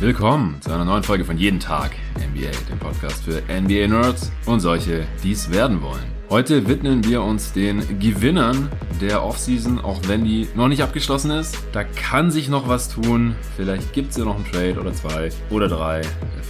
Willkommen 0.00 0.62
zu 0.62 0.72
einer 0.72 0.86
neuen 0.86 1.02
Folge 1.02 1.26
von 1.26 1.36
Jeden 1.36 1.60
Tag 1.60 1.90
NBA, 2.16 2.52
dem 2.70 2.78
Podcast 2.78 3.22
für 3.22 3.42
NBA-Nerds 3.42 4.32
und 4.46 4.60
solche, 4.60 5.06
die 5.22 5.32
es 5.32 5.52
werden 5.52 5.82
wollen. 5.82 6.19
Heute 6.30 6.68
widmen 6.68 7.02
wir 7.02 7.22
uns 7.22 7.52
den 7.52 7.98
Gewinnern 7.98 8.68
der 9.00 9.24
Offseason, 9.24 9.80
auch 9.80 10.00
wenn 10.06 10.24
die 10.24 10.46
noch 10.54 10.68
nicht 10.68 10.80
abgeschlossen 10.80 11.32
ist. 11.32 11.58
Da 11.72 11.82
kann 11.82 12.30
sich 12.30 12.48
noch 12.48 12.68
was 12.68 12.88
tun. 12.88 13.34
Vielleicht 13.56 13.92
gibt 13.92 14.12
es 14.12 14.16
ja 14.16 14.24
noch 14.24 14.36
einen 14.36 14.44
Trade 14.44 14.78
oder 14.78 14.92
zwei 14.92 15.30
oder 15.50 15.66
drei 15.66 16.02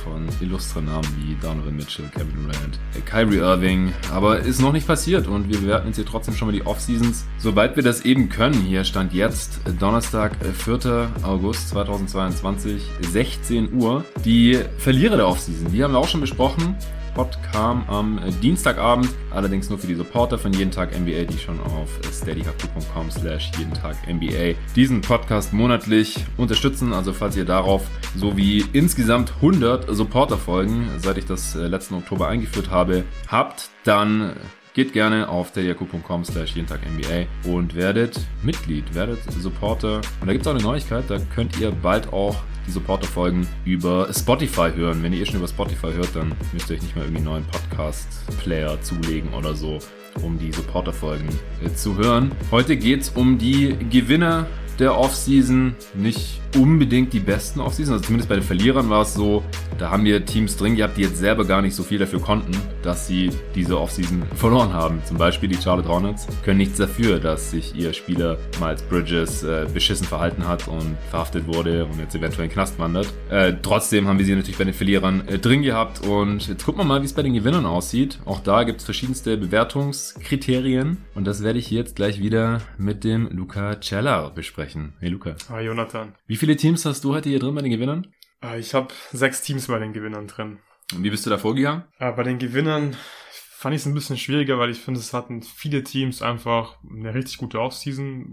von 0.05 0.29
illustren 0.43 0.85
Namen 0.85 1.09
wie 1.17 1.35
Donovan 1.41 1.77
Mitchell, 1.77 2.05
Kevin 2.13 2.35
Durant, 2.35 2.79
Kyrie 3.07 3.39
Irving. 3.39 3.95
Aber 4.13 4.41
ist 4.41 4.61
noch 4.61 4.73
nicht 4.75 4.87
passiert 4.87 5.27
und 5.27 5.49
wir 5.49 5.59
bewerten 5.59 5.87
jetzt 5.87 5.97
hier 5.97 6.05
trotzdem 6.05 6.35
schon 6.35 6.49
mal 6.49 6.53
die 6.53 6.67
Offseasons, 6.67 7.25
sobald 7.39 7.75
wir 7.77 7.83
das 7.83 8.03
eben 8.05 8.29
können. 8.29 8.61
Hier 8.61 8.85
stand 8.85 9.15
jetzt 9.15 9.61
Donnerstag, 9.79 10.33
4. 10.59 11.09
August 11.23 11.71
2022, 11.71 12.83
16 13.01 13.73
Uhr. 13.73 14.05
Die 14.27 14.59
Verlierer 14.77 15.17
der 15.17 15.27
Offseason, 15.27 15.73
die 15.73 15.83
haben 15.83 15.95
wir 15.95 15.99
auch 16.01 16.09
schon 16.09 16.21
besprochen. 16.21 16.77
Pod 17.15 17.39
kam 17.53 17.85
am 17.89 18.21
Dienstagabend, 18.43 19.09
allerdings 19.31 19.69
nur 19.69 19.79
für 19.79 19.87
die 19.87 19.95
Supporter 19.95 20.39
von 20.39 20.53
Jeden 20.53 20.71
Tag 20.71 20.99
NBA, 20.99 21.25
die 21.25 21.39
schon 21.39 21.61
auf 21.61 21.89
steadyhq.com 22.13 23.11
slash 23.11 23.51
jeden 23.59 23.75
Tag 23.75 23.97
NBA 24.09 24.55
diesen 24.77 25.01
Podcast 25.01 25.53
monatlich 25.53 26.25
unterstützen. 26.37 26.93
Also 26.93 27.13
falls 27.13 27.37
ihr 27.37 27.45
darauf 27.45 27.87
sowie 28.17 28.65
insgesamt 28.73 29.33
100 29.37 29.95
Supporter-Folgen, 29.95 30.89
seit 30.99 31.19
ich 31.19 31.27
das 31.27 31.55
äh, 31.55 31.67
letzten 31.67 31.95
Oktober 31.95 32.29
eingeführt 32.29 32.71
habe, 32.71 33.05
habt, 33.29 33.71
dann 33.85 34.35
Geht 34.73 34.93
gerne 34.93 35.29
auf 35.29 35.49
steadyhq.com 35.49 36.25
slash 36.25 36.55
jeden 36.55 36.69
Tag 36.69 36.81
NBA 36.89 37.51
und 37.51 37.75
werdet 37.75 38.21
Mitglied, 38.45 38.95
werdet 38.95 39.19
Supporter. 39.33 39.97
Und 40.21 40.29
da 40.29 40.33
gibt 40.33 40.43
es 40.43 40.47
auch 40.47 40.55
eine 40.55 40.63
Neuigkeit, 40.63 41.05
da 41.09 41.19
könnt 41.35 41.59
ihr 41.59 41.73
bald 41.73 42.13
auch 42.13 42.37
die 42.67 42.71
Supporter-Folgen 42.71 43.47
über 43.65 44.13
Spotify 44.13 44.71
hören. 44.75 45.03
Wenn 45.03 45.13
ihr 45.13 45.27
schon 45.27 45.37
über 45.37 45.49
Spotify 45.49 45.93
hört, 45.93 46.15
dann 46.15 46.33
müsst 46.53 46.71
ihr 46.71 46.77
euch 46.77 46.83
nicht 46.83 46.95
mehr 46.95 47.05
irgendwie 47.05 47.19
einen 47.19 47.33
neuen 47.33 47.45
Podcast-Player 47.47 48.81
zulegen 48.83 49.33
oder 49.35 49.55
so, 49.55 49.79
um 50.23 50.39
die 50.39 50.53
Supporter-Folgen 50.53 51.29
äh, 51.65 51.73
zu 51.73 51.97
hören. 51.97 52.33
Heute 52.51 52.77
geht 52.77 53.03
es 53.03 53.11
um 53.11 53.39
die 53.39 53.77
Gewinner 53.91 54.47
der 54.79 54.99
Offseason. 54.99 55.75
Nicht 55.95 56.41
unbedingt 56.57 57.13
die 57.13 57.21
besten 57.21 57.61
Offseason. 57.61 57.95
Also 57.95 58.05
zumindest 58.07 58.29
bei 58.29 58.37
den 58.37 58.45
Verlierern 58.45 58.91
war 58.91 59.03
es 59.03 59.15
so, 59.15 59.43
da 59.79 59.91
haben 59.91 60.05
wir 60.05 60.25
Teams 60.25 60.57
drin 60.57 60.77
gehabt, 60.77 60.97
die 60.97 61.03
jetzt 61.03 61.19
selber 61.19 61.45
gar 61.45 61.63
nicht 61.63 61.75
so 61.75 61.83
viel 61.83 61.99
dafür 61.99 62.21
konnten, 62.21 62.53
dass 62.83 63.07
sie 63.07 63.31
diese 63.55 63.79
Offseason 63.79 64.23
verloren 64.35 64.73
haben. 64.73 65.01
Zum 65.05 65.17
Beispiel 65.17 65.49
die 65.49 65.57
Charlotte 65.57 65.89
Hornets 65.89 66.27
können 66.45 66.59
nichts 66.59 66.79
dafür, 66.79 67.19
dass 67.19 67.51
sich 67.51 67.75
ihr 67.75 67.93
Spieler 67.93 68.37
Miles 68.61 68.83
Bridges 68.83 69.43
äh, 69.43 69.67
beschissen 69.73 70.07
verhalten 70.07 70.47
hat 70.47 70.69
und 70.69 70.97
verhaftet 71.09 71.47
wurde 71.47 71.87
und 71.87 71.99
jetzt 71.99 72.15
eventuell 72.15 72.45
in 72.45 72.51
den 72.51 72.55
Knast 72.55 72.79
wandert. 72.79 73.13
Äh, 73.31 73.55
trotzdem 73.63 74.07
haben 74.07 74.19
wir 74.19 74.27
sie 74.27 74.35
natürlich 74.35 74.59
bei 74.59 74.65
den 74.65 74.75
Verlierern 74.75 75.27
äh, 75.29 75.39
drin 75.39 75.63
gehabt 75.63 76.07
und 76.07 76.49
jetzt 76.49 76.65
gucken 76.65 76.81
wir 76.81 76.85
mal, 76.85 77.01
wie 77.01 77.07
es 77.07 77.13
bei 77.13 77.23
den 77.23 77.35
Gewinnern 77.35 77.67
aussieht. 77.67 78.19
Auch 78.25 78.41
da 78.41 78.65
gibt 78.65 78.81
es 78.81 78.85
verschiedenste 78.85 79.37
Bewertungskriterien 79.37 80.99
und 81.15 81.27
das 81.27 81.43
werde 81.43 81.59
ich 81.59 81.71
jetzt 81.71 81.97
gleich 81.97 82.21
wieder 82.21 82.61
mit 82.77 83.05
dem 83.05 83.29
Luca 83.31 83.81
Cella 83.81 84.29
besprechen. 84.29 84.93
Hey 85.01 85.09
Luca. 85.09 85.37
Hi 85.49 85.65
Jonathan. 85.65 86.13
Wie 86.27 86.37
viele 86.41 86.57
Teams 86.57 86.87
hast 86.87 87.05
du 87.05 87.15
heute 87.15 87.29
hier 87.29 87.39
drin 87.39 87.55
bei 87.55 87.61
den 87.61 87.71
Gewinnern? 87.71 88.07
Äh, 88.43 88.59
ich 88.59 88.73
habe 88.73 88.89
sechs 89.13 89.43
Teams 89.43 89.67
bei 89.67 89.79
den 89.79 89.93
Gewinnern 89.93 90.27
drin. 90.27 90.59
Und 90.95 91.05
wie 91.05 91.11
bist 91.11 91.27
du 91.27 91.31
da 91.31 91.37
vorgegangen? 91.37 91.85
Äh, 91.99 92.13
bei 92.13 92.23
den 92.23 92.39
Gewinnern 92.39 92.97
fand 93.61 93.75
ich 93.75 93.83
es 93.83 93.87
ein 93.87 93.93
bisschen 93.93 94.17
schwieriger, 94.17 94.59
weil 94.59 94.71
ich 94.71 94.81
finde, 94.81 95.01
es 95.01 95.13
hatten 95.13 95.43
viele 95.43 95.85
Teams 95.85 96.23
einfach 96.23 96.79
eine 96.89 97.13
richtig 97.13 97.37
gute 97.37 97.61
Offseason, 97.61 98.25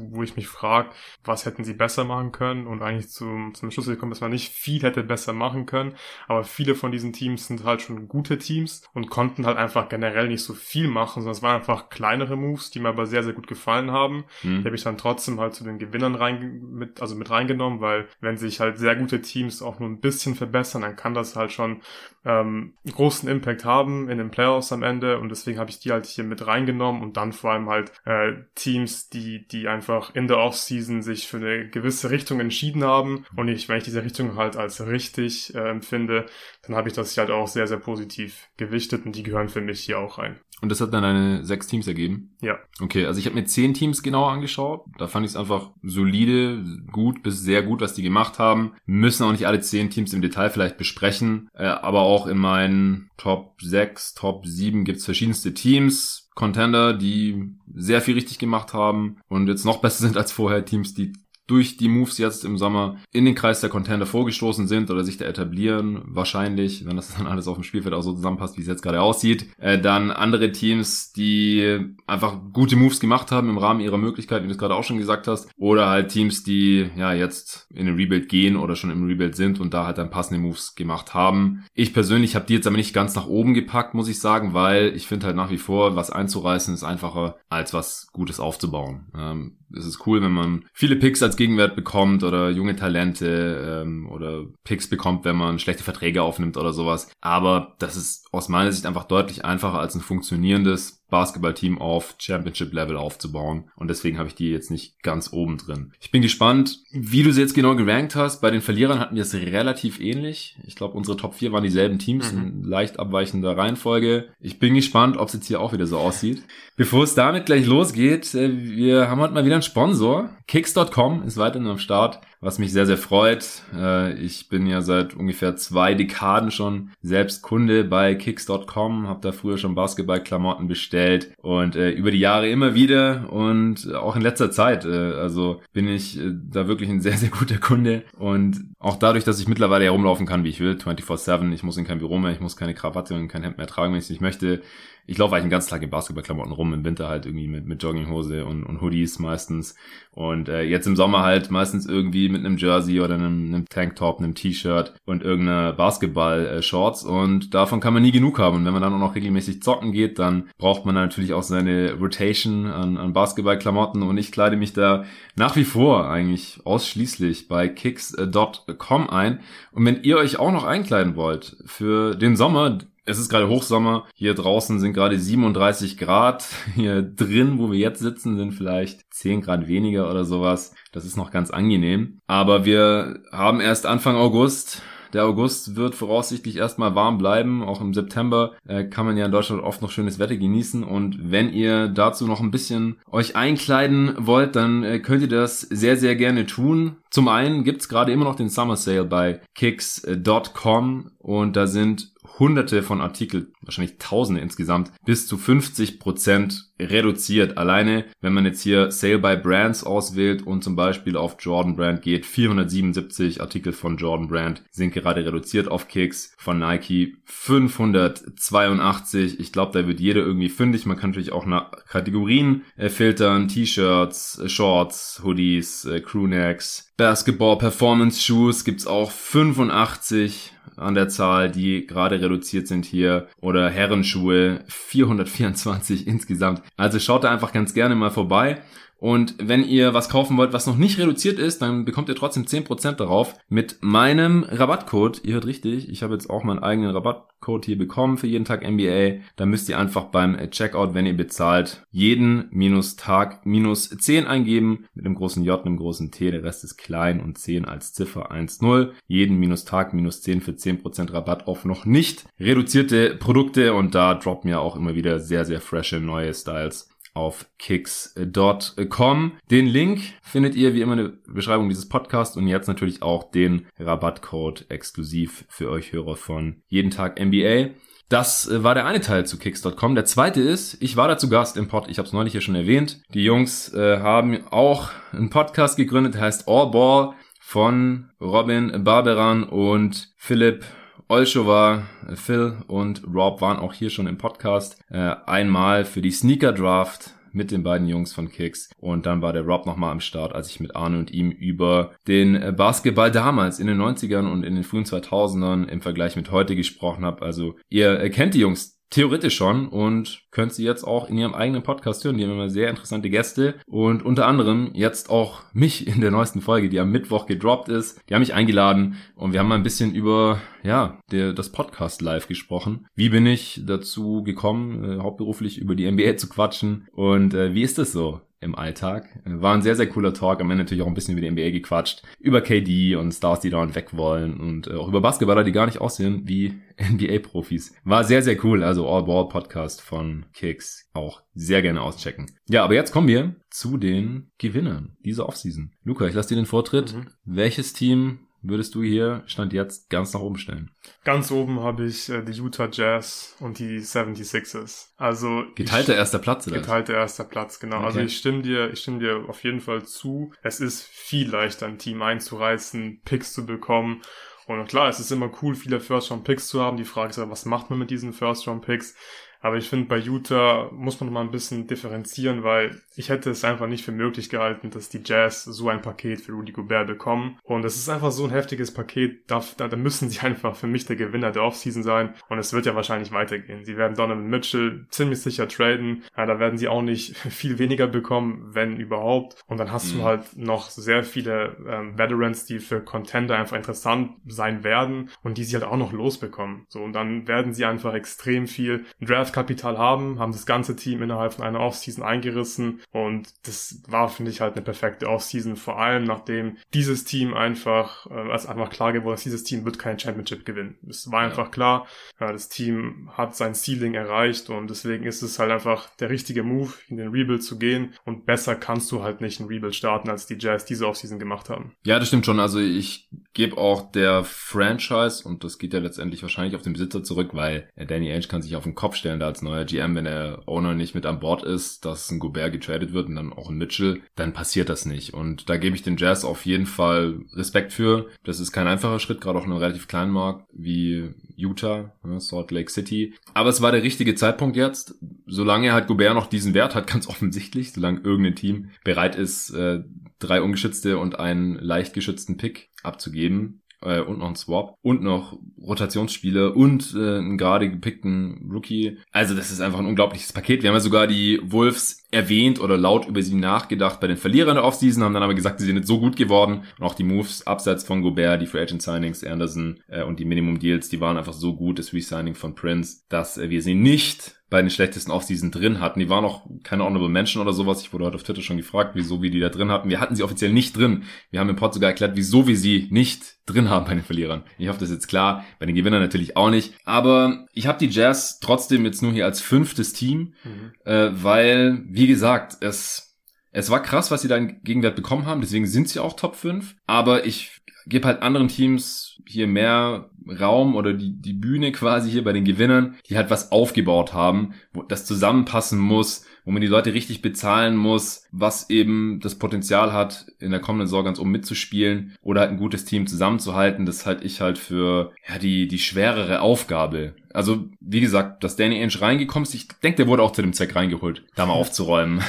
wo 0.00 0.22
ich 0.22 0.36
mich 0.36 0.48
frage, 0.48 0.88
was 1.22 1.44
hätten 1.44 1.64
sie 1.64 1.74
besser 1.74 2.04
machen 2.04 2.32
können 2.32 2.66
und 2.66 2.80
eigentlich 2.80 3.10
zum, 3.10 3.52
zum 3.52 3.70
Schluss 3.70 3.84
gekommen, 3.84 4.08
dass 4.08 4.22
man 4.22 4.30
nicht 4.30 4.50
viel 4.50 4.80
hätte 4.80 5.02
besser 5.02 5.34
machen 5.34 5.66
können, 5.66 5.96
aber 6.28 6.44
viele 6.44 6.74
von 6.74 6.92
diesen 6.92 7.12
Teams 7.12 7.46
sind 7.46 7.62
halt 7.62 7.82
schon 7.82 8.08
gute 8.08 8.38
Teams 8.38 8.82
und 8.94 9.10
konnten 9.10 9.44
halt 9.44 9.58
einfach 9.58 9.90
generell 9.90 10.28
nicht 10.28 10.44
so 10.44 10.54
viel 10.54 10.88
machen, 10.88 11.20
sondern 11.20 11.36
es 11.36 11.42
waren 11.42 11.56
einfach 11.56 11.90
kleinere 11.90 12.36
Moves, 12.36 12.70
die 12.70 12.80
mir 12.80 12.88
aber 12.88 13.04
sehr, 13.04 13.22
sehr 13.22 13.34
gut 13.34 13.48
gefallen 13.48 13.90
haben. 13.90 14.24
Hm. 14.40 14.60
Die 14.60 14.64
habe 14.64 14.76
ich 14.76 14.82
dann 14.82 14.96
trotzdem 14.96 15.40
halt 15.40 15.52
zu 15.52 15.62
den 15.62 15.78
Gewinnern 15.78 16.14
rein, 16.14 16.62
mit, 16.70 17.02
also 17.02 17.16
mit 17.16 17.28
reingenommen, 17.28 17.82
weil 17.82 18.08
wenn 18.22 18.38
sich 18.38 18.60
halt 18.60 18.78
sehr 18.78 18.96
gute 18.96 19.20
Teams 19.20 19.60
auch 19.60 19.78
nur 19.78 19.90
ein 19.90 20.00
bisschen 20.00 20.36
verbessern, 20.36 20.80
dann 20.80 20.96
kann 20.96 21.12
das 21.12 21.36
halt 21.36 21.52
schon 21.52 21.82
ähm, 22.24 22.74
großen 22.90 23.28
Impact 23.28 23.64
haben 23.64 24.08
in 24.08 24.18
den 24.18 24.30
Playoffs 24.30 24.72
am 24.72 24.82
Ende 24.82 25.18
und 25.18 25.30
deswegen 25.30 25.58
habe 25.58 25.70
ich 25.70 25.78
die 25.78 25.90
halt 25.90 26.06
hier 26.06 26.24
mit 26.24 26.46
reingenommen 26.46 27.02
und 27.02 27.16
dann 27.16 27.32
vor 27.32 27.52
allem 27.52 27.68
halt 27.68 27.92
äh, 28.04 28.32
Teams, 28.54 29.08
die 29.08 29.46
die 29.46 29.68
einfach 29.68 30.14
in 30.14 30.28
der 30.28 30.38
Offseason 30.38 31.02
sich 31.02 31.28
für 31.28 31.38
eine 31.38 31.68
gewisse 31.68 32.10
Richtung 32.10 32.40
entschieden 32.40 32.84
haben 32.84 33.24
und 33.36 33.48
ich, 33.48 33.68
wenn 33.68 33.78
ich 33.78 33.84
diese 33.84 34.04
Richtung 34.04 34.36
halt 34.36 34.56
als 34.56 34.86
richtig 34.86 35.54
äh, 35.54 35.70
empfinde, 35.70 36.26
dann 36.66 36.76
habe 36.76 36.88
ich 36.88 36.94
das 36.94 37.14
hier 37.14 37.22
halt 37.22 37.30
auch 37.30 37.48
sehr, 37.48 37.66
sehr 37.66 37.78
positiv 37.78 38.48
gewichtet 38.56 39.06
und 39.06 39.16
die 39.16 39.22
gehören 39.22 39.48
für 39.48 39.60
mich 39.60 39.80
hier 39.80 39.98
auch 39.98 40.18
rein. 40.18 40.38
Und 40.60 40.70
das 40.70 40.80
hat 40.80 40.92
dann 40.92 41.04
eine 41.04 41.44
sechs 41.44 41.66
Teams 41.66 41.86
ergeben? 41.86 42.36
Ja. 42.40 42.58
Okay, 42.80 43.06
also 43.06 43.18
ich 43.18 43.26
habe 43.26 43.34
mir 43.34 43.44
zehn 43.44 43.74
Teams 43.74 44.02
genauer 44.02 44.30
angeschaut. 44.30 44.84
Da 44.98 45.06
fand 45.06 45.24
ich 45.24 45.32
es 45.32 45.36
einfach 45.36 45.70
solide, 45.82 46.64
gut 46.90 47.22
bis 47.22 47.40
sehr 47.40 47.62
gut, 47.62 47.80
was 47.80 47.94
die 47.94 48.02
gemacht 48.02 48.38
haben. 48.38 48.72
Müssen 48.86 49.24
auch 49.24 49.32
nicht 49.32 49.46
alle 49.46 49.60
zehn 49.60 49.90
Teams 49.90 50.12
im 50.12 50.22
Detail 50.22 50.50
vielleicht 50.50 50.76
besprechen, 50.76 51.48
äh, 51.54 51.64
aber 51.64 52.00
auch 52.00 52.26
in 52.26 52.38
meinen 52.38 53.10
Top 53.16 53.60
6, 53.60 54.14
Top 54.14 54.46
7 54.46 54.84
gibt's 54.84 55.04
verschiedenste 55.04 55.54
Teams. 55.54 56.28
Contender, 56.34 56.94
die 56.94 57.52
sehr 57.74 58.00
viel 58.00 58.14
richtig 58.14 58.38
gemacht 58.38 58.72
haben 58.72 59.18
und 59.28 59.48
jetzt 59.48 59.64
noch 59.64 59.80
besser 59.80 60.00
sind 60.06 60.16
als 60.16 60.32
vorher. 60.32 60.64
Teams, 60.64 60.94
die 60.94 61.12
durch 61.50 61.76
die 61.76 61.88
Moves 61.88 62.18
jetzt 62.18 62.44
im 62.44 62.58
Sommer 62.58 62.98
in 63.10 63.24
den 63.24 63.34
Kreis 63.34 63.60
der 63.60 63.70
Contender 63.70 64.06
vorgestoßen 64.06 64.68
sind 64.68 64.88
oder 64.90 65.02
sich 65.02 65.16
da 65.16 65.24
etablieren, 65.24 66.02
wahrscheinlich, 66.04 66.86
wenn 66.86 66.94
das 66.94 67.16
dann 67.16 67.26
alles 67.26 67.48
auf 67.48 67.56
dem 67.56 67.64
Spielfeld 67.64 67.92
auch 67.92 68.02
so 68.02 68.12
zusammenpasst, 68.12 68.56
wie 68.56 68.62
es 68.62 68.68
jetzt 68.68 68.82
gerade 68.82 69.02
aussieht. 69.02 69.48
Äh, 69.58 69.80
dann 69.80 70.12
andere 70.12 70.52
Teams, 70.52 71.12
die 71.12 71.78
einfach 72.06 72.38
gute 72.52 72.76
Moves 72.76 73.00
gemacht 73.00 73.32
haben 73.32 73.50
im 73.50 73.58
Rahmen 73.58 73.80
ihrer 73.80 73.98
Möglichkeiten, 73.98 74.44
wie 74.44 74.48
du 74.48 74.52
es 74.52 74.58
gerade 74.58 74.76
auch 74.76 74.84
schon 74.84 74.98
gesagt 74.98 75.26
hast. 75.26 75.50
Oder 75.56 75.88
halt 75.88 76.10
Teams, 76.10 76.44
die 76.44 76.88
ja 76.96 77.12
jetzt 77.12 77.66
in 77.74 77.86
den 77.86 77.96
Rebuild 77.96 78.28
gehen 78.28 78.56
oder 78.56 78.76
schon 78.76 78.90
im 78.90 79.06
Rebuild 79.06 79.34
sind 79.34 79.58
und 79.58 79.74
da 79.74 79.86
halt 79.86 79.98
dann 79.98 80.10
passende 80.10 80.40
Moves 80.40 80.76
gemacht 80.76 81.14
haben. 81.14 81.64
Ich 81.74 81.92
persönlich 81.92 82.36
habe 82.36 82.46
die 82.46 82.54
jetzt 82.54 82.66
aber 82.68 82.76
nicht 82.76 82.94
ganz 82.94 83.16
nach 83.16 83.26
oben 83.26 83.54
gepackt, 83.54 83.94
muss 83.94 84.08
ich 84.08 84.20
sagen, 84.20 84.54
weil 84.54 84.94
ich 84.94 85.08
finde 85.08 85.26
halt 85.26 85.36
nach 85.36 85.50
wie 85.50 85.58
vor, 85.58 85.96
was 85.96 86.10
einzureißen 86.10 86.72
ist 86.74 86.84
einfacher, 86.84 87.36
als 87.48 87.74
was 87.74 88.08
Gutes 88.12 88.38
aufzubauen. 88.38 89.06
Ähm, 89.16 89.56
es 89.76 89.86
ist 89.86 90.06
cool, 90.06 90.22
wenn 90.22 90.32
man 90.32 90.64
viele 90.72 90.96
Picks 90.96 91.22
als 91.22 91.36
Gegenwert 91.36 91.76
bekommt 91.76 92.22
oder 92.22 92.50
junge 92.50 92.76
Talente 92.76 93.82
ähm, 93.82 94.08
oder 94.10 94.44
Picks 94.64 94.88
bekommt, 94.88 95.24
wenn 95.24 95.36
man 95.36 95.58
schlechte 95.58 95.84
Verträge 95.84 96.22
aufnimmt 96.22 96.56
oder 96.56 96.72
sowas. 96.72 97.08
Aber 97.20 97.74
das 97.78 97.96
ist 97.96 98.26
aus 98.32 98.48
meiner 98.48 98.72
Sicht 98.72 98.86
einfach 98.86 99.04
deutlich 99.04 99.44
einfacher 99.44 99.78
als 99.78 99.94
ein 99.94 100.00
funktionierendes 100.00 100.99
Basketballteam 101.10 101.80
auf 101.80 102.14
Championship-Level 102.18 102.96
aufzubauen. 102.96 103.64
Und 103.76 103.88
deswegen 103.88 104.18
habe 104.18 104.28
ich 104.28 104.34
die 104.34 104.50
jetzt 104.50 104.70
nicht 104.70 105.02
ganz 105.02 105.32
oben 105.32 105.58
drin. 105.58 105.92
Ich 106.00 106.10
bin 106.10 106.22
gespannt, 106.22 106.78
wie 106.92 107.22
du 107.22 107.32
sie 107.32 107.40
jetzt 107.40 107.54
genau 107.54 107.74
gerankt 107.74 108.14
hast. 108.16 108.40
Bei 108.40 108.50
den 108.50 108.62
Verlierern 108.62 108.98
hatten 108.98 109.16
wir 109.16 109.22
es 109.22 109.34
relativ 109.34 110.00
ähnlich. 110.00 110.56
Ich 110.66 110.76
glaube, 110.76 110.96
unsere 110.96 111.16
Top 111.16 111.34
4 111.34 111.52
waren 111.52 111.64
dieselben 111.64 111.98
Teams 111.98 112.32
mhm. 112.32 112.42
in 112.42 112.62
leicht 112.64 112.98
abweichender 112.98 113.56
Reihenfolge. 113.56 114.28
Ich 114.40 114.58
bin 114.58 114.74
gespannt, 114.74 115.16
ob 115.16 115.28
es 115.28 115.34
jetzt 115.34 115.46
hier 115.46 115.60
auch 115.60 115.72
wieder 115.72 115.86
so 115.86 115.98
aussieht. 115.98 116.42
Bevor 116.76 117.04
es 117.04 117.14
damit 117.14 117.46
gleich 117.46 117.66
losgeht, 117.66 118.34
äh, 118.34 118.50
wir 118.52 119.08
haben 119.08 119.20
heute 119.20 119.34
mal 119.34 119.44
wieder 119.44 119.56
einen 119.56 119.62
Sponsor. 119.62 120.30
Kicks.com 120.46 121.24
ist 121.24 121.36
weiterhin 121.36 121.68
am 121.68 121.78
Start 121.78 122.20
was 122.40 122.58
mich 122.58 122.72
sehr, 122.72 122.86
sehr 122.86 122.96
freut. 122.96 123.62
Äh, 123.74 124.14
ich 124.14 124.48
bin 124.48 124.66
ja 124.66 124.80
seit 124.80 125.14
ungefähr 125.14 125.56
zwei 125.56 125.94
Dekaden 125.94 126.50
schon 126.50 126.90
selbst 127.02 127.42
Kunde 127.42 127.84
bei 127.84 128.14
Kicks.com, 128.14 129.06
habe 129.06 129.20
da 129.20 129.32
früher 129.32 129.58
schon 129.58 129.74
Basketballklamotten 129.74 130.66
bestellt 130.66 131.32
und 131.42 131.76
äh, 131.76 131.90
über 131.90 132.10
die 132.10 132.18
Jahre 132.18 132.48
immer 132.48 132.74
wieder 132.74 133.30
und 133.30 133.92
auch 133.94 134.16
in 134.16 134.22
letzter 134.22 134.50
Zeit. 134.50 134.86
Äh, 134.86 134.88
also 134.88 135.60
bin 135.72 135.86
ich 135.88 136.18
da 136.50 136.66
wirklich 136.66 136.88
ein 136.88 137.02
sehr, 137.02 137.16
sehr 137.18 137.30
guter 137.30 137.58
Kunde 137.58 138.04
und 138.18 138.64
auch 138.78 138.96
dadurch, 138.96 139.24
dass 139.24 139.40
ich 139.40 139.48
mittlerweile 139.48 139.84
herumlaufen 139.84 140.26
kann, 140.26 140.44
wie 140.44 140.48
ich 140.48 140.60
will, 140.60 140.76
24-7, 140.76 141.52
ich 141.52 141.62
muss 141.62 141.76
in 141.76 141.84
kein 141.84 141.98
Büro 141.98 142.18
mehr, 142.18 142.32
ich 142.32 142.40
muss 142.40 142.56
keine 142.56 142.74
Krawatte 142.74 143.14
und 143.14 143.28
kein 143.28 143.42
Hemd 143.42 143.58
mehr 143.58 143.66
tragen, 143.66 143.92
wenn 143.92 143.98
ich 143.98 144.04
es 144.04 144.10
nicht 144.10 144.22
möchte 144.22 144.62
ich 145.10 145.18
laufe 145.18 145.34
eigentlich 145.34 145.46
den 145.46 145.50
ganzen 145.50 145.70
Tag 145.70 145.82
in 145.82 145.90
Basketballklamotten 145.90 146.52
rum, 146.52 146.72
im 146.72 146.84
Winter 146.84 147.08
halt 147.08 147.26
irgendwie 147.26 147.48
mit, 147.48 147.66
mit 147.66 147.82
Jogginghose 147.82 148.46
und, 148.46 148.62
und 148.62 148.80
Hoodies 148.80 149.18
meistens. 149.18 149.74
Und 150.12 150.48
äh, 150.48 150.62
jetzt 150.62 150.86
im 150.86 150.94
Sommer 150.94 151.24
halt 151.24 151.50
meistens 151.50 151.84
irgendwie 151.84 152.28
mit 152.28 152.46
einem 152.46 152.56
Jersey 152.56 153.00
oder 153.00 153.14
einem, 153.14 153.52
einem 153.52 153.64
Tanktop, 153.68 154.20
einem 154.20 154.36
T-Shirt 154.36 154.94
und 155.06 155.24
irgendeiner 155.24 155.72
Basketball-Shorts. 155.72 157.02
Und 157.02 157.54
davon 157.54 157.80
kann 157.80 157.92
man 157.92 158.04
nie 158.04 158.12
genug 158.12 158.38
haben. 158.38 158.58
Und 158.58 158.64
wenn 158.64 158.72
man 158.72 158.82
dann 158.82 158.94
auch 158.94 159.00
noch 159.00 159.16
regelmäßig 159.16 159.64
zocken 159.64 159.90
geht, 159.90 160.20
dann 160.20 160.48
braucht 160.58 160.86
man 160.86 160.94
natürlich 160.94 161.32
auch 161.32 161.42
seine 161.42 161.94
Rotation 161.94 162.66
an, 162.66 162.96
an 162.96 163.12
Basketballklamotten. 163.12 164.04
Und 164.04 164.16
ich 164.16 164.30
kleide 164.30 164.56
mich 164.56 164.74
da 164.74 165.02
nach 165.34 165.56
wie 165.56 165.64
vor 165.64 166.08
eigentlich 166.08 166.60
ausschließlich 166.62 167.48
bei 167.48 167.66
kicks.com 167.66 169.10
ein. 169.10 169.40
Und 169.72 169.84
wenn 169.84 170.04
ihr 170.04 170.18
euch 170.18 170.38
auch 170.38 170.52
noch 170.52 170.62
einkleiden 170.62 171.16
wollt 171.16 171.56
für 171.66 172.14
den 172.14 172.36
Sommer, 172.36 172.78
Es 173.10 173.18
ist 173.18 173.28
gerade 173.28 173.48
Hochsommer. 173.48 174.06
Hier 174.14 174.34
draußen 174.34 174.78
sind 174.78 174.92
gerade 174.92 175.18
37 175.18 175.98
Grad. 175.98 176.44
Hier 176.76 177.02
drin, 177.02 177.58
wo 177.58 177.72
wir 177.72 177.78
jetzt 177.78 177.98
sitzen, 177.98 178.36
sind 178.36 178.52
vielleicht 178.52 179.12
10 179.12 179.40
Grad 179.40 179.66
weniger 179.66 180.08
oder 180.08 180.24
sowas. 180.24 180.76
Das 180.92 181.04
ist 181.04 181.16
noch 181.16 181.32
ganz 181.32 181.50
angenehm. 181.50 182.20
Aber 182.28 182.64
wir 182.64 183.18
haben 183.32 183.60
erst 183.60 183.84
Anfang 183.84 184.14
August. 184.14 184.82
Der 185.12 185.24
August 185.24 185.74
wird 185.74 185.96
voraussichtlich 185.96 186.56
erstmal 186.56 186.94
warm 186.94 187.18
bleiben. 187.18 187.64
Auch 187.64 187.80
im 187.80 187.94
September 187.94 188.52
äh, 188.68 188.84
kann 188.84 189.06
man 189.06 189.16
ja 189.16 189.26
in 189.26 189.32
Deutschland 189.32 189.60
oft 189.60 189.82
noch 189.82 189.90
schönes 189.90 190.20
Wetter 190.20 190.36
genießen. 190.36 190.84
Und 190.84 191.32
wenn 191.32 191.52
ihr 191.52 191.88
dazu 191.88 192.28
noch 192.28 192.38
ein 192.38 192.52
bisschen 192.52 193.00
euch 193.10 193.34
einkleiden 193.34 194.14
wollt, 194.18 194.54
dann 194.54 194.84
äh, 194.84 195.00
könnt 195.00 195.22
ihr 195.22 195.28
das 195.28 195.62
sehr, 195.62 195.96
sehr 195.96 196.14
gerne 196.14 196.46
tun. 196.46 196.98
Zum 197.10 197.26
einen 197.26 197.64
gibt's 197.64 197.88
gerade 197.88 198.12
immer 198.12 198.24
noch 198.24 198.36
den 198.36 198.50
Summer 198.50 198.76
Sale 198.76 199.04
bei 199.04 199.40
kicks.com 199.56 201.10
und 201.18 201.56
da 201.56 201.66
sind 201.66 202.12
hunderte 202.38 202.82
von 202.82 203.00
Artikeln, 203.00 203.52
wahrscheinlich 203.62 203.98
tausende 203.98 204.40
insgesamt, 204.40 204.92
bis 205.04 205.26
zu 205.26 205.36
50 205.36 206.00
Prozent 206.00 206.70
reduziert. 206.78 207.58
Alleine, 207.58 208.06
wenn 208.20 208.32
man 208.32 208.44
jetzt 208.44 208.62
hier 208.62 208.90
Sale 208.90 209.18
by 209.18 209.36
Brands 209.36 209.84
auswählt 209.84 210.46
und 210.46 210.64
zum 210.64 210.76
Beispiel 210.76 211.16
auf 211.16 211.36
Jordan 211.38 211.76
Brand 211.76 212.02
geht, 212.02 212.26
477 212.26 213.40
Artikel 213.40 213.72
von 213.72 213.96
Jordan 213.96 214.28
Brand 214.28 214.62
sind 214.70 214.94
gerade 214.94 215.24
reduziert 215.24 215.68
auf 215.68 215.88
Kicks, 215.88 216.34
von 216.38 216.58
Nike 216.58 217.16
582. 217.24 219.40
Ich 219.40 219.52
glaube, 219.52 219.78
da 219.78 219.86
wird 219.86 220.00
jeder 220.00 220.22
irgendwie 220.22 220.48
fündig. 220.48 220.86
Man 220.86 220.96
kann 220.96 221.10
natürlich 221.10 221.32
auch 221.32 221.46
nach 221.46 221.70
Kategorien 221.88 222.62
äh, 222.76 222.88
filtern, 222.88 223.48
T-Shirts, 223.48 224.42
Shorts, 224.46 225.20
Hoodies, 225.22 225.84
äh, 225.84 226.00
Crewnecks, 226.00 226.90
Basketball 227.00 227.56
Performance 227.56 228.20
Shoes 228.20 228.62
gibt's 228.62 228.86
auch 228.86 229.10
85 229.10 230.52
an 230.80 230.94
der 230.94 231.08
Zahl, 231.08 231.50
die 231.50 231.86
gerade 231.86 232.20
reduziert 232.20 232.66
sind 232.68 232.84
hier. 232.84 233.28
Oder 233.40 233.70
Herrenschuhe 233.70 234.60
424 234.66 236.06
insgesamt. 236.06 236.62
Also 236.76 236.98
schaut 236.98 237.24
da 237.24 237.30
einfach 237.30 237.52
ganz 237.52 237.74
gerne 237.74 237.94
mal 237.94 238.10
vorbei. 238.10 238.60
Und 239.00 239.34
wenn 239.38 239.66
ihr 239.66 239.94
was 239.94 240.10
kaufen 240.10 240.36
wollt, 240.36 240.52
was 240.52 240.66
noch 240.66 240.76
nicht 240.76 240.98
reduziert 240.98 241.38
ist, 241.38 241.62
dann 241.62 241.86
bekommt 241.86 242.10
ihr 242.10 242.14
trotzdem 242.14 242.44
10% 242.44 242.92
darauf 242.92 243.34
mit 243.48 243.78
meinem 243.80 244.44
Rabattcode. 244.44 245.22
Ihr 245.24 245.34
hört 245.34 245.46
richtig, 245.46 245.88
ich 245.88 246.02
habe 246.02 246.12
jetzt 246.12 246.28
auch 246.28 246.44
meinen 246.44 246.58
eigenen 246.58 246.90
Rabattcode 246.90 247.64
hier 247.64 247.78
bekommen 247.78 248.18
für 248.18 248.26
jeden 248.26 248.44
Tag 248.44 248.68
NBA. 248.68 249.22
Da 249.36 249.46
müsst 249.46 249.70
ihr 249.70 249.78
einfach 249.78 250.04
beim 250.04 250.36
Checkout, 250.50 250.92
wenn 250.92 251.06
ihr 251.06 251.16
bezahlt, 251.16 251.86
jeden 251.90 252.48
minus 252.50 252.96
Tag 252.96 253.46
minus 253.46 253.88
10 253.88 254.26
eingeben. 254.26 254.84
Mit 254.92 255.06
einem 255.06 255.14
großen 255.14 255.42
J, 255.44 255.64
einem 255.64 255.78
großen 255.78 256.10
T, 256.10 256.30
der 256.30 256.44
Rest 256.44 256.62
ist 256.64 256.76
klein 256.76 257.20
und 257.20 257.38
10 257.38 257.64
als 257.64 257.94
Ziffer 257.94 258.30
1-0. 258.30 258.90
Jeden 259.06 259.38
minus 259.38 259.64
Tag 259.64 259.94
minus 259.94 260.20
10 260.20 260.42
für 260.42 260.52
10% 260.52 261.14
Rabatt 261.14 261.46
auf 261.46 261.64
noch 261.64 261.86
nicht 261.86 262.26
reduzierte 262.38 263.16
Produkte. 263.16 263.72
Und 263.72 263.94
da 263.94 264.12
droppen 264.12 264.50
ja 264.50 264.58
auch 264.58 264.76
immer 264.76 264.94
wieder 264.94 265.20
sehr, 265.20 265.46
sehr 265.46 265.62
frische 265.62 266.00
neue 266.00 266.34
Styles 266.34 266.89
auf 267.14 267.46
kicks.com. 267.58 269.32
Den 269.50 269.66
Link 269.66 270.00
findet 270.22 270.54
ihr 270.54 270.74
wie 270.74 270.80
immer 270.80 270.92
in 270.92 270.98
der 270.98 271.32
Beschreibung 271.32 271.68
dieses 271.68 271.88
Podcasts 271.88 272.36
und 272.36 272.46
jetzt 272.46 272.68
natürlich 272.68 273.02
auch 273.02 273.30
den 273.30 273.66
Rabattcode 273.78 274.66
exklusiv 274.68 275.44
für 275.48 275.70
euch 275.70 275.92
Hörer 275.92 276.16
von 276.16 276.62
Jeden 276.68 276.90
Tag 276.90 277.20
NBA. 277.20 277.70
Das 278.08 278.48
äh, 278.48 278.64
war 278.64 278.74
der 278.74 278.86
eine 278.86 279.00
Teil 279.00 279.24
zu 279.24 279.38
Kicks.com. 279.38 279.94
Der 279.94 280.04
zweite 280.04 280.40
ist, 280.40 280.82
ich 280.82 280.96
war 280.96 281.08
dazu 281.08 281.28
Gast 281.28 281.56
im 281.56 281.68
Pod, 281.68 281.88
ich 281.88 281.98
habe 281.98 282.06
es 282.06 282.12
neulich 282.12 282.32
hier 282.32 282.40
schon 282.40 282.56
erwähnt. 282.56 283.00
Die 283.14 283.24
Jungs 283.24 283.72
äh, 283.72 283.98
haben 283.98 284.46
auch 284.50 284.90
einen 285.12 285.30
Podcast 285.30 285.76
gegründet, 285.76 286.14
der 286.14 286.22
heißt 286.22 286.48
All 286.48 286.70
Ball 286.70 287.14
von 287.40 288.10
Robin 288.20 288.84
Barberan 288.84 289.44
und 289.44 290.12
Philipp 290.16 290.64
Olschowa, 291.10 291.88
Phil 292.14 292.58
und 292.68 293.02
Rob 293.12 293.40
waren 293.40 293.58
auch 293.58 293.74
hier 293.74 293.90
schon 293.90 294.06
im 294.06 294.16
Podcast. 294.16 294.80
Äh, 294.90 295.16
einmal 295.26 295.84
für 295.84 296.02
die 296.02 296.12
Sneaker 296.12 296.52
Draft 296.52 297.14
mit 297.32 297.50
den 297.50 297.64
beiden 297.64 297.88
Jungs 297.88 298.12
von 298.12 298.30
Kicks. 298.30 298.70
Und 298.78 299.06
dann 299.06 299.20
war 299.20 299.32
der 299.32 299.42
Rob 299.42 299.66
nochmal 299.66 299.90
am 299.90 299.98
Start, 299.98 300.32
als 300.32 300.50
ich 300.50 300.60
mit 300.60 300.76
Arne 300.76 301.00
und 301.00 301.10
ihm 301.10 301.32
über 301.32 301.96
den 302.06 302.54
Basketball 302.54 303.10
damals 303.10 303.58
in 303.58 303.66
den 303.66 303.80
90ern 303.80 304.30
und 304.30 304.44
in 304.44 304.54
den 304.54 304.62
frühen 304.62 304.84
2000ern 304.84 305.66
im 305.66 305.80
Vergleich 305.80 306.14
mit 306.14 306.30
heute 306.30 306.54
gesprochen 306.54 307.04
habe. 307.04 307.22
Also 307.22 307.56
ihr 307.68 308.08
kennt 308.10 308.34
die 308.34 308.40
Jungs 308.40 308.79
Theoretisch 308.90 309.36
schon 309.36 309.68
und 309.68 310.22
könnt 310.32 310.52
sie 310.52 310.64
jetzt 310.64 310.82
auch 310.82 311.08
in 311.08 311.16
ihrem 311.16 311.32
eigenen 311.32 311.62
Podcast 311.62 312.04
hören. 312.04 312.18
Die 312.18 312.24
haben 312.24 312.32
immer 312.32 312.50
sehr 312.50 312.70
interessante 312.70 313.08
Gäste 313.08 313.54
und 313.66 314.04
unter 314.04 314.26
anderem 314.26 314.70
jetzt 314.74 315.10
auch 315.10 315.42
mich 315.52 315.86
in 315.86 316.00
der 316.00 316.10
neuesten 316.10 316.40
Folge, 316.40 316.68
die 316.68 316.80
am 316.80 316.90
Mittwoch 316.90 317.26
gedroppt 317.26 317.68
ist. 317.68 318.00
Die 318.08 318.14
haben 318.14 318.20
mich 318.20 318.34
eingeladen 318.34 318.96
und 319.14 319.32
wir 319.32 319.38
haben 319.38 319.46
mal 319.46 319.54
ein 319.54 319.62
bisschen 319.62 319.94
über, 319.94 320.40
ja, 320.64 320.98
der, 321.12 321.32
das 321.32 321.52
Podcast 321.52 322.02
live 322.02 322.26
gesprochen. 322.26 322.88
Wie 322.96 323.10
bin 323.10 323.26
ich 323.26 323.62
dazu 323.64 324.24
gekommen, 324.24 324.82
äh, 324.82 324.98
hauptberuflich 325.00 325.58
über 325.58 325.76
die 325.76 325.88
NBA 325.88 326.16
zu 326.16 326.28
quatschen 326.28 326.88
und 326.90 327.32
äh, 327.32 327.54
wie 327.54 327.62
ist 327.62 327.78
es 327.78 327.92
so? 327.92 328.20
Im 328.40 328.54
Alltag. 328.54 329.08
War 329.24 329.54
ein 329.54 329.62
sehr, 329.62 329.76
sehr 329.76 329.88
cooler 329.88 330.14
Talk. 330.14 330.40
Am 330.40 330.50
Ende 330.50 330.64
natürlich 330.64 330.82
auch 330.82 330.86
ein 330.86 330.94
bisschen 330.94 331.16
über 331.16 331.20
die 331.20 331.30
NBA 331.30 331.50
gequatscht. 331.50 332.02
Über 332.18 332.40
KD 332.40 332.96
und 332.96 333.12
Stars, 333.12 333.40
die 333.40 333.50
dauernd 333.50 333.74
weg 333.74 333.96
wollen. 333.96 334.40
Und 334.40 334.66
äh, 334.66 334.74
auch 334.74 334.88
über 334.88 335.00
Basketballer, 335.00 335.44
die 335.44 335.52
gar 335.52 335.66
nicht 335.66 335.80
aussehen 335.80 336.22
wie 336.24 336.60
NBA-Profis. 336.80 337.74
War 337.84 338.04
sehr, 338.04 338.22
sehr 338.22 338.42
cool. 338.44 338.64
Also 338.64 338.88
All-Ball-Podcast 338.88 339.82
von 339.82 340.26
Kicks. 340.32 340.88
Auch 340.94 341.22
sehr 341.34 341.60
gerne 341.60 341.82
auschecken. 341.82 342.26
Ja, 342.48 342.64
aber 342.64 342.74
jetzt 342.74 342.92
kommen 342.92 343.08
wir 343.08 343.36
zu 343.50 343.76
den 343.76 344.30
Gewinnern 344.38 344.96
dieser 345.04 345.28
Offseason. 345.28 345.72
Luca, 345.84 346.06
ich 346.06 346.14
lasse 346.14 346.30
dir 346.30 346.36
den 346.36 346.46
Vortritt. 346.46 346.94
Mhm. 346.94 347.08
Welches 347.24 347.74
Team 347.74 348.20
würdest 348.42 348.74
du 348.74 348.82
hier 348.82 349.22
Stand 349.26 349.52
jetzt 349.52 349.90
ganz 349.90 350.12
nach 350.12 350.20
oben 350.20 350.38
stellen? 350.38 350.70
Ganz 351.04 351.30
oben 351.30 351.60
habe 351.60 351.84
ich 351.84 352.08
äh, 352.08 352.22
die 352.22 352.32
Utah 352.32 352.68
Jazz 352.70 353.36
und 353.40 353.58
die 353.58 353.80
76ers. 353.80 354.88
Also 354.96 355.44
geteilter 355.54 355.94
erster 355.94 356.18
Platz 356.18 356.46
oder? 356.46 356.56
Geteilter 356.56 356.94
erster 356.94 357.24
Platz, 357.24 357.60
genau. 357.60 357.76
Also 357.76 357.88
okay. 357.88 357.98
Also 357.98 358.06
ich 358.06 358.16
stimme 358.16 358.42
dir, 358.42 358.70
ich 358.72 358.80
stimme 358.80 358.98
dir 358.98 359.24
auf 359.28 359.42
jeden 359.44 359.60
Fall 359.60 359.84
zu. 359.84 360.32
Es 360.42 360.60
ist 360.60 360.82
viel 360.82 361.28
leichter 361.28 361.66
ein 361.66 361.78
Team 361.78 362.02
einzureißen, 362.02 363.02
Picks 363.04 363.32
zu 363.32 363.46
bekommen. 363.46 364.02
Und 364.46 364.66
klar, 364.68 364.88
es 364.88 364.98
ist 364.98 365.12
immer 365.12 365.30
cool, 365.42 365.54
viele 365.54 365.78
First-Round-Picks 365.78 366.48
zu 366.48 366.60
haben. 366.60 366.76
Die 366.76 366.84
Frage 366.84 367.10
ist 367.10 367.18
ja, 367.18 367.30
was 367.30 367.44
macht 367.44 367.70
man 367.70 367.78
mit 367.78 367.90
diesen 367.90 368.12
First-Round-Picks? 368.12 368.96
Aber 369.40 369.56
ich 369.56 369.68
finde, 369.68 369.86
bei 369.86 369.98
Utah 369.98 370.70
muss 370.72 371.00
man 371.00 371.12
mal 371.12 371.22
ein 371.22 371.30
bisschen 371.30 371.66
differenzieren, 371.66 372.42
weil 372.42 372.80
ich 372.96 373.08
hätte 373.08 373.30
es 373.30 373.44
einfach 373.44 373.66
nicht 373.66 373.84
für 373.84 373.92
möglich 373.92 374.28
gehalten, 374.28 374.70
dass 374.70 374.90
die 374.90 375.00
Jazz 375.04 375.44
so 375.44 375.68
ein 375.68 375.80
Paket 375.80 376.20
für 376.20 376.32
Rudy 376.32 376.52
Gobert 376.52 376.86
bekommen. 376.86 377.38
Und 377.42 377.64
es 377.64 377.76
ist 377.76 377.88
einfach 377.88 378.10
so 378.10 378.24
ein 378.24 378.30
heftiges 378.30 378.72
Paket, 378.74 379.30
da, 379.30 379.42
da, 379.56 379.68
da 379.68 379.76
müssen 379.76 380.10
sie 380.10 380.20
einfach 380.26 380.56
für 380.56 380.66
mich 380.66 380.84
der 380.84 380.96
Gewinner 380.96 381.32
der 381.32 381.44
Offseason 381.44 381.82
sein. 381.82 382.14
Und 382.28 382.38
es 382.38 382.52
wird 382.52 382.66
ja 382.66 382.74
wahrscheinlich 382.74 383.12
weitergehen. 383.12 383.64
Sie 383.64 383.76
werden 383.76 383.96
Donovan 383.96 384.28
Mitchell 384.28 384.86
ziemlich 384.90 385.20
sicher 385.20 385.48
traden. 385.48 386.04
Ja, 386.16 386.26
da 386.26 386.38
werden 386.38 386.58
sie 386.58 386.68
auch 386.68 386.82
nicht 386.82 387.16
viel 387.30 387.58
weniger 387.58 387.86
bekommen, 387.86 388.50
wenn 388.52 388.76
überhaupt. 388.76 389.42
Und 389.46 389.58
dann 389.58 389.72
hast 389.72 389.94
mhm. 389.94 389.98
du 389.98 390.04
halt 390.04 390.36
noch 390.36 390.70
sehr 390.70 391.02
viele 391.02 391.56
ähm, 391.66 391.96
Veterans, 391.98 392.44
die 392.44 392.58
für 392.58 392.80
Contender 392.80 393.38
einfach 393.38 393.56
interessant 393.56 394.12
sein 394.26 394.64
werden 394.64 395.10
und 395.22 395.38
die 395.38 395.44
sie 395.44 395.56
halt 395.56 395.64
auch 395.64 395.76
noch 395.76 395.92
losbekommen. 395.92 396.66
So, 396.68 396.82
und 396.82 396.92
dann 396.92 397.26
werden 397.26 397.54
sie 397.54 397.64
einfach 397.64 397.94
extrem 397.94 398.46
viel 398.46 398.84
Draft 399.00 399.29
Draftkapital 399.30 399.78
haben, 399.78 400.18
haben 400.18 400.32
das 400.32 400.46
ganze 400.46 400.76
Team 400.76 401.02
innerhalb 401.02 401.34
von 401.34 401.44
einer 401.44 401.60
Offseason 401.60 402.04
eingerissen 402.04 402.80
und 402.92 403.28
das 403.46 403.82
war, 403.86 404.08
finde 404.08 404.30
ich, 404.30 404.40
halt 404.40 404.54
eine 404.54 404.62
perfekte 404.62 405.08
Offseason, 405.08 405.56
vor 405.56 405.78
allem 405.78 406.04
nachdem 406.04 406.56
dieses 406.74 407.04
Team 407.04 407.34
einfach, 407.34 408.06
äh, 408.10 408.14
als 408.14 408.46
einfach 408.46 408.70
klar 408.70 408.92
geworden 408.92 409.14
ist, 409.14 409.24
dieses 409.24 409.44
Team 409.44 409.64
wird 409.64 409.78
kein 409.78 409.98
Championship 409.98 410.44
gewinnen. 410.44 410.78
Es 410.88 411.10
war 411.10 411.20
einfach 411.20 411.46
ja. 411.46 411.50
klar, 411.50 411.86
ja, 412.20 412.32
das 412.32 412.48
Team 412.48 413.10
hat 413.12 413.36
sein 413.36 413.54
Ceiling 413.54 413.94
erreicht 413.94 414.50
und 414.50 414.68
deswegen 414.70 415.04
ist 415.04 415.22
es 415.22 415.38
halt 415.38 415.50
einfach 415.50 415.88
der 415.96 416.10
richtige 416.10 416.42
Move, 416.42 416.72
in 416.88 416.96
den 416.96 417.08
Rebuild 417.08 417.42
zu 417.42 417.58
gehen 417.58 417.94
und 418.04 418.26
besser 418.26 418.54
kannst 418.54 418.90
du 418.92 419.02
halt 419.02 419.20
nicht 419.20 419.40
einen 419.40 419.48
Rebuild 419.48 419.74
starten, 419.74 420.10
als 420.10 420.26
die 420.26 420.36
Jazz 420.38 420.64
diese 420.64 420.86
Offseason 420.86 421.18
gemacht 421.18 421.48
haben. 421.48 421.72
Ja, 421.84 421.98
das 421.98 422.08
stimmt 422.08 422.26
schon. 422.26 422.40
Also 422.40 422.58
ich 422.58 423.08
gebe 423.32 423.56
auch 423.56 423.90
der 423.92 424.24
Franchise, 424.24 425.26
und 425.26 425.44
das 425.44 425.58
geht 425.58 425.72
ja 425.72 425.80
letztendlich 425.80 426.22
wahrscheinlich 426.22 426.56
auf 426.56 426.62
den 426.62 426.72
Besitzer 426.72 427.02
zurück, 427.02 427.30
weil 427.32 427.68
Danny 427.76 428.10
Ainge 428.10 428.26
kann 428.26 428.42
sich 428.42 428.56
auf 428.56 428.64
den 428.64 428.74
Kopf 428.74 428.96
stellen, 428.96 429.19
da 429.20 429.26
als 429.26 429.42
neuer 429.42 429.64
GM, 429.64 429.94
wenn 429.94 430.04
der 430.04 430.42
Owner 430.46 430.74
nicht 430.74 430.94
mit 430.94 431.06
an 431.06 431.20
Bord 431.20 431.42
ist, 431.42 431.84
dass 431.84 432.10
ein 432.10 432.18
Gobert 432.18 432.52
getradet 432.52 432.92
wird 432.92 433.08
und 433.08 433.16
dann 433.16 433.32
auch 433.32 433.50
ein 433.50 433.56
Mitchell, 433.56 434.00
dann 434.16 434.32
passiert 434.32 434.68
das 434.68 434.86
nicht. 434.86 435.14
Und 435.14 435.48
da 435.48 435.56
gebe 435.56 435.76
ich 435.76 435.82
den 435.82 435.96
Jazz 435.96 436.24
auf 436.24 436.46
jeden 436.46 436.66
Fall 436.66 437.20
Respekt 437.34 437.72
für. 437.72 438.08
Das 438.24 438.40
ist 438.40 438.52
kein 438.52 438.66
einfacher 438.66 438.98
Schritt, 438.98 439.20
gerade 439.20 439.38
auch 439.38 439.44
in 439.44 439.52
einem 439.52 439.60
relativ 439.60 439.88
kleinen 439.88 440.12
Markt 440.12 440.48
wie 440.52 441.14
Utah, 441.36 441.92
ne, 442.02 442.20
Salt 442.20 442.50
Lake 442.50 442.70
City. 442.70 443.14
Aber 443.34 443.50
es 443.50 443.62
war 443.62 443.72
der 443.72 443.82
richtige 443.82 444.14
Zeitpunkt 444.14 444.56
jetzt. 444.56 444.94
Solange 445.26 445.72
halt 445.72 445.86
Gobert 445.86 446.14
noch 446.14 446.26
diesen 446.26 446.54
Wert 446.54 446.74
hat, 446.74 446.86
ganz 446.90 447.08
offensichtlich, 447.08 447.72
solange 447.72 448.00
irgendein 448.00 448.34
Team 448.34 448.70
bereit 448.84 449.16
ist, 449.16 449.50
äh, 449.50 449.80
drei 450.18 450.42
ungeschützte 450.42 450.98
und 450.98 451.18
einen 451.18 451.54
leicht 451.54 451.94
geschützten 451.94 452.36
Pick 452.36 452.70
abzugeben, 452.82 453.62
äh, 453.82 454.00
und 454.00 454.18
noch 454.18 454.28
ein 454.28 454.36
Swap 454.36 454.76
und 454.82 455.02
noch 455.02 455.38
Rotationsspiele 455.60 456.52
und 456.52 456.94
äh, 456.94 457.18
einen 457.18 457.38
gerade 457.38 457.70
gepickten 457.70 458.50
Rookie. 458.50 458.98
Also 459.12 459.34
das 459.34 459.50
ist 459.50 459.60
einfach 459.60 459.78
ein 459.78 459.86
unglaubliches 459.86 460.32
Paket. 460.32 460.62
Wir 460.62 460.70
haben 460.70 460.76
ja 460.76 460.80
sogar 460.80 461.06
die 461.06 461.40
Wolves 461.42 462.06
erwähnt 462.10 462.60
oder 462.60 462.76
laut 462.76 463.06
über 463.06 463.22
sie 463.22 463.34
nachgedacht 463.34 464.00
bei 464.00 464.06
den 464.06 464.16
Verlierern 464.16 464.56
der 464.56 464.64
Offseason, 464.64 465.02
haben 465.04 465.14
dann 465.14 465.22
aber 465.22 465.34
gesagt, 465.34 465.60
sie 465.60 465.66
sind 465.66 465.76
nicht 465.76 465.86
so 465.86 466.00
gut 466.00 466.16
geworden. 466.16 466.64
Und 466.78 466.84
auch 466.84 466.94
die 466.94 467.04
Moves 467.04 467.46
abseits 467.46 467.84
von 467.84 468.02
Gobert, 468.02 468.42
die 468.42 468.46
Free 468.46 468.60
Agent 468.60 468.82
Signings, 468.82 469.24
Anderson 469.24 469.80
äh, 469.88 470.02
und 470.02 470.18
die 470.18 470.24
Minimum 470.24 470.58
Deals, 470.58 470.88
die 470.88 471.00
waren 471.00 471.16
einfach 471.16 471.32
so 471.32 471.54
gut, 471.54 471.78
das 471.78 471.92
Resigning 471.92 472.34
von 472.34 472.54
Prince, 472.54 473.02
dass 473.08 473.38
äh, 473.38 473.50
wir 473.50 473.62
sie 473.62 473.74
nicht 473.74 474.39
bei 474.50 474.60
den 474.60 474.70
schlechtesten 474.70 475.12
Offseason 475.12 475.52
drin 475.52 475.80
hatten. 475.80 476.00
Die 476.00 476.08
waren 476.08 476.24
auch 476.24 476.44
keine 476.64 476.84
Honorable 476.84 477.08
Mention 477.08 477.40
oder 477.40 477.52
sowas. 477.52 477.80
Ich 477.82 477.92
wurde 477.92 478.04
heute 478.04 478.16
auf 478.16 478.24
Twitter 478.24 478.42
schon 478.42 478.56
gefragt, 478.56 478.90
wieso 478.94 479.22
wir 479.22 479.30
die 479.30 479.40
da 479.40 479.48
drin 479.48 479.70
hatten. 479.70 479.88
Wir 479.88 480.00
hatten 480.00 480.16
sie 480.16 480.24
offiziell 480.24 480.52
nicht 480.52 480.76
drin. 480.76 481.04
Wir 481.30 481.38
haben 481.38 481.48
im 481.48 481.56
Pod 481.56 481.72
sogar 481.72 481.90
erklärt, 481.90 482.16
wieso 482.16 482.48
wir 482.48 482.56
sie 482.56 482.88
nicht 482.90 483.36
drin 483.46 483.70
haben 483.70 483.86
bei 483.86 483.94
den 483.94 484.02
Verlierern. 484.02 484.42
Ich 484.58 484.68
hoffe, 484.68 484.80
das 484.80 484.90
ist 484.90 484.96
jetzt 484.96 485.08
klar. 485.08 485.44
Bei 485.60 485.66
den 485.66 485.76
Gewinnern 485.76 486.02
natürlich 486.02 486.36
auch 486.36 486.50
nicht. 486.50 486.74
Aber 486.84 487.46
ich 487.52 487.66
habe 487.66 487.78
die 487.78 487.88
Jazz 487.88 488.40
trotzdem 488.40 488.84
jetzt 488.84 489.02
nur 489.02 489.12
hier 489.12 489.24
als 489.24 489.40
fünftes 489.40 489.92
Team, 489.92 490.34
mhm. 490.44 490.72
äh, 490.84 491.10
weil, 491.12 491.84
wie 491.88 492.08
gesagt, 492.08 492.58
es 492.60 493.06
es 493.52 493.68
war 493.68 493.82
krass, 493.82 494.12
was 494.12 494.22
sie 494.22 494.28
da 494.28 494.36
in 494.36 494.62
Gegenwert 494.62 494.94
bekommen 494.94 495.26
haben, 495.26 495.40
deswegen 495.40 495.66
sind 495.66 495.88
sie 495.88 495.98
auch 495.98 496.14
Top 496.14 496.36
5. 496.36 496.76
Aber 496.86 497.26
ich 497.26 497.60
gebe 497.90 498.06
halt 498.06 498.22
anderen 498.22 498.48
Teams 498.48 499.20
hier 499.26 499.46
mehr 499.46 500.10
Raum 500.40 500.74
oder 500.74 500.94
die, 500.94 501.12
die 501.20 501.32
Bühne 501.32 501.72
quasi 501.72 502.10
hier 502.10 502.24
bei 502.24 502.32
den 502.32 502.44
Gewinnern, 502.44 502.96
die 503.08 503.16
halt 503.16 503.30
was 503.30 503.52
aufgebaut 503.52 504.12
haben, 504.12 504.54
wo 504.72 504.82
das 504.82 505.04
zusammenpassen 505.04 505.78
muss, 505.78 506.24
wo 506.44 506.50
man 506.50 506.62
die 506.62 506.68
Leute 506.68 506.94
richtig 506.94 507.20
bezahlen 507.20 507.76
muss, 507.76 508.26
was 508.32 508.70
eben 508.70 509.20
das 509.20 509.36
Potenzial 509.36 509.92
hat, 509.92 510.26
in 510.38 510.50
der 510.50 510.60
kommenden 510.60 510.86
Saison 510.86 511.04
ganz 511.04 511.18
um 511.18 511.30
mitzuspielen 511.30 512.16
oder 512.22 512.40
halt 512.40 512.50
ein 512.50 512.58
gutes 512.58 512.84
Team 512.84 513.06
zusammenzuhalten. 513.06 513.86
Das 513.86 514.06
halte 514.06 514.24
ich 514.24 514.40
halt 514.40 514.58
für 514.58 515.12
ja 515.28 515.38
die, 515.38 515.68
die 515.68 515.78
schwerere 515.78 516.40
Aufgabe. 516.40 517.14
Also, 517.32 517.68
wie 517.80 518.00
gesagt, 518.00 518.42
dass 518.42 518.56
Danny 518.56 518.80
Ainge 518.80 519.00
reingekommen 519.00 519.46
ist, 519.46 519.54
ich 519.54 519.68
denke, 519.68 519.98
der 519.98 520.08
wurde 520.08 520.22
auch 520.22 520.32
zu 520.32 520.42
dem 520.42 520.52
Zweck 520.52 520.74
reingeholt, 520.74 521.22
da 521.36 521.46
mal 521.46 521.52
aufzuräumen. 521.60 522.22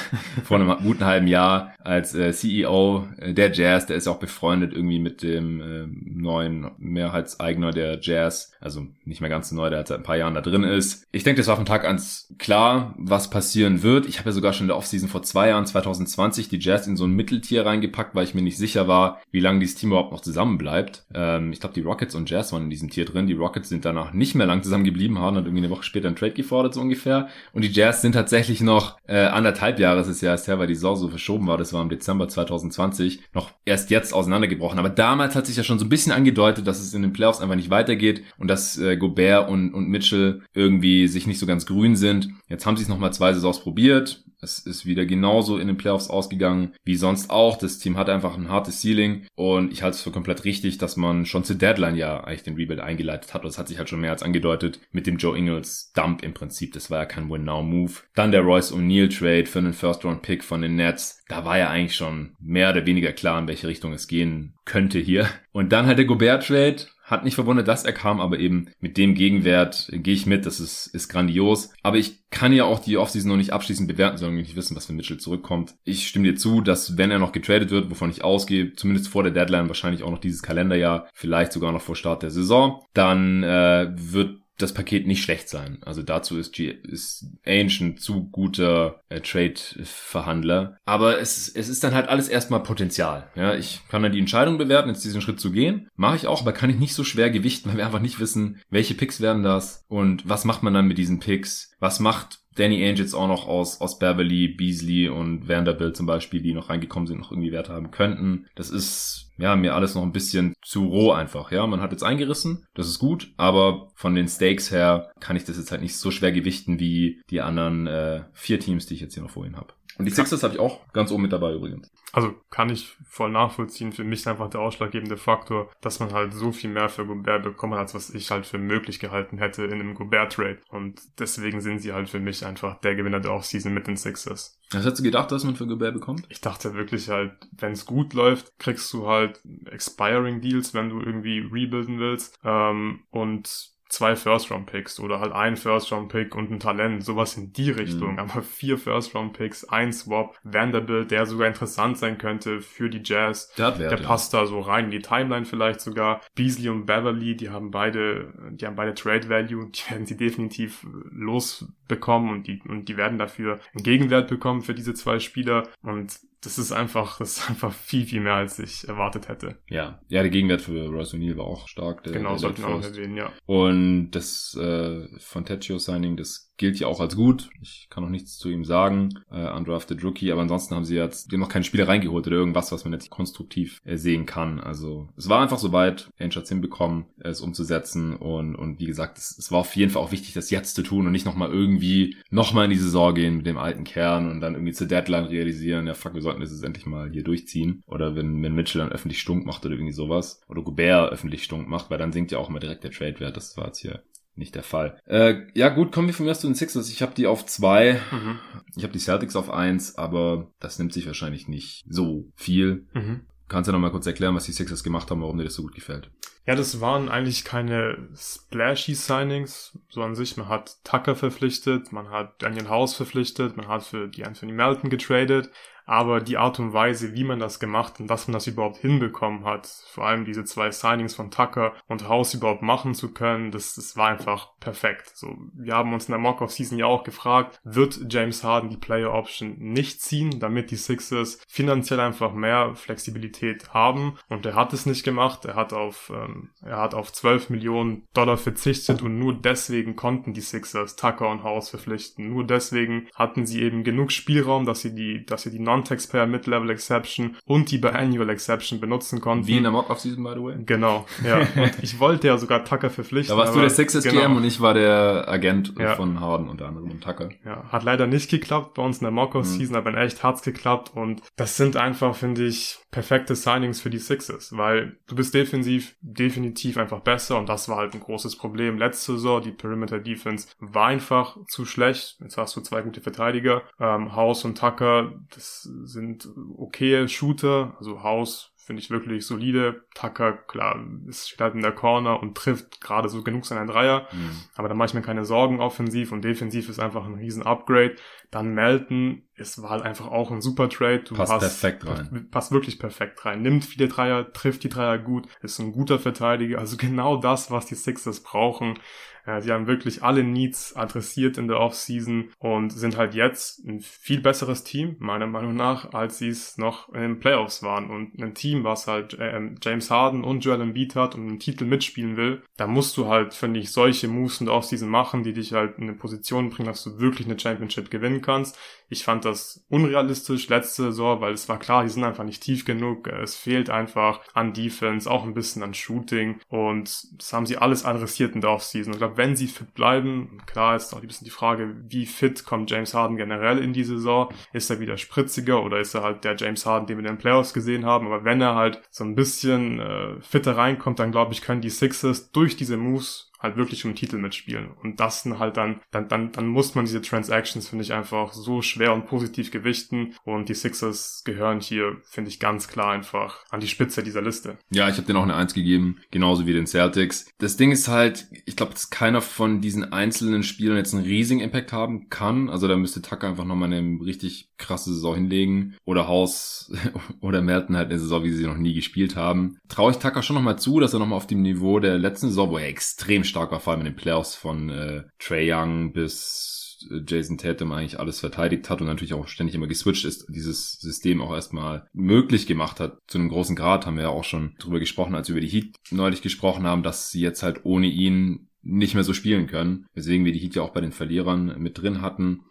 Vor 0.43 0.59
einem 0.59 0.77
guten 0.83 1.05
halben 1.05 1.27
Jahr 1.27 1.73
als 1.79 2.13
äh, 2.13 2.31
CEO 2.31 3.07
äh, 3.17 3.33
der 3.33 3.51
Jazz, 3.51 3.87
der 3.87 3.95
ist 3.95 4.07
auch 4.07 4.19
befreundet 4.19 4.73
irgendwie 4.73 4.99
mit 4.99 5.23
dem 5.23 5.61
äh, 5.61 5.87
neuen 5.87 6.71
Mehrheitseigner 6.77 7.71
der 7.71 7.99
Jazz. 7.99 8.51
Also 8.59 8.87
nicht 9.03 9.21
mehr 9.21 9.29
ganz 9.29 9.49
so 9.49 9.55
neu, 9.55 9.69
der 9.69 9.85
seit 9.85 9.97
ein 9.97 10.03
paar 10.03 10.17
Jahren 10.17 10.35
da 10.35 10.41
drin 10.41 10.63
ist. 10.63 11.07
Ich 11.11 11.23
denke, 11.23 11.39
das 11.41 11.47
war 11.47 11.55
von 11.55 11.65
Tag 11.65 11.85
an 11.85 11.99
klar, 12.37 12.93
was 12.97 13.29
passieren 13.29 13.81
wird. 13.81 14.05
Ich 14.05 14.19
habe 14.19 14.29
ja 14.29 14.33
sogar 14.33 14.53
schon 14.53 14.65
in 14.65 14.69
der 14.69 14.77
Offseason 14.77 15.09
vor 15.09 15.23
zwei 15.23 15.49
Jahren, 15.49 15.65
2020, 15.93 16.49
die 16.49 16.59
Jazz 16.59 16.87
in 16.87 16.95
so 16.95 17.05
ein 17.05 17.11
Mitteltier 17.11 17.65
reingepackt, 17.65 18.15
weil 18.15 18.23
ich 18.23 18.33
mir 18.33 18.41
nicht 18.41 18.57
sicher 18.57 18.87
war, 18.87 19.21
wie 19.31 19.39
lange 19.39 19.59
dieses 19.59 19.75
Team 19.75 19.89
überhaupt 19.89 20.11
noch 20.11 20.21
zusammenbleibt. 20.21 21.05
Ähm, 21.13 21.51
ich 21.51 21.59
glaube, 21.59 21.75
die 21.75 21.81
Rockets 21.81 22.15
und 22.15 22.29
Jazz 22.29 22.53
waren 22.53 22.63
in 22.63 22.69
diesem 22.69 22.89
Tier 22.89 23.05
drin. 23.05 23.27
Die 23.27 23.33
Rockets 23.33 23.69
sind 23.69 23.85
danach 23.85 24.13
nicht 24.13 24.35
mehr 24.35 24.47
lang 24.47 24.63
zusammen 24.63 24.83
geblieben, 24.83 25.19
haben 25.19 25.35
dann 25.35 25.45
irgendwie 25.45 25.63
eine 25.65 25.73
Woche 25.73 25.83
später 25.83 26.07
einen 26.07 26.15
Trade 26.15 26.33
gefordert, 26.33 26.73
so 26.73 26.81
ungefähr. 26.81 27.27
Und 27.53 27.63
die 27.63 27.71
Jazz 27.71 28.01
sind 28.01 28.13
tatsächlich 28.13 28.61
noch 28.61 28.97
äh, 29.07 29.25
anderthalb 29.25 29.79
Jahre, 29.79 29.99
es 30.01 30.07
ist 30.07 30.21
ja 30.21 30.31
erst 30.31 30.47
her, 30.47 30.59
weil 30.59 30.67
die 30.67 30.75
Saison 30.75 30.95
so 30.95 31.07
verschoben 31.09 31.47
war, 31.47 31.57
das 31.57 31.73
war 31.73 31.81
im 31.81 31.89
Dezember 31.89 32.27
2020, 32.27 33.21
noch 33.33 33.51
erst 33.65 33.89
jetzt 33.89 34.13
auseinandergebrochen. 34.13 34.79
Aber 34.79 34.89
damals 34.89 35.35
hat 35.35 35.45
sich 35.45 35.57
ja 35.57 35.63
schon 35.63 35.79
so 35.79 35.85
ein 35.85 35.89
bisschen 35.89 36.11
angedeutet, 36.11 36.67
dass 36.67 36.79
es 36.79 36.93
in 36.93 37.01
den 37.01 37.13
Playoffs 37.13 37.41
einfach 37.41 37.55
nicht 37.55 37.69
weitergeht 37.69 38.23
und 38.37 38.47
dass 38.47 38.77
äh, 38.77 38.97
Gobert 38.97 39.49
und, 39.49 39.73
und 39.73 39.87
Mitchell 39.87 40.41
irgendwie 40.53 41.07
sich 41.07 41.27
nicht 41.27 41.39
so 41.39 41.45
ganz 41.45 41.65
grün 41.65 41.95
sind. 41.95 42.29
Jetzt 42.47 42.65
haben 42.65 42.77
sie 42.77 42.83
es 42.83 42.89
nochmal 42.89 43.13
zwei 43.13 43.33
Saisons 43.33 43.59
probiert. 43.59 44.23
Es 44.41 44.59
ist 44.59 44.87
wieder 44.87 45.05
genauso 45.05 45.57
in 45.59 45.67
den 45.67 45.77
Playoffs 45.77 46.09
ausgegangen 46.09 46.73
wie 46.83 46.95
sonst 46.95 47.29
auch. 47.29 47.57
Das 47.57 47.77
Team 47.77 47.95
hat 47.97 48.09
einfach 48.09 48.35
ein 48.35 48.49
hartes 48.49 48.81
Ceiling 48.81 49.27
und 49.35 49.71
ich 49.71 49.83
halte 49.83 49.95
es 49.95 50.01
für 50.01 50.11
komplett 50.11 50.45
richtig, 50.45 50.79
dass 50.79 50.97
man 50.97 51.25
schon 51.25 51.43
zur 51.43 51.57
Deadline 51.57 51.95
ja 51.95 52.23
eigentlich 52.23 52.43
den 52.43 52.55
Rebuild 52.55 52.79
eingeleitet 52.79 53.33
hat. 53.33 53.45
Das 53.45 53.59
hat 53.59 53.67
sich 53.67 53.77
halt 53.77 53.89
schon 53.89 54.01
mehr 54.01 54.11
als 54.11 54.23
angedeutet 54.23 54.79
mit 54.91 55.05
dem 55.05 55.17
Joe 55.17 55.37
Ingles 55.37 55.91
Dump 55.93 56.23
im 56.23 56.33
Prinzip. 56.33 56.73
Das 56.73 56.89
war 56.89 56.99
ja 56.99 57.05
kein 57.05 57.29
Win-Now-Move. 57.29 57.93
Dann 58.15 58.31
der 58.31 58.41
Royce 58.41 58.73
O'Neal 58.73 59.15
Trade 59.15 59.45
für 59.45 59.59
einen 59.59 59.73
First-Round-Pick 59.73 60.43
von 60.43 60.61
den 60.61 60.75
Nets. 60.75 61.23
Da 61.27 61.45
war 61.45 61.59
ja 61.59 61.69
eigentlich 61.69 61.95
schon 61.95 62.35
mehr 62.39 62.71
oder 62.71 62.85
weniger 62.85 63.13
klar, 63.13 63.39
in 63.39 63.47
welche 63.47 63.67
Richtung 63.67 63.93
es 63.93 64.07
gehen 64.07 64.55
könnte 64.65 64.97
hier. 64.97 65.29
Und 65.51 65.71
dann 65.71 65.85
halt 65.85 65.99
der 65.99 66.05
Gobert 66.05 66.47
Trade 66.47 66.77
hat 67.11 67.25
nicht 67.25 67.35
verwundert, 67.35 67.67
dass 67.67 67.83
er 67.83 67.93
kam, 67.93 68.19
aber 68.21 68.39
eben 68.39 68.69
mit 68.79 68.97
dem 68.97 69.13
Gegenwert 69.13 69.89
gehe 69.91 70.13
ich 70.13 70.25
mit. 70.25 70.45
Das 70.45 70.59
ist, 70.59 70.87
ist 70.87 71.09
grandios. 71.09 71.69
Aber 71.83 71.97
ich 71.97 72.21
kann 72.31 72.53
ja 72.53 72.63
auch 72.63 72.79
die 72.79 72.97
Offseason 72.97 73.29
noch 73.29 73.37
nicht 73.37 73.51
abschließend 73.51 73.87
bewerten, 73.87 74.17
sondern 74.17 74.37
nicht 74.37 74.55
wissen, 74.55 74.75
was 74.75 74.85
für 74.85 74.93
Mitchell 74.93 75.17
zurückkommt. 75.17 75.75
Ich 75.83 76.07
stimme 76.07 76.31
dir 76.31 76.35
zu, 76.35 76.61
dass 76.61 76.97
wenn 76.97 77.11
er 77.11 77.19
noch 77.19 77.33
getradet 77.33 77.69
wird, 77.69 77.91
wovon 77.91 78.09
ich 78.09 78.23
ausgehe, 78.23 78.73
zumindest 78.73 79.09
vor 79.09 79.23
der 79.23 79.33
Deadline, 79.33 79.67
wahrscheinlich 79.67 80.03
auch 80.03 80.11
noch 80.11 80.19
dieses 80.19 80.41
Kalenderjahr, 80.41 81.07
vielleicht 81.13 81.51
sogar 81.51 81.71
noch 81.73 81.81
vor 81.81 81.95
Start 81.95 82.23
der 82.23 82.31
Saison, 82.31 82.81
dann 82.93 83.43
äh, 83.43 83.91
wird 83.93 84.40
das 84.57 84.73
Paket 84.73 85.07
nicht 85.07 85.23
schlecht 85.23 85.49
sein. 85.49 85.79
Also 85.83 86.03
dazu 86.03 86.37
ist, 86.37 86.53
G 86.53 86.69
ist 86.69 87.25
Ainge 87.45 87.71
ein 87.81 87.97
zu 87.97 88.29
guter 88.29 89.01
äh, 89.09 89.21
Trade-Verhandler. 89.21 90.77
Aber 90.85 91.19
es, 91.19 91.49
es 91.49 91.69
ist 91.69 91.83
dann 91.83 91.93
halt 91.93 92.07
alles 92.07 92.27
erstmal 92.27 92.63
Potenzial. 92.63 93.29
Ja, 93.35 93.55
ich 93.55 93.81
kann 93.89 94.03
dann 94.03 94.11
die 94.11 94.19
Entscheidung 94.19 94.57
bewerten, 94.57 94.89
jetzt 94.89 95.03
diesen 95.03 95.21
Schritt 95.21 95.39
zu 95.39 95.51
gehen. 95.51 95.89
Mache 95.95 96.15
ich 96.15 96.27
auch, 96.27 96.41
aber 96.41 96.53
kann 96.53 96.69
ich 96.69 96.77
nicht 96.77 96.93
so 96.93 97.03
schwer 97.03 97.29
gewichten, 97.29 97.69
weil 97.71 97.77
wir 97.77 97.85
einfach 97.85 97.99
nicht 98.01 98.19
wissen, 98.19 98.61
welche 98.69 98.93
Picks 98.93 99.21
werden 99.21 99.43
das 99.43 99.83
und 99.87 100.27
was 100.27 100.45
macht 100.45 100.63
man 100.63 100.73
dann 100.73 100.87
mit 100.87 100.97
diesen 100.97 101.19
Picks. 101.19 101.71
Was 101.79 101.99
macht 101.99 102.40
Danny 102.55 102.83
Ainge 102.83 102.99
jetzt 102.99 103.13
auch 103.13 103.27
noch 103.27 103.47
aus, 103.47 103.79
aus 103.79 103.97
Beverly, 103.99 104.49
Beasley 104.49 105.09
und 105.09 105.47
Vanderbilt 105.47 105.95
zum 105.95 106.05
Beispiel, 106.05 106.41
die 106.41 106.53
noch 106.53 106.69
reingekommen 106.69 107.07
sind, 107.07 107.19
noch 107.19 107.31
irgendwie 107.31 107.51
Wert 107.51 107.69
haben 107.69 107.91
könnten. 107.91 108.47
Das 108.55 108.69
ist 108.69 109.31
ja, 109.41 109.55
mir 109.55 109.73
alles 109.73 109.95
noch 109.95 110.03
ein 110.03 110.11
bisschen 110.11 110.53
zu 110.61 110.85
roh 110.85 111.11
einfach. 111.11 111.51
Ja, 111.51 111.65
man 111.65 111.81
hat 111.81 111.91
jetzt 111.91 112.03
eingerissen, 112.03 112.65
das 112.75 112.87
ist 112.87 112.99
gut, 112.99 113.33
aber 113.37 113.89
von 113.95 114.13
den 114.13 114.27
Stakes 114.27 114.71
her 114.71 115.11
kann 115.19 115.35
ich 115.35 115.45
das 115.45 115.57
jetzt 115.57 115.71
halt 115.71 115.81
nicht 115.81 115.97
so 115.97 116.11
schwer 116.11 116.31
gewichten 116.31 116.79
wie 116.79 117.21
die 117.29 117.41
anderen 117.41 117.87
äh, 117.87 118.23
vier 118.33 118.59
Teams, 118.59 118.85
die 118.85 118.93
ich 118.93 119.01
jetzt 119.01 119.15
hier 119.15 119.23
noch 119.23 119.31
vorhin 119.31 119.57
habe. 119.57 119.73
Und 119.97 120.05
die 120.05 120.11
Sixers 120.11 120.43
habe 120.43 120.53
ich 120.53 120.59
auch 120.59 120.87
ganz 120.93 121.11
oben 121.11 121.23
mit 121.23 121.33
dabei 121.33 121.53
übrigens. 121.53 121.91
Also 122.13 122.33
kann 122.49 122.69
ich 122.69 122.97
voll 123.05 123.31
nachvollziehen. 123.31 123.91
Für 123.91 124.03
mich 124.03 124.19
ist 124.19 124.27
einfach 124.27 124.49
der 124.49 124.61
ausschlaggebende 124.61 125.17
Faktor, 125.17 125.71
dass 125.81 125.99
man 125.99 126.11
halt 126.11 126.33
so 126.33 126.51
viel 126.51 126.69
mehr 126.69 126.89
für 126.89 127.05
Gobert 127.05 127.43
bekommen 127.43 127.73
hat, 127.73 127.81
als 127.81 127.95
was 127.95 128.09
ich 128.09 128.31
halt 128.31 128.45
für 128.45 128.57
möglich 128.57 128.99
gehalten 128.99 129.37
hätte 129.37 129.63
in 129.63 129.73
einem 129.73 129.95
Gobert-Trade. 129.95 130.59
Und 130.69 131.01
deswegen 131.19 131.61
sind 131.61 131.79
sie 131.79 131.93
halt 131.93 132.09
für 132.09 132.19
mich 132.19 132.45
einfach 132.45 132.79
der 132.81 132.95
Gewinner 132.95 133.19
der 133.19 133.33
Offseason 133.33 133.73
mit 133.73 133.87
den 133.87 133.97
Sixers. 133.97 134.59
Was 134.71 134.83
hättest 134.83 134.99
du 134.99 135.03
gedacht, 135.03 135.31
dass 135.31 135.43
man 135.43 135.55
für 135.55 135.67
Gobert 135.67 135.93
bekommt? 135.93 136.25
Ich 136.29 136.41
dachte 136.41 136.73
wirklich 136.73 137.09
halt, 137.09 137.33
wenn 137.57 137.73
es 137.73 137.85
gut 137.85 138.13
läuft, 138.13 138.57
kriegst 138.59 138.91
du 138.93 139.07
halt 139.07 139.41
Expiring 139.65 140.41
Deals, 140.41 140.73
wenn 140.73 140.89
du 140.89 140.99
irgendwie 140.99 141.39
rebuilden 141.39 141.99
willst. 141.99 142.39
Ähm, 142.43 143.03
und 143.09 143.70
zwei 143.91 144.15
First-Round-Picks 144.15 144.99
oder 144.99 145.19
halt 145.19 145.33
ein 145.33 145.57
First-Round-Pick 145.57 146.35
und 146.35 146.49
ein 146.49 146.59
Talent, 146.59 147.03
sowas 147.03 147.35
in 147.37 147.51
die 147.53 147.71
Richtung. 147.71 148.13
Mhm. 148.13 148.19
Aber 148.19 148.41
vier 148.41 148.77
First-Round-Picks, 148.77 149.65
ein 149.65 149.91
Swap, 149.91 150.39
Vanderbilt, 150.43 151.11
der 151.11 151.25
sogar 151.25 151.47
interessant 151.47 151.97
sein 151.97 152.17
könnte 152.17 152.61
für 152.61 152.89
die 152.89 153.01
Jazz. 153.03 153.51
Der, 153.57 153.71
der 153.71 153.97
passt 153.97 154.33
da 154.33 154.45
so 154.45 154.61
rein 154.61 154.85
in 154.85 154.91
die 154.91 155.01
Timeline 155.01 155.45
vielleicht 155.45 155.81
sogar. 155.81 156.21
Beasley 156.35 156.69
und 156.69 156.85
Beverly, 156.85 157.35
die 157.35 157.49
haben 157.49 157.71
beide, 157.71 158.33
die 158.51 158.65
haben 158.65 158.75
beide 158.75 158.93
Trade-Value, 158.93 159.71
die 159.71 159.81
werden 159.91 160.05
sie 160.05 160.17
definitiv 160.17 160.85
losbekommen 161.11 162.31
und 162.31 162.47
die, 162.47 162.61
und 162.67 162.87
die 162.87 162.97
werden 162.97 163.19
dafür 163.19 163.59
einen 163.73 163.83
Gegenwert 163.83 164.29
bekommen 164.29 164.61
für 164.61 164.73
diese 164.73 164.93
zwei 164.93 165.19
Spieler. 165.19 165.67
Und 165.81 166.17
das 166.41 166.57
ist 166.57 166.71
einfach, 166.71 167.19
das 167.19 167.37
ist 167.37 167.49
einfach 167.49 167.71
viel, 167.71 168.05
viel 168.05 168.21
mehr, 168.21 168.33
als 168.33 168.57
ich 168.57 168.87
erwartet 168.87 169.29
hätte. 169.29 169.59
Ja, 169.69 170.01
ja, 170.09 170.21
der 170.21 170.29
Gegenwert 170.29 170.61
für 170.61 170.87
Royce 170.87 171.13
O'Neill 171.13 171.37
war 171.37 171.45
auch 171.45 171.67
stark. 171.67 172.03
Der, 172.03 172.13
genau, 172.13 172.35
sollten 172.37 172.63
wir 172.63 172.69
auch 172.69 172.83
erwähnen, 172.83 173.15
ja. 173.15 173.31
Und 173.45 174.11
das 174.11 174.57
äh, 174.59 175.07
Fontecchio-Signing, 175.19 176.17
das 176.17 176.50
gilt 176.57 176.79
ja 176.79 176.87
auch 176.87 176.99
als 176.99 177.15
gut. 177.15 177.49
Ich 177.61 177.87
kann 177.89 178.03
noch 178.03 178.09
nichts 178.09 178.37
zu 178.37 178.49
ihm 178.49 178.65
sagen. 178.65 179.09
Äh, 179.31 179.51
undrafted 179.51 180.03
Rookie, 180.03 180.31
aber 180.31 180.41
ansonsten 180.41 180.75
haben 180.75 180.85
sie 180.85 180.95
jetzt 180.95 181.31
dem 181.31 181.39
noch 181.39 181.49
keine 181.49 181.65
Spiele 181.65 181.87
reingeholt 181.87 182.27
oder 182.27 182.35
irgendwas, 182.35 182.71
was 182.71 182.83
man 182.83 182.93
jetzt 182.93 183.09
konstruktiv 183.09 183.81
äh, 183.83 183.97
sehen 183.97 184.25
kann. 184.25 184.59
Also 184.59 185.09
es 185.17 185.29
war 185.29 185.41
einfach 185.41 185.57
soweit, 185.57 186.09
Ainge 186.19 186.35
hat 186.35 186.47
hinbekommen, 186.47 187.05
es 187.19 187.41
umzusetzen 187.41 188.15
und, 188.15 188.55
und 188.55 188.79
wie 188.79 188.85
gesagt, 188.85 189.17
es, 189.17 189.37
es 189.37 189.51
war 189.51 189.59
auf 189.59 189.75
jeden 189.75 189.91
Fall 189.91 190.01
auch 190.01 190.11
wichtig, 190.11 190.33
das 190.33 190.49
jetzt 190.49 190.75
zu 190.75 190.83
tun 190.83 191.05
und 191.05 191.11
nicht 191.11 191.25
nochmal 191.25 191.49
irgendwie 191.49 192.15
nochmal 192.29 192.65
in 192.65 192.71
die 192.71 192.77
Saison 192.77 193.13
gehen 193.13 193.37
mit 193.37 193.45
dem 193.45 193.57
alten 193.57 193.83
Kern 193.83 194.29
und 194.29 194.41
dann 194.41 194.53
irgendwie 194.53 194.73
zur 194.73 194.87
Deadline 194.87 195.25
realisieren, 195.25 195.87
ja 195.87 195.93
fuck, 195.93 196.13
wir 196.13 196.21
sollten 196.21 196.41
das 196.41 196.51
jetzt 196.51 196.63
endlich 196.63 196.85
mal 196.85 197.09
hier 197.09 197.23
durchziehen. 197.23 197.83
Oder 197.87 198.15
wenn, 198.15 198.41
wenn 198.43 198.55
Mitchell 198.55 198.81
dann 198.81 198.91
öffentlich 198.91 199.19
stunk 199.19 199.45
macht 199.45 199.65
oder 199.65 199.75
irgendwie 199.75 199.93
sowas. 199.93 200.41
Oder 200.47 200.61
Gobert 200.61 201.11
öffentlich 201.11 201.43
stunk 201.43 201.67
macht, 201.67 201.89
weil 201.89 201.97
dann 201.97 202.11
sinkt 202.11 202.31
ja 202.31 202.37
auch 202.37 202.49
immer 202.49 202.59
direkt 202.59 202.83
der 202.83 202.91
Trade-Wert. 202.91 203.35
Das 203.35 203.57
war 203.57 203.67
jetzt 203.67 203.79
hier 203.79 204.03
nicht 204.35 204.55
der 204.55 204.63
Fall. 204.63 204.99
Äh, 205.05 205.41
ja 205.53 205.69
gut, 205.69 205.91
kommen 205.91 206.07
wir 206.07 206.13
von 206.13 206.25
mir 206.25 206.33
zu 206.33 206.47
den 206.47 206.55
Sixers. 206.55 206.89
Ich 206.89 207.01
habe 207.01 207.13
die 207.15 207.27
auf 207.27 207.45
zwei. 207.45 208.01
Mhm. 208.11 208.39
Ich 208.75 208.83
habe 208.83 208.93
die 208.93 208.99
Celtics 208.99 209.35
auf 209.35 209.49
eins, 209.49 209.97
aber 209.97 210.51
das 210.59 210.79
nimmt 210.79 210.93
sich 210.93 211.05
wahrscheinlich 211.07 211.47
nicht 211.47 211.83
so 211.87 212.25
viel. 212.35 212.87
Mhm. 212.93 213.21
Kannst 213.47 213.67
du 213.67 213.73
noch 213.73 213.79
mal 213.79 213.91
kurz 213.91 214.07
erklären, 214.07 214.33
was 214.33 214.45
die 214.45 214.53
Sixers 214.53 214.83
gemacht 214.83 215.11
haben, 215.11 215.21
warum 215.21 215.37
dir 215.37 215.43
das 215.43 215.55
so 215.55 215.63
gut 215.63 215.75
gefällt? 215.75 216.09
Ja, 216.47 216.55
das 216.55 216.79
waren 216.79 217.09
eigentlich 217.09 217.43
keine 217.43 218.09
splashy 218.15 218.95
Signings, 218.95 219.77
so 219.89 220.01
an 220.01 220.15
sich. 220.15 220.37
Man 220.37 220.47
hat 220.47 220.77
Tucker 220.83 221.15
verpflichtet, 221.15 221.91
man 221.91 222.09
hat 222.09 222.41
Daniel 222.41 222.69
House 222.69 222.95
verpflichtet, 222.95 223.57
man 223.57 223.67
hat 223.67 223.83
für 223.83 224.07
die 224.07 224.25
Anthony 224.25 224.53
Melton 224.53 224.89
getradet, 224.89 225.51
aber 225.91 226.21
die 226.21 226.37
Art 226.37 226.57
und 226.57 226.71
Weise, 226.71 227.15
wie 227.15 227.25
man 227.25 227.39
das 227.39 227.59
gemacht 227.59 227.99
und 227.99 228.07
dass 228.07 228.25
man 228.25 228.31
das 228.33 228.47
überhaupt 228.47 228.77
hinbekommen 228.77 229.43
hat, 229.43 229.67
vor 229.67 230.05
allem 230.05 230.23
diese 230.23 230.45
zwei 230.45 230.71
Signings 230.71 231.15
von 231.15 231.31
Tucker 231.31 231.73
und 231.89 232.07
House 232.07 232.33
überhaupt 232.33 232.61
machen 232.61 232.95
zu 232.95 233.13
können, 233.13 233.51
das, 233.51 233.75
das 233.75 233.97
war 233.97 234.07
einfach 234.07 234.57
perfekt. 234.61 235.11
So, 235.13 235.35
wir 235.53 235.75
haben 235.75 235.93
uns 235.93 236.05
in 236.07 236.13
der 236.13 236.19
Mock-Off-Season 236.19 236.77
ja 236.77 236.85
auch 236.85 237.03
gefragt, 237.03 237.59
wird 237.65 238.05
James 238.09 238.41
Harden 238.41 238.69
die 238.69 238.77
Player 238.77 239.13
Option 239.13 239.57
nicht 239.57 240.01
ziehen, 240.01 240.39
damit 240.39 240.71
die 240.71 240.77
Sixers 240.77 241.41
finanziell 241.49 241.99
einfach 241.99 242.31
mehr 242.31 242.73
Flexibilität 242.75 243.73
haben 243.73 244.17
und 244.29 244.45
er 244.45 244.55
hat 244.55 244.71
es 244.71 244.85
nicht 244.85 245.03
gemacht. 245.03 245.43
Er 245.43 245.55
hat 245.55 245.73
auf, 245.73 246.09
ähm, 246.15 246.51
er 246.61 246.77
hat 246.77 246.93
auf 246.93 247.11
12 247.11 247.49
Millionen 247.49 248.07
Dollar 248.13 248.37
verzichtet 248.37 249.01
und 249.01 249.19
nur 249.19 249.33
deswegen 249.33 249.97
konnten 249.97 250.31
die 250.31 250.39
Sixers 250.39 250.95
Tucker 250.95 251.27
und 251.27 251.43
House 251.43 251.69
verpflichten. 251.69 252.29
Nur 252.29 252.47
deswegen 252.47 253.09
hatten 253.13 253.45
sie 253.45 253.61
eben 253.61 253.83
genug 253.83 254.13
Spielraum, 254.13 254.65
dass 254.65 254.79
sie 254.79 254.95
die, 254.95 255.25
dass 255.25 255.41
sie 255.41 255.51
die 255.51 255.59
Non-Taxpayer 255.81 256.27
Mid-Level 256.27 256.69
Exception 256.69 257.35
und 257.45 257.71
die 257.71 257.77
Biannual 257.77 258.29
Exception 258.29 258.79
benutzen 258.79 259.21
konnten. 259.21 259.47
Wie 259.47 259.57
in 259.57 259.63
der 259.63 259.71
Mock-Off-Season, 259.71 260.23
by 260.23 260.31
the 260.35 260.43
way. 260.43 260.55
Genau, 260.65 261.05
ja. 261.25 261.39
Und 261.61 261.83
ich 261.83 261.99
wollte 261.99 262.27
ja 262.27 262.37
sogar 262.37 262.63
Tucker 262.65 262.89
verpflichten. 262.89 263.35
Da 263.35 263.41
warst 263.41 263.55
du 263.55 263.59
der 263.59 263.69
Sixers 263.69 264.03
genau. 264.03 264.21
GM 264.21 264.35
und 264.37 264.43
ich 264.43 264.61
war 264.61 264.73
der 264.73 265.25
Agent 265.27 265.73
Ja. 265.77 265.95
von 265.95 266.19
Harden 266.19 266.49
unter 266.49 266.67
anderem 266.67 266.91
und 266.91 267.03
Tucker. 267.03 267.29
Ja, 267.45 267.63
hat 267.71 267.83
leider 267.83 268.07
nicht 268.07 268.29
geklappt 268.29 268.73
bei 268.75 268.83
uns 268.83 268.97
in 268.99 269.03
der 269.05 269.11
Mock-Off-Season, 269.11 269.75
aber 269.75 269.89
in 269.89 269.97
echt 269.97 270.23
hat's 270.23 270.41
geklappt 270.41 270.91
und 270.95 271.21
das 271.35 271.57
sind 271.57 271.75
einfach, 271.77 272.15
finde 272.15 272.45
ich, 272.45 272.79
perfekte 272.91 273.35
Signings 273.35 273.81
für 273.81 273.89
die 273.89 273.99
Sixers, 273.99 274.55
weil 274.57 274.97
du 275.07 275.15
bist 275.15 275.33
defensiv 275.33 275.95
definitiv 276.01 276.77
einfach 276.77 276.99
besser 276.99 277.37
und 277.37 277.47
das 277.49 277.69
war 277.69 277.77
halt 277.77 277.93
ein 277.93 278.01
großes 278.01 278.35
Problem. 278.37 278.77
Letzte 278.77 279.13
Saison, 279.13 279.41
die 279.41 279.51
Perimeter 279.51 279.99
Defense 279.99 280.47
war 280.59 280.87
einfach 280.87 281.37
zu 281.47 281.65
schlecht. 281.65 282.17
Jetzt 282.21 282.37
hast 282.37 282.55
du 282.55 282.61
zwei 282.61 282.81
gute 282.81 283.01
Verteidiger. 283.01 283.63
Ähm, 283.79 284.15
House 284.15 284.43
und 284.45 284.57
Tucker, 284.57 285.11
das 285.33 285.69
sind 285.83 286.27
okay 286.57 287.07
Shooter, 287.07 287.75
also 287.79 288.03
House 288.03 288.51
finde 288.71 288.81
ich 288.81 288.91
wirklich 288.91 289.25
solide. 289.25 289.83
Tucker, 289.95 290.33
klar, 290.33 290.79
ist 291.07 291.29
steht 291.29 291.41
halt 291.41 291.55
in 291.55 291.61
der 291.61 291.71
Corner 291.71 292.21
und 292.21 292.37
trifft 292.37 292.79
gerade 292.79 293.09
so 293.09 293.23
genug 293.23 293.45
seiner 293.45 293.65
Dreier. 293.65 294.07
Mhm. 294.11 294.31
Aber 294.55 294.69
da 294.69 294.75
mache 294.75 294.87
ich 294.87 294.93
mir 294.93 295.01
keine 295.01 295.25
Sorgen 295.25 295.59
offensiv 295.59 296.11
und 296.11 296.23
defensiv 296.23 296.69
ist 296.69 296.79
einfach 296.79 297.05
ein 297.05 297.15
riesen 297.15 297.43
Upgrade. 297.43 297.95
Dann 298.29 298.53
Melton, 298.53 299.23
es 299.41 299.61
war 299.61 299.71
halt 299.71 299.83
einfach 299.83 300.07
auch 300.07 300.31
ein 300.31 300.41
super 300.41 300.69
Trade. 300.69 300.99
Du 300.99 301.15
Passt 301.15 301.33
hast, 301.33 301.41
perfekt 301.41 301.85
rein. 301.85 302.27
Passt 302.31 302.51
wirklich 302.51 302.79
perfekt 302.79 303.25
rein. 303.25 303.41
Nimmt 303.41 303.65
viele 303.65 303.87
Dreier, 303.87 304.31
trifft 304.31 304.63
die 304.63 304.69
Dreier 304.69 304.97
gut, 304.97 305.27
ist 305.41 305.59
ein 305.59 305.71
guter 305.71 305.99
Verteidiger. 305.99 306.59
Also 306.59 306.77
genau 306.77 307.17
das, 307.17 307.51
was 307.51 307.65
die 307.65 307.75
Sixers 307.75 308.21
brauchen. 308.21 308.77
Äh, 309.25 309.41
Sie 309.41 309.51
haben 309.51 309.67
wirklich 309.67 310.03
alle 310.03 310.23
Needs 310.23 310.75
adressiert 310.75 311.37
in 311.37 311.47
der 311.47 311.59
Offseason 311.59 312.29
und 312.39 312.71
sind 312.71 312.97
halt 312.97 313.13
jetzt 313.13 313.65
ein 313.65 313.79
viel 313.81 314.21
besseres 314.21 314.63
Team, 314.63 314.95
meiner 314.99 315.27
Meinung 315.27 315.55
nach, 315.55 315.93
als 315.93 316.17
sie 316.17 316.29
es 316.29 316.57
noch 316.57 316.89
in 316.89 317.01
den 317.01 317.19
Playoffs 317.19 317.63
waren. 317.63 317.89
Und 317.89 318.19
ein 318.21 318.33
Team, 318.33 318.63
was 318.63 318.87
halt 318.87 319.17
ähm, 319.19 319.55
James 319.61 319.89
Harden 319.89 320.23
und 320.23 320.43
Joel 320.43 320.61
Embiid 320.61 320.95
hat 320.95 321.15
und 321.15 321.27
einen 321.27 321.39
Titel 321.39 321.65
mitspielen 321.65 322.17
will, 322.17 322.43
da 322.57 322.67
musst 322.67 322.97
du 322.97 323.07
halt, 323.07 323.33
finde 323.33 323.59
ich, 323.59 323.71
solche 323.71 324.07
Moves 324.07 324.39
in 324.39 324.47
der 324.47 324.55
Offseason 324.55 324.89
machen, 324.89 325.23
die 325.23 325.33
dich 325.33 325.53
halt 325.53 325.77
in 325.77 325.83
eine 325.83 325.93
Position 325.93 326.49
bringen, 326.49 326.67
dass 326.67 326.83
du 326.83 326.99
wirklich 326.99 327.27
eine 327.27 327.39
Championship 327.39 327.89
gewinnen 327.89 328.21
kannst. 328.21 328.57
Ich 328.89 329.03
fand 329.03 329.23
das 329.23 329.30
unrealistisch 329.69 330.49
letzte 330.49 330.83
Saison, 330.83 331.21
weil 331.21 331.33
es 331.33 331.49
war 331.49 331.59
klar, 331.59 331.83
die 331.83 331.89
sind 331.89 332.03
einfach 332.03 332.23
nicht 332.23 332.43
tief 332.43 332.65
genug. 332.65 333.07
Es 333.07 333.35
fehlt 333.35 333.69
einfach 333.69 334.21
an 334.33 334.53
Defense, 334.53 335.09
auch 335.09 335.23
ein 335.23 335.33
bisschen 335.33 335.63
an 335.63 335.73
Shooting 335.73 336.39
und 336.49 337.07
das 337.19 337.33
haben 337.33 337.45
sie 337.45 337.57
alles 337.57 337.85
adressiert 337.85 338.35
in 338.35 338.41
der 338.41 338.51
Offseason. 338.51 338.93
Ich 338.93 338.99
glaube, 338.99 339.17
wenn 339.17 339.35
sie 339.35 339.47
fit 339.47 339.73
bleiben, 339.73 340.39
klar 340.45 340.75
ist 340.75 340.93
auch 340.93 341.01
ein 341.01 341.07
bisschen 341.07 341.25
die 341.25 341.31
Frage, 341.31 341.75
wie 341.89 342.05
fit 342.05 342.45
kommt 342.45 342.69
James 342.69 342.93
Harden 342.93 343.17
generell 343.17 343.57
in 343.57 343.73
die 343.73 343.83
Saison? 343.83 344.33
Ist 344.53 344.69
er 344.69 344.79
wieder 344.79 344.97
spritziger 344.97 345.63
oder 345.63 345.79
ist 345.79 345.93
er 345.93 346.03
halt 346.03 346.23
der 346.23 346.35
James 346.35 346.65
Harden, 346.65 346.87
den 346.87 346.97
wir 346.97 347.05
in 347.05 347.15
den 347.15 347.17
Playoffs 347.17 347.53
gesehen 347.53 347.85
haben? 347.85 348.07
Aber 348.07 348.23
wenn 348.23 348.41
er 348.41 348.55
halt 348.55 348.81
so 348.89 349.03
ein 349.03 349.15
bisschen 349.15 349.79
äh, 349.79 350.21
fitter 350.21 350.57
reinkommt, 350.57 350.99
dann 350.99 351.11
glaube 351.11 351.33
ich, 351.33 351.41
können 351.41 351.61
die 351.61 351.69
Sixers 351.69 352.31
durch 352.31 352.55
diese 352.55 352.77
Moves 352.77 353.30
halt 353.41 353.57
wirklich 353.57 353.85
um 353.85 353.95
Titel 353.95 354.17
mitspielen. 354.17 354.69
Und 354.83 354.99
das 354.99 355.23
sind 355.23 355.39
halt 355.39 355.57
dann, 355.57 355.81
dann, 355.91 356.07
dann, 356.07 356.31
dann 356.31 356.47
muss 356.47 356.75
man 356.75 356.85
diese 356.85 357.01
Transactions, 357.01 357.67
finde 357.67 357.83
ich, 357.83 357.93
einfach 357.93 358.33
so 358.33 358.61
schwer 358.61 358.93
und 358.93 359.07
positiv 359.07 359.51
gewichten. 359.51 360.15
Und 360.23 360.49
die 360.49 360.53
Sixers 360.53 361.23
gehören 361.25 361.59
hier, 361.59 361.97
finde 362.03 362.29
ich, 362.29 362.39
ganz 362.39 362.67
klar 362.67 362.91
einfach 362.91 363.43
an 363.49 363.59
die 363.59 363.67
Spitze 363.67 364.03
dieser 364.03 364.21
Liste. 364.21 364.57
Ja, 364.71 364.87
ich 364.89 364.97
habe 364.97 365.07
denen 365.07 365.17
auch 365.17 365.23
eine 365.23 365.35
Eins 365.35 365.53
gegeben, 365.53 365.97
genauso 366.11 366.45
wie 366.45 366.53
den 366.53 366.67
Celtics. 366.67 367.29
Das 367.39 367.57
Ding 367.57 367.71
ist 367.71 367.87
halt, 367.87 368.27
ich 368.45 368.55
glaube, 368.55 368.73
dass 368.73 368.89
keiner 368.89 369.21
von 369.21 369.61
diesen 369.61 369.91
einzelnen 369.91 370.43
Spielern 370.43 370.77
jetzt 370.77 370.93
einen 370.93 371.03
riesigen 371.03 371.41
Impact 371.41 371.73
haben 371.73 372.09
kann. 372.09 372.49
Also 372.49 372.67
da 372.67 372.75
müsste 372.75 373.01
Tucker 373.01 373.27
einfach 373.27 373.45
nochmal 373.45 373.73
eine 373.73 373.99
richtig 374.01 374.49
krasse 374.57 374.93
Saison 374.93 375.15
hinlegen. 375.15 375.75
Oder 375.85 376.07
House 376.07 376.71
oder 377.21 377.41
Melton 377.41 377.75
halt 377.75 377.89
eine 377.89 377.99
Saison, 377.99 378.23
wie 378.23 378.31
sie 378.31 378.45
noch 378.45 378.57
nie 378.57 378.73
gespielt 378.73 379.15
haben. 379.15 379.57
Traue 379.67 379.91
ich 379.91 379.97
Tucker 379.97 380.21
schon 380.21 380.35
nochmal 380.35 380.59
zu, 380.59 380.79
dass 380.79 380.93
er 380.93 380.99
nochmal 380.99 381.17
auf 381.17 381.27
dem 381.27 381.41
Niveau 381.41 381.79
der 381.79 381.97
letzten 381.97 382.27
Saison, 382.27 382.51
wo 382.51 382.57
er 382.57 382.67
extrem 382.67 383.23
stark 383.31 383.51
war, 383.51 383.59
vor 383.59 383.71
allem 383.71 383.81
in 383.81 383.85
den 383.85 383.95
Playoffs 383.95 384.35
von 384.35 384.69
äh, 384.69 385.03
Trey 385.19 385.51
Young 385.51 385.93
bis 385.93 386.87
äh, 386.91 387.01
Jason 387.07 387.37
Tatum 387.37 387.71
eigentlich 387.71 387.99
alles 387.99 388.19
verteidigt 388.19 388.69
hat 388.69 388.81
und 388.81 388.87
natürlich 388.87 389.13
auch 389.13 389.27
ständig 389.27 389.55
immer 389.55 389.67
geswitcht 389.67 390.05
ist, 390.05 390.25
dieses 390.29 390.73
System 390.73 391.21
auch 391.21 391.33
erstmal 391.33 391.87
möglich 391.93 392.47
gemacht 392.47 392.79
hat. 392.79 392.97
Zu 393.07 393.17
einem 393.17 393.29
großen 393.29 393.55
Grad 393.55 393.85
haben 393.85 393.95
wir 393.95 394.03
ja 394.03 394.09
auch 394.09 394.23
schon 394.23 394.55
drüber 394.59 394.79
gesprochen, 394.79 395.15
als 395.15 395.27
wir 395.27 395.33
über 395.33 395.45
die 395.45 395.51
Heat 395.51 395.75
neulich 395.89 396.21
gesprochen 396.21 396.67
haben, 396.67 396.83
dass 396.83 397.09
sie 397.09 397.21
jetzt 397.21 397.43
halt 397.43 397.61
ohne 397.63 397.87
ihn 397.87 398.49
nicht 398.63 398.93
mehr 398.93 399.03
so 399.03 399.13
spielen 399.13 399.47
können. 399.47 399.85
Weswegen 399.93 400.25
wir 400.25 400.33
die 400.33 400.39
Heat 400.39 400.55
ja 400.55 400.61
auch 400.61 400.73
bei 400.73 400.81
den 400.81 400.91
Verlierern 400.91 401.55
mit 401.57 401.81
drin 401.81 402.01
hatten. 402.01 402.41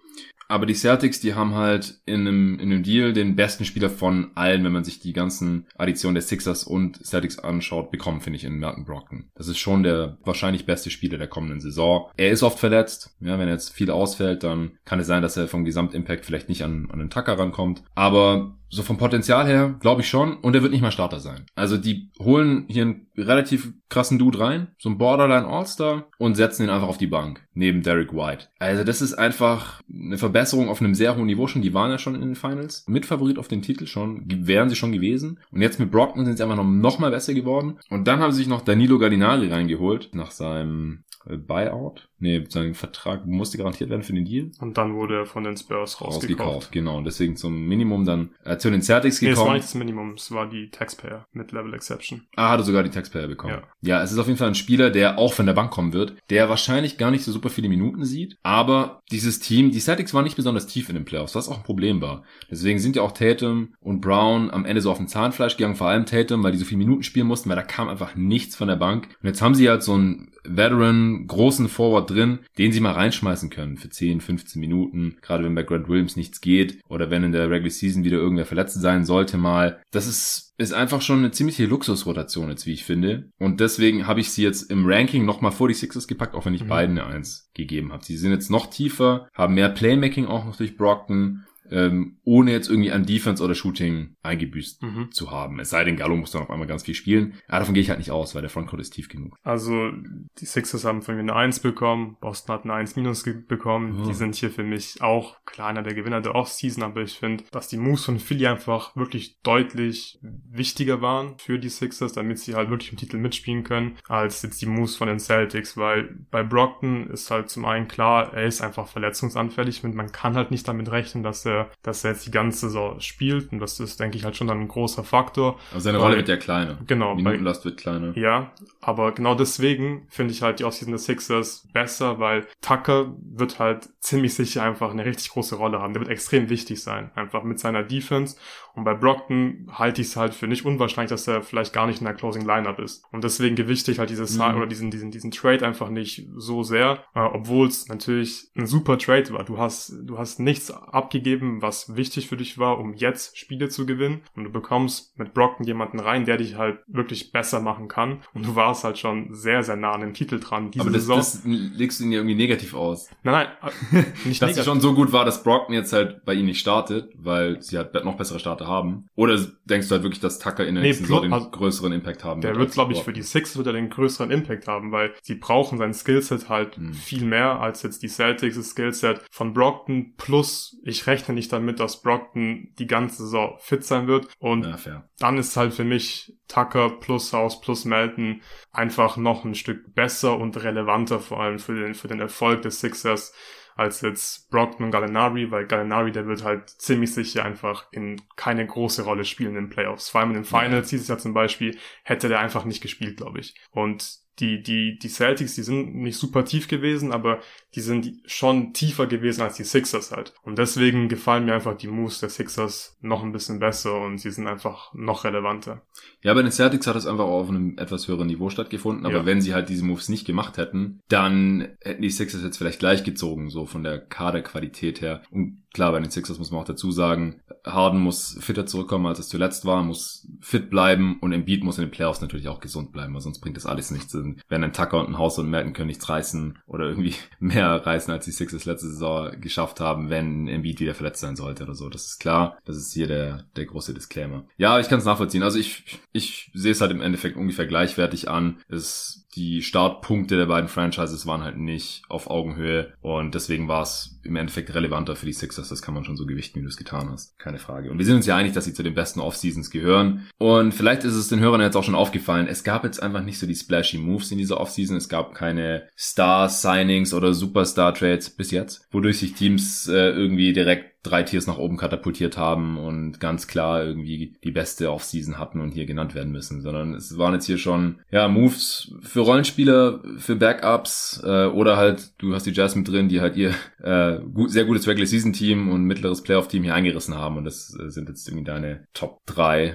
Aber 0.50 0.66
die 0.66 0.74
Celtics, 0.74 1.20
die 1.20 1.34
haben 1.34 1.54
halt 1.54 2.00
in 2.06 2.22
einem, 2.26 2.58
in 2.58 2.72
einem 2.72 2.82
Deal 2.82 3.12
den 3.12 3.36
besten 3.36 3.64
Spieler 3.64 3.88
von 3.88 4.32
allen, 4.34 4.64
wenn 4.64 4.72
man 4.72 4.82
sich 4.82 4.98
die 4.98 5.12
ganzen 5.12 5.68
Additionen 5.76 6.16
der 6.16 6.24
Sixers 6.24 6.64
und 6.64 7.06
Celtics 7.06 7.38
anschaut, 7.38 7.92
bekommen, 7.92 8.20
finde 8.20 8.36
ich, 8.36 8.44
in 8.44 8.58
Merton 8.58 8.84
Brockton. 8.84 9.30
Das 9.36 9.46
ist 9.46 9.58
schon 9.58 9.84
der 9.84 10.18
wahrscheinlich 10.24 10.66
beste 10.66 10.90
Spieler 10.90 11.18
der 11.18 11.28
kommenden 11.28 11.60
Saison. 11.60 12.10
Er 12.16 12.30
ist 12.30 12.42
oft 12.42 12.58
verletzt. 12.58 13.16
Ja, 13.20 13.38
wenn 13.38 13.46
er 13.46 13.54
jetzt 13.54 13.72
viel 13.72 13.92
ausfällt, 13.92 14.42
dann 14.42 14.72
kann 14.84 14.98
es 14.98 15.06
sein, 15.06 15.22
dass 15.22 15.36
er 15.36 15.46
vom 15.46 15.64
Gesamtimpact 15.64 16.26
vielleicht 16.26 16.48
nicht 16.48 16.64
an, 16.64 16.88
an 16.90 16.98
den 16.98 17.10
Tucker 17.10 17.38
rankommt. 17.38 17.84
Aber 17.94 18.56
so 18.70 18.82
vom 18.82 18.96
Potenzial 18.96 19.46
her 19.46 19.76
glaube 19.80 20.00
ich 20.00 20.08
schon. 20.08 20.36
Und 20.38 20.54
er 20.54 20.62
wird 20.62 20.72
nicht 20.72 20.80
mal 20.80 20.92
Starter 20.92 21.20
sein. 21.20 21.44
Also 21.54 21.76
die 21.76 22.10
holen 22.18 22.64
hier 22.68 22.82
einen 22.82 23.06
relativ 23.16 23.72
krassen 23.88 24.18
Dude 24.18 24.38
rein, 24.38 24.68
so 24.78 24.88
ein 24.88 24.96
Borderline 24.96 25.46
All-Star 25.46 26.06
und 26.18 26.36
setzen 26.36 26.64
ihn 26.64 26.70
einfach 26.70 26.88
auf 26.88 26.96
die 26.96 27.08
Bank 27.08 27.46
neben 27.52 27.82
Derek 27.82 28.14
White. 28.14 28.46
Also 28.58 28.84
das 28.84 29.02
ist 29.02 29.14
einfach 29.14 29.82
eine 29.92 30.16
Verbesserung 30.16 30.68
auf 30.68 30.80
einem 30.80 30.94
sehr 30.94 31.16
hohen 31.16 31.26
Niveau 31.26 31.48
schon. 31.48 31.62
Die 31.62 31.74
waren 31.74 31.90
ja 31.90 31.98
schon 31.98 32.14
in 32.14 32.20
den 32.22 32.36
Finals. 32.36 32.84
Mitfavorit 32.86 33.38
auf 33.38 33.48
den 33.48 33.62
Titel 33.62 33.86
schon, 33.86 34.24
wären 34.26 34.68
sie 34.68 34.76
schon 34.76 34.92
gewesen. 34.92 35.40
Und 35.50 35.60
jetzt 35.60 35.80
mit 35.80 35.90
Brockton 35.90 36.24
sind 36.24 36.36
sie 36.36 36.42
einfach 36.42 36.56
noch, 36.56 36.64
noch 36.64 36.98
mal 36.98 37.10
besser 37.10 37.34
geworden. 37.34 37.78
Und 37.90 38.06
dann 38.06 38.20
haben 38.20 38.32
sie 38.32 38.38
sich 38.38 38.48
noch 38.48 38.62
Danilo 38.62 38.98
Gallinari 38.98 39.48
reingeholt 39.48 40.10
nach 40.12 40.30
seinem 40.30 41.04
Buyout. 41.24 42.08
Nee, 42.18 42.44
sein 42.48 42.74
Vertrag 42.74 43.26
musste 43.26 43.56
garantiert 43.58 43.90
werden 43.90 44.02
für 44.02 44.12
den 44.12 44.24
Deal. 44.24 44.50
Und 44.60 44.76
dann 44.76 44.94
wurde 44.94 45.20
er 45.20 45.26
von 45.26 45.44
den 45.44 45.56
Spurs 45.56 46.00
rausgekauft. 46.00 46.40
Rausgekauft, 46.40 46.72
genau. 46.72 46.98
Und 46.98 47.04
deswegen 47.04 47.36
zum 47.36 47.66
Minimum 47.66 48.04
dann 48.04 48.30
äh, 48.44 48.58
zu 48.58 48.70
den 48.70 48.82
Celtics 48.82 49.22
Nee, 49.22 49.28
es 49.30 49.36
war 49.36 49.44
gekommen. 49.44 49.56
nicht 49.56 49.64
das 49.66 49.74
Minimum, 49.74 50.12
es 50.14 50.30
war 50.32 50.48
die 50.48 50.70
Taxpayer 50.70 51.26
mit 51.32 51.52
Level 51.52 51.72
Exception. 51.74 52.26
Ah, 52.36 52.50
hat 52.50 52.60
er 52.60 52.64
sogar 52.64 52.82
die 52.82 52.90
Taxpayer 52.90 53.26
bekommen. 53.28 53.54
Ja. 53.80 53.96
Ja. 53.98 54.02
es 54.02 54.12
ist 54.12 54.18
auf 54.18 54.26
jeden 54.26 54.38
Fall 54.38 54.48
ein 54.48 54.54
Spieler, 54.54 54.90
der 54.90 55.18
auch 55.18 55.32
von 55.32 55.46
der 55.46 55.54
Bank 55.54 55.70
kommen 55.70 55.92
wird, 55.92 56.14
der 56.28 56.48
wahrscheinlich 56.48 56.98
gar 56.98 57.10
nicht 57.10 57.24
so 57.24 57.32
super 57.32 57.48
viele 57.50 57.68
Minuten 57.68 58.04
sieht, 58.04 58.36
aber 58.42 59.00
dieses 59.10 59.40
Team, 59.40 59.70
die 59.70 59.80
Celtics 59.80 60.12
waren 60.14 60.24
nicht 60.24 60.36
besonders 60.36 60.66
tief 60.66 60.88
in 60.88 60.94
den 60.94 61.04
Playoffs, 61.04 61.34
was 61.34 61.48
auch 61.48 61.58
ein 61.58 61.62
Problem 61.64 62.00
war. 62.00 62.22
Deswegen 62.50 62.78
sind 62.78 62.96
ja 62.96 63.02
auch 63.02 63.12
Tatum 63.12 63.74
und 63.80 64.00
Brown 64.00 64.50
am 64.50 64.64
Ende 64.64 64.80
so 64.82 64.90
auf 64.90 64.98
dem 64.98 65.08
Zahnfleisch 65.08 65.56
gegangen, 65.56 65.76
vor 65.76 65.88
allem 65.88 66.06
Tatum, 66.06 66.42
weil 66.42 66.52
die 66.52 66.58
so 66.58 66.64
viele 66.64 66.78
Minuten 66.78 67.02
spielen 67.02 67.26
mussten, 67.26 67.48
weil 67.48 67.56
da 67.56 67.62
kam 67.62 67.88
einfach 67.88 68.14
nichts 68.14 68.56
von 68.56 68.68
der 68.68 68.76
Bank. 68.76 69.08
Und 69.22 69.26
jetzt 69.28 69.42
haben 69.42 69.54
sie 69.54 69.68
halt 69.68 69.82
so 69.82 69.94
einen 69.94 70.30
Veteran, 70.44 71.26
großen 71.26 71.68
Forward 71.68 72.10
drin, 72.10 72.40
den 72.58 72.72
sie 72.72 72.80
mal 72.80 72.92
reinschmeißen 72.92 73.50
können 73.50 73.76
für 73.76 73.88
10, 73.90 74.20
15 74.20 74.60
Minuten, 74.60 75.16
gerade 75.22 75.44
wenn 75.44 75.54
bei 75.54 75.62
Grant 75.62 75.88
Williams 75.88 76.16
nichts 76.16 76.40
geht 76.40 76.80
oder 76.88 77.10
wenn 77.10 77.24
in 77.24 77.32
der 77.32 77.50
Regular 77.50 77.70
Season 77.70 78.04
wieder 78.04 78.18
irgendwer 78.18 78.46
verletzt 78.46 78.80
sein 78.80 79.04
sollte 79.04 79.36
mal. 79.36 79.80
Das 79.90 80.06
ist 80.06 80.46
ist 80.60 80.74
einfach 80.74 81.00
schon 81.00 81.20
eine 81.20 81.30
ziemliche 81.30 81.64
Luxusrotation 81.64 82.50
jetzt, 82.50 82.66
wie 82.66 82.74
ich 82.74 82.84
finde. 82.84 83.30
Und 83.38 83.60
deswegen 83.60 84.06
habe 84.06 84.20
ich 84.20 84.30
sie 84.30 84.42
jetzt 84.42 84.70
im 84.70 84.84
Ranking 84.84 85.24
nochmal 85.24 85.52
vor 85.52 85.68
die 85.68 85.74
Sixers 85.74 86.06
gepackt, 86.06 86.34
auch 86.34 86.44
wenn 86.44 86.52
ich 86.52 86.64
Mhm. 86.64 86.68
beiden 86.68 86.98
eine 86.98 87.08
Eins 87.08 87.48
gegeben 87.54 87.94
habe. 87.94 88.04
Sie 88.04 88.18
sind 88.18 88.30
jetzt 88.32 88.50
noch 88.50 88.66
tiefer, 88.68 89.26
haben 89.32 89.54
mehr 89.54 89.70
Playmaking 89.70 90.26
auch 90.26 90.44
noch 90.44 90.56
durch 90.56 90.76
Brockton, 90.76 91.46
ähm, 91.70 92.18
ohne 92.24 92.52
jetzt 92.52 92.68
irgendwie 92.68 92.92
an 92.92 93.06
Defense 93.06 93.42
oder 93.42 93.54
Shooting 93.54 94.16
eingebüßt 94.22 94.82
Mhm. 94.82 95.12
zu 95.12 95.30
haben. 95.30 95.58
Es 95.60 95.70
sei 95.70 95.84
denn, 95.84 95.96
Gallo 95.96 96.16
muss 96.16 96.30
dann 96.32 96.42
auf 96.42 96.50
einmal 96.50 96.66
ganz 96.68 96.84
viel 96.84 96.94
spielen. 96.94 97.34
Aber 97.48 97.60
davon 97.60 97.74
gehe 97.74 97.82
ich 97.82 97.88
halt 97.90 97.98
nicht 97.98 98.10
aus, 98.10 98.34
weil 98.34 98.42
der 98.42 98.50
Frontcourt 98.50 98.80
ist 98.80 98.90
tief 98.90 99.08
genug. 99.08 99.36
Also 99.42 99.90
die 100.38 100.46
Sixers 100.46 100.84
haben 100.84 101.02
von 101.02 101.14
mir 101.14 101.20
eine 101.20 101.34
1 101.36 101.60
bekommen, 101.60 102.16
Boston 102.20 102.54
hat 102.54 102.64
eine 102.64 102.74
1 102.74 102.96
minus 102.96 103.24
bekommen. 103.48 104.00
Oh. 104.02 104.08
Die 104.08 104.14
sind 104.14 104.34
hier 104.34 104.50
für 104.50 104.62
mich 104.64 105.00
auch 105.02 105.44
klar 105.44 105.68
einer 105.68 105.82
der 105.82 105.94
Gewinner 105.94 106.20
der 106.20 106.34
Offseason, 106.34 106.82
aber 106.82 107.02
ich 107.02 107.18
finde, 107.18 107.44
dass 107.50 107.68
die 107.68 107.76
Moves 107.76 108.04
von 108.04 108.18
Philly 108.18 108.46
einfach 108.46 108.96
wirklich 108.96 109.40
deutlich 109.42 110.18
wichtiger 110.22 111.00
waren 111.00 111.38
für 111.38 111.58
die 111.58 111.68
Sixers, 111.68 112.12
damit 112.12 112.38
sie 112.38 112.54
halt 112.54 112.70
wirklich 112.70 112.92
im 112.92 112.98
Titel 112.98 113.18
mitspielen 113.18 113.64
können, 113.64 113.96
als 114.08 114.42
jetzt 114.42 114.60
die 114.62 114.66
Moves 114.66 114.96
von 114.96 115.08
den 115.08 115.18
Celtics, 115.18 115.76
weil 115.76 116.16
bei 116.30 116.42
Brockton 116.42 117.08
ist 117.10 117.30
halt 117.30 117.50
zum 117.50 117.64
einen 117.64 117.88
klar, 117.88 118.32
er 118.32 118.46
ist 118.46 118.60
einfach 118.60 118.86
verletzungsanfällig 118.88 119.84
und 119.84 119.94
man 119.94 120.12
kann 120.12 120.34
halt 120.36 120.50
nicht 120.50 120.66
damit 120.68 120.90
rechnen, 120.90 121.22
dass 121.22 121.44
er 121.46 121.59
dass 121.82 122.04
er 122.04 122.12
jetzt 122.12 122.26
die 122.26 122.30
ganze 122.30 122.68
Saison 122.68 123.00
spielt. 123.00 123.52
Und 123.52 123.58
das 123.58 123.80
ist, 123.80 124.00
denke 124.00 124.16
ich, 124.16 124.24
halt 124.24 124.36
schon 124.36 124.46
dann 124.46 124.60
ein 124.60 124.68
großer 124.68 125.04
Faktor. 125.04 125.58
Aber 125.70 125.80
seine 125.80 125.98
Rolle 125.98 126.16
wird 126.16 126.28
ja 126.28 126.36
kleiner. 126.36 126.78
Genau. 126.86 127.14
Minutenlast 127.14 127.64
wird 127.64 127.76
kleiner. 127.76 128.16
Ja, 128.16 128.52
aber 128.80 129.12
genau 129.12 129.34
deswegen 129.34 130.06
finde 130.08 130.32
ich 130.32 130.42
halt 130.42 130.60
die 130.60 130.64
Offseason 130.64 130.92
des 130.92 131.04
Sixers 131.04 131.68
besser, 131.72 132.18
weil 132.18 132.46
Tucker 132.60 133.14
wird 133.22 133.58
halt 133.58 133.88
ziemlich 134.00 134.34
sicher 134.34 134.62
einfach 134.62 134.90
eine 134.90 135.04
richtig 135.04 135.30
große 135.30 135.56
Rolle 135.56 135.80
haben. 135.80 135.92
Der 135.92 136.00
wird 136.00 136.10
extrem 136.10 136.48
wichtig 136.48 136.82
sein, 136.82 137.10
einfach 137.14 137.42
mit 137.42 137.58
seiner 137.58 137.82
Defense. 137.82 138.36
Und 138.74 138.84
bei 138.84 138.94
Brockton 138.94 139.70
halte 139.72 140.00
ich 140.00 140.08
es 140.08 140.16
halt 140.16 140.34
für 140.34 140.46
nicht 140.46 140.64
unwahrscheinlich, 140.64 141.10
dass 141.10 141.26
er 141.26 141.42
vielleicht 141.42 141.72
gar 141.72 141.86
nicht 141.86 142.00
in 142.00 142.06
der 142.06 142.14
Closing 142.14 142.46
Lineup 142.46 142.78
ist. 142.78 143.04
Und 143.12 143.24
deswegen 143.24 143.56
gewichte 143.56 143.90
ich 143.90 143.98
halt 143.98 144.10
dieses 144.10 144.36
mhm. 144.36 144.56
oder 144.56 144.66
diesen, 144.66 144.90
diesen, 144.90 145.10
diesen 145.10 145.30
Trade 145.30 145.66
einfach 145.66 145.90
nicht 145.90 146.28
so 146.36 146.62
sehr, 146.62 147.04
äh, 147.14 147.20
obwohl 147.20 147.66
es 147.66 147.88
natürlich 147.88 148.50
ein 148.56 148.66
super 148.66 148.98
Trade 148.98 149.32
war. 149.32 149.44
Du 149.44 149.58
hast, 149.58 149.92
du 150.02 150.18
hast 150.18 150.38
nichts 150.40 150.70
abgegeben, 150.70 151.49
was 151.60 151.96
wichtig 151.96 152.28
für 152.28 152.36
dich 152.36 152.58
war, 152.58 152.78
um 152.78 152.94
jetzt 152.94 153.38
Spiele 153.38 153.68
zu 153.68 153.86
gewinnen. 153.86 154.22
Und 154.34 154.44
du 154.44 154.50
bekommst 154.50 155.18
mit 155.18 155.34
Brockton 155.34 155.66
jemanden 155.66 156.00
rein, 156.00 156.24
der 156.24 156.36
dich 156.36 156.56
halt 156.56 156.78
wirklich 156.86 157.32
besser 157.32 157.60
machen 157.60 157.88
kann. 157.88 158.22
Und 158.34 158.46
du 158.46 158.54
warst 158.56 158.84
halt 158.84 158.98
schon 158.98 159.34
sehr, 159.34 159.62
sehr 159.62 159.76
nah 159.76 159.92
an 159.92 160.00
dem 160.00 160.14
Titel 160.14 160.38
dran. 160.38 160.70
Diese 160.70 160.82
Aber 160.82 160.90
das, 160.90 161.02
Saison. 161.02 161.18
das 161.18 161.42
legst 161.44 162.00
du 162.00 162.04
ihn 162.04 162.12
ja 162.12 162.18
irgendwie 162.18 162.36
negativ 162.36 162.74
aus. 162.74 163.08
Nein, 163.22 163.48
nein, 163.62 164.04
äh, 164.04 164.04
nicht 164.28 164.40
Dass 164.40 164.56
es 164.56 164.64
schon 164.64 164.80
so 164.80 164.94
gut 164.94 165.12
war, 165.12 165.24
dass 165.24 165.42
Brockton 165.42 165.74
jetzt 165.74 165.92
halt 165.92 166.24
bei 166.24 166.34
ihnen 166.34 166.46
nicht 166.46 166.60
startet, 166.60 167.10
weil 167.16 167.60
sie 167.62 167.76
halt 167.78 167.92
noch 168.04 168.16
bessere 168.16 168.38
Starter 168.38 168.66
haben. 168.66 169.08
Oder 169.14 169.38
denkst 169.64 169.88
du 169.88 169.94
halt 169.94 170.02
wirklich, 170.02 170.20
dass 170.20 170.38
Tucker 170.38 170.66
in 170.66 170.74
der 170.74 170.82
nee, 170.82 170.88
nächsten 170.88 171.06
Saison 171.06 171.22
den 171.22 171.32
also, 171.32 171.50
größeren 171.50 171.92
Impact 171.92 172.24
haben 172.24 172.40
der 172.40 172.50
wird? 172.50 172.56
Der 172.56 172.66
wird, 172.66 172.74
glaube 172.74 172.92
ich, 172.92 173.02
für 173.02 173.12
die 173.12 173.22
Six 173.22 173.56
wird 173.56 173.66
er 173.66 173.72
den 173.72 173.90
größeren 173.90 174.30
Impact 174.30 174.68
haben, 174.68 174.92
weil 174.92 175.14
sie 175.22 175.34
brauchen 175.34 175.78
sein 175.78 175.94
Skillset 175.94 176.48
halt 176.48 176.76
hm. 176.76 176.92
viel 176.94 177.24
mehr 177.24 177.60
als 177.60 177.82
jetzt 177.82 178.02
die 178.02 178.08
Celtics 178.08 178.70
Skillset 178.70 179.22
von 179.30 179.54
Brockton. 179.54 180.14
Plus, 180.16 180.78
ich 180.84 181.06
rechne 181.06 181.34
nicht 181.34 181.39
damit, 181.48 181.80
dass 181.80 182.02
Brockton 182.02 182.72
die 182.78 182.86
ganze 182.86 183.24
Saison 183.24 183.56
fit 183.58 183.84
sein 183.84 184.06
wird. 184.06 184.28
Und 184.38 184.66
ja, 184.66 185.04
dann 185.18 185.38
ist 185.38 185.56
halt 185.56 185.74
für 185.74 185.84
mich 185.84 186.36
Tucker 186.48 186.90
plus 186.90 187.32
House 187.32 187.60
plus 187.60 187.84
Melton 187.84 188.42
einfach 188.72 189.16
noch 189.16 189.44
ein 189.44 189.54
Stück 189.54 189.94
besser 189.94 190.38
und 190.38 190.62
relevanter, 190.62 191.20
vor 191.20 191.40
allem 191.40 191.58
für 191.58 191.74
den, 191.74 191.94
für 191.94 192.08
den 192.08 192.20
Erfolg 192.20 192.62
des 192.62 192.80
Sixers 192.80 193.32
als 193.76 194.02
jetzt 194.02 194.50
Brockton 194.50 194.86
und 194.86 194.90
Gallinari, 194.90 195.50
weil 195.50 195.66
Gallinari, 195.66 196.12
der 196.12 196.26
wird 196.26 196.44
halt 196.44 196.68
ziemlich 196.68 197.14
sicher 197.14 197.46
einfach 197.46 197.86
in 197.92 198.20
keine 198.36 198.66
große 198.66 199.04
Rolle 199.04 199.24
spielen 199.24 199.56
in 199.56 199.64
den 199.64 199.70
Playoffs. 199.70 200.10
Vor 200.10 200.20
allem 200.20 200.30
in 200.30 200.36
den 200.36 200.44
Finals 200.44 200.90
dieses 200.90 201.08
Jahr 201.08 201.18
zum 201.18 201.32
Beispiel 201.32 201.78
hätte 202.02 202.28
der 202.28 202.40
einfach 202.40 202.66
nicht 202.66 202.82
gespielt, 202.82 203.16
glaube 203.16 203.40
ich. 203.40 203.54
Und 203.70 204.18
die, 204.40 204.62
die, 204.62 204.98
die 204.98 205.08
Celtics, 205.08 205.54
die 205.54 205.62
sind 205.62 205.94
nicht 205.94 206.18
super 206.18 206.44
tief 206.44 206.68
gewesen, 206.68 207.12
aber 207.12 207.40
die 207.74 207.80
sind 207.80 208.12
schon 208.26 208.72
tiefer 208.72 209.06
gewesen 209.06 209.42
als 209.42 209.56
die 209.56 209.64
Sixers 209.64 210.10
halt. 210.10 210.34
Und 210.42 210.58
deswegen 210.58 211.08
gefallen 211.08 211.44
mir 211.44 211.54
einfach 211.54 211.76
die 211.76 211.86
Moves 211.86 212.20
der 212.20 212.30
Sixers 212.30 212.96
noch 213.00 213.22
ein 213.22 213.32
bisschen 213.32 213.60
besser 213.60 214.00
und 214.00 214.18
sie 214.18 214.30
sind 214.30 214.46
einfach 214.46 214.92
noch 214.94 215.24
relevanter. 215.24 215.82
Ja, 216.22 216.34
bei 216.34 216.42
den 216.42 216.50
Celtics 216.50 216.86
hat 216.86 216.96
es 216.96 217.06
einfach 217.06 217.24
auf 217.24 217.48
einem 217.48 217.78
etwas 217.78 218.08
höheren 218.08 218.26
Niveau 218.26 218.50
stattgefunden, 218.50 219.06
aber 219.06 219.18
ja. 219.18 219.26
wenn 219.26 219.40
sie 219.40 219.54
halt 219.54 219.68
diese 219.68 219.84
Moves 219.84 220.08
nicht 220.08 220.26
gemacht 220.26 220.56
hätten, 220.56 221.00
dann 221.08 221.76
hätten 221.80 222.02
die 222.02 222.10
Sixers 222.10 222.42
jetzt 222.42 222.58
vielleicht 222.58 222.80
gleich 222.80 223.04
gezogen, 223.04 223.50
so 223.50 223.66
von 223.66 223.82
der 223.84 224.00
Kaderqualität 224.00 225.00
her. 225.00 225.22
Und 225.30 225.62
klar, 225.72 225.92
bei 225.92 226.00
den 226.00 226.10
Sixers 226.10 226.38
muss 226.38 226.50
man 226.50 226.60
auch 226.60 226.66
dazu 226.66 226.90
sagen, 226.90 227.40
Harden 227.64 228.00
muss 228.00 228.36
fitter 228.40 228.66
zurückkommen, 228.66 229.06
als 229.06 229.18
es 229.18 229.28
zuletzt 229.28 229.64
war, 229.64 229.82
muss 229.82 230.26
fit 230.40 230.70
bleiben 230.70 231.18
und 231.20 231.32
Embiid 231.32 231.62
muss 231.62 231.78
in 231.78 231.84
den 231.84 231.90
Playoffs 231.90 232.20
natürlich 232.20 232.48
auch 232.48 232.60
gesund 232.60 232.92
bleiben, 232.92 233.14
weil 233.14 233.20
sonst 233.20 233.40
bringt 233.40 233.56
das 233.56 233.66
alles 233.66 233.90
nichts. 233.90 234.16
Wenn 234.48 234.64
ein 234.64 234.72
Tucker 234.72 235.00
und 235.00 235.10
ein 235.10 235.18
Haus 235.18 235.38
und 235.38 235.50
Merton 235.50 235.72
können 235.72 235.88
nichts 235.88 236.08
reißen 236.08 236.58
oder 236.66 236.86
irgendwie 236.88 237.14
mehr 237.38 237.68
reißen, 237.86 238.12
als 238.12 238.24
die 238.24 238.32
Sixers 238.32 238.64
letzte 238.64 238.88
Saison 238.88 239.32
geschafft 239.40 239.80
haben, 239.80 240.10
wenn 240.10 240.48
Embiid 240.48 240.80
wieder 240.80 240.94
verletzt 240.94 241.20
sein 241.20 241.36
sollte 241.36 241.64
oder 241.64 241.74
so. 241.74 241.88
Das 241.88 242.06
ist 242.06 242.18
klar. 242.18 242.58
Das 242.64 242.76
ist 242.76 242.92
hier 242.92 243.06
der, 243.06 243.44
der 243.56 243.66
große 243.66 243.94
Disclaimer. 243.94 244.44
Ja, 244.56 244.80
ich 244.80 244.88
kann 244.88 244.98
es 244.98 245.04
nachvollziehen. 245.04 245.42
Also 245.42 245.58
ich, 245.58 246.00
ich 246.12 246.50
sehe 246.54 246.72
es 246.72 246.80
halt 246.80 246.90
im 246.90 247.02
Endeffekt 247.02 247.36
ungefähr 247.36 247.66
gleichwertig 247.66 248.28
an. 248.28 248.58
Es 248.68 249.19
die 249.34 249.62
Startpunkte 249.62 250.36
der 250.36 250.46
beiden 250.46 250.68
Franchises 250.68 251.26
waren 251.26 251.42
halt 251.42 251.56
nicht 251.56 252.02
auf 252.08 252.28
Augenhöhe 252.28 252.92
und 253.00 253.34
deswegen 253.34 253.68
war 253.68 253.82
es 253.82 254.18
im 254.22 254.36
Endeffekt 254.36 254.74
relevanter 254.74 255.16
für 255.16 255.26
die 255.26 255.32
Sixers. 255.32 255.68
Das 255.68 255.82
kann 255.82 255.94
man 255.94 256.04
schon 256.04 256.16
so 256.16 256.26
gewichten, 256.26 256.58
wie 256.58 256.62
du 256.62 256.68
es 256.68 256.76
getan 256.76 257.08
hast. 257.10 257.38
Keine 257.38 257.58
Frage. 257.58 257.90
Und 257.90 257.98
wir 257.98 258.04
sind 258.04 258.16
uns 258.16 258.26
ja 258.26 258.36
einig, 258.36 258.52
dass 258.52 258.64
sie 258.64 258.74
zu 258.74 258.82
den 258.82 258.94
besten 258.94 259.20
Offseasons 259.20 259.70
gehören. 259.70 260.28
Und 260.38 260.72
vielleicht 260.72 261.04
ist 261.04 261.14
es 261.14 261.28
den 261.28 261.40
Hörern 261.40 261.60
jetzt 261.60 261.76
auch 261.76 261.84
schon 261.84 261.94
aufgefallen, 261.94 262.48
es 262.48 262.64
gab 262.64 262.84
jetzt 262.84 263.02
einfach 263.02 263.22
nicht 263.22 263.38
so 263.38 263.46
die 263.46 263.54
splashy 263.54 263.98
Moves 263.98 264.30
in 264.32 264.38
dieser 264.38 264.60
Offseason. 264.60 264.96
Es 264.96 265.08
gab 265.08 265.34
keine 265.34 265.88
Star-Signings 265.96 267.14
oder 267.14 267.32
Superstar-Trades 267.32 268.30
bis 268.30 268.50
jetzt, 268.50 268.86
wodurch 268.90 269.18
sich 269.18 269.34
Teams 269.34 269.88
äh, 269.88 270.10
irgendwie 270.10 270.52
direkt 270.52 270.89
drei 271.02 271.22
Tiers 271.22 271.46
nach 271.46 271.58
oben 271.58 271.76
katapultiert 271.76 272.36
haben 272.36 272.78
und 272.78 273.20
ganz 273.20 273.46
klar 273.46 273.82
irgendwie 273.82 274.36
die 274.44 274.50
beste 274.50 274.92
Offseason 274.92 275.38
hatten 275.38 275.60
und 275.60 275.72
hier 275.72 275.86
genannt 275.86 276.14
werden 276.14 276.32
müssen, 276.32 276.60
sondern 276.60 276.94
es 276.94 277.16
waren 277.16 277.34
jetzt 277.34 277.46
hier 277.46 277.58
schon 277.58 278.00
ja 278.10 278.28
Moves 278.28 278.92
für 279.02 279.20
Rollenspieler, 279.20 280.02
für 280.18 280.36
Backups 280.36 281.22
äh, 281.24 281.46
oder 281.46 281.76
halt 281.76 282.12
du 282.18 282.34
hast 282.34 282.44
die 282.44 282.52
Jazz 282.52 282.76
mit 282.76 282.88
drin, 282.88 283.08
die 283.08 283.20
halt 283.20 283.36
ihr 283.36 283.54
äh, 283.82 284.18
gut, 284.20 284.50
sehr 284.50 284.66
gutes 284.66 284.86
Regular 284.86 285.06
Season 285.06 285.32
Team 285.32 285.70
und 285.70 285.84
mittleres 285.84 286.22
Playoff 286.22 286.48
Team 286.48 286.64
hier 286.64 286.74
eingerissen 286.74 287.14
haben 287.14 287.38
und 287.38 287.44
das 287.44 287.74
äh, 287.80 287.90
sind 287.90 288.08
jetzt 288.08 288.28
irgendwie 288.28 288.44
deine 288.44 288.84
Top 288.92 289.20
3 289.26 289.64
äh, 289.64 289.74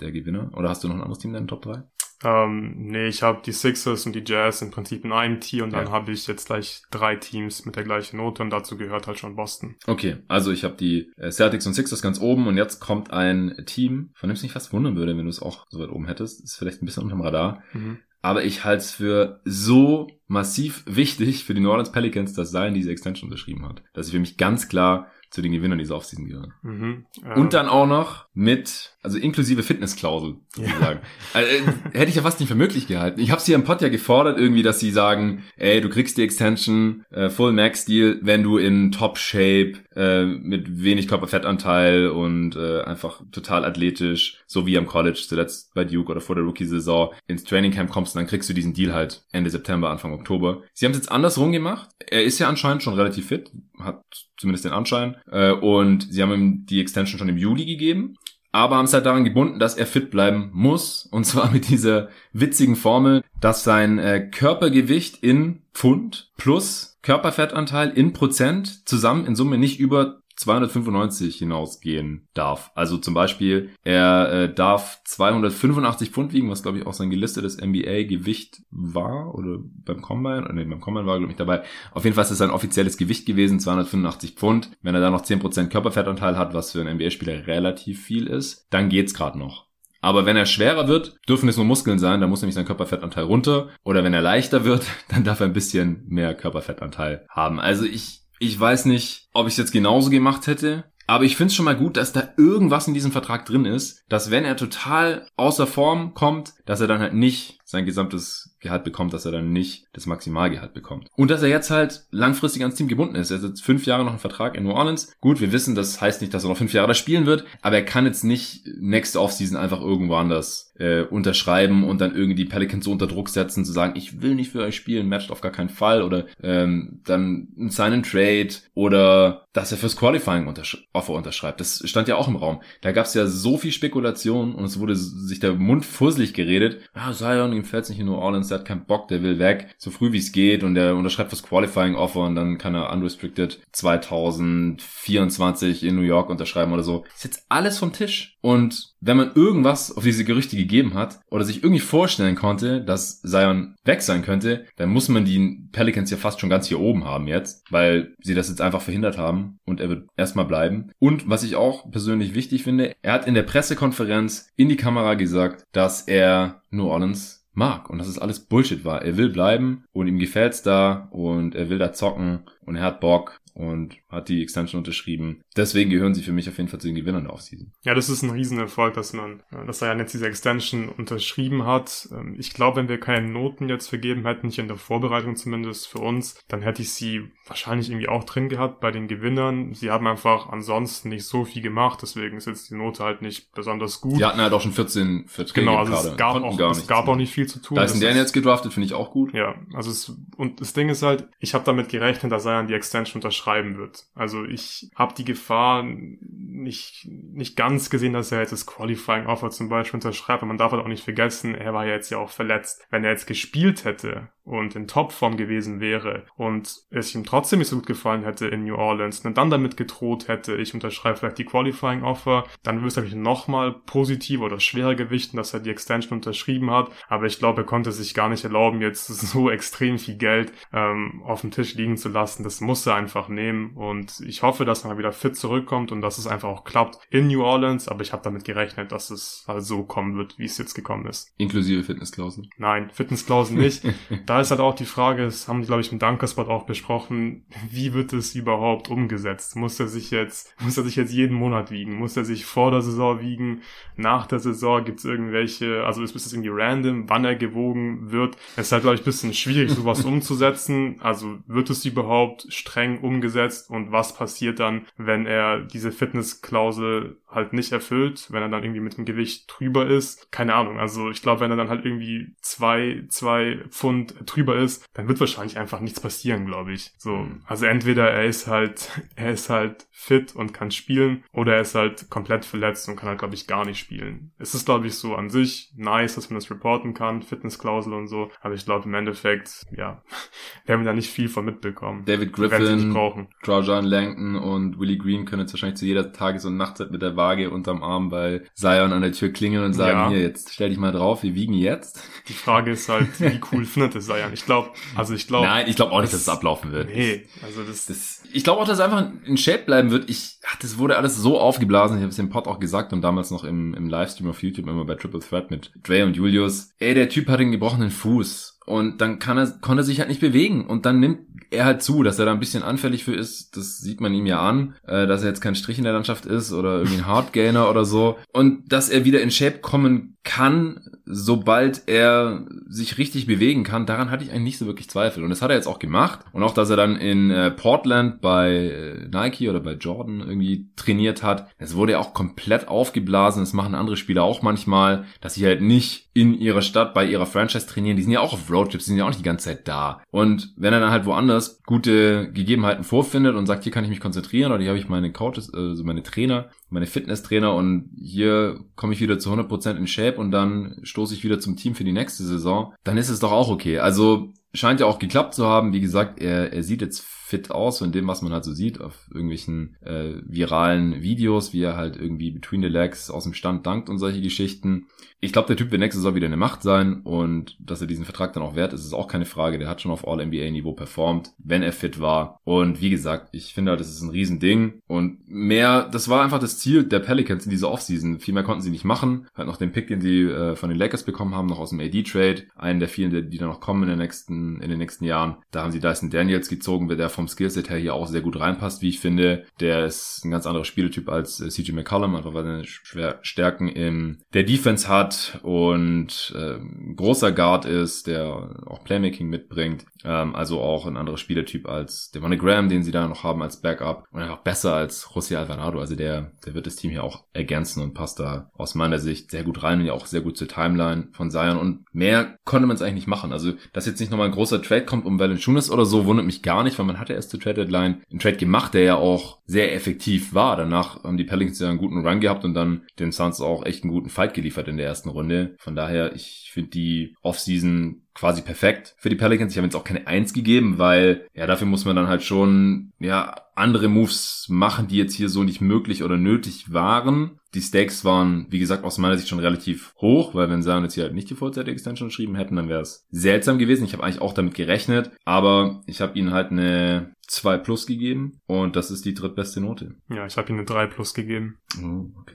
der 0.00 0.12
Gewinner 0.12 0.50
oder 0.54 0.70
hast 0.70 0.82
du 0.82 0.88
noch 0.88 0.94
ein 0.94 1.02
anderes 1.02 1.18
Team 1.18 1.30
in 1.30 1.34
deinen 1.34 1.48
Top 1.48 1.62
3? 1.62 1.82
Ähm, 2.22 2.74
nee, 2.76 3.08
ich 3.08 3.22
habe 3.22 3.42
die 3.44 3.52
Sixers 3.52 4.06
und 4.06 4.14
die 4.14 4.24
Jazz 4.24 4.62
im 4.62 4.70
Prinzip 4.70 5.04
in 5.04 5.12
einem 5.12 5.40
Tier 5.40 5.64
und 5.64 5.72
dann 5.72 5.86
ja. 5.86 5.92
habe 5.92 6.12
ich 6.12 6.26
jetzt 6.26 6.46
gleich 6.46 6.82
drei 6.90 7.16
Teams 7.16 7.64
mit 7.66 7.76
der 7.76 7.84
gleichen 7.84 8.18
Note 8.18 8.42
und 8.42 8.50
dazu 8.50 8.76
gehört 8.76 9.06
halt 9.06 9.18
schon 9.18 9.36
Boston. 9.36 9.76
Okay, 9.86 10.16
also 10.28 10.52
ich 10.52 10.64
habe 10.64 10.76
die 10.76 11.12
äh, 11.16 11.30
Celtics 11.30 11.66
und 11.66 11.74
Sixers 11.74 12.02
ganz 12.02 12.20
oben 12.20 12.46
und 12.46 12.56
jetzt 12.56 12.80
kommt 12.80 13.12
ein 13.12 13.64
Team, 13.66 14.10
von 14.14 14.28
dem 14.28 14.34
es 14.34 14.42
mich 14.42 14.52
fast 14.52 14.72
wundern 14.72 14.96
würde, 14.96 15.16
wenn 15.16 15.24
du 15.24 15.30
es 15.30 15.42
auch 15.42 15.66
so 15.68 15.80
weit 15.80 15.90
oben 15.90 16.06
hättest. 16.06 16.42
Ist 16.42 16.56
vielleicht 16.56 16.82
ein 16.82 16.86
bisschen 16.86 17.02
unterm 17.02 17.20
Radar. 17.20 17.62
Mhm. 17.72 17.98
Aber 18.22 18.42
ich 18.42 18.64
halte 18.64 18.78
es 18.78 18.90
für 18.90 19.42
so 19.44 20.08
massiv 20.28 20.82
wichtig 20.86 21.44
für 21.44 21.52
die 21.52 21.60
New 21.60 21.68
Orleans 21.68 21.92
Pelicans, 21.92 22.32
dass 22.32 22.52
Zion 22.52 22.72
diese 22.72 22.90
Extension 22.90 23.28
unterschrieben 23.28 23.68
hat. 23.68 23.82
Dass 23.92 24.06
ich 24.06 24.14
für 24.14 24.18
mich 24.18 24.38
ganz 24.38 24.68
klar 24.68 25.08
zu 25.28 25.42
den 25.42 25.52
Gewinnern 25.52 25.78
dieser 25.78 25.96
Offseason 25.96 26.26
gehören. 26.26 26.54
Mhm, 26.62 27.06
äh, 27.22 27.38
und 27.38 27.52
dann 27.52 27.68
auch 27.68 27.86
noch 27.86 28.28
mit, 28.32 28.93
also 29.04 29.18
inklusive 29.18 29.62
Fitnessklausel, 29.62 30.36
sozusagen. 30.54 31.00
Ja. 31.00 31.08
Also, 31.34 31.50
äh, 31.50 31.62
hätte 31.92 32.08
ich 32.08 32.16
ja 32.16 32.22
fast 32.22 32.40
nicht 32.40 32.48
für 32.48 32.54
möglich 32.54 32.86
gehalten. 32.88 33.20
Ich 33.20 33.30
habe 33.30 33.40
sie 33.40 33.54
am 33.54 33.64
Pod 33.64 33.82
ja 33.82 33.88
gefordert, 33.88 34.38
irgendwie, 34.38 34.62
dass 34.62 34.80
sie 34.80 34.90
sagen, 34.90 35.44
ey, 35.56 35.80
du 35.80 35.90
kriegst 35.90 36.16
die 36.16 36.22
Extension, 36.22 37.04
äh, 37.10 37.28
Full 37.28 37.52
Max 37.52 37.84
Deal, 37.84 38.18
wenn 38.22 38.42
du 38.42 38.56
in 38.56 38.92
Top 38.92 39.18
Shape, 39.18 39.74
äh, 39.94 40.24
mit 40.24 40.82
wenig 40.82 41.06
Körperfettanteil 41.06 42.08
und 42.08 42.56
äh, 42.56 42.80
einfach 42.82 43.20
total 43.30 43.64
athletisch, 43.64 44.42
so 44.46 44.66
wie 44.66 44.78
am 44.78 44.86
College 44.86 45.22
zuletzt 45.28 45.74
bei 45.74 45.84
Duke 45.84 46.10
oder 46.10 46.20
vor 46.20 46.34
der 46.34 46.44
Rookie-Saison 46.44 47.10
ins 47.26 47.44
Training 47.44 47.72
Camp 47.72 47.90
kommst, 47.90 48.16
und 48.16 48.20
dann 48.20 48.26
kriegst 48.26 48.48
du 48.48 48.54
diesen 48.54 48.72
Deal 48.72 48.94
halt 48.94 49.24
Ende 49.32 49.50
September, 49.50 49.90
Anfang 49.90 50.14
Oktober. 50.14 50.62
Sie 50.72 50.86
haben 50.86 50.92
es 50.92 50.98
jetzt 50.98 51.12
andersrum 51.12 51.52
gemacht. 51.52 51.90
Er 52.06 52.24
ist 52.24 52.38
ja 52.38 52.48
anscheinend 52.48 52.82
schon 52.82 52.94
relativ 52.94 53.28
fit, 53.28 53.50
hat 53.78 54.02
zumindest 54.38 54.64
den 54.64 54.72
Anschein. 54.72 55.16
Äh, 55.30 55.52
und 55.52 56.10
sie 56.10 56.22
haben 56.22 56.32
ihm 56.32 56.66
die 56.66 56.80
Extension 56.80 57.18
schon 57.18 57.28
im 57.28 57.36
Juli 57.36 57.66
gegeben. 57.66 58.16
Aber 58.54 58.76
haben 58.76 58.84
es 58.84 58.92
halt 58.92 59.04
daran 59.04 59.24
gebunden, 59.24 59.58
dass 59.58 59.74
er 59.74 59.84
fit 59.84 60.12
bleiben 60.12 60.50
muss. 60.52 61.08
Und 61.10 61.24
zwar 61.24 61.50
mit 61.52 61.68
dieser 61.68 62.08
witzigen 62.32 62.76
Formel, 62.76 63.22
dass 63.40 63.64
sein 63.64 63.98
äh, 63.98 64.28
Körpergewicht 64.30 65.24
in 65.24 65.62
Pfund 65.74 66.30
plus 66.36 66.96
Körperfettanteil 67.02 67.90
in 67.90 68.12
Prozent 68.12 68.88
zusammen 68.88 69.26
in 69.26 69.34
Summe 69.34 69.58
nicht 69.58 69.80
über 69.80 70.20
295 70.36 71.36
hinausgehen 71.36 72.28
darf. 72.34 72.70
Also 72.74 72.98
zum 72.98 73.14
Beispiel, 73.14 73.70
er 73.82 74.32
äh, 74.32 74.54
darf 74.54 75.00
285 75.04 76.10
Pfund 76.10 76.32
wiegen, 76.32 76.50
was 76.50 76.62
glaube 76.62 76.78
ich 76.78 76.86
auch 76.86 76.92
sein 76.92 77.10
gelistetes 77.10 77.60
NBA-Gewicht 77.60 78.62
war 78.70 79.34
oder 79.34 79.58
beim 79.84 80.02
Combine, 80.02 80.44
oder 80.44 80.52
nee, 80.52 80.64
beim 80.64 80.80
Combine 80.80 81.06
war 81.06 81.18
glaube 81.18 81.32
ich 81.32 81.38
dabei. 81.38 81.62
Auf 81.92 82.04
jeden 82.04 82.14
Fall 82.14 82.24
ist 82.24 82.30
es 82.30 82.38
sein 82.38 82.50
offizielles 82.50 82.96
Gewicht 82.96 83.26
gewesen, 83.26 83.60
285 83.60 84.32
Pfund. 84.32 84.70
Wenn 84.82 84.94
er 84.94 85.00
da 85.00 85.10
noch 85.10 85.22
10% 85.22 85.68
Körperfettanteil 85.68 86.36
hat, 86.36 86.54
was 86.54 86.72
für 86.72 86.80
einen 86.80 86.96
NBA-Spieler 86.96 87.46
relativ 87.46 88.02
viel 88.02 88.26
ist, 88.26 88.66
dann 88.70 88.88
geht's 88.88 89.14
gerade 89.14 89.38
noch. 89.38 89.66
Aber 90.04 90.26
wenn 90.26 90.36
er 90.36 90.44
schwerer 90.44 90.86
wird, 90.86 91.16
dürfen 91.26 91.48
es 91.48 91.56
nur 91.56 91.64
Muskeln 91.64 91.98
sein, 91.98 92.20
dann 92.20 92.28
muss 92.28 92.42
nämlich 92.42 92.54
sein 92.54 92.66
Körperfettanteil 92.66 93.24
runter. 93.24 93.70
Oder 93.84 94.04
wenn 94.04 94.12
er 94.12 94.20
leichter 94.20 94.66
wird, 94.66 94.84
dann 95.08 95.24
darf 95.24 95.40
er 95.40 95.46
ein 95.46 95.54
bisschen 95.54 96.04
mehr 96.08 96.34
Körperfettanteil 96.34 97.24
haben. 97.30 97.58
Also 97.58 97.86
ich 97.86 98.23
ich 98.38 98.58
weiß 98.58 98.86
nicht, 98.86 99.28
ob 99.32 99.46
ich 99.46 99.54
es 99.54 99.58
jetzt 99.58 99.72
genauso 99.72 100.10
gemacht 100.10 100.46
hätte. 100.46 100.84
Aber 101.06 101.24
ich 101.24 101.36
finde 101.36 101.48
es 101.48 101.54
schon 101.54 101.66
mal 101.66 101.76
gut, 101.76 101.98
dass 101.98 102.12
da 102.12 102.30
irgendwas 102.38 102.88
in 102.88 102.94
diesem 102.94 103.12
Vertrag 103.12 103.44
drin 103.44 103.66
ist, 103.66 104.02
dass 104.08 104.30
wenn 104.30 104.44
er 104.44 104.56
total 104.56 105.26
außer 105.36 105.66
Form 105.66 106.14
kommt, 106.14 106.54
dass 106.66 106.80
er 106.80 106.86
dann 106.86 107.00
halt 107.00 107.14
nicht 107.14 107.58
sein 107.64 107.86
gesamtes 107.86 108.56
Gehalt 108.60 108.84
bekommt, 108.84 109.12
dass 109.12 109.26
er 109.26 109.32
dann 109.32 109.52
nicht 109.52 109.86
das 109.92 110.06
Maximalgehalt 110.06 110.74
bekommt. 110.74 111.08
Und 111.16 111.30
dass 111.30 111.42
er 111.42 111.48
jetzt 111.48 111.70
halt 111.70 112.04
langfristig 112.10 112.62
ans 112.62 112.76
Team 112.76 112.88
gebunden 112.88 113.16
ist. 113.16 113.30
Er 113.30 113.38
hat 113.38 113.44
jetzt 113.44 113.64
fünf 113.64 113.86
Jahre 113.86 114.04
noch 114.04 114.12
einen 114.12 114.18
Vertrag 114.18 114.56
in 114.56 114.64
New 114.64 114.72
Orleans. 114.72 115.12
Gut, 115.20 115.40
wir 115.40 115.52
wissen, 115.52 115.74
das 115.74 116.00
heißt 116.00 116.20
nicht, 116.20 116.32
dass 116.32 116.44
er 116.44 116.50
noch 116.50 116.56
fünf 116.56 116.72
Jahre 116.72 116.88
da 116.88 116.94
spielen 116.94 117.26
wird, 117.26 117.44
aber 117.62 117.76
er 117.76 117.84
kann 117.84 118.06
jetzt 118.06 118.24
nicht 118.24 118.66
next 118.78 119.16
Offseason 119.16 119.56
einfach 119.56 119.80
irgendwo 119.80 120.14
anders 120.14 120.72
äh, 120.78 121.02
unterschreiben 121.02 121.84
und 121.84 122.00
dann 122.00 122.14
irgendwie 122.14 122.34
die 122.34 122.44
Pelicans 122.44 122.84
so 122.84 122.92
unter 122.92 123.06
Druck 123.06 123.28
setzen, 123.28 123.64
zu 123.64 123.72
sagen, 123.72 123.94
ich 123.96 124.22
will 124.22 124.34
nicht 124.34 124.50
für 124.50 124.62
euch 124.62 124.76
spielen, 124.76 125.08
matcht 125.08 125.30
auf 125.30 125.40
gar 125.40 125.52
keinen 125.52 125.68
Fall 125.68 126.02
oder 126.02 126.26
ähm, 126.42 127.00
dann 127.04 127.48
ein 127.56 127.70
Sign 127.70 127.92
and 127.92 128.10
Trade 128.10 128.48
oder 128.74 129.46
dass 129.52 129.70
er 129.70 129.78
fürs 129.78 129.96
Qualifying 129.96 130.46
untersch 130.46 130.88
Offer 130.92 131.12
unterschreibt. 131.12 131.60
Das 131.60 131.82
stand 131.88 132.08
ja 132.08 132.16
auch 132.16 132.28
im 132.28 132.36
Raum. 132.36 132.60
Da 132.80 132.92
gab 132.92 133.06
es 133.06 133.14
ja 133.14 133.26
so 133.26 133.56
viel 133.56 133.72
Spekulation 133.72 134.54
und 134.54 134.64
es 134.64 134.80
wurde 134.80 134.96
sich 134.96 135.38
der 135.38 135.54
Mund 135.54 135.84
fusselig 135.84 136.34
geredet. 136.34 136.53
Ah, 136.92 137.12
Zion, 137.12 137.52
ihm 137.52 137.64
fällt's 137.64 137.88
nicht 137.88 138.00
in 138.00 138.06
New 138.06 138.14
Orleans, 138.14 138.48
der 138.48 138.58
hat 138.58 138.66
keinen 138.66 138.86
Bock, 138.86 139.08
der 139.08 139.22
will 139.22 139.38
weg, 139.38 139.74
so 139.78 139.90
früh 139.90 140.12
wie 140.12 140.18
es 140.18 140.32
geht 140.32 140.62
und 140.62 140.74
der 140.74 140.96
unterschreibt 140.96 141.30
fürs 141.30 141.42
Qualifying 141.42 141.94
Offer 141.94 142.20
und 142.20 142.34
dann 142.34 142.58
kann 142.58 142.74
er 142.74 142.92
unrestricted 142.92 143.60
2024 143.72 145.84
in 145.84 145.96
New 145.96 146.02
York 146.02 146.30
unterschreiben 146.30 146.72
oder 146.72 146.82
so. 146.82 147.04
ist 147.14 147.24
jetzt 147.24 147.44
alles 147.48 147.78
vom 147.78 147.92
Tisch. 147.92 148.36
Und 148.40 148.94
wenn 149.00 149.16
man 149.16 149.32
irgendwas 149.34 149.96
auf 149.96 150.04
diese 150.04 150.24
Gerüchte 150.24 150.56
gegeben 150.56 150.94
hat 150.94 151.20
oder 151.30 151.44
sich 151.44 151.62
irgendwie 151.62 151.80
vorstellen 151.80 152.36
konnte, 152.36 152.82
dass 152.82 153.20
Zion 153.22 153.74
weg 153.84 154.02
sein 154.02 154.22
könnte, 154.22 154.66
dann 154.76 154.90
muss 154.90 155.08
man 155.08 155.24
die 155.24 155.68
Pelicans 155.72 156.10
ja 156.10 156.16
fast 156.16 156.40
schon 156.40 156.50
ganz 156.50 156.66
hier 156.66 156.80
oben 156.80 157.04
haben 157.04 157.26
jetzt, 157.26 157.64
weil 157.70 158.14
sie 158.22 158.34
das 158.34 158.48
jetzt 158.48 158.60
einfach 158.60 158.82
verhindert 158.82 159.18
haben 159.18 159.58
und 159.64 159.80
er 159.80 159.88
wird 159.88 160.08
erstmal 160.16 160.44
bleiben. 160.44 160.90
Und 160.98 161.28
was 161.28 161.42
ich 161.42 161.56
auch 161.56 161.90
persönlich 161.90 162.34
wichtig 162.34 162.64
finde, 162.64 162.94
er 163.02 163.14
hat 163.14 163.26
in 163.26 163.34
der 163.34 163.42
Pressekonferenz 163.42 164.50
in 164.56 164.68
die 164.68 164.76
Kamera 164.76 165.14
gesagt, 165.14 165.64
dass 165.72 166.02
er 166.02 166.43
New 166.70 166.86
Orleans 166.86 167.46
mag 167.52 167.88
und 167.88 167.98
dass 167.98 168.08
es 168.08 168.18
alles 168.18 168.40
Bullshit 168.40 168.84
war. 168.84 169.02
Er 169.02 169.16
will 169.16 169.30
bleiben 169.30 169.84
und 169.92 170.08
ihm 170.08 170.18
gefällt's 170.18 170.62
da 170.62 171.08
und 171.10 171.54
er 171.54 171.68
will 171.68 171.78
da 171.78 171.92
zocken 171.92 172.44
und 172.66 172.76
er 172.76 172.82
hat 172.82 173.00
Bock 173.00 173.40
und 173.54 173.96
hat 174.08 174.28
die 174.28 174.42
Extension 174.42 174.80
unterschrieben. 174.80 175.42
Deswegen 175.56 175.90
gehören 175.90 176.14
sie 176.14 176.22
für 176.22 176.32
mich 176.32 176.48
auf 176.48 176.58
jeden 176.58 176.68
Fall 176.68 176.80
zu 176.80 176.88
den 176.88 176.96
Gewinnern 176.96 177.24
der 177.24 177.32
Offseason. 177.32 177.72
Ja, 177.82 177.94
das 177.94 178.08
ist 178.08 178.22
ein 178.22 178.30
Riesenerfolg, 178.30 178.94
dass 178.94 179.12
man, 179.12 179.42
dass 179.66 179.80
er 179.80 179.92
ja 179.92 179.98
jetzt 179.98 180.12
diese 180.12 180.26
Extension 180.26 180.88
unterschrieben 180.88 181.64
hat. 181.64 182.08
Ähm, 182.12 182.34
ich 182.38 182.52
glaube, 182.52 182.76
wenn 182.78 182.88
wir 182.88 182.98
keine 182.98 183.28
Noten 183.28 183.68
jetzt 183.68 183.88
vergeben 183.88 184.26
hätten, 184.26 184.48
nicht 184.48 184.58
in 184.58 184.68
der 184.68 184.76
Vorbereitung 184.76 185.36
zumindest 185.36 185.86
für 185.86 185.98
uns, 185.98 186.36
dann 186.48 186.62
hätte 186.62 186.82
ich 186.82 186.92
sie 186.92 187.30
wahrscheinlich 187.46 187.90
irgendwie 187.90 188.08
auch 188.08 188.24
drin 188.24 188.48
gehabt 188.48 188.80
bei 188.80 188.90
den 188.90 189.06
Gewinnern. 189.06 189.74
Sie 189.74 189.90
haben 189.90 190.06
einfach 190.06 190.48
ansonsten 190.48 191.10
nicht 191.10 191.24
so 191.24 191.44
viel 191.44 191.62
gemacht, 191.62 192.00
deswegen 192.02 192.36
ist 192.36 192.46
jetzt 192.46 192.70
die 192.70 192.74
Note 192.74 193.04
halt 193.04 193.22
nicht 193.22 193.52
besonders 193.52 194.00
gut. 194.00 194.18
Die 194.18 194.24
hatten 194.24 194.40
halt 194.40 194.52
auch 194.52 194.60
schon 194.60 194.72
14 194.72 195.26
Verträge 195.28 195.60
Genau, 195.60 195.78
also 195.78 195.92
es 196.10 196.16
gab, 196.16 196.42
auch, 196.42 196.70
es 196.70 196.86
gab 196.86 197.06
auch 197.08 197.16
nicht 197.16 197.32
viel 197.32 197.46
zu 197.46 197.60
tun. 197.60 197.76
Da 197.76 197.84
ist 197.84 197.94
ein 197.94 198.00
Dan 198.00 198.16
jetzt 198.16 198.32
gedraftet, 198.32 198.72
finde 198.72 198.86
ich 198.86 198.94
auch 198.94 199.10
gut. 199.10 199.32
Ja, 199.32 199.54
also 199.74 199.90
es, 199.90 200.12
und 200.36 200.60
das 200.60 200.72
Ding 200.72 200.88
ist 200.88 201.02
halt, 201.02 201.28
ich 201.38 201.54
habe 201.54 201.64
damit 201.64 201.88
gerechnet, 201.88 202.32
dass 202.32 202.46
er 202.46 202.54
an 202.54 202.66
die 202.66 202.74
Extension 202.74 203.20
unterschreiben 203.44 203.76
wird. 203.76 204.06
Also 204.14 204.44
ich 204.44 204.90
habe 204.94 205.14
die 205.14 205.24
Gefahr 205.24 205.82
nicht, 205.82 207.06
nicht 207.06 207.56
ganz 207.56 207.90
gesehen, 207.90 208.12
dass 208.12 208.32
er 208.32 208.40
jetzt 208.40 208.52
das 208.52 208.66
Qualifying 208.66 209.26
Offer 209.26 209.50
zum 209.50 209.68
Beispiel 209.68 209.98
unterschreibt. 209.98 210.42
Und 210.42 210.48
man 210.48 210.58
darf 210.58 210.72
halt 210.72 210.82
auch 210.82 210.88
nicht 210.88 211.04
vergessen, 211.04 211.54
er 211.54 211.74
war 211.74 211.86
ja 211.86 211.92
jetzt 211.92 212.10
ja 212.10 212.18
auch 212.18 212.30
verletzt. 212.30 212.86
Wenn 212.90 213.04
er 213.04 213.10
jetzt 213.10 213.26
gespielt 213.26 213.84
hätte 213.84 214.28
und 214.44 214.76
in 214.76 214.86
Topform 214.86 215.36
gewesen 215.36 215.80
wäre 215.80 216.26
und 216.36 216.84
es 216.90 217.14
ihm 217.14 217.24
trotzdem 217.24 217.60
nicht 217.60 217.68
so 217.68 217.76
gut 217.76 217.86
gefallen 217.86 218.24
hätte 218.24 218.46
in 218.46 218.64
New 218.64 218.76
Orleans 218.76 219.20
und 219.20 219.36
dann 219.38 219.50
damit 219.50 219.76
gedroht 219.76 220.28
hätte, 220.28 220.56
ich 220.56 220.74
unterschreibe 220.74 221.16
vielleicht 221.16 221.38
die 221.38 221.46
Qualifying 221.46 222.02
Offer, 222.02 222.44
dann 222.62 222.76
würde 222.76 222.88
es 222.88 222.94
glaube 222.94 223.08
ich 223.08 223.14
nochmal 223.14 223.72
positiver 223.72 224.44
oder 224.44 224.60
schwerer 224.60 224.94
gewichten, 224.94 225.38
dass 225.38 225.54
er 225.54 225.60
die 225.60 225.70
Extension 225.70 226.18
unterschrieben 226.18 226.70
hat. 226.70 226.90
Aber 227.08 227.26
ich 227.26 227.38
glaube, 227.38 227.62
er 227.62 227.66
konnte 227.66 227.90
sich 227.90 228.14
gar 228.14 228.28
nicht 228.28 228.44
erlauben, 228.44 228.82
jetzt 228.82 229.06
so 229.06 229.50
extrem 229.54 229.98
viel 229.98 230.16
Geld 230.16 230.52
ähm, 230.72 231.22
auf 231.24 231.40
dem 231.40 231.50
Tisch 231.50 231.74
liegen 231.74 231.96
zu 231.96 232.08
lassen. 232.10 232.44
Das 232.44 232.60
muss 232.60 232.86
er 232.86 232.96
einfach 232.96 233.28
nehmen 233.34 233.76
und 233.76 234.20
ich 234.26 234.42
hoffe, 234.42 234.64
dass 234.64 234.84
er 234.84 234.90
mal 234.90 234.98
wieder 234.98 235.12
fit 235.12 235.36
zurückkommt 235.36 235.92
und 235.92 236.00
dass 236.00 236.18
es 236.18 236.26
einfach 236.26 236.48
auch 236.48 236.64
klappt 236.64 236.98
in 237.10 237.26
New 237.26 237.42
Orleans. 237.42 237.88
Aber 237.88 238.02
ich 238.02 238.12
habe 238.12 238.22
damit 238.22 238.44
gerechnet, 238.44 238.92
dass 238.92 239.10
es 239.10 239.44
halt 239.46 239.64
so 239.64 239.84
kommen 239.84 240.16
wird, 240.16 240.38
wie 240.38 240.44
es 240.44 240.58
jetzt 240.58 240.74
gekommen 240.74 241.06
ist. 241.06 241.32
Inklusive 241.36 241.82
Fitnessklauseln? 241.82 242.48
Nein, 242.56 242.90
Fitnessklauseln 242.90 243.58
nicht. 243.58 243.82
da 244.26 244.40
ist 244.40 244.50
halt 244.50 244.60
auch 244.60 244.74
die 244.74 244.84
Frage, 244.84 245.24
das 245.24 245.48
haben 245.48 245.60
die, 245.60 245.66
glaube 245.66 245.82
ich, 245.82 245.92
im 245.92 245.98
Dankerspot 245.98 246.48
auch 246.48 246.64
besprochen, 246.64 247.44
wie 247.70 247.92
wird 247.92 248.12
es 248.12 248.34
überhaupt 248.34 248.88
umgesetzt? 248.88 249.56
Muss 249.56 249.78
er 249.80 249.88
sich 249.88 250.10
jetzt, 250.10 250.54
muss 250.60 250.76
er 250.76 250.84
sich 250.84 250.96
jetzt 250.96 251.12
jeden 251.12 251.36
Monat 251.36 251.70
wiegen? 251.70 251.94
Muss 251.94 252.16
er 252.16 252.24
sich 252.24 252.44
vor 252.44 252.70
der 252.70 252.82
Saison 252.82 253.20
wiegen? 253.20 253.62
Nach 253.96 254.26
der 254.26 254.40
Saison 254.40 254.84
gibt 254.84 255.00
es 255.00 255.04
irgendwelche, 255.04 255.84
also 255.84 256.02
ist 256.02 256.14
es 256.14 256.32
irgendwie 256.32 256.50
random, 256.52 257.08
wann 257.08 257.24
er 257.24 257.34
gewogen 257.34 258.10
wird? 258.10 258.36
Es 258.56 258.66
ist 258.66 258.72
halt, 258.72 258.82
glaube 258.82 258.94
ich, 258.94 259.02
ein 259.02 259.06
bisschen 259.06 259.34
schwierig, 259.34 259.70
sowas 259.70 260.04
umzusetzen. 260.04 260.96
Also 261.00 261.38
wird 261.46 261.70
es 261.70 261.84
überhaupt 261.84 262.46
streng 262.48 262.98
umgesetzt 262.98 263.23
und 263.70 263.92
was 263.92 264.14
passiert 264.14 264.60
dann, 264.60 264.86
wenn 264.96 265.26
er 265.26 265.60
diese 265.60 265.92
Fitnessklausel 265.92 267.18
halt 267.28 267.52
nicht 267.52 267.72
erfüllt, 267.72 268.28
wenn 268.30 268.42
er 268.42 268.48
dann 268.48 268.62
irgendwie 268.62 268.80
mit 268.80 268.96
dem 268.96 269.04
Gewicht 269.04 269.46
drüber 269.48 269.86
ist? 269.86 270.30
Keine 270.30 270.54
Ahnung. 270.54 270.78
Also 270.78 271.10
ich 271.10 271.22
glaube, 271.22 271.40
wenn 271.40 271.50
er 271.50 271.56
dann 271.56 271.68
halt 271.68 271.84
irgendwie 271.84 272.34
zwei, 272.40 273.04
zwei 273.08 273.64
Pfund 273.70 274.14
drüber 274.26 274.56
ist, 274.56 274.88
dann 274.94 275.08
wird 275.08 275.20
wahrscheinlich 275.20 275.58
einfach 275.58 275.80
nichts 275.80 276.00
passieren, 276.00 276.46
glaube 276.46 276.72
ich. 276.72 276.92
So, 276.98 277.16
mhm. 277.16 277.42
also 277.46 277.66
entweder 277.66 278.10
er 278.10 278.24
ist 278.24 278.46
halt, 278.46 278.90
er 279.16 279.32
ist 279.32 279.50
halt 279.50 279.86
fit 279.90 280.34
und 280.34 280.52
kann 280.52 280.70
spielen, 280.70 281.24
oder 281.32 281.54
er 281.54 281.60
ist 281.60 281.74
halt 281.74 282.10
komplett 282.10 282.44
verletzt 282.44 282.88
und 282.88 282.96
kann 282.96 283.08
halt, 283.08 283.18
glaube 283.18 283.34
ich, 283.34 283.46
gar 283.46 283.64
nicht 283.64 283.78
spielen. 283.78 284.32
Es 284.38 284.54
ist, 284.54 284.66
glaube 284.66 284.86
ich, 284.86 284.94
so 284.94 285.14
an 285.14 285.30
sich 285.30 285.72
nice, 285.76 286.14
dass 286.14 286.30
man 286.30 286.38
das 286.38 286.50
reporten 286.50 286.94
kann, 286.94 287.22
Fitnessklausel 287.22 287.92
und 287.92 288.06
so, 288.06 288.30
aber 288.40 288.54
ich 288.54 288.64
glaube 288.64 288.86
im 288.86 288.94
Endeffekt, 288.94 289.64
ja, 289.76 290.02
werden 290.66 290.80
wir 290.80 290.86
da 290.86 290.92
nicht 290.92 291.10
viel 291.10 291.28
von 291.28 291.44
mitbekommen. 291.44 292.04
David 292.04 292.32
Griffin, 292.32 292.92
Trajan 293.42 293.84
Langton 293.84 294.36
und 294.36 294.78
Willie 294.78 294.98
Green 294.98 295.24
können 295.24 295.42
jetzt 295.42 295.52
wahrscheinlich 295.52 295.78
zu 295.78 295.86
jeder 295.86 296.12
Tages- 296.12 296.44
und 296.44 296.56
Nachtzeit 296.56 296.90
mit 296.90 297.02
der 297.02 297.16
Waage 297.16 297.50
unterm 297.50 297.82
Arm 297.82 298.08
bei 298.08 298.42
Zion 298.54 298.92
an 298.92 299.02
der 299.02 299.12
Tür 299.12 299.30
klingeln 299.30 299.64
und 299.64 299.72
sagen, 299.74 299.98
ja. 299.98 300.08
hier, 300.08 300.20
jetzt 300.20 300.52
stell 300.52 300.70
dich 300.70 300.78
mal 300.78 300.92
drauf, 300.92 301.22
wir 301.22 301.34
wiegen 301.34 301.54
jetzt. 301.54 302.02
Die 302.28 302.32
Frage 302.32 302.72
ist 302.72 302.88
halt, 302.88 303.20
wie 303.20 303.40
cool 303.52 303.64
findet 303.64 303.96
es 303.96 304.06
Zion? 304.06 304.32
Ich 304.32 304.44
glaube, 304.44 304.70
also 304.94 305.14
ich 305.14 305.26
glaube. 305.26 305.46
Nein, 305.46 305.66
ich 305.68 305.76
glaube 305.76 305.92
auch 305.92 306.00
nicht, 306.00 306.12
dass 306.12 306.20
es 306.20 306.28
ablaufen 306.28 306.72
wird. 306.72 306.88
Nee, 306.88 307.26
also 307.42 307.62
das, 307.62 307.86
das 307.86 308.22
ich 308.32 308.42
glaube 308.42 308.60
auch, 308.60 308.66
dass 308.66 308.78
es 308.78 308.84
einfach 308.84 309.10
in 309.24 309.36
Shape 309.36 309.64
bleiben 309.64 309.90
wird. 309.90 310.10
Ich, 310.10 310.38
ach, 310.46 310.56
das 310.56 310.78
wurde 310.78 310.96
alles 310.96 311.16
so 311.16 311.38
aufgeblasen. 311.38 311.96
Ich 311.98 312.02
habe 312.02 312.10
es 312.10 312.18
im 312.18 312.30
Pod 312.30 312.48
auch 312.48 312.58
gesagt 312.58 312.92
und 312.92 313.02
damals 313.02 313.30
noch 313.30 313.44
im, 313.44 313.74
im 313.74 313.88
Livestream 313.88 314.28
auf 314.28 314.42
YouTube 314.42 314.66
immer 314.66 314.84
bei 314.84 314.96
Triple 314.96 315.20
Threat 315.20 315.50
mit 315.50 315.72
Dre 315.82 316.04
und 316.04 316.16
Julius. 316.16 316.70
Ey, 316.80 316.94
der 316.94 317.08
Typ 317.08 317.28
hat 317.28 317.40
einen 317.40 317.52
gebrochenen 317.52 317.90
Fuß. 317.90 318.53
Und 318.66 319.00
dann 319.00 319.18
kann 319.18 319.38
er, 319.38 319.46
konnte 319.60 319.82
er 319.82 319.84
sich 319.84 319.98
halt 319.98 320.08
nicht 320.08 320.20
bewegen. 320.20 320.66
Und 320.66 320.86
dann 320.86 321.00
nimmt 321.00 321.20
er 321.50 321.64
halt 321.64 321.82
zu, 321.82 322.02
dass 322.02 322.18
er 322.18 322.26
da 322.26 322.32
ein 322.32 322.40
bisschen 322.40 322.62
anfällig 322.62 323.04
für 323.04 323.14
ist. 323.14 323.56
Das 323.56 323.78
sieht 323.78 324.00
man 324.00 324.14
ihm 324.14 324.26
ja 324.26 324.40
an, 324.40 324.74
äh, 324.86 325.06
dass 325.06 325.22
er 325.22 325.28
jetzt 325.28 325.40
kein 325.40 325.54
Strich 325.54 325.78
in 325.78 325.84
der 325.84 325.92
Landschaft 325.92 326.26
ist 326.26 326.52
oder 326.52 326.78
irgendwie 326.78 326.96
ein 326.96 327.06
Hardgainer 327.06 327.70
oder 327.70 327.84
so. 327.84 328.18
Und 328.32 328.72
dass 328.72 328.88
er 328.88 329.04
wieder 329.04 329.20
in 329.20 329.30
Shape 329.30 329.58
kommen 329.58 330.13
kann, 330.24 330.80
sobald 331.04 331.82
er 331.86 332.46
sich 332.66 332.96
richtig 332.96 333.26
bewegen 333.26 333.62
kann, 333.62 333.84
daran 333.84 334.10
hatte 334.10 334.24
ich 334.24 334.30
eigentlich 334.30 334.42
nicht 334.42 334.58
so 334.58 334.66
wirklich 334.66 334.88
Zweifel. 334.88 335.22
Und 335.22 335.30
das 335.30 335.42
hat 335.42 335.50
er 335.50 335.56
jetzt 335.56 335.66
auch 335.66 335.78
gemacht. 335.78 336.20
Und 336.32 336.42
auch, 336.42 336.54
dass 336.54 336.70
er 336.70 336.76
dann 336.76 336.96
in 336.96 337.30
äh, 337.30 337.50
Portland 337.50 338.22
bei 338.22 338.50
äh, 338.50 339.08
Nike 339.12 339.50
oder 339.50 339.60
bei 339.60 339.74
Jordan 339.74 340.20
irgendwie 340.20 340.70
trainiert 340.76 341.22
hat, 341.22 341.48
das 341.58 341.76
wurde 341.76 341.92
ja 341.92 341.98
auch 341.98 342.14
komplett 342.14 342.68
aufgeblasen. 342.68 343.42
Das 343.42 343.52
machen 343.52 343.74
andere 343.74 343.98
Spieler 343.98 344.22
auch 344.22 344.40
manchmal, 344.40 345.04
dass 345.20 345.34
sie 345.34 345.44
halt 345.44 345.60
nicht 345.60 346.08
in 346.14 346.32
ihrer 346.32 346.62
Stadt 346.62 346.94
bei 346.94 347.04
ihrer 347.04 347.26
Franchise 347.26 347.66
trainieren. 347.66 347.96
Die 347.96 348.02
sind 348.02 348.12
ja 348.12 348.20
auch 348.20 348.32
auf 348.32 348.50
Roadtrips, 348.50 348.84
die 348.84 348.90
sind 348.90 348.98
ja 348.98 349.04
auch 349.04 349.08
nicht 349.08 349.18
die 349.18 349.24
ganze 349.24 349.46
Zeit 349.46 349.68
da. 349.68 350.00
Und 350.10 350.54
wenn 350.56 350.72
er 350.72 350.80
dann 350.80 350.92
halt 350.92 351.06
woanders 351.06 351.62
gute 351.64 352.30
Gegebenheiten 352.32 352.84
vorfindet 352.84 353.34
und 353.34 353.46
sagt, 353.46 353.64
hier 353.64 353.72
kann 353.72 353.84
ich 353.84 353.90
mich 353.90 354.00
konzentrieren 354.00 354.52
oder 354.52 354.60
hier 354.60 354.70
habe 354.70 354.78
ich 354.78 354.88
meine 354.88 355.12
Coaches, 355.12 355.52
also 355.52 355.82
meine 355.82 356.04
Trainer, 356.04 356.50
meine 356.70 356.86
Fitnesstrainer 356.86 357.54
und 357.54 357.90
hier 358.00 358.60
komme 358.76 358.92
ich 358.92 359.00
wieder 359.00 359.18
zu 359.18 359.32
100% 359.32 359.76
in 359.76 359.88
Shape 359.88 360.13
und 360.18 360.30
dann 360.30 360.80
stoße 360.82 361.14
ich 361.14 361.24
wieder 361.24 361.40
zum 361.40 361.56
Team 361.56 361.74
für 361.74 361.84
die 361.84 361.92
nächste 361.92 362.24
Saison, 362.24 362.74
dann 362.84 362.96
ist 362.96 363.08
es 363.08 363.20
doch 363.20 363.32
auch 363.32 363.48
okay. 363.48 363.78
Also 363.78 364.32
scheint 364.54 364.80
ja 364.80 364.86
auch 364.86 364.98
geklappt 364.98 365.34
zu 365.34 365.46
haben. 365.46 365.72
Wie 365.72 365.80
gesagt, 365.80 366.20
er, 366.20 366.52
er 366.52 366.62
sieht 366.62 366.80
jetzt 366.80 367.02
fit 367.02 367.50
aus 367.50 367.78
von 367.78 367.90
dem, 367.90 368.06
was 368.06 368.22
man 368.22 368.32
halt 368.32 368.44
so 368.44 368.52
sieht 368.52 368.80
auf 368.80 369.08
irgendwelchen 369.12 369.76
äh, 369.82 370.14
viralen 370.26 371.02
Videos, 371.02 371.52
wie 371.52 371.62
er 371.62 371.76
halt 371.76 371.96
irgendwie 371.96 372.30
between 372.30 372.62
the 372.62 372.68
legs 372.68 373.10
aus 373.10 373.24
dem 373.24 373.34
Stand 373.34 373.66
dankt 373.66 373.88
und 373.88 373.98
solche 373.98 374.20
Geschichten. 374.20 374.86
Ich 375.24 375.32
glaube, 375.32 375.46
der 375.46 375.56
Typ 375.56 375.70
wird 375.70 375.80
nächste 375.80 375.98
Saison 376.00 376.14
wieder 376.14 376.26
eine 376.26 376.36
Macht 376.36 376.62
sein 376.62 377.00
und 377.00 377.56
dass 377.58 377.80
er 377.80 377.86
diesen 377.86 378.04
Vertrag 378.04 378.34
dann 378.34 378.42
auch 378.42 378.56
wert 378.56 378.74
ist, 378.74 378.84
ist 378.84 378.92
auch 378.92 379.08
keine 379.08 379.24
Frage. 379.24 379.58
Der 379.58 379.68
hat 379.68 379.80
schon 379.80 379.90
auf 379.90 380.06
All-NBA-Niveau 380.06 380.72
performt, 380.72 381.32
wenn 381.38 381.62
er 381.62 381.72
fit 381.72 381.98
war. 381.98 382.40
Und 382.44 382.82
wie 382.82 382.90
gesagt, 382.90 383.30
ich 383.32 383.54
finde 383.54 383.70
halt, 383.70 383.80
das 383.80 383.88
ist 383.88 384.02
ein 384.02 384.10
Riesending. 384.10 384.82
Und 384.86 385.26
mehr, 385.26 385.88
das 385.90 386.10
war 386.10 386.22
einfach 386.22 386.40
das 386.40 386.58
Ziel 386.58 386.84
der 386.84 386.98
Pelicans 386.98 387.46
in 387.46 387.50
dieser 387.50 387.70
Offseason. 387.70 388.20
Viel 388.20 388.34
mehr 388.34 388.42
konnten 388.42 388.60
sie 388.60 388.70
nicht 388.70 388.84
machen. 388.84 389.26
Halt 389.34 389.48
noch 389.48 389.56
den 389.56 389.72
Pick, 389.72 389.86
den 389.86 390.02
sie 390.02 390.24
äh, 390.24 390.56
von 390.56 390.68
den 390.68 390.78
Lakers 390.78 391.04
bekommen 391.04 391.34
haben, 391.34 391.46
noch 391.46 391.58
aus 391.58 391.70
dem 391.70 391.80
AD-Trade. 391.80 392.42
Einen 392.54 392.80
der 392.80 392.90
vielen, 392.90 393.30
die, 393.30 393.38
da 393.38 393.46
noch 393.46 393.60
kommen 393.60 393.84
in 393.84 393.88
den 393.88 393.98
nächsten 393.98 394.60
in 394.60 394.68
den 394.68 394.78
nächsten 394.78 395.06
Jahren. 395.06 395.36
Da 395.52 395.62
haben 395.62 395.72
sie 395.72 395.80
Dyson 395.80 396.10
Daniels 396.10 396.50
gezogen, 396.50 396.86
der 396.88 397.08
vom 397.08 397.28
Skillset 397.28 397.70
her 397.70 397.78
hier 397.78 397.94
auch 397.94 398.08
sehr 398.08 398.20
gut 398.20 398.38
reinpasst, 398.38 398.82
wie 398.82 398.90
ich 398.90 399.00
finde. 399.00 399.46
Der 399.60 399.86
ist 399.86 400.22
ein 400.22 400.30
ganz 400.30 400.46
anderer 400.46 400.66
Spieltyp 400.66 401.08
als 401.08 401.40
äh, 401.40 401.48
CJ 401.48 401.72
McCollum, 401.72 402.14
einfach 402.14 402.34
weil 402.34 402.46
er 402.46 402.64
schwer 402.64 403.20
Stärken 403.22 403.68
in 403.68 404.18
der 404.34 404.42
Defense 404.42 404.86
hat 404.86 405.13
und 405.42 406.34
äh, 406.36 406.58
großer 406.94 407.32
Guard 407.32 407.64
ist, 407.64 408.06
der 408.06 408.50
auch 408.66 408.84
Playmaking 408.84 409.28
mitbringt. 409.28 409.86
Ähm, 410.04 410.34
also 410.34 410.60
auch 410.60 410.86
ein 410.86 410.96
anderer 410.96 411.16
Spielertyp 411.16 411.68
als 411.68 412.10
Devonne 412.10 412.36
Graham, 412.36 412.68
den 412.68 412.82
sie 412.82 412.92
da 412.92 413.08
noch 413.08 413.24
haben 413.24 413.42
als 413.42 413.60
Backup 413.60 414.06
und 414.12 414.22
einfach 414.22 414.38
besser 414.38 414.74
als 414.74 415.06
José 415.06 415.36
Alvarado. 415.36 415.80
Also 415.80 415.96
der, 415.96 416.32
der 416.44 416.54
wird 416.54 416.66
das 416.66 416.76
Team 416.76 416.90
hier 416.90 417.04
auch 417.04 417.24
ergänzen 417.32 417.82
und 417.82 417.94
passt 417.94 418.20
da 418.20 418.50
aus 418.54 418.74
meiner 418.74 418.98
Sicht 418.98 419.30
sehr 419.30 419.44
gut 419.44 419.62
rein 419.62 419.80
und 419.80 419.86
ja 419.86 419.92
auch 419.92 420.06
sehr 420.06 420.20
gut 420.20 420.36
zur 420.36 420.48
Timeline 420.48 421.08
von 421.12 421.30
Zion 421.30 421.56
und 421.56 421.84
mehr 421.94 422.38
konnte 422.44 422.66
man 422.66 422.76
es 422.76 422.82
eigentlich 422.82 422.94
nicht 422.94 423.06
machen. 423.06 423.32
Also, 423.32 423.52
dass 423.72 423.86
jetzt 423.86 424.00
nicht 424.00 424.10
nochmal 424.10 424.28
ein 424.28 424.34
großer 424.34 424.62
Trade 424.62 424.84
kommt 424.84 425.06
um 425.06 425.18
Valanciunas 425.18 425.70
oder 425.70 425.84
so, 425.84 426.06
wundert 426.06 426.26
mich 426.26 426.42
gar 426.42 426.64
nicht, 426.64 426.78
weil 426.78 426.86
man 426.86 426.98
hatte 426.98 427.12
erst 427.12 427.30
zur 427.30 427.40
Trade 427.40 427.64
Deadline 427.64 428.02
einen 428.10 428.20
Trade 428.20 428.36
gemacht, 428.36 428.74
der 428.74 428.82
ja 428.82 428.96
auch 428.96 429.38
sehr 429.46 429.74
effektiv 429.74 430.34
war. 430.34 430.56
Danach 430.56 431.02
haben 431.04 431.16
die 431.16 431.24
Pelicans 431.24 431.58
ja 431.58 431.68
einen 431.68 431.78
guten 431.78 432.06
Run 432.06 432.20
gehabt 432.20 432.44
und 432.44 432.54
dann 432.54 432.82
den 432.98 433.12
Suns 433.12 433.40
auch 433.40 433.64
echt 433.64 433.84
einen 433.84 433.92
guten 433.92 434.10
Fight 434.10 434.34
geliefert 434.34 434.68
in 434.68 434.76
der 434.76 434.86
ersten 434.86 435.03
Runde. 435.10 435.56
Von 435.58 435.74
daher, 435.74 436.14
ich 436.14 436.50
finde 436.52 436.70
die 436.70 437.16
Offseason 437.22 438.02
quasi 438.14 438.42
perfekt 438.42 438.94
für 438.96 439.08
die 439.08 439.16
Pelicans. 439.16 439.52
Ich 439.52 439.58
habe 439.58 439.66
jetzt 439.66 439.74
auch 439.74 439.84
keine 439.84 440.06
Eins 440.06 440.32
gegeben, 440.32 440.78
weil 440.78 441.26
ja 441.34 441.46
dafür 441.46 441.66
muss 441.66 441.84
man 441.84 441.96
dann 441.96 442.06
halt 442.06 442.22
schon 442.22 442.92
ja 443.00 443.34
andere 443.56 443.88
Moves 443.88 444.46
machen, 444.48 444.88
die 444.88 444.96
jetzt 444.96 445.14
hier 445.14 445.28
so 445.28 445.42
nicht 445.42 445.60
möglich 445.60 446.02
oder 446.02 446.16
nötig 446.16 446.72
waren. 446.72 447.38
Die 447.54 447.60
Stakes 447.60 448.04
waren, 448.04 448.46
wie 448.50 448.58
gesagt, 448.58 448.84
aus 448.84 448.98
meiner 448.98 449.16
Sicht 449.16 449.28
schon 449.28 449.38
relativ 449.38 449.94
hoch, 449.96 450.34
weil 450.34 450.50
wenn 450.50 450.62
Zion 450.62 450.82
jetzt 450.82 450.94
hier 450.94 451.04
halt 451.04 451.14
nicht 451.14 451.30
die 451.30 451.36
Vollzeit-Extension 451.36 452.08
geschrieben 452.08 452.34
hätten, 452.34 452.56
dann 452.56 452.68
wäre 452.68 452.80
es 452.82 453.06
seltsam 453.10 453.58
gewesen. 453.58 453.84
Ich 453.84 453.92
habe 453.92 454.02
eigentlich 454.02 454.22
auch 454.22 454.32
damit 454.32 454.54
gerechnet, 454.54 455.12
aber 455.24 455.82
ich 455.86 456.00
habe 456.00 456.18
ihnen 456.18 456.32
halt 456.32 456.50
eine 456.50 457.14
2 457.28 457.58
plus 457.58 457.86
gegeben 457.86 458.40
und 458.46 458.76
das 458.76 458.90
ist 458.90 459.04
die 459.04 459.14
drittbeste 459.14 459.60
Note. 459.60 459.94
Ja, 460.08 460.26
ich 460.26 460.36
habe 460.36 460.48
ihnen 460.48 460.58
eine 460.58 460.66
3 460.66 460.86
plus 460.88 461.14
gegeben. 461.14 461.58
Oh, 461.80 462.06
okay. 462.20 462.34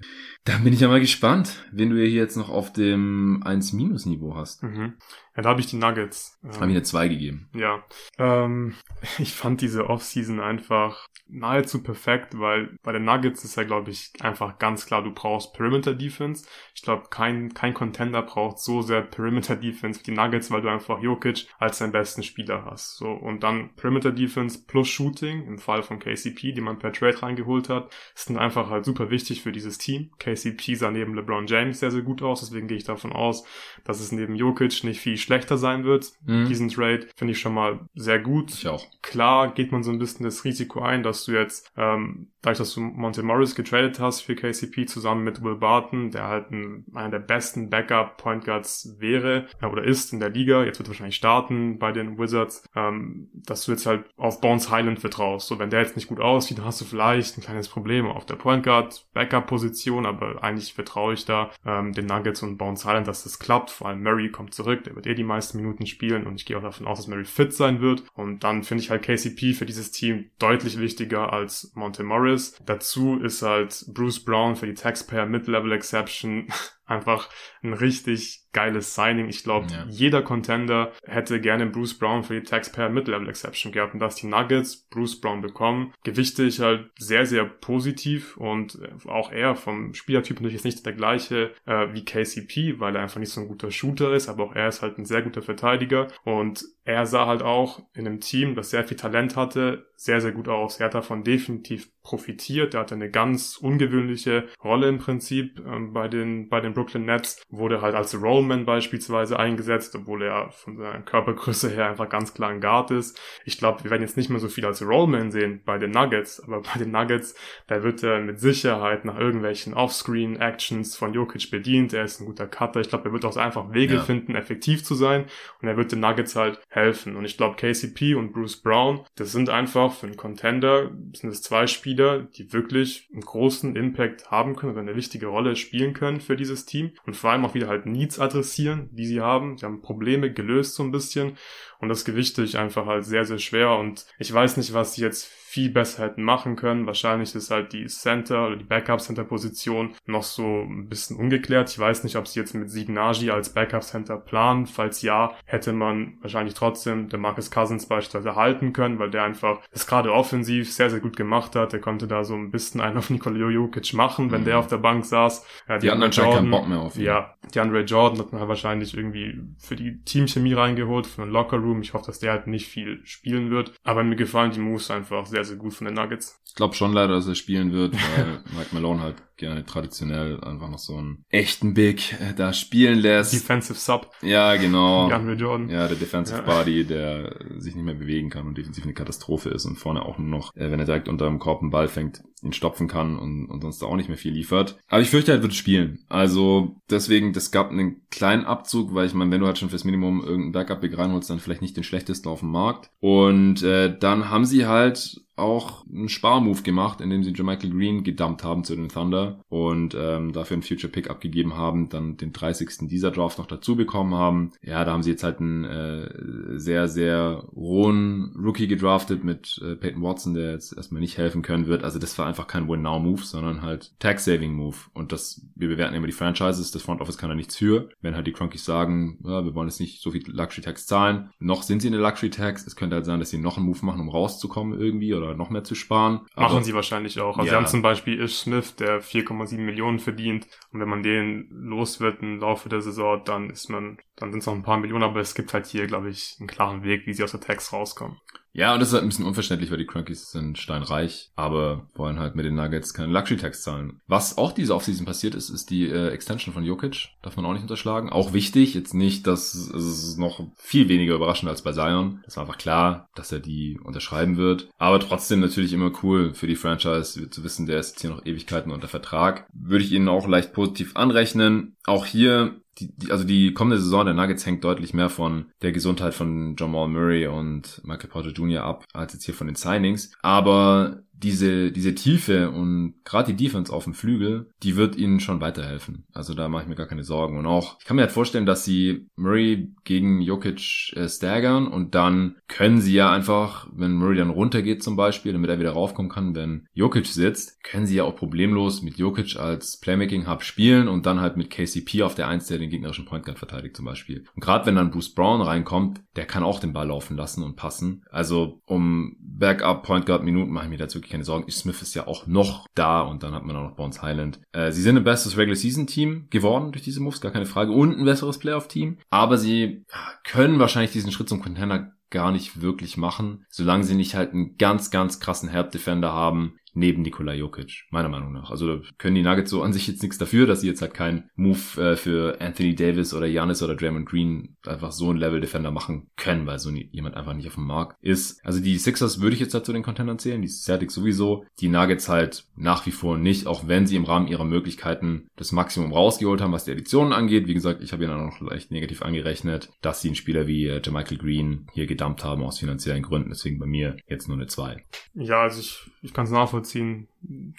Dann 0.49 0.63
bin 0.63 0.73
ich 0.73 0.79
ja 0.79 0.87
mal 0.87 0.99
gespannt, 0.99 1.63
wen 1.71 1.91
du 1.91 1.97
hier 1.97 2.09
jetzt 2.09 2.35
noch 2.35 2.49
auf 2.49 2.73
dem 2.73 3.43
1-Niveau 3.43 4.35
hast. 4.35 4.63
Mhm. 4.63 4.93
Ja, 5.39 5.43
da 5.43 5.51
habe 5.51 5.61
ich 5.61 5.67
die 5.67 5.77
Nuggets. 5.77 6.37
Ähm, 6.43 6.51
habe 6.55 6.65
ich 6.65 6.75
eine 6.75 6.83
2 6.83 7.07
gegeben. 7.07 7.47
Ja. 7.53 7.81
Ähm, 8.17 8.75
ich 9.19 9.31
fand 9.33 9.61
diese 9.61 9.89
Offseason 9.89 10.41
einfach 10.41 11.07
nahezu 11.29 11.81
perfekt, 11.81 12.37
weil 12.37 12.75
bei 12.83 12.91
den 12.91 13.05
Nuggets 13.05 13.45
ist 13.45 13.55
ja, 13.55 13.63
glaube 13.63 13.91
ich, 13.91 14.11
einfach 14.19 14.57
ganz 14.57 14.85
klar, 14.85 15.03
du 15.03 15.11
brauchst 15.13 15.53
Perimeter 15.53 15.93
Defense. 15.93 16.45
Ich 16.73 16.81
glaube, 16.81 17.03
kein, 17.09 17.53
kein 17.53 17.73
Contender 17.73 18.21
braucht 18.21 18.59
so 18.59 18.81
sehr 18.81 19.01
Perimeter 19.01 19.55
Defense 19.55 19.99
wie 19.99 20.11
die 20.11 20.11
Nuggets, 20.11 20.51
weil 20.51 20.61
du 20.61 20.69
einfach 20.69 21.01
Jokic 21.01 21.47
als 21.57 21.77
deinen 21.77 21.91
besten 21.91 22.23
Spieler 22.23 22.65
hast. 22.65 22.97
So, 22.97 23.09
und 23.09 23.43
dann 23.43 23.75
Perimeter 23.75 24.11
Defense 24.11 24.65
plus 24.67 24.89
Shooting, 24.89 25.45
im 25.45 25.59
Fall 25.59 25.83
von 25.83 25.99
KCP, 25.99 26.51
die 26.51 26.61
man 26.61 26.79
per 26.79 26.91
Trade 26.91 27.21
reingeholt 27.21 27.69
hat, 27.69 27.93
ist 28.15 28.29
dann 28.29 28.37
einfach 28.37 28.69
halt 28.69 28.85
super 28.85 29.09
wichtig 29.09 29.41
für 29.41 29.51
dieses 29.51 29.77
Team. 29.77 30.11
KCP 30.17 30.75
sah 30.75 30.91
neben 30.91 31.15
LeBron 31.15 31.47
James 31.47 31.79
sehr, 31.79 31.91
sehr 31.91 32.01
gut 32.01 32.21
aus, 32.23 32.41
deswegen 32.41 32.67
gehe 32.67 32.77
ich 32.77 32.83
davon 32.83 33.13
aus, 33.13 33.45
dass 33.83 33.99
es 33.99 34.11
neben 34.11 34.35
Jokic 34.35 34.83
nicht 34.83 34.99
viel 34.99 35.17
schlechter 35.29 35.59
sein 35.59 35.83
wird. 35.83 36.11
Mhm. 36.25 36.47
Diesen 36.47 36.69
Trade 36.69 37.07
finde 37.15 37.33
ich 37.33 37.39
schon 37.39 37.53
mal 37.53 37.81
sehr 37.93 38.17
gut. 38.17 38.51
Ich 38.51 38.67
auch. 38.67 38.87
Klar 39.03 39.53
geht 39.53 39.71
man 39.71 39.83
so 39.83 39.91
ein 39.91 39.99
bisschen 39.99 40.23
das 40.23 40.43
Risiko 40.43 40.81
ein, 40.81 41.03
dass 41.03 41.25
du 41.25 41.33
jetzt, 41.33 41.71
ähm, 41.77 42.29
dadurch, 42.41 42.59
dass 42.59 42.73
du 42.73 42.81
Monte 42.81 43.23
Morris 43.23 43.55
getradet 43.55 43.99
hast 43.99 44.21
für 44.21 44.35
KCP 44.35 44.85
zusammen 44.85 45.23
mit 45.23 45.43
Will 45.43 45.55
Barton, 45.55 46.11
der 46.11 46.27
halt 46.27 46.51
ein, 46.51 46.85
einer 46.93 47.09
der 47.09 47.19
besten 47.19 47.69
Backup-Point 47.69 48.45
Guards 48.45 48.95
wäre 48.99 49.47
äh, 49.61 49.65
oder 49.65 49.83
ist 49.83 50.13
in 50.13 50.19
der 50.19 50.29
Liga, 50.29 50.63
jetzt 50.63 50.79
wird 50.79 50.87
er 50.87 50.91
wahrscheinlich 50.91 51.15
starten 51.15 51.79
bei 51.79 51.91
den 51.91 52.17
Wizards, 52.17 52.63
ähm, 52.75 53.29
dass 53.33 53.65
du 53.65 53.71
jetzt 53.71 53.85
halt 53.85 54.05
auf 54.17 54.41
Bones 54.41 54.71
Highland 54.71 54.99
vertraust. 54.99 55.47
So, 55.47 55.59
wenn 55.59 55.69
der 55.69 55.81
jetzt 55.81 55.95
nicht 55.95 56.07
gut 56.07 56.19
aussieht, 56.19 56.57
dann 56.57 56.65
hast 56.65 56.81
du 56.81 56.85
vielleicht 56.85 57.37
ein 57.37 57.41
kleines 57.41 57.67
Problem 57.67 58.07
auf 58.07 58.25
der 58.25 58.35
Point 58.35 58.63
Guard 58.63 59.05
Backup-Position, 59.13 60.05
aber 60.05 60.43
eigentlich 60.43 60.73
vertraue 60.73 61.13
ich 61.13 61.25
da 61.25 61.51
ähm, 61.65 61.93
den 61.93 62.05
Nuggets 62.05 62.41
und 62.43 62.57
Bones 62.57 62.85
Highland, 62.85 63.07
dass 63.07 63.23
das 63.23 63.39
klappt. 63.39 63.71
Vor 63.71 63.87
allem 63.87 64.03
Murray 64.03 64.29
kommt 64.29 64.53
zurück, 64.53 64.83
der 64.83 64.95
wird 64.95 65.07
eh 65.07 65.13
die 65.13 65.23
meisten 65.23 65.57
Minuten 65.57 65.85
spielen 65.85 66.25
und 66.25 66.35
ich 66.35 66.45
gehe 66.45 66.57
auch 66.57 66.61
davon 66.61 66.87
aus, 66.87 66.99
dass 66.99 67.07
Murray 67.07 67.25
fit 67.25 67.53
sein 67.53 67.81
wird. 67.81 68.03
Und 68.13 68.43
dann 68.43 68.63
finde 68.63 68.83
ich 68.83 68.89
halt 68.89 69.03
KCP 69.03 69.53
für 69.53 69.65
dieses 69.65 69.91
Team 69.91 70.29
deutlich 70.39 70.79
wichtiger 70.79 71.33
als 71.33 71.71
Monte 71.75 72.03
Morris. 72.03 72.28
Dazu 72.65 73.19
ist 73.19 73.41
halt 73.41 73.85
Bruce 73.87 74.23
Brown 74.23 74.55
für 74.55 74.65
die 74.67 74.73
Taxpayer 74.73 75.25
Mid-Level 75.25 75.71
Exception 75.71 76.47
einfach 76.89 77.29
ein 77.63 77.73
richtig 77.73 78.49
geiles 78.51 78.95
Signing. 78.95 79.29
Ich 79.29 79.43
glaube, 79.43 79.67
ja. 79.71 79.85
jeder 79.89 80.21
Contender 80.21 80.91
hätte 81.03 81.39
gerne 81.39 81.67
Bruce 81.67 81.97
Brown 81.97 82.23
für 82.23 82.39
die 82.39 82.43
Taxpayer 82.43 82.89
Mid-Level 82.89 83.29
Exception 83.29 83.71
gehabt. 83.71 83.93
Und 83.93 83.99
dass 83.99 84.15
die 84.15 84.27
Nuggets 84.27 84.87
Bruce 84.89 85.21
Brown 85.21 85.41
bekommen, 85.41 85.93
gewichte 86.03 86.43
ich 86.43 86.59
halt 86.59 86.89
sehr, 86.97 87.25
sehr 87.25 87.45
positiv. 87.45 88.37
Und 88.37 88.79
auch 89.07 89.31
er 89.31 89.55
vom 89.55 89.93
Spielertyp 89.93 90.37
natürlich 90.37 90.55
jetzt 90.55 90.65
nicht 90.65 90.85
der 90.85 90.93
gleiche 90.93 91.53
äh, 91.65 91.87
wie 91.93 92.05
KCP, 92.05 92.79
weil 92.79 92.95
er 92.95 93.03
einfach 93.03 93.19
nicht 93.19 93.31
so 93.31 93.41
ein 93.41 93.47
guter 93.47 93.71
Shooter 93.71 94.13
ist, 94.13 94.29
aber 94.29 94.45
auch 94.45 94.55
er 94.55 94.67
ist 94.67 94.81
halt 94.81 94.97
ein 94.97 95.05
sehr 95.05 95.21
guter 95.21 95.41
Verteidiger. 95.41 96.07
Und 96.23 96.63
er 96.85 97.05
sah 97.05 97.27
halt 97.27 97.43
auch 97.43 97.83
in 97.93 98.07
einem 98.07 98.19
Team, 98.19 98.55
das 98.55 98.71
sehr 98.71 98.83
viel 98.83 98.97
Talent 98.97 99.35
hatte, 99.35 99.85
sehr, 99.95 100.21
sehr 100.21 100.31
gut 100.31 100.47
aus. 100.47 100.79
Er 100.79 100.87
hat 100.87 100.95
davon 100.95 101.23
definitiv 101.23 101.91
profitiert. 102.01 102.73
Er 102.73 102.79
hatte 102.79 102.95
eine 102.95 103.11
ganz 103.11 103.57
ungewöhnliche 103.57 104.47
Rolle 104.63 104.87
im 104.87 104.97
Prinzip 104.97 105.59
ähm, 105.59 105.93
bei 105.93 106.07
den, 106.07 106.49
bei 106.49 106.61
den 106.61 106.73
Brooklyn 106.79 107.05
Nets. 107.05 107.41
Wurde 107.49 107.81
halt 107.81 107.93
als 107.95 108.19
Rollman 108.19 108.65
beispielsweise 108.65 109.37
eingesetzt, 109.37 109.95
obwohl 109.95 110.23
er 110.23 110.51
von 110.51 110.77
seiner 110.77 111.01
Körpergröße 111.01 111.69
her 111.69 111.89
einfach 111.89 112.07
ganz 112.07 112.33
klar 112.33 112.49
ein 112.49 112.61
Guard 112.61 112.91
ist. 112.91 113.19
Ich 113.43 113.57
glaube, 113.57 113.83
wir 113.83 113.91
werden 113.91 114.01
jetzt 114.01 114.15
nicht 114.15 114.29
mehr 114.29 114.39
so 114.39 114.47
viel 114.47 114.65
als 114.65 114.81
Rollman 114.81 115.31
sehen 115.31 115.61
bei 115.65 115.77
den 115.77 115.91
Nuggets, 115.91 116.41
aber 116.41 116.61
bei 116.61 116.79
den 116.79 116.91
Nuggets, 116.91 117.35
da 117.67 117.83
wird 117.83 118.01
er 118.03 118.21
mit 118.21 118.39
Sicherheit 118.39 119.03
nach 119.03 119.17
irgendwelchen 119.17 119.73
Offscreen-Actions 119.73 120.95
von 120.95 121.13
Jokic 121.13 121.51
bedient. 121.51 121.93
Er 121.93 122.05
ist 122.05 122.21
ein 122.21 122.25
guter 122.25 122.47
Cutter. 122.47 122.79
Ich 122.79 122.89
glaube, 122.89 123.09
er 123.09 123.13
wird 123.13 123.25
auch 123.25 123.35
einfach 123.35 123.73
Wege 123.73 123.95
ja. 123.95 124.01
finden, 124.01 124.35
effektiv 124.35 124.83
zu 124.83 124.95
sein. 124.95 125.25
Und 125.61 125.67
er 125.67 125.75
wird 125.75 125.91
den 125.91 125.99
Nuggets 125.99 126.35
halt 126.35 126.59
helfen. 126.69 127.17
Und 127.17 127.25
ich 127.25 127.35
glaube, 127.35 127.57
KCP 127.57 128.15
und 128.15 128.31
Bruce 128.31 128.61
Brown, 128.61 129.01
das 129.15 129.31
sind 129.31 129.49
einfach 129.49 129.93
für 129.93 130.07
einen 130.07 130.17
Contender, 130.17 130.91
sind 131.13 131.29
es 131.29 131.41
zwei 131.41 131.67
Spieler, 131.67 132.19
die 132.19 132.53
wirklich 132.53 133.09
einen 133.11 133.21
großen 133.21 133.75
Impact 133.75 134.31
haben 134.31 134.55
können 134.55 134.71
oder 134.71 134.81
eine 134.81 134.95
wichtige 134.95 135.27
Rolle 135.27 135.55
spielen 135.55 135.93
können 135.93 136.21
für 136.21 136.37
dieses 136.37 136.65
Team. 136.69 136.91
Und 137.05 137.15
vor 137.15 137.31
allem 137.31 137.45
auch 137.45 137.53
wieder 137.53 137.67
halt 137.67 137.85
Needs 137.85 138.19
adressieren, 138.19 138.89
die 138.91 139.05
sie 139.05 139.21
haben. 139.21 139.57
Sie 139.57 139.65
haben 139.65 139.81
Probleme 139.81 140.31
gelöst 140.31 140.75
so 140.75 140.83
ein 140.83 140.91
bisschen. 140.91 141.37
Und 141.79 141.89
das 141.89 142.05
gewichte 142.05 142.43
ich 142.43 142.57
einfach 142.57 142.85
halt 142.85 143.05
sehr, 143.05 143.25
sehr 143.25 143.39
schwer. 143.39 143.77
Und 143.77 144.05
ich 144.17 144.33
weiß 144.33 144.57
nicht, 144.57 144.73
was 144.73 144.95
sie 144.95 145.01
jetzt 145.01 145.31
viel 145.49 145.71
besser 145.71 146.03
hätten 146.03 146.21
machen 146.21 146.55
können. 146.55 146.85
Wahrscheinlich 146.85 147.33
ist 147.33 147.49
halt 147.49 147.73
die 147.73 147.87
Center 147.87 148.45
oder 148.45 148.55
die 148.55 148.65
Backup-Center-Position 148.65 149.95
noch 150.05 150.21
so 150.21 150.43
ein 150.61 150.87
bisschen 150.89 151.17
ungeklärt. 151.17 151.71
Ich 151.71 151.79
weiß 151.79 152.03
nicht, 152.03 152.17
ob 152.17 152.27
sie 152.27 152.39
jetzt 152.39 152.53
mit 152.53 152.69
Signagi 152.69 153.31
als 153.31 153.53
Backup-Center 153.53 154.17
planen. 154.17 154.67
Falls 154.67 155.01
ja, 155.01 155.33
hätte 155.45 155.73
man 155.73 156.19
wahrscheinlich 156.21 156.53
trotzdem 156.53 157.09
den 157.09 157.21
Marcus 157.21 157.49
Cousins 157.49 157.87
beispielsweise 157.87 158.35
halten 158.35 158.73
können, 158.73 158.99
weil 158.99 159.09
der 159.09 159.23
einfach 159.23 159.59
das 159.71 159.87
gerade 159.87 160.13
offensiv 160.13 160.71
sehr, 160.71 160.91
sehr 160.91 160.99
gut 160.99 161.17
gemacht 161.17 161.55
hat. 161.55 161.73
Der 161.73 161.81
konnte 161.81 162.07
da 162.07 162.23
so 162.23 162.35
ein 162.35 162.51
bisschen 162.51 162.79
einen 162.79 162.97
auf 162.97 163.09
Nikola 163.09 163.49
Jokic 163.49 163.91
machen, 163.95 164.29
wenn 164.29 164.41
mhm. 164.41 164.45
der 164.45 164.59
auf 164.59 164.67
der 164.67 164.77
Bank 164.77 165.03
saß. 165.03 165.47
Ja, 165.67 165.77
die, 165.79 165.87
die 165.87 165.91
anderen 165.91 166.11
Jordan, 166.11 166.35
keinen 166.35 166.51
Bock 166.51 166.67
mehr 166.67 166.79
auf 166.79 166.95
ihn. 166.95 167.05
Ja, 167.05 167.33
die 167.55 167.59
Andre 167.59 167.81
Jordan 167.81 168.19
hat 168.19 168.31
man 168.31 168.41
halt 168.41 168.49
wahrscheinlich 168.49 168.95
irgendwie 168.95 169.39
für 169.57 169.75
die 169.75 169.99
Teamchemie 170.03 170.53
reingeholt, 170.53 171.07
für 171.07 171.23
den 171.23 171.31
Lockerroom. 171.31 171.68
Ich 171.81 171.93
hoffe, 171.93 172.07
dass 172.07 172.19
der 172.19 172.31
halt 172.31 172.47
nicht 172.47 172.67
viel 172.67 173.01
spielen 173.05 173.49
wird. 173.51 173.73
Aber 173.83 174.03
mir 174.03 174.15
gefallen 174.15 174.51
die 174.51 174.59
Moves 174.59 174.91
einfach 174.91 175.25
sehr, 175.25 175.43
sehr 175.43 175.57
gut 175.57 175.73
von 175.73 175.85
den 175.85 175.95
Nuggets. 175.95 176.41
Ich 176.45 176.55
glaube 176.55 176.75
schon 176.75 176.93
leider, 176.93 177.13
dass 177.13 177.27
er 177.27 177.35
spielen 177.35 177.71
wird, 177.71 177.93
weil 177.93 178.43
Mike 178.57 178.73
Malone 178.73 179.01
halt 179.01 179.15
gerne 179.37 179.65
traditionell 179.65 180.43
einfach 180.43 180.69
noch 180.69 180.79
so 180.79 180.97
einen 180.97 181.25
echten 181.29 181.73
Big 181.73 182.13
äh, 182.13 182.33
da 182.35 182.53
spielen 182.53 182.99
lässt. 182.99 183.33
Defensive 183.33 183.77
Sub. 183.77 184.11
Ja, 184.21 184.55
genau. 184.57 185.09
Jan 185.09 185.37
Jordan. 185.37 185.69
Ja, 185.69 185.87
der 185.87 185.95
Defensive 185.95 186.39
ja. 186.39 186.43
Body, 186.43 186.85
der 186.85 187.39
sich 187.57 187.75
nicht 187.75 187.85
mehr 187.85 187.95
bewegen 187.95 188.29
kann 188.29 188.47
und 188.47 188.57
defensiv 188.57 188.83
eine 188.83 188.93
Katastrophe 188.93 189.49
ist 189.49 189.65
und 189.65 189.77
vorne 189.77 190.03
auch 190.03 190.17
nur 190.17 190.27
noch, 190.27 190.55
äh, 190.55 190.71
wenn 190.71 190.79
er 190.79 190.85
direkt 190.85 191.07
unter 191.07 191.25
dem 191.25 191.39
Korb 191.39 191.61
einen 191.61 191.71
Ball 191.71 191.87
fängt, 191.87 192.21
ihn 192.41 192.53
stopfen 192.53 192.87
kann 192.87 193.17
und, 193.17 193.47
und 193.47 193.61
sonst 193.61 193.83
auch 193.83 193.95
nicht 193.95 194.09
mehr 194.09 194.17
viel 194.17 194.33
liefert. 194.33 194.77
Aber 194.87 195.01
ich 195.01 195.09
fürchte 195.09 195.31
halt, 195.31 195.41
wird 195.41 195.53
spielen. 195.53 195.99
Also 196.07 196.75
deswegen, 196.89 197.33
das 197.33 197.51
gab 197.51 197.69
einen 197.69 198.01
kleinen 198.09 198.45
Abzug, 198.45 198.93
weil 198.93 199.05
ich 199.05 199.13
meine, 199.13 199.31
wenn 199.31 199.41
du 199.41 199.47
halt 199.47 199.57
schon 199.57 199.69
fürs 199.69 199.83
Minimum 199.83 200.21
irgendeinen 200.21 200.51
Backup-Big 200.53 200.97
reinholst, 200.97 201.29
dann 201.29 201.39
vielleicht 201.39 201.61
nicht 201.61 201.77
den 201.77 201.83
schlechtesten 201.83 202.29
auf 202.29 202.39
dem 202.39 202.51
Markt. 202.51 202.89
Und 202.99 203.63
äh, 203.63 203.97
dann 203.97 204.29
haben 204.29 204.45
sie 204.45 204.65
halt 204.65 205.21
auch 205.39 205.85
einen 205.87 206.09
Sparmove 206.09 206.63
gemacht, 206.63 207.01
indem 207.01 207.23
sie 207.23 207.33
Jermichael 207.33 207.71
Green 207.71 208.03
gedumpt 208.03 208.43
haben 208.43 208.63
zu 208.63 208.75
den 208.75 208.89
Thunder 208.89 209.43
und 209.49 209.95
ähm, 209.99 210.33
dafür 210.33 210.55
einen 210.55 210.63
Future 210.63 210.91
Pick 210.91 211.09
abgegeben 211.09 211.55
haben, 211.55 211.89
dann 211.89 212.17
den 212.17 212.33
30. 212.33 212.87
dieser 212.89 213.11
Draft 213.11 213.37
noch 213.37 213.47
dazu 213.47 213.75
bekommen 213.75 214.15
haben. 214.15 214.51
Ja, 214.61 214.83
da 214.85 214.91
haben 214.91 215.03
sie 215.03 215.11
jetzt 215.11 215.23
halt 215.23 215.39
einen 215.39 215.63
äh, 215.63 216.59
sehr, 216.59 216.87
sehr 216.87 217.43
rohen 217.55 218.35
Rookie 218.37 218.67
gedraftet 218.67 219.23
mit 219.23 219.59
äh, 219.63 219.75
Peyton 219.75 220.01
Watson, 220.01 220.33
der 220.33 220.51
jetzt 220.51 220.75
erstmal 220.75 221.01
nicht 221.01 221.17
helfen 221.17 221.41
können 221.41 221.67
wird. 221.67 221.83
Also 221.83 221.99
das 221.99 222.17
war 222.17 222.27
einfach 222.27 222.47
kein 222.47 222.67
Win-Now-Move, 222.67 223.23
sondern 223.23 223.61
halt 223.61 223.93
Tax-Saving-Move. 223.99 224.75
Und 224.93 225.11
das, 225.11 225.45
wir 225.55 225.69
bewerten 225.69 225.95
immer 225.95 226.07
die 226.07 226.13
Franchises, 226.13 226.71
das 226.71 226.81
Front 226.81 227.01
Office 227.01 227.17
kann 227.17 227.29
da 227.29 227.35
nichts 227.35 227.55
für. 227.55 227.89
Wenn 228.01 228.15
halt 228.15 228.27
die 228.27 228.33
Cronkies 228.33 228.65
sagen, 228.65 229.19
ja, 229.23 229.43
wir 229.45 229.55
wollen 229.55 229.67
jetzt 229.67 229.79
nicht 229.79 230.01
so 230.01 230.11
viel 230.11 230.23
Luxury-Tax 230.27 230.85
zahlen, 230.85 231.29
noch 231.39 231.63
sind 231.63 231.81
sie 231.81 231.87
in 231.87 231.93
der 231.93 232.01
Luxury-Tax. 232.01 232.67
Es 232.67 232.75
könnte 232.75 232.95
halt 232.95 233.05
sein, 233.05 233.19
dass 233.19 233.29
sie 233.29 233.37
noch 233.37 233.57
einen 233.57 233.65
Move 233.65 233.85
machen, 233.85 234.01
um 234.01 234.09
rauszukommen 234.09 234.79
irgendwie 234.79 235.13
oder 235.13 235.28
noch 235.35 235.49
mehr 235.49 235.63
zu 235.63 235.75
sparen. 235.75 236.21
Machen 236.35 236.55
Aber, 236.57 236.63
sie 236.63 236.73
wahrscheinlich 236.73 237.19
auch. 237.19 237.37
Also 237.37 237.47
ja. 237.47 237.51
sie 237.51 237.55
haben 237.55 237.67
zum 237.67 237.81
Beispiel 237.81 238.21
Ish 238.21 238.39
Smith, 238.39 238.75
der 238.75 239.01
4,7 239.01 239.57
Millionen 239.57 239.99
verdient. 239.99 240.47
Und 240.71 240.79
wenn 240.79 240.89
man 240.89 241.03
den 241.03 241.47
los 241.51 241.99
wird 241.99 242.21
im 242.21 242.39
Laufe 242.39 242.69
der 242.69 242.81
Saison, 242.81 243.21
dann 243.23 243.49
ist 243.49 243.69
man, 243.69 243.97
dann 244.15 244.31
sind 244.31 244.39
es 244.39 244.45
noch 244.45 244.53
ein 244.53 244.63
paar 244.63 244.77
Millionen, 244.77 245.03
aber 245.03 245.19
es 245.19 245.35
gibt 245.35 245.53
halt 245.53 245.65
hier, 245.65 245.87
glaube 245.87 246.09
ich, 246.09 246.37
einen 246.39 246.47
klaren 246.47 246.83
Weg, 246.83 247.05
wie 247.05 247.13
sie 247.13 247.23
aus 247.23 247.31
der 247.31 247.41
Tax 247.41 247.73
rauskommen. 247.73 248.17
Ja, 248.53 248.73
und 248.73 248.79
das 248.79 248.89
ist 248.89 248.93
halt 248.93 249.03
ein 249.03 249.09
bisschen 249.09 249.25
unverständlich, 249.25 249.69
weil 249.69 249.77
die 249.77 249.85
Crankies 249.85 250.31
sind 250.31 250.57
steinreich, 250.57 251.31
aber 251.35 251.87
wollen 251.93 252.19
halt 252.19 252.35
mit 252.35 252.45
den 252.45 252.55
Nuggets 252.55 252.93
keine 252.93 253.13
Luxury-Tax 253.13 253.61
zahlen. 253.61 254.01
Was 254.07 254.37
auch 254.37 254.51
diese 254.51 254.75
Offseason 254.75 255.05
passiert 255.05 255.35
ist, 255.35 255.49
ist 255.49 255.69
die 255.69 255.87
äh, 255.87 256.09
Extension 256.09 256.53
von 256.53 256.63
Jokic. 256.63 257.09
Darf 257.21 257.35
man 257.35 257.45
auch 257.45 257.53
nicht 257.53 257.61
unterschlagen. 257.61 258.09
Auch 258.09 258.33
wichtig, 258.33 258.73
jetzt 258.73 258.93
nicht, 258.93 259.27
dass 259.27 259.53
es 259.53 260.17
noch 260.17 260.41
viel 260.57 260.89
weniger 260.89 261.15
überraschend 261.15 261.49
als 261.49 261.61
bei 261.61 261.73
Zion. 261.73 262.21
Das 262.25 262.37
war 262.37 262.43
einfach 262.43 262.57
klar, 262.57 263.07
dass 263.15 263.31
er 263.31 263.39
die 263.39 263.79
unterschreiben 263.83 264.37
wird. 264.37 264.69
Aber 264.77 264.99
trotzdem 264.99 265.39
natürlich 265.39 265.73
immer 265.73 265.91
cool 266.03 266.33
für 266.33 266.47
die 266.47 266.55
Franchise 266.55 267.29
zu 267.29 267.43
wissen, 267.43 267.67
der 267.67 267.79
ist 267.79 267.91
jetzt 267.91 268.01
hier 268.01 268.09
noch 268.09 268.25
Ewigkeiten 268.25 268.71
unter 268.71 268.87
Vertrag. 268.87 269.47
Würde 269.53 269.83
ich 269.83 269.91
ihnen 269.91 270.09
auch 270.09 270.27
leicht 270.27 270.53
positiv 270.53 270.95
anrechnen. 270.95 271.75
Auch 271.85 272.05
hier 272.05 272.61
die, 272.79 273.11
also 273.11 273.23
die 273.23 273.53
kommende 273.53 273.79
Saison 273.79 274.05
der 274.05 274.13
Nuggets 274.13 274.45
hängt 274.45 274.63
deutlich 274.63 274.93
mehr 274.93 275.09
von 275.09 275.51
der 275.61 275.71
Gesundheit 275.71 276.13
von 276.13 276.55
Jamal 276.57 276.87
Murray 276.87 277.27
und 277.27 277.81
Michael 277.83 278.09
Porter 278.09 278.31
Jr. 278.31 278.63
ab, 278.63 278.85
als 278.93 279.13
jetzt 279.13 279.25
hier 279.25 279.33
von 279.33 279.47
den 279.47 279.55
Signings. 279.55 280.11
Aber 280.21 281.03
diese, 281.21 281.71
diese 281.71 281.95
Tiefe 281.95 282.49
und 282.49 282.95
gerade 283.03 283.33
die 283.33 283.43
Defense 283.43 283.71
auf 283.71 283.83
dem 283.83 283.93
Flügel, 283.93 284.49
die 284.63 284.75
wird 284.75 284.95
ihnen 284.95 285.19
schon 285.19 285.41
weiterhelfen. 285.41 286.05
Also 286.13 286.33
da 286.33 286.47
mache 286.47 286.63
ich 286.63 286.69
mir 286.69 286.75
gar 286.75 286.87
keine 286.87 287.03
Sorgen. 287.03 287.37
Und 287.37 287.45
auch, 287.45 287.77
ich 287.79 287.85
kann 287.85 287.95
mir 287.95 288.03
halt 288.03 288.11
vorstellen, 288.11 288.45
dass 288.45 288.63
sie 288.63 289.07
Murray 289.15 289.73
gegen 289.83 290.21
Jokic 290.21 290.93
äh, 290.95 291.09
staggern 291.09 291.67
und 291.67 291.95
dann 291.95 292.37
können 292.47 292.79
sie 292.79 292.93
ja 292.93 293.11
einfach, 293.11 293.67
wenn 293.73 293.93
Murray 293.93 294.17
dann 294.17 294.29
runtergeht 294.29 294.81
zum 294.81 294.95
Beispiel, 294.95 295.33
damit 295.33 295.49
er 295.49 295.59
wieder 295.59 295.71
raufkommen 295.71 296.11
kann, 296.11 296.35
wenn 296.35 296.67
Jokic 296.73 297.05
sitzt, 297.05 297.63
können 297.63 297.85
sie 297.85 297.97
ja 297.97 298.03
auch 298.03 298.15
problemlos 298.15 298.81
mit 298.81 298.97
Jokic 298.97 299.37
als 299.37 299.79
Playmaking-Hub 299.79 300.43
spielen 300.43 300.87
und 300.87 301.05
dann 301.05 301.19
halt 301.19 301.35
mit 301.35 301.49
KCP 301.49 302.03
auf 302.03 302.15
der 302.15 302.27
Eins, 302.27 302.47
der 302.47 302.59
den 302.59 302.69
gegnerischen 302.69 303.05
Point 303.05 303.25
Guard 303.25 303.39
verteidigt 303.39 303.75
zum 303.75 303.85
Beispiel. 303.85 304.25
Und 304.35 304.41
gerade 304.41 304.65
wenn 304.65 304.75
dann 304.75 304.91
Bruce 304.91 305.13
Brown 305.13 305.41
reinkommt, 305.41 306.01
der 306.15 306.25
kann 306.25 306.43
auch 306.43 306.59
den 306.59 306.73
Ball 306.73 306.87
laufen 306.87 307.17
lassen 307.17 307.43
und 307.43 307.55
passen. 307.55 308.03
Also 308.09 308.61
um 308.65 309.17
Backup 309.19 309.83
Point 309.83 310.05
Guard 310.05 310.23
Minuten 310.23 310.51
mache 310.51 310.65
ich 310.65 310.71
mir 310.71 310.77
dazu 310.77 311.01
wirklich 311.09 311.11
keine 311.11 311.23
Sorgen. 311.23 311.49
Smith 311.51 311.81
ist 311.81 311.95
ja 311.95 312.07
auch 312.07 312.27
noch 312.27 312.67
da 312.75 313.01
und 313.01 313.23
dann 313.23 313.33
hat 313.33 313.43
man 313.43 313.55
auch 313.55 313.63
noch 313.63 313.75
Bones 313.75 314.01
Highland. 314.01 314.39
Äh, 314.51 314.71
sie 314.71 314.81
sind 314.81 314.97
ein 314.97 315.03
bestes 315.03 315.37
Regular 315.37 315.55
Season 315.55 315.87
Team 315.87 316.27
geworden 316.29 316.71
durch 316.71 316.83
diese 316.83 317.01
Moves, 317.01 317.21
gar 317.21 317.31
keine 317.31 317.45
Frage. 317.45 317.71
Und 317.71 317.97
ein 317.97 318.05
besseres 318.05 318.37
Playoff 318.37 318.67
Team. 318.67 318.97
Aber 319.09 319.37
sie 319.37 319.85
können 320.23 320.59
wahrscheinlich 320.59 320.91
diesen 320.91 321.11
Schritt 321.11 321.29
zum 321.29 321.41
Contender 321.41 321.93
gar 322.11 322.31
nicht 322.31 322.61
wirklich 322.61 322.97
machen, 322.97 323.45
solange 323.49 323.83
sie 323.83 323.95
nicht 323.95 324.15
halt 324.15 324.33
einen 324.33 324.57
ganz, 324.57 324.89
ganz 324.89 325.19
krassen 325.19 325.49
Help 325.49 325.71
Defender 325.71 326.11
haben, 326.11 326.57
neben 326.79 327.01
Nikola 327.01 327.33
Jokic, 327.33 327.85
meiner 327.91 328.09
Meinung 328.09 328.33
nach. 328.33 328.49
Also 328.49 328.67
da 328.67 328.81
können 328.97 329.15
die 329.15 329.21
Nuggets 329.21 329.51
so 329.51 329.61
an 329.61 329.73
sich 329.73 329.87
jetzt 329.87 330.01
nichts 330.01 330.17
dafür, 330.17 330.47
dass 330.47 330.61
sie 330.61 330.67
jetzt 330.67 330.81
halt 330.81 330.93
keinen 330.93 331.29
Move 331.35 331.59
äh, 331.77 331.95
für 331.95 332.39
Anthony 332.41 332.75
Davis 332.75 333.13
oder 333.13 333.29
Giannis 333.29 333.61
oder 333.61 333.75
Draymond 333.75 334.07
Green 334.07 334.55
einfach 334.65 334.91
so 334.91 335.11
ein 335.11 335.17
Level 335.17 335.41
Defender 335.41 335.71
machen 335.71 336.09
können, 336.15 336.47
weil 336.47 336.59
so 336.59 336.71
jemand 336.71 337.15
einfach 337.15 337.33
nicht 337.33 337.47
auf 337.47 337.55
dem 337.55 337.67
Markt 337.67 337.97
ist. 338.01 338.43
Also 338.45 338.59
die 338.59 338.77
Sixers 338.77 339.21
würde 339.21 339.35
ich 339.35 339.41
jetzt 339.41 339.53
dazu 339.53 339.73
den 339.73 339.83
Contendern 339.83 340.19
zählen, 340.19 340.41
die 340.41 340.47
Celtics 340.47 340.93
sowieso, 340.93 341.45
die 341.59 341.67
Nuggets 341.67 342.09
halt 342.09 342.45
nach 342.55 342.85
wie 342.85 342.91
vor 342.91 343.17
nicht, 343.17 343.47
auch 343.47 343.67
wenn 343.67 343.85
sie 343.85 343.95
im 343.95 344.05
Rahmen 344.05 344.27
ihrer 344.27 344.45
Möglichkeiten 344.45 345.27
das 345.35 345.51
Maximum 345.51 345.93
rausgeholt 345.93 346.41
haben, 346.41 346.53
was 346.53 346.65
die 346.65 346.71
Additionen 346.71 347.13
angeht. 347.13 347.47
Wie 347.47 347.53
gesagt, 347.53 347.81
ich 347.83 347.91
habe 347.91 348.03
ihnen 348.03 348.25
noch 348.25 348.41
leicht 348.41 348.71
negativ 348.71 349.01
angerechnet, 349.01 349.69
dass 349.81 350.01
sie 350.01 350.09
einen 350.09 350.15
Spieler 350.15 350.47
wie 350.47 350.67
äh, 350.67 350.81
Michael 350.89 351.17
Green 351.17 351.67
hier 351.73 351.87
gedumpt 351.87 352.23
haben 352.23 352.43
aus 352.43 352.59
finanziellen 352.59 353.03
Gründen. 353.03 353.29
Deswegen 353.29 353.59
bei 353.59 353.65
mir 353.65 353.97
jetzt 354.07 354.27
nur 354.27 354.37
eine 354.37 354.47
2. 354.47 354.83
Ja, 355.13 355.41
also 355.43 355.59
ich, 355.59 355.79
ich 356.01 356.13
kann 356.13 356.25
es 356.25 356.31
nachvollziehen 356.31 357.07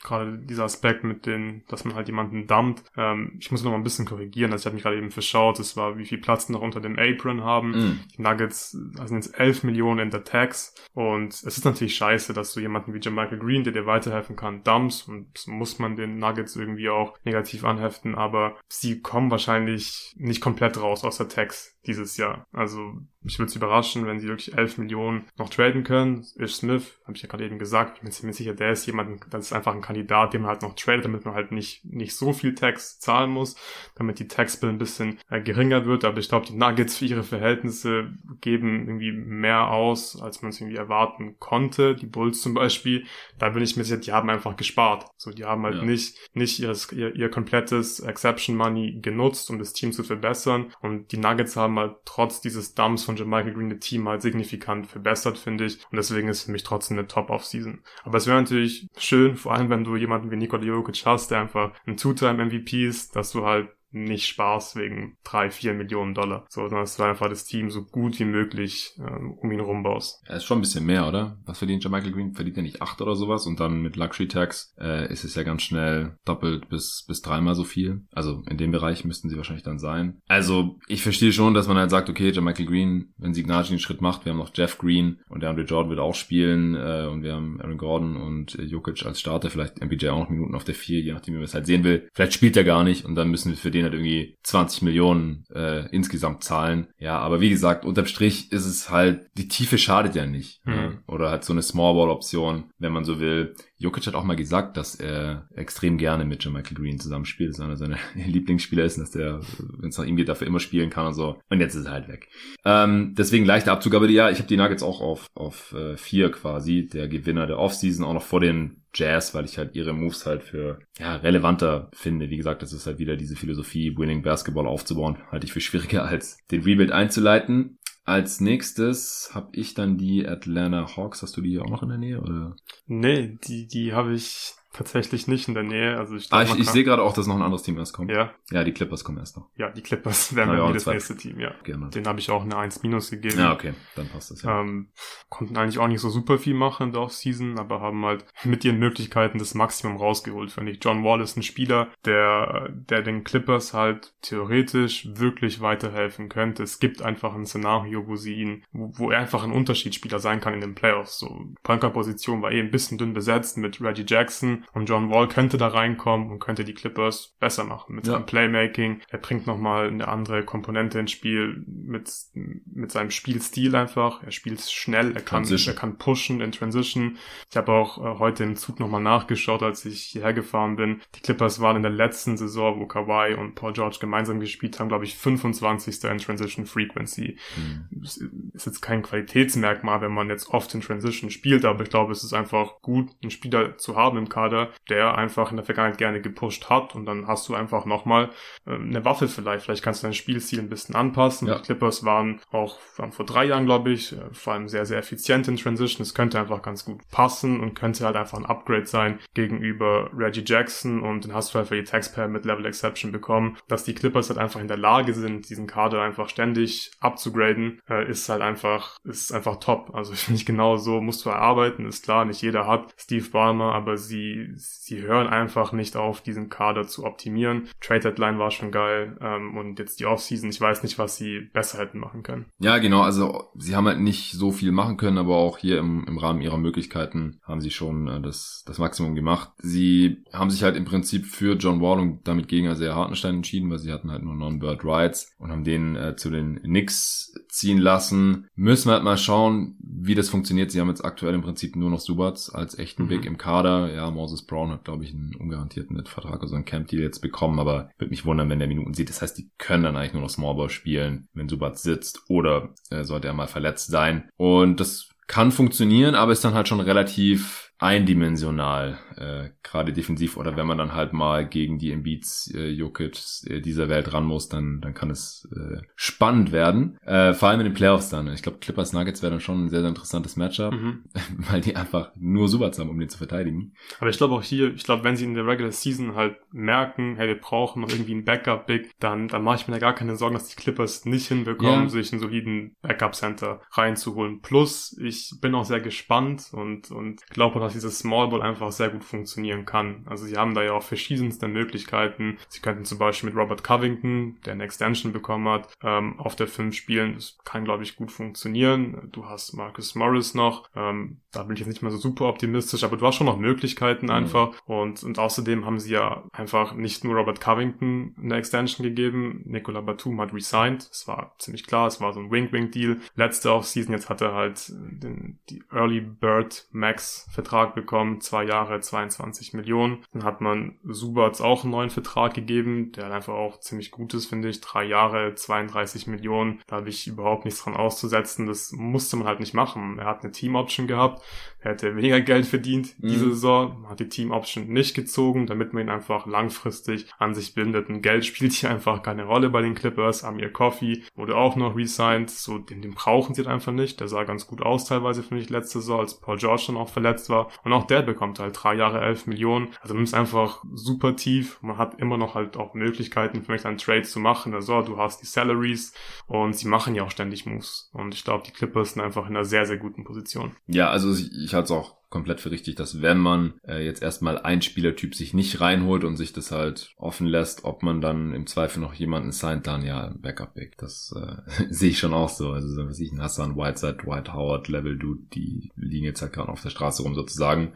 gerade 0.03 0.39
dieser 0.39 0.65
Aspekt 0.65 1.05
mit 1.05 1.27
den, 1.27 1.63
dass 1.69 1.85
man 1.85 1.95
halt 1.95 2.09
jemanden 2.09 2.47
dumpt. 2.47 2.83
Ähm, 2.97 3.37
ich 3.39 3.51
muss 3.51 3.63
noch 3.63 3.71
mal 3.71 3.77
ein 3.77 3.83
bisschen 3.85 4.07
korrigieren, 4.07 4.53
also 4.53 4.63
ich 4.63 4.67
habe 4.67 4.75
mich 4.75 4.83
gerade 4.83 4.97
eben 4.97 5.11
verschaut, 5.11 5.59
es 5.59 5.77
war, 5.77 5.99
wie 5.99 6.07
viel 6.07 6.19
Platz 6.19 6.49
noch 6.49 6.63
unter 6.63 6.81
dem 6.81 6.99
Apron 6.99 7.43
haben. 7.43 7.71
Mm. 7.71 8.01
Die 8.17 8.23
Nuggets 8.23 8.71
sind 8.71 9.11
jetzt 9.11 9.39
11 9.39 9.65
Millionen 9.65 10.01
in 10.01 10.11
der 10.11 10.25
Tax 10.25 10.75
und 10.95 11.33
es 11.33 11.43
ist 11.43 11.65
natürlich 11.65 11.97
scheiße, 11.97 12.33
dass 12.33 12.55
du 12.55 12.61
jemanden 12.61 12.95
wie 12.95 13.11
Michael 13.11 13.39
Green, 13.39 13.65
der 13.65 13.73
dir 13.73 13.87
weiterhelfen 13.87 14.37
kann, 14.37 14.63
dumpst 14.63 15.09
und 15.09 15.29
das 15.35 15.47
muss 15.47 15.79
man 15.79 15.97
den 15.97 16.19
Nuggets 16.19 16.57
irgendwie 16.57 16.89
auch 16.89 17.19
negativ 17.25 17.65
anheften, 17.65 18.15
aber 18.15 18.57
sie 18.69 19.01
kommen 19.01 19.31
wahrscheinlich 19.31 20.15
nicht 20.17 20.41
komplett 20.41 20.81
raus 20.81 21.05
aus 21.05 21.19
der 21.19 21.29
Tax 21.29 21.77
dieses 21.87 22.17
Jahr. 22.17 22.47
Also 22.53 22.95
mich 23.23 23.39
würde 23.39 23.51
es 23.51 23.57
überraschen, 23.57 24.07
wenn 24.07 24.21
sie 24.21 24.29
wirklich 24.29 24.57
11 24.57 24.79
Millionen 24.79 25.25
noch 25.37 25.49
traden 25.49 25.85
können. 25.85 26.27
Ish 26.37 26.57
Smith, 26.57 26.99
habe 27.05 27.17
ich 27.17 27.23
ja 27.23 27.29
gerade 27.29 27.45
eben 27.45 27.59
gesagt, 27.59 27.97
ich 27.97 28.03
bin 28.03 28.13
ziemlich 28.13 28.37
sicher, 28.37 28.55
der 28.55 28.73
ist 28.73 28.87
jemand, 28.87 29.27
das 29.31 29.50
ist 29.51 29.57
einfach 29.57 29.75
ein 29.75 29.81
Kandidat, 29.81 30.33
den 30.33 30.43
man 30.43 30.51
halt 30.51 30.63
noch 30.63 30.75
tradet, 30.75 31.05
damit 31.05 31.25
man 31.25 31.35
halt 31.35 31.53
nicht, 31.53 31.85
nicht 31.85 32.15
so 32.15 32.33
viel 32.33 32.55
Tax 32.55 32.99
zahlen 33.01 33.31
muss, 33.31 33.57
damit 33.97 34.19
die 34.19 34.29
Taxbill 34.29 34.71
ein 34.71 34.79
bisschen 34.79 35.19
äh, 35.29 35.41
geringer 35.41 35.85
wird. 35.85 36.05
Aber 36.05 36.19
ich 36.19 36.29
glaube, 36.29 36.47
die 36.47 36.55
Nuggets 36.55 36.99
für 36.99 37.07
ihre 37.07 37.23
Verhältnisse 37.23 38.13
geben 38.41 38.87
irgendwie 38.87 39.13
mehr 39.13 39.71
aus, 39.71 40.21
als 40.21 40.43
man 40.43 40.51
es 40.51 40.61
irgendwie 40.61 40.77
erwarten 40.77 41.37
konnte. 41.39 41.95
Die 41.95 42.07
Bulls 42.07 42.41
zum 42.41 42.55
Beispiel, 42.55 43.05
da 43.39 43.51
bin 43.51 43.63
ich 43.63 43.77
mir 43.77 43.85
sicher, 43.85 44.01
die 44.01 44.13
haben 44.13 44.31
einfach 44.31 44.57
gespart. 44.57 45.07
So, 45.17 45.31
die 45.31 45.45
haben 45.45 45.65
halt 45.65 45.77
ja. 45.77 45.83
nicht, 45.83 46.17
nicht 46.35 46.61
ihres, 46.61 46.91
ihr, 46.93 47.15
ihr 47.15 47.31
komplettes 47.31 48.01
Exception 48.01 48.57
Money 48.57 49.01
genutzt, 49.01 49.51
um 49.51 49.59
das 49.59 49.73
Team 49.73 49.93
zu 49.93 50.05
verbessern. 50.05 50.73
Und 50.81 51.13
die 51.13 51.19
Nuggets 51.19 51.57
haben 51.57 51.79
halt 51.79 51.97
trotz 52.05 52.41
dieses 52.41 52.75
Dumps 52.75 53.05
von 53.05 53.17
Jermichael 53.17 53.55
Green 53.55 53.71
das 53.71 53.81
Team 53.81 54.09
halt 54.09 54.23
signifikant 54.23 54.87
verbessert, 54.87 55.39
finde 55.39 55.67
ich. 55.67 55.79
Und 55.91 55.97
deswegen 55.97 56.29
ist 56.29 56.45
für 56.45 56.53
mich 56.53 56.63
trotzdem 56.63 56.99
eine 56.99 57.09
Top-Off-Season. 57.09 57.81
Aber 58.05 58.19
es 58.19 58.27
wäre 58.27 58.41
natürlich 58.41 58.87
schön, 58.97 59.37
vor 59.41 59.55
allem 59.55 59.71
wenn 59.71 59.85
du 59.85 59.97
jemanden 59.97 60.31
wie 60.31 60.37
Nikola 60.37 60.63
Jokic 60.63 61.05
hast, 61.07 61.31
der 61.31 61.41
einfach 61.41 61.73
ein 61.87 61.97
Two-Time-MVP 61.97 62.87
ist, 62.87 63.17
dass 63.17 63.33
du 63.33 63.45
halt 63.45 63.71
nicht 63.93 64.27
Spaß 64.27 64.77
wegen 64.77 65.17
drei, 65.25 65.51
vier 65.51 65.75
Millionen 65.75 66.15
Dollar, 66.15 66.47
sondern 66.49 66.81
dass 66.81 66.97
du 66.97 67.03
einfach 67.03 67.29
das 67.29 67.45
Team 67.45 67.71
so 67.71 67.85
gut 67.85 68.19
wie 68.19 68.25
möglich 68.25 68.93
ähm, 68.99 69.33
um 69.33 69.51
ihn 69.51 69.61
rumbaust. 69.61 70.23
Ja, 70.29 70.37
ist 70.37 70.45
schon 70.45 70.59
ein 70.59 70.63
bisschen 70.63 70.87
mehr, 70.87 71.09
oder? 71.09 71.39
Was 71.45 71.59
verdient 71.59 71.89
Michael 71.91 72.13
Green? 72.13 72.35
Verdient 72.35 72.57
er 72.57 72.63
nicht 72.63 72.83
acht 72.83 73.01
oder 73.01 73.17
sowas? 73.17 73.47
Und 73.47 73.61
dann 73.61 73.83
mit 73.83 73.97
Luxury 73.97 74.29
Tax 74.29 74.75
äh, 74.79 75.11
ist 75.13 75.25
es 75.25 75.35
ja 75.35 75.43
ganz 75.43 75.63
schnell 75.63 76.17
doppelt 76.25 76.69
bis, 76.69 77.05
bis 77.07 77.21
dreimal 77.21 77.55
so 77.55 77.65
viel. 77.65 78.05
Also 78.13 78.43
in 78.49 78.59
dem 78.59 78.71
Bereich 78.71 79.05
müssten 79.05 79.29
sie 79.29 79.37
wahrscheinlich 79.37 79.65
dann 79.65 79.79
sein. 79.79 80.21
Also 80.29 80.79
ich 80.87 81.03
verstehe 81.03 81.33
schon, 81.33 81.55
dass 81.55 81.69
man 81.69 81.77
halt 81.77 81.91
sagt, 81.91 82.09
okay, 82.09 82.33
Michael 82.41 82.67
Green, 82.67 83.13
wenn 83.19 83.35
Signati 83.35 83.71
den 83.71 83.79
Schritt 83.79 84.01
macht, 84.01 84.25
wir 84.25 84.33
haben 84.33 84.39
noch 84.39 84.53
Jeff 84.55 84.79
Green 84.79 85.21
und 85.29 85.43
der 85.43 85.51
Andre 85.51 85.65
Jordan 85.65 85.91
wird 85.91 86.01
auch 86.01 86.15
spielen 86.15 86.75
äh, 86.75 87.07
und 87.11 87.23
wir 87.23 87.35
haben 87.35 87.61
Aaron 87.61 87.79
Gordon 87.79 88.17
und 88.17 88.59
äh, 88.59 88.63
Jokic 88.63 89.05
als 89.05 89.21
Starter, 89.21 89.51
vielleicht 89.51 89.81
MPJ 89.81 90.09
auch 90.09 90.21
noch 90.21 90.31
Minuten 90.31 90.55
auf 90.55 90.65
der 90.65 90.75
vier, 90.75 91.01
je 91.01 91.13
nachdem, 91.13 91.35
wie 91.35 91.39
man 91.39 91.45
es 91.45 91.55
halt 91.55 91.67
sehen 91.67 91.85
will. 91.85 92.09
Vielleicht 92.13 92.35
spielt 92.35 92.57
er 92.57 92.65
gar 92.65 92.85
nicht 92.85 93.05
und 93.05 93.15
dann 93.15 93.31
müssen 93.31 93.51
wir 93.51 93.57
für 93.57 93.71
den 93.71 93.80
den 93.81 93.85
halt 93.85 93.95
irgendwie 93.95 94.37
20 94.43 94.83
Millionen 94.83 95.45
äh, 95.55 95.89
insgesamt 95.91 96.45
zahlen. 96.45 96.89
Ja, 96.99 97.19
aber 97.19 97.41
wie 97.41 97.51
gesagt, 97.51 97.85
unterm 97.85 98.07
Strich 98.07 98.53
ist 98.53 98.67
es 98.67 98.91
halt, 98.91 99.29
die 99.37 99.49
Tiefe 99.49 99.79
schadet 99.79 100.15
ja 100.15 100.27
nicht. 100.27 100.65
Mhm. 100.67 100.73
Ja? 100.73 100.93
Oder 101.07 101.31
halt 101.31 101.45
so 101.45 101.53
eine 101.53 101.63
Small 101.63 101.95
Ball 101.95 102.11
Option, 102.11 102.71
wenn 102.79 102.93
man 102.93 103.05
so 103.05 103.21
will. 103.21 103.55
Jokic 103.81 104.07
hat 104.07 104.15
auch 104.15 104.25
mal 104.25 104.37
gesagt, 104.37 104.77
dass 104.77 104.95
er 104.95 105.49
extrem 105.55 105.97
gerne 105.97 106.27
mit 106.27 106.45
Michael 106.45 106.77
Green 106.77 107.01
zusammenspielt, 107.01 107.51
dass 107.51 107.61
einer 107.61 107.79
seiner 107.79 107.97
Lieblingsspieler 108.15 108.85
ist 108.85 108.99
und 108.99 109.05
dass 109.05 109.11
der, 109.13 109.41
wenn 109.79 109.89
es 109.89 109.97
nach 109.97 110.05
ihm 110.05 110.17
geht, 110.17 110.29
dafür 110.29 110.47
immer 110.47 110.61
spielen 110.61 110.91
kann 110.91 111.07
und 111.07 111.15
so. 111.15 111.41
Und 111.49 111.61
jetzt 111.61 111.75
ist 111.75 111.87
er 111.87 111.93
halt 111.93 112.09
weg. 112.09 112.29
Ähm, 112.67 113.15
deswegen 113.17 113.47
leichter 113.47 113.73
Abzug, 113.73 113.95
aber 113.95 114.07
ja, 114.11 114.29
ich 114.29 114.37
habe 114.37 114.49
die 114.49 114.59
Nuggets 114.59 114.83
auch 114.83 115.01
auf, 115.01 115.27
auf 115.35 115.73
äh, 115.73 115.97
vier 115.97 116.31
quasi, 116.31 116.89
der 116.93 117.09
Gewinner 117.09 117.47
der 117.47 117.59
Offseason, 117.59 118.05
auch 118.05 118.13
noch 118.13 118.23
vor 118.23 118.41
den 118.41 118.83
Jazz, 118.93 119.35
weil 119.35 119.45
ich 119.45 119.57
halt 119.57 119.77
ihre 119.77 119.93
Moves 119.93 120.27
halt 120.27 120.43
für 120.43 120.81
ja, 120.99 121.17
relevanter 121.17 121.91
finde. 121.95 122.29
Wie 122.29 122.37
gesagt, 122.37 122.63
das 122.63 122.73
ist 122.73 122.87
halt 122.87 122.99
wieder 122.99 123.17
diese 123.17 123.37
Philosophie, 123.37 123.97
Winning 123.97 124.23
Basketball 124.23 124.67
aufzubauen, 124.67 125.19
halte 125.31 125.47
ich 125.47 125.53
für 125.53 125.61
schwieriger 125.61 126.05
als 126.05 126.39
den 126.51 126.63
Rebuild 126.63 126.91
einzuleiten. 126.91 127.79
Als 128.05 128.41
nächstes 128.41 129.31
habe 129.35 129.51
ich 129.53 129.75
dann 129.75 129.99
die 129.99 130.27
Atlanta 130.27 130.97
Hawks. 130.97 131.23
Hast 131.23 131.37
du 131.37 131.41
die 131.41 131.59
auch 131.59 131.69
noch 131.69 131.83
in 131.83 131.91
der 131.91 131.99
Nähe? 131.99 132.21
Oder? 132.21 132.57
Nee, 132.87 133.39
die, 133.45 133.67
die 133.67 133.93
habe 133.93 134.15
ich 134.15 134.55
tatsächlich 134.73 135.27
nicht 135.27 135.49
in 135.49 135.55
der 135.55 135.63
Nähe. 135.65 135.99
Also 135.99 136.17
ich, 136.17 136.33
ah, 136.33 136.43
ich, 136.43 136.57
ich 136.57 136.71
sehe 136.71 136.85
gerade 136.85 137.03
auch, 137.03 137.13
dass 137.13 137.27
noch 137.27 137.35
ein 137.35 137.43
anderes 137.43 137.63
Team 137.63 137.77
erst 137.79 137.93
kommt. 137.93 138.11
Ja. 138.11 138.31
Ja, 138.51 138.63
die 138.63 138.73
Clippers 138.73 139.03
kommen 139.03 139.19
erst 139.19 139.37
noch. 139.37 139.49
Ja, 139.57 139.71
die 139.71 139.83
Clippers 139.83 140.35
werden 140.37 140.57
ja, 140.57 140.73
das 140.73 140.87
nächste 140.87 141.17
Team, 141.17 141.41
ja. 141.41 141.53
Genau. 141.65 141.89
Den 141.89 142.07
habe 142.07 142.21
ich 142.21 142.31
auch 142.31 142.43
eine 142.43 142.57
1 142.57 142.83
minus 142.83 143.11
gegeben. 143.11 143.39
Ja, 143.39 143.53
okay, 143.53 143.75
dann 143.97 144.09
passt 144.09 144.31
das 144.31 144.43
ja. 144.43 144.61
Ähm, 144.61 144.91
konnten 145.29 145.57
eigentlich 145.57 145.79
auch 145.79 145.89
nicht 145.89 146.01
so 146.01 146.09
super 146.09 146.39
viel 146.39 146.55
machen 146.55 146.89
in 146.89 146.93
der 146.93 147.03
Offseason, 147.03 147.59
aber 147.59 147.81
haben 147.81 148.05
halt 148.05 148.25
mit 148.45 148.65
ihren 148.65 148.79
Möglichkeiten 148.79 149.39
das 149.39 149.55
Maximum 149.55 149.97
rausgeholt, 149.97 150.53
finde 150.53 150.73
ich. 150.73 150.79
John 150.83 151.05
Wall 151.05 151.21
ist 151.21 151.37
ein 151.37 151.43
Spieler, 151.43 151.89
der, 152.05 152.69
der 152.71 153.03
den 153.03 153.25
Clippers 153.25 153.75
halt 153.75 154.15
theoretisch 154.23 155.09
wirklich 155.15 155.61
weiterhelfen 155.61 156.29
könnte. 156.29 156.63
Es 156.63 156.79
gibt 156.79 157.03
einfach 157.03 157.35
ein 157.35 157.47
Szenario, 157.47 158.07
wo 158.07 158.15
sie 158.15 158.35
ihn, 158.35 158.65
wo, 158.73 158.93
wo 158.95 159.11
er 159.11 159.19
einfach 159.19 159.43
ein 159.43 159.53
Unterschiedsspieler 159.53 160.21
sein 160.21 160.41
kann 160.41 160.55
in 160.55 160.61
den 160.61 160.75
Playoffs. 160.77 161.19
So, 161.19 161.45
Punker-Position 161.65 162.41
war 162.41 162.53
eh 162.53 162.61
ein 162.61 162.71
bisschen 162.71 162.99
dünn 162.99 163.15
besetzt 163.15 163.57
mit 163.57 163.81
Reggie 163.81 164.05
Jackson 164.07 164.60
und 164.73 164.89
John 164.89 165.11
Wall 165.11 165.29
könnte 165.29 165.59
da 165.59 165.69
reinkommen 165.69 166.31
und 166.31 166.39
könnte 166.39 166.65
die 166.65 166.75
Clippers 166.75 167.37
besser 167.39 167.65
machen 167.65 167.95
mit 167.95 168.07
ja. 168.07 168.15
seinem 168.15 168.27
Playmaking. 168.27 169.01
Er 169.09 169.19
bringt 169.19 169.47
nochmal 169.47 169.89
eine 169.89 170.09
andere 170.09 170.45
Komponente 170.45 170.99
ins 170.99 171.11
Spiel 171.11 171.65
mit, 171.67 172.11
mit 172.35 172.91
seinem 172.91 173.11
Spielstil 173.11 173.75
einfach. 173.75 174.23
Er 174.23 174.33
spielt 174.33 174.61
schnell, 174.61 175.13
er 175.15 175.23
kann, 175.23 175.45
er 175.45 175.75
kann 175.75 175.99
pushen 175.99 176.41
in 176.41 176.53
Transition. 176.53 177.17
Ich 177.51 177.57
habe 177.57 177.73
auch 177.73 177.99
äh, 177.99 178.19
heute 178.19 178.45
im 178.45 178.57
Zug 178.57 178.81
nochmal 178.81 179.03
nachgeschaut, 179.03 179.63
als 179.63 179.85
ich 179.85 180.03
hierher 180.03 180.33
gefahren 180.33 180.77
bin. 180.77 181.01
Die 181.15 181.21
Clippers 181.21 181.61
waren 181.61 181.77
in 181.77 181.83
der 181.83 181.93
letzten 181.93 182.37
Saison, 182.37 182.81
wo 182.81 182.87
Kawhi 182.87 183.35
und 183.35 183.55
Paul 183.55 183.73
George 183.73 183.99
gemeinsam 184.01 184.41
gespielt 184.41 184.79
haben, 184.79 184.89
glaube 184.89 185.05
ich, 185.05 185.17
25. 185.17 186.05
in 186.05 186.19
Transition 186.19 186.67
Frequency. 186.67 187.39
Mhm. 187.57 188.03
Ist 188.03 188.67
jetzt 188.67 188.81
kein 188.81 189.03
Qualitätsmerkmal, 189.03 190.01
wenn 190.01 190.13
man 190.13 190.29
jetzt 190.29 190.51
oft 190.51 190.75
in 190.75 190.81
Transition 190.81 191.31
spielt, 191.31 191.65
aber 191.65 191.83
ich 191.83 191.91
glaube, 191.91 192.13
es 192.13 192.25
ist 192.25 192.33
einfach 192.33 192.81
gut, 192.83 193.11
einen 193.23 193.31
Spieler 193.31 193.77
zu 193.79 193.97
haben 193.97 194.19
im 194.19 194.29
Kader, 194.29 194.50
der 194.89 195.17
einfach 195.17 195.51
in 195.51 195.57
der 195.57 195.65
Vergangenheit 195.65 195.99
gerne 195.99 196.21
gepusht 196.21 196.69
hat 196.69 196.95
und 196.95 197.07
dann 197.07 197.27
hast 197.27 197.49
du 197.49 197.55
einfach 197.55 197.85
nochmal 197.85 198.31
äh, 198.67 198.75
eine 198.75 199.05
Waffe 199.05 199.29
vielleicht. 199.29 199.65
Vielleicht 199.65 199.83
kannst 199.83 200.03
du 200.03 200.07
dein 200.07 200.15
Spielstil 200.15 200.61
ein 200.61 200.69
bisschen 200.69 200.95
anpassen. 200.95 201.49
Ja. 201.49 201.57
Die 201.57 201.63
Clippers 201.63 202.05
waren 202.05 202.41
auch 202.51 202.79
waren 202.97 203.13
vor 203.13 203.27
drei 203.27 203.45
Jahren, 203.45 203.67
glaube 203.67 203.91
ich, 203.91 204.13
äh, 204.13 204.17
vor 204.33 204.53
allem 204.53 204.69
sehr, 204.69 204.87
sehr 204.87 204.99
effizient 204.99 205.49
in 205.49 205.57
Transition. 205.57 206.03
Es 206.03 206.15
könnte 206.15 206.39
einfach 206.39 206.63
ganz 206.63 206.85
gut 206.85 207.01
passen 207.11 207.61
und 207.61 207.75
könnte 207.75 208.05
halt 208.05 208.17
einfach 208.17 208.39
ein 208.39 208.47
Upgrade 208.47 208.87
sein 208.87 209.19
gegenüber 209.35 210.11
Reggie 210.17 210.45
Jackson 210.45 211.03
und 211.03 211.25
den 211.25 211.35
hast 211.35 211.55
du 211.55 211.59
halt 211.59 211.69
für 211.69 211.77
die 211.77 211.85
Taxpayer 211.85 212.29
mit 212.29 212.45
Level 212.45 212.67
Exception 212.67 213.13
bekommen. 213.13 213.57
Dass 213.69 213.85
die 213.85 213.95
Clippers 213.95 214.29
halt 214.29 214.39
einfach 214.39 214.61
in 214.61 214.69
der 214.69 214.77
Lage 214.77 215.15
sind, 215.15 215.49
diesen 215.49 215.67
Kader 215.67 216.03
einfach 216.03 216.29
ständig 216.29 216.91
abzugraden, 217.01 217.81
äh, 217.89 218.09
ist 218.09 218.29
halt 218.29 218.43
einfach, 218.43 218.97
ist 219.05 219.33
einfach 219.33 219.57
top. 219.57 219.95
Also 219.95 220.13
ich 220.21 220.21
finde 220.21 220.45
genau 220.45 220.77
so 220.77 221.01
musst 221.01 221.25
du 221.25 221.31
erarbeiten, 221.31 221.87
ist 221.87 222.05
klar, 222.05 222.25
nicht 222.25 222.43
jeder 222.43 222.67
hat 222.67 222.95
Steve 222.99 223.29
Ballmer, 223.31 223.75
aber 223.75 223.97
sie, 223.97 224.40
sie 224.57 225.03
hören 225.03 225.27
einfach 225.27 225.73
nicht 225.73 225.97
auf, 225.97 226.23
diesen 226.23 226.49
Kader 226.49 226.87
zu 226.87 227.05
optimieren. 227.05 227.69
Trade 227.81 228.01
Deadline 228.01 228.39
war 228.39 228.51
schon 228.51 228.71
geil 228.71 229.17
ähm, 229.21 229.57
und 229.57 229.79
jetzt 229.79 230.01
die 230.01 230.07
Offseason, 230.07 230.51
ich 230.51 230.61
weiß 230.61 230.83
nicht, 230.83 230.99
was 230.99 231.17
sie 231.17 231.49
besser 231.53 231.79
hätten 231.79 231.99
machen 231.99 232.23
können. 232.23 232.47
Ja, 232.59 232.79
genau, 232.79 233.03
also 233.03 233.51
sie 233.57 233.77
haben 233.77 233.87
halt 233.87 234.01
nicht 234.01 234.33
so 234.33 234.53
viel 234.53 234.73
machen 234.73 234.97
können, 234.97 235.19
aber 235.19 235.37
auch 235.37 235.59
hier 235.59 235.79
im, 235.79 236.05
im 236.07 236.19
Rahmen 236.19 236.41
ihrer 236.41 236.59
Möglichkeiten 236.59 237.41
haben 237.43 237.61
sie 237.61 237.71
schon 237.71 238.09
äh, 238.09 238.21
das, 238.21 238.65
das 238.67 238.79
Maximum 238.79 239.15
gemacht. 239.15 239.51
Sie 239.59 240.23
haben 240.33 240.51
sich 240.51 240.63
halt 240.63 240.77
im 240.77 240.85
Prinzip 240.85 241.27
für 241.27 241.55
John 241.55 241.81
Wall 241.81 242.01
und 242.01 242.27
damit 242.27 242.49
gegen 242.49 242.71
Isaiah 242.71 242.95
Hartenstein 242.95 243.37
entschieden, 243.37 243.71
weil 243.71 243.79
sie 243.79 243.93
hatten 243.93 244.11
halt 244.11 244.23
nur 244.23 244.35
Non-Bird 244.35 244.85
Rights 244.85 245.35
und 245.39 245.51
haben 245.51 245.65
den 245.65 245.97
äh, 245.97 246.17
zu 246.17 246.31
den 246.31 246.63
Knicks 246.63 247.35
ziehen 247.49 247.79
lassen. 247.79 248.49
Müssen 248.55 248.89
wir 248.89 248.95
halt 248.95 249.05
mal 249.05 249.19
schauen, 249.19 249.77
wie 249.81 250.15
das 250.15 250.29
funktioniert. 250.29 250.71
Sie 250.71 250.81
haben 250.81 250.89
jetzt 250.89 251.05
aktuell 251.05 251.35
im 251.35 251.43
Prinzip 251.43 251.77
nur 251.77 251.91
noch 251.91 252.01
Subats 252.01 252.51
als 252.51 252.79
echten 252.79 253.05
mhm. 253.05 253.09
Big 253.09 253.25
im 253.25 253.39
Kader. 253.39 253.93
Ja, 253.93 254.11
Moses 254.31 254.47
Brown 254.47 254.71
hat, 254.71 254.85
glaube 254.85 255.05
ich, 255.05 255.13
einen 255.13 255.35
ungarantierten 255.35 256.05
Vertrag, 256.07 256.41
also 256.41 256.55
einen 256.55 256.65
Camp-Deal 256.65 257.03
jetzt 257.03 257.21
bekommen, 257.21 257.59
aber 257.59 257.91
würde 257.99 258.11
mich 258.11 258.25
wundern, 258.25 258.49
wenn 258.49 258.61
der 258.61 258.69
Minuten 258.69 258.95
sieht. 258.95 259.09
Das 259.09 259.23
heißt, 259.23 259.37
die 259.37 259.51
können 259.59 259.83
dann 259.83 259.97
eigentlich 259.97 260.13
nur 260.13 260.23
noch 260.23 260.31
Smallball 260.31 260.71
spielen, 260.71 261.29
wenn 261.35 261.49
Subats 261.49 261.83
sitzt 261.83 262.23
oder 262.29 262.75
äh, 262.91 263.05
sollte 263.05 263.29
er 263.29 263.35
mal 263.35 263.49
verletzt 263.49 263.89
sein. 263.89 264.29
Und 264.37 264.79
das 264.79 265.09
kann 265.27 265.53
funktionieren, 265.53 266.15
aber 266.15 266.33
ist 266.33 266.45
dann 266.45 266.55
halt 266.55 266.69
schon 266.69 266.81
relativ 266.81 267.70
eindimensional, 267.81 268.99
äh, 269.17 269.51
gerade 269.63 269.93
defensiv 269.93 270.37
oder 270.37 270.57
wenn 270.57 270.67
man 270.67 270.79
dann 270.79 270.95
halt 270.95 271.15
mal 271.15 271.49
gegen 271.49 271.79
die 271.79 271.93
Embiids, 271.93 272.53
äh, 272.55 272.69
Jokic 272.69 273.19
äh, 273.47 273.61
dieser 273.61 273.89
Welt 273.89 274.13
ran 274.13 274.25
muss, 274.25 274.49
dann 274.49 274.81
dann 274.81 274.93
kann 274.93 275.11
es 275.11 275.49
äh, 275.57 275.81
spannend 275.97 276.53
werden. 276.53 276.99
Äh, 277.05 277.33
vor 277.33 277.49
allem 277.49 277.61
in 277.61 277.65
den 277.65 277.75
Playoffs 277.75 278.11
dann. 278.11 278.29
Ich 278.29 278.43
glaube, 278.43 278.59
Clippers 278.59 278.93
Nuggets 278.93 279.23
wäre 279.23 279.31
dann 279.31 279.41
schon 279.41 279.65
ein 279.65 279.69
sehr, 279.71 279.81
sehr 279.81 279.89
interessantes 279.89 280.37
Matchup, 280.37 280.75
mhm. 280.75 281.05
weil 281.39 281.63
die 281.63 281.75
einfach 281.75 282.13
nur 282.17 282.49
Subats 282.49 282.79
haben, 282.79 282.91
um 282.91 283.01
den 283.01 283.09
zu 283.09 283.17
verteidigen. 283.17 283.73
Aber 283.99 284.11
ich 284.11 284.19
glaube 284.19 284.35
auch 284.35 284.43
hier, 284.43 284.75
ich 284.75 284.85
glaube, 284.85 285.03
wenn 285.05 285.17
sie 285.17 285.25
in 285.25 285.35
der 285.35 285.47
Regular 285.47 285.73
Season 285.73 286.15
halt 286.15 286.37
merken, 286.53 287.17
hey, 287.17 287.29
wir 287.29 287.41
brauchen 287.41 287.81
noch 287.81 287.91
irgendwie 287.91 288.15
ein 288.15 288.25
Backup-Big, 288.27 288.91
dann, 289.01 289.29
dann 289.29 289.43
mache 289.43 289.57
ich 289.57 289.69
mir 289.69 289.75
da 289.75 289.81
gar 289.81 289.95
keine 289.95 290.17
Sorgen, 290.17 290.35
dass 290.35 290.49
die 290.49 290.57
Clippers 290.57 291.07
nicht 291.07 291.29
hinbekommen, 291.29 291.85
ja. 291.85 291.89
sich 291.89 292.13
einen 292.13 292.21
soliden 292.21 292.77
Backup-Center 292.83 293.63
reinzuholen. 293.73 294.43
Plus, 294.43 294.99
ich 295.01 295.33
bin 295.41 295.55
auch 295.55 295.65
sehr 295.65 295.81
gespannt 295.81 296.51
und, 296.53 296.91
und 296.91 297.23
glaube, 297.31 297.59
dass 297.61 297.70
dieses 297.73 297.99
Small 297.99 298.29
Ball 298.29 298.43
einfach 298.43 298.73
sehr 298.73 298.91
gut 298.91 299.05
funktionieren 299.05 299.65
kann. 299.65 300.05
Also 300.07 300.27
sie 300.27 300.37
haben 300.37 300.55
da 300.55 300.63
ja 300.63 300.73
auch 300.73 300.83
verschiedenste 300.83 301.49
Möglichkeiten. 301.49 302.39
Sie 302.49 302.61
könnten 302.61 302.85
zum 302.85 302.99
Beispiel 302.99 303.31
mit 303.31 303.39
Robert 303.39 303.65
Covington, 303.65 304.39
der 304.45 304.55
eine 304.55 304.65
Extension 304.65 305.13
bekommen 305.13 305.49
hat, 305.49 305.69
ähm, 305.83 306.19
auf 306.19 306.37
der 306.37 306.49
5 306.49 306.75
spielen. 306.75 307.15
Das 307.15 307.39
kann, 307.45 307.65
glaube 307.65 307.83
ich, 307.83 307.97
gut 307.97 308.13
funktionieren. 308.13 309.09
Du 309.13 309.27
hast 309.27 309.53
Marcus 309.55 309.95
Morris 309.95 310.35
noch. 310.35 310.69
Ähm, 310.75 311.21
da 311.33 311.43
bin 311.43 311.55
ich 311.55 311.61
jetzt 311.61 311.69
nicht 311.69 311.83
mehr 311.83 311.91
so 311.91 311.99
super 311.99 312.27
optimistisch, 312.27 312.85
aber 312.85 312.97
du 312.97 313.07
hast 313.07 313.17
schon 313.17 313.27
noch 313.27 313.39
Möglichkeiten 313.39 314.07
mhm. 314.07 314.13
einfach. 314.13 314.51
Und, 314.67 315.03
und 315.03 315.19
außerdem 315.19 315.65
haben 315.65 315.79
sie 315.79 315.93
ja 315.93 316.25
einfach 316.33 316.75
nicht 316.75 317.05
nur 317.05 317.17
Robert 317.17 317.41
Covington 317.41 318.15
eine 318.23 318.37
Extension 318.37 318.85
gegeben. 318.85 319.43
Nicola 319.45 319.81
Batum 319.81 320.21
hat 320.21 320.33
resigned. 320.33 320.89
Es 320.91 321.07
war 321.07 321.35
ziemlich 321.39 321.67
klar, 321.67 321.87
es 321.87 322.01
war 322.01 322.13
so 322.13 322.21
ein 322.21 322.31
Wink-Wink-Deal. 322.31 322.99
Letzte 323.15 323.53
Offseason, 323.53 323.93
jetzt 323.93 324.09
hat 324.09 324.21
er 324.21 324.35
halt 324.35 324.69
den, 324.69 325.39
die 325.49 325.63
Early 325.73 326.01
Bird 326.01 326.67
Max 326.73 327.27
Vertrag 327.31 327.60
bekommen, 327.69 328.21
zwei 328.21 328.45
Jahre, 328.45 328.81
22 328.81 329.55
Millionen. 329.55 330.05
Dann 330.13 330.25
hat 330.25 330.41
man 330.41 330.79
Subats 330.85 331.41
auch 331.41 331.63
einen 331.63 331.73
neuen 331.73 331.91
Vertrag 331.91 332.35
gegeben, 332.35 332.93
der 332.93 333.13
einfach 333.13 333.35
auch 333.35 333.61
ziemlich 333.61 333.91
gut 333.91 334.15
ist, 334.15 334.27
finde 334.27 334.49
ich. 334.49 334.61
Drei 334.61 334.85
Jahre, 334.85 335.35
32 335.35 336.07
Millionen. 336.07 336.61
Da 336.67 336.77
habe 336.77 336.89
ich 336.89 337.07
überhaupt 337.07 337.45
nichts 337.45 337.63
dran 337.63 337.77
auszusetzen. 337.77 338.47
Das 338.47 338.73
musste 338.73 339.17
man 339.17 339.27
halt 339.27 339.41
nicht 339.41 339.55
machen. 339.55 339.99
Er 339.99 340.07
hat 340.07 340.23
eine 340.23 340.33
Team-Option 340.33 340.87
gehabt. 340.87 341.23
Er 341.61 341.73
hätte 341.73 341.95
weniger 341.97 342.21
Geld 342.31 342.47
verdient 342.47 342.95
mhm. 342.99 343.09
diese 343.09 343.31
Saison, 343.31 343.87
hat 343.89 344.01
die 344.01 344.09
Team 344.09 344.31
Option 344.31 344.69
nicht 344.69 344.95
gezogen, 344.95 345.47
damit 345.47 345.73
man 345.73 345.85
ihn 345.85 345.91
einfach 345.91 346.27
langfristig 346.27 347.07
an 347.19 347.35
sich 347.35 347.55
bindet. 347.55 347.89
Und 347.89 348.03
Geld 348.03 348.25
spielt 348.25 348.53
hier 348.53 348.71
einfach 348.71 349.03
keine 349.03 349.25
Rolle 349.25 349.51
bei 349.51 349.63
den 349.63 349.75
Clippers. 349.75 350.25
Amir 350.25 350.53
Coffee 350.53 351.03
wurde 351.15 351.37
auch 351.37 351.57
noch 351.57 351.77
resigned, 351.77 352.31
so 352.31 352.59
den, 352.59 352.83
den 352.83 352.95
brauchen 352.95 353.35
sie 353.35 353.43
halt 353.43 353.53
einfach 353.53 353.73
nicht. 353.73 354.01
Der 354.01 354.09
sah 354.09 354.25
ganz 354.25 354.47
gut 354.47 354.63
aus 354.63 354.87
teilweise, 354.87 355.23
finde 355.23 355.43
ich, 355.43 355.51
letzte 355.51 355.81
Saison, 355.81 356.01
als 356.01 356.21
Paul 356.21 356.39
George 356.39 356.65
dann 356.69 356.77
auch 356.77 356.89
verletzt 356.89 357.29
war. 357.31 357.50
Und 357.65 357.73
auch 357.73 357.87
der 357.87 358.03
bekommt 358.03 358.39
halt 358.39 358.57
drei 358.61 358.75
Jahre, 358.75 359.01
elf 359.01 359.27
Millionen. 359.27 359.69
Also 359.81 359.95
man 359.95 360.05
ist 360.05 360.15
einfach 360.15 360.65
super 360.73 361.17
tief. 361.17 361.59
Man 361.63 361.79
hat 361.79 362.01
immer 362.01 362.17
noch 362.17 362.35
halt 362.35 362.57
auch 362.57 362.75
Möglichkeiten, 362.75 363.43
vielleicht 363.43 363.67
einen 363.67 363.79
Trade 363.79 364.03
zu 364.03 364.21
machen. 364.21 364.55
Also 364.55 364.83
du 364.83 364.97
hast 364.97 365.23
die 365.23 365.27
Salaries 365.27 365.93
und 366.27 366.57
sie 366.57 366.69
machen 366.69 366.95
ja 366.95 367.05
auch 367.05 367.11
ständig 367.11 367.47
Moves. 367.47 367.91
Und 367.93 368.15
ich 368.15 368.25
glaube, 368.25 368.45
die 368.47 368.53
Clippers 368.53 368.95
sind 368.95 369.03
einfach 369.03 369.29
in 369.29 369.37
einer 369.37 369.45
sehr, 369.45 369.67
sehr 369.67 369.79
guten 369.79 370.05
Position. 370.05 370.57
Ja, 370.67 370.91
also 370.91 371.13
ich 371.13 371.55
halte 371.55 371.65
es 371.65 371.71
auch 371.71 372.00
komplett 372.11 372.41
für 372.41 372.51
richtig, 372.51 372.75
dass 372.75 373.03
wenn 373.03 373.19
man 373.19 373.55
äh, 373.67 373.85
jetzt 373.85 374.03
erstmal 374.03 374.37
ein 374.37 374.63
Spielertyp 374.63 375.15
sich 375.15 375.33
nicht 375.33 375.61
reinholt 375.61 376.03
und 376.03 376.17
sich 376.17 376.33
das 376.33 376.51
halt 376.51 376.93
offen 376.99 377.27
lässt, 377.27 377.65
ob 377.65 377.85
man 377.85 378.01
dann 378.01 378.35
im 378.35 378.47
Zweifel 378.47 378.81
noch 378.81 378.95
jemanden 378.95 379.31
signed, 379.31 379.69
dann 379.69 379.85
ja, 379.85 380.13
Backup 380.21 380.55
Big. 380.55 380.77
Das 380.77 381.15
äh, 381.17 381.65
sehe 381.71 381.91
ich 381.91 381.99
schon 382.01 382.13
auch 382.13 382.29
so. 382.29 382.51
Also 382.51 382.69
so 382.69 382.89
was 382.89 382.99
ich, 382.99 383.13
ein 383.13 383.23
Hassan, 383.23 383.57
Whiteside, 383.57 384.05
White 384.05 384.35
Howard, 384.35 384.69
Level 384.69 384.99
Dude, 384.99 385.23
die 385.33 385.71
liegen 385.77 386.05
jetzt 386.05 386.21
halt 386.21 386.33
gerade 386.33 386.49
auf 386.49 386.63
der 386.63 386.71
Straße 386.71 387.03
rum 387.03 387.15
sozusagen. 387.15 387.73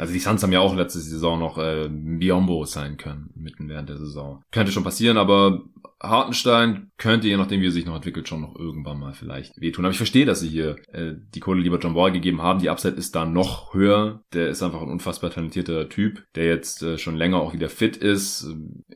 Also 0.00 0.14
die 0.14 0.18
Suns 0.18 0.42
haben 0.42 0.50
ja 0.50 0.60
auch 0.60 0.74
letzte 0.74 0.98
Saison 0.98 1.38
noch 1.38 1.58
äh, 1.58 1.90
Biombo 1.90 2.64
sein 2.64 2.96
können, 2.96 3.28
mitten 3.34 3.68
während 3.68 3.90
der 3.90 3.98
Saison. 3.98 4.42
Könnte 4.50 4.72
schon 4.72 4.82
passieren, 4.82 5.18
aber 5.18 5.60
Hartenstein 6.02 6.90
könnte, 6.96 7.28
je 7.28 7.36
nachdem, 7.36 7.60
wie 7.60 7.66
er 7.66 7.72
sich 7.72 7.84
noch 7.84 7.96
entwickelt, 7.96 8.26
schon 8.26 8.40
noch 8.40 8.56
irgendwann 8.56 8.98
mal 8.98 9.12
vielleicht 9.12 9.60
wehtun. 9.60 9.84
Aber 9.84 9.92
ich 9.92 9.98
verstehe, 9.98 10.24
dass 10.24 10.40
sie 10.40 10.48
hier 10.48 10.76
äh, 10.92 11.12
die 11.34 11.40
Kohle 11.40 11.60
lieber 11.60 11.78
John 11.78 11.94
Wall 11.94 12.12
gegeben 12.12 12.40
haben. 12.40 12.60
Die 12.60 12.70
Upside 12.70 12.94
ist 12.94 13.14
da 13.14 13.26
noch 13.26 13.74
höher. 13.74 14.22
Der 14.32 14.48
ist 14.48 14.62
einfach 14.62 14.80
ein 14.80 14.88
unfassbar 14.88 15.30
talentierter 15.30 15.90
Typ, 15.90 16.24
der 16.34 16.46
jetzt 16.46 16.82
äh, 16.82 16.96
schon 16.96 17.16
länger 17.16 17.36
auch 17.36 17.52
wieder 17.52 17.68
fit 17.68 17.98
ist. 17.98 18.48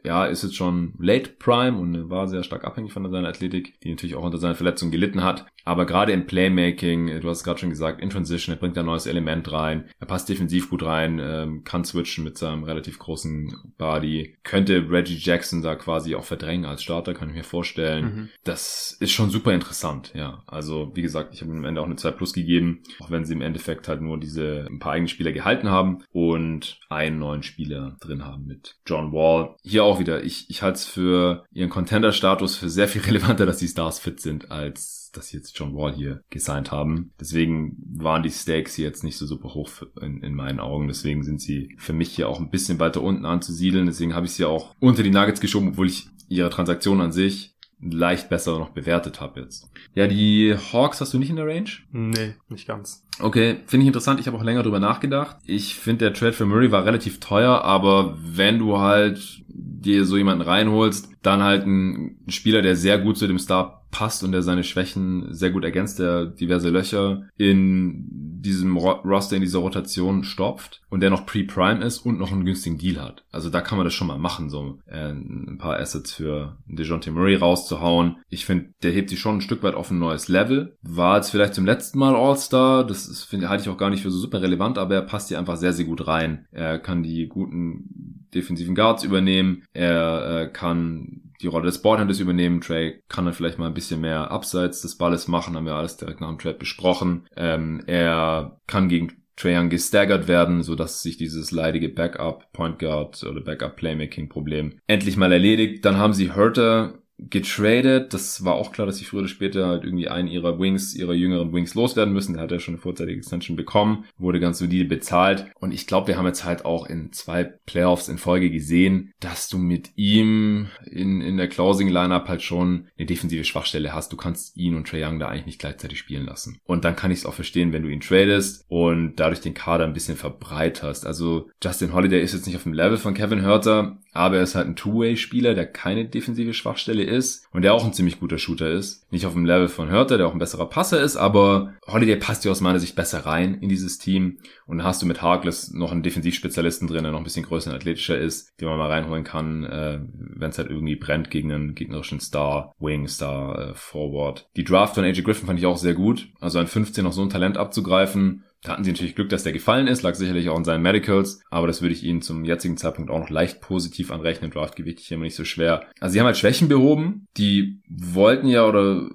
Ja, 0.02 0.24
ist 0.24 0.42
jetzt 0.42 0.56
schon 0.56 0.94
late 0.98 1.32
prime 1.38 1.78
und 1.78 2.08
war 2.08 2.28
sehr 2.28 2.42
stark 2.42 2.64
abhängig 2.64 2.94
von 2.94 3.10
seiner 3.10 3.28
Athletik, 3.28 3.78
die 3.80 3.90
natürlich 3.90 4.16
auch 4.16 4.24
unter 4.24 4.38
seiner 4.38 4.54
Verletzung 4.54 4.90
gelitten 4.90 5.22
hat. 5.22 5.44
Aber 5.66 5.86
gerade 5.86 6.12
im 6.12 6.26
Playmaking, 6.26 7.08
äh, 7.08 7.20
du 7.20 7.28
hast 7.28 7.44
gerade 7.44 7.60
schon 7.60 7.70
gesagt, 7.70 8.00
in 8.00 8.10
Transition, 8.10 8.54
er 8.54 8.58
bringt 8.58 8.78
ein 8.78 8.86
neues 8.86 9.06
Element 9.06 9.52
rein. 9.52 9.90
Er 9.98 10.06
passt 10.06 10.30
defensiv 10.30 10.70
gut 10.70 10.82
rein, 10.82 10.93
ähm, 11.02 11.64
kann 11.64 11.84
switchen 11.84 12.24
mit 12.24 12.38
seinem 12.38 12.64
relativ 12.64 12.98
großen 12.98 13.74
Body. 13.76 14.36
Könnte 14.42 14.90
Reggie 14.90 15.18
Jackson 15.18 15.62
da 15.62 15.74
quasi 15.74 16.14
auch 16.14 16.24
verdrängen 16.24 16.64
als 16.64 16.82
Start 16.82 16.94
Starter, 16.94 17.14
kann 17.14 17.28
ich 17.28 17.34
mir 17.34 17.44
vorstellen. 17.44 18.04
Mhm. 18.04 18.28
Das 18.44 18.96
ist 19.00 19.12
schon 19.12 19.30
super 19.30 19.52
interessant, 19.52 20.12
ja. 20.14 20.42
Also, 20.46 20.92
wie 20.94 21.02
gesagt, 21.02 21.34
ich 21.34 21.42
habe 21.42 21.52
am 21.52 21.64
Ende 21.64 21.80
auch 21.80 21.86
eine 21.86 21.96
2 21.96 22.12
Plus 22.12 22.32
gegeben, 22.32 22.82
auch 23.00 23.10
wenn 23.10 23.24
sie 23.24 23.34
im 23.34 23.40
Endeffekt 23.40 23.88
halt 23.88 24.00
nur 24.00 24.18
diese 24.18 24.66
ein 24.70 24.78
paar 24.78 24.92
eigene 24.92 25.08
Spieler 25.08 25.32
gehalten 25.32 25.70
haben 25.70 26.04
und 26.12 26.78
einen 26.88 27.18
neuen 27.18 27.42
Spieler 27.42 27.96
drin 28.00 28.24
haben 28.24 28.46
mit 28.46 28.76
John 28.86 29.12
Wall. 29.12 29.56
Hier 29.62 29.84
auch 29.84 29.98
wieder, 29.98 30.22
ich, 30.22 30.48
ich 30.48 30.62
halte 30.62 30.76
es 30.76 30.86
für 30.86 31.44
ihren 31.52 31.70
Contender-Status 31.70 32.56
für 32.56 32.68
sehr 32.68 32.88
viel 32.88 33.02
relevanter, 33.02 33.44
dass 33.44 33.58
die 33.58 33.68
Stars 33.68 33.98
fit 33.98 34.20
sind, 34.20 34.50
als 34.50 35.03
dass 35.16 35.28
sie 35.28 35.36
jetzt 35.36 35.58
John 35.58 35.74
Wall 35.74 35.94
hier 35.94 36.22
gesigned 36.30 36.72
haben. 36.72 37.12
Deswegen 37.20 37.76
waren 37.96 38.22
die 38.22 38.30
Stakes 38.30 38.74
hier 38.74 38.86
jetzt 38.86 39.04
nicht 39.04 39.16
so 39.16 39.26
super 39.26 39.54
hoch 39.54 39.70
in, 40.00 40.22
in 40.22 40.34
meinen 40.34 40.60
Augen. 40.60 40.88
Deswegen 40.88 41.22
sind 41.22 41.40
sie 41.40 41.74
für 41.78 41.92
mich 41.92 42.10
hier 42.10 42.28
auch 42.28 42.40
ein 42.40 42.50
bisschen 42.50 42.80
weiter 42.80 43.02
unten 43.02 43.24
anzusiedeln. 43.24 43.86
Deswegen 43.86 44.14
habe 44.14 44.26
ich 44.26 44.32
sie 44.32 44.44
auch 44.44 44.74
unter 44.80 45.02
die 45.02 45.10
Nuggets 45.10 45.40
geschoben, 45.40 45.70
obwohl 45.70 45.88
ich 45.88 46.08
ihre 46.28 46.50
Transaktion 46.50 47.00
an 47.00 47.12
sich 47.12 47.54
leicht 47.80 48.28
besser 48.28 48.58
noch 48.58 48.70
bewertet 48.70 49.20
habe 49.20 49.40
jetzt. 49.40 49.70
Ja, 49.94 50.06
die 50.06 50.54
Hawks 50.72 51.00
hast 51.00 51.12
du 51.12 51.18
nicht 51.18 51.30
in 51.30 51.36
der 51.36 51.46
Range? 51.46 51.68
Nee, 51.92 52.34
nicht 52.48 52.66
ganz. 52.66 53.04
Okay, 53.20 53.58
finde 53.66 53.84
ich 53.84 53.88
interessant. 53.88 54.20
Ich 54.20 54.26
habe 54.26 54.36
auch 54.36 54.42
länger 54.42 54.62
drüber 54.62 54.80
nachgedacht. 54.80 55.36
Ich 55.44 55.74
finde, 55.74 56.06
der 56.06 56.14
Trade 56.14 56.32
für 56.32 56.46
Murray 56.46 56.72
war 56.72 56.84
relativ 56.84 57.20
teuer, 57.20 57.62
aber 57.62 58.16
wenn 58.18 58.58
du 58.58 58.78
halt 58.78 59.44
dir 59.48 60.04
so 60.04 60.16
jemanden 60.16 60.42
reinholst, 60.42 61.10
dann 61.22 61.42
halt 61.42 61.66
ein 61.66 62.18
Spieler, 62.28 62.62
der 62.62 62.76
sehr 62.76 62.98
gut 62.98 63.18
zu 63.18 63.26
dem 63.26 63.38
Star 63.38 63.83
passt 63.94 64.24
und 64.24 64.32
der 64.32 64.42
seine 64.42 64.64
Schwächen 64.64 65.32
sehr 65.32 65.52
gut 65.52 65.62
ergänzt, 65.62 66.00
der 66.00 66.26
diverse 66.26 66.68
Löcher 66.68 67.28
in 67.36 68.40
diesem 68.40 68.76
Roster, 68.76 69.36
in 69.36 69.42
dieser 69.42 69.60
Rotation 69.60 70.24
stopft 70.24 70.82
und 70.90 70.98
der 70.98 71.10
noch 71.10 71.26
pre-prime 71.26 71.82
ist 71.82 71.98
und 71.98 72.18
noch 72.18 72.32
einen 72.32 72.44
günstigen 72.44 72.76
Deal 72.76 73.00
hat. 73.00 73.24
Also 73.30 73.50
da 73.50 73.60
kann 73.60 73.78
man 73.78 73.84
das 73.84 73.94
schon 73.94 74.08
mal 74.08 74.18
machen, 74.18 74.50
so 74.50 74.80
äh, 74.86 75.10
ein 75.10 75.58
paar 75.58 75.78
Assets 75.78 76.12
für 76.12 76.56
DeJounte 76.66 77.12
Murray 77.12 77.36
rauszuhauen. 77.36 78.16
Ich 78.28 78.44
finde, 78.46 78.70
der 78.82 78.90
hebt 78.90 79.10
sich 79.10 79.20
schon 79.20 79.36
ein 79.36 79.40
Stück 79.40 79.62
weit 79.62 79.76
auf 79.76 79.92
ein 79.92 80.00
neues 80.00 80.26
Level. 80.26 80.76
War 80.82 81.16
jetzt 81.16 81.30
vielleicht 81.30 81.54
zum 81.54 81.64
letzten 81.64 82.00
Mal 82.00 82.16
All-Star, 82.16 82.84
das 82.84 83.28
halte 83.30 83.62
ich 83.62 83.68
auch 83.68 83.78
gar 83.78 83.90
nicht 83.90 84.02
für 84.02 84.10
so 84.10 84.18
super 84.18 84.42
relevant, 84.42 84.76
aber 84.76 84.96
er 84.96 85.02
passt 85.02 85.28
hier 85.28 85.38
einfach 85.38 85.56
sehr, 85.56 85.72
sehr 85.72 85.86
gut 85.86 86.08
rein. 86.08 86.46
Er 86.50 86.80
kann 86.80 87.04
die 87.04 87.28
guten 87.28 88.26
defensiven 88.34 88.74
Guards 88.74 89.04
übernehmen, 89.04 89.62
er 89.72 90.42
äh, 90.42 90.48
kann 90.48 91.23
die 91.40 91.46
Rolle 91.46 91.66
des 91.66 91.82
Boardhandles 91.82 92.20
übernehmen. 92.20 92.60
Trey 92.60 93.02
kann 93.08 93.24
dann 93.24 93.34
vielleicht 93.34 93.58
mal 93.58 93.66
ein 93.66 93.74
bisschen 93.74 94.00
mehr 94.00 94.30
abseits 94.30 94.82
des 94.82 94.96
Balles 94.96 95.28
machen, 95.28 95.56
haben 95.56 95.66
wir 95.66 95.74
alles 95.74 95.96
direkt 95.96 96.20
nach 96.20 96.28
dem 96.28 96.38
Trade 96.38 96.58
besprochen. 96.58 97.26
Ähm, 97.36 97.82
er 97.86 98.60
kann 98.66 98.88
gegen 98.88 99.12
Trae 99.36 99.58
Young 99.58 99.68
gestaggert 99.68 100.28
werden, 100.28 100.62
so 100.62 100.76
dass 100.76 101.02
sich 101.02 101.16
dieses 101.16 101.50
leidige 101.50 101.88
Backup 101.88 102.52
Point 102.52 102.78
Guard 102.78 103.22
oder 103.24 103.40
Backup 103.40 103.76
Playmaking 103.76 104.28
Problem 104.28 104.78
endlich 104.86 105.16
mal 105.16 105.32
erledigt. 105.32 105.84
Dann 105.84 105.98
haben 105.98 106.12
sie 106.12 106.32
Hurter 106.32 106.98
getradet. 107.18 108.12
Das 108.12 108.44
war 108.44 108.54
auch 108.54 108.72
klar, 108.72 108.86
dass 108.86 108.96
sie 108.96 109.04
früher 109.04 109.20
oder 109.20 109.28
später 109.28 109.66
halt 109.66 109.84
irgendwie 109.84 110.08
einen 110.08 110.28
ihrer 110.28 110.58
Wings, 110.58 110.94
ihrer 110.94 111.14
jüngeren 111.14 111.52
Wings 111.52 111.74
loswerden 111.74 112.12
müssen. 112.12 112.34
Der 112.34 112.42
hat 112.42 112.50
ja 112.50 112.58
schon 112.58 112.74
eine 112.74 112.82
vorzeitige 112.82 113.18
Extension 113.18 113.56
bekommen, 113.56 114.04
wurde 114.18 114.40
ganz 114.40 114.58
solide 114.58 114.84
bezahlt. 114.84 115.46
Und 115.60 115.72
ich 115.72 115.86
glaube, 115.86 116.08
wir 116.08 116.18
haben 116.18 116.26
jetzt 116.26 116.44
halt 116.44 116.64
auch 116.64 116.86
in 116.86 117.12
zwei 117.12 117.44
Playoffs 117.44 118.08
in 118.08 118.18
Folge 118.18 118.50
gesehen, 118.50 119.12
dass 119.20 119.48
du 119.48 119.58
mit 119.58 119.90
ihm 119.96 120.68
in, 120.86 121.20
in 121.20 121.36
der 121.36 121.48
Closing 121.48 121.88
Lineup 121.88 122.28
halt 122.28 122.42
schon 122.42 122.88
eine 122.98 123.06
defensive 123.06 123.44
Schwachstelle 123.44 123.92
hast. 123.92 124.12
Du 124.12 124.16
kannst 124.16 124.56
ihn 124.56 124.74
und 124.74 124.88
Trey 124.88 125.04
Young 125.04 125.18
da 125.18 125.28
eigentlich 125.28 125.46
nicht 125.46 125.60
gleichzeitig 125.60 125.98
spielen 125.98 126.26
lassen. 126.26 126.58
Und 126.64 126.84
dann 126.84 126.96
kann 126.96 127.10
ich 127.10 127.20
es 127.20 127.26
auch 127.26 127.34
verstehen, 127.34 127.72
wenn 127.72 127.82
du 127.82 127.88
ihn 127.88 128.00
tradest 128.00 128.64
und 128.68 129.16
dadurch 129.16 129.40
den 129.40 129.54
Kader 129.54 129.84
ein 129.84 129.92
bisschen 129.92 130.16
verbreiterst. 130.16 131.06
Also 131.06 131.48
Justin 131.62 131.92
Holiday 131.92 132.22
ist 132.22 132.34
jetzt 132.34 132.46
nicht 132.46 132.56
auf 132.56 132.64
dem 132.64 132.72
Level 132.72 132.96
von 132.96 133.14
Kevin 133.14 133.44
Hurter, 133.44 133.98
aber 134.14 134.36
er 134.36 134.44
ist 134.44 134.54
halt 134.54 134.68
ein 134.68 134.76
Two-Way-Spieler, 134.76 135.54
der 135.54 135.66
keine 135.66 136.06
defensive 136.06 136.54
Schwachstelle 136.54 137.02
ist 137.02 137.46
und 137.52 137.62
der 137.62 137.74
auch 137.74 137.84
ein 137.84 137.92
ziemlich 137.92 138.20
guter 138.20 138.38
Shooter 138.38 138.70
ist. 138.70 139.10
Nicht 139.12 139.26
auf 139.26 139.32
dem 139.32 139.44
Level 139.44 139.68
von 139.68 139.90
Hörter, 139.90 140.16
der 140.16 140.28
auch 140.28 140.32
ein 140.32 140.38
besserer 140.38 140.66
Passer 140.66 141.02
ist, 141.02 141.16
aber 141.16 141.74
Holiday 141.86 142.16
passt 142.16 142.44
ja 142.44 142.52
aus 142.52 142.60
meiner 142.60 142.78
Sicht 142.78 142.94
besser 142.94 143.26
rein 143.26 143.58
in 143.60 143.68
dieses 143.68 143.98
Team. 143.98 144.38
Und 144.66 144.78
dann 144.78 144.86
hast 144.86 145.02
du 145.02 145.06
mit 145.06 145.20
Harkless 145.20 145.72
noch 145.72 145.90
einen 145.90 146.04
Defensivspezialisten 146.04 146.86
drin, 146.86 147.02
der 147.02 147.12
noch 147.12 147.18
ein 147.18 147.24
bisschen 147.24 147.44
größer 147.44 147.70
und 147.70 147.76
athletischer 147.76 148.16
ist, 148.16 148.52
den 148.60 148.68
man 148.68 148.78
mal 148.78 148.90
reinholen 148.90 149.24
kann, 149.24 149.64
äh, 149.64 149.98
wenn 150.12 150.50
es 150.50 150.58
halt 150.58 150.70
irgendwie 150.70 150.96
brennt 150.96 151.30
gegen 151.30 151.52
einen 151.52 151.74
gegnerischen 151.74 152.20
Star, 152.20 152.72
Wing, 152.78 153.08
Star, 153.08 153.70
äh, 153.70 153.74
Forward. 153.74 154.48
Die 154.56 154.64
Draft 154.64 154.94
von 154.94 155.04
AJ 155.04 155.22
Griffin 155.22 155.46
fand 155.46 155.58
ich 155.58 155.66
auch 155.66 155.76
sehr 155.76 155.94
gut. 155.94 156.28
Also 156.40 156.60
ein 156.60 156.68
15 156.68 157.02
noch 157.02 157.12
so 157.12 157.22
ein 157.22 157.30
Talent 157.30 157.58
abzugreifen, 157.58 158.44
da 158.64 158.72
hatten 158.72 158.84
sie 158.84 158.90
natürlich 158.90 159.14
Glück, 159.14 159.28
dass 159.28 159.44
der 159.44 159.52
gefallen 159.52 159.86
ist, 159.86 160.02
lag 160.02 160.14
sicherlich 160.14 160.48
auch 160.48 160.58
in 160.58 160.64
seinen 160.64 160.82
Medicals, 160.82 161.40
aber 161.50 161.66
das 161.66 161.82
würde 161.82 161.94
ich 161.94 162.02
ihnen 162.02 162.22
zum 162.22 162.44
jetzigen 162.44 162.76
Zeitpunkt 162.76 163.10
auch 163.10 163.20
noch 163.20 163.30
leicht 163.30 163.60
positiv 163.60 164.10
anrechnen. 164.10 164.50
Draftgewicht 164.50 165.00
ist 165.00 165.10
immer 165.12 165.24
nicht 165.24 165.36
so 165.36 165.44
schwer. 165.44 165.84
Also 166.00 166.14
sie 166.14 166.20
haben 166.20 166.26
halt 166.26 166.38
Schwächen 166.38 166.68
behoben, 166.68 167.28
die 167.36 167.80
wollten 167.88 168.48
ja 168.48 168.66
oder 168.66 169.08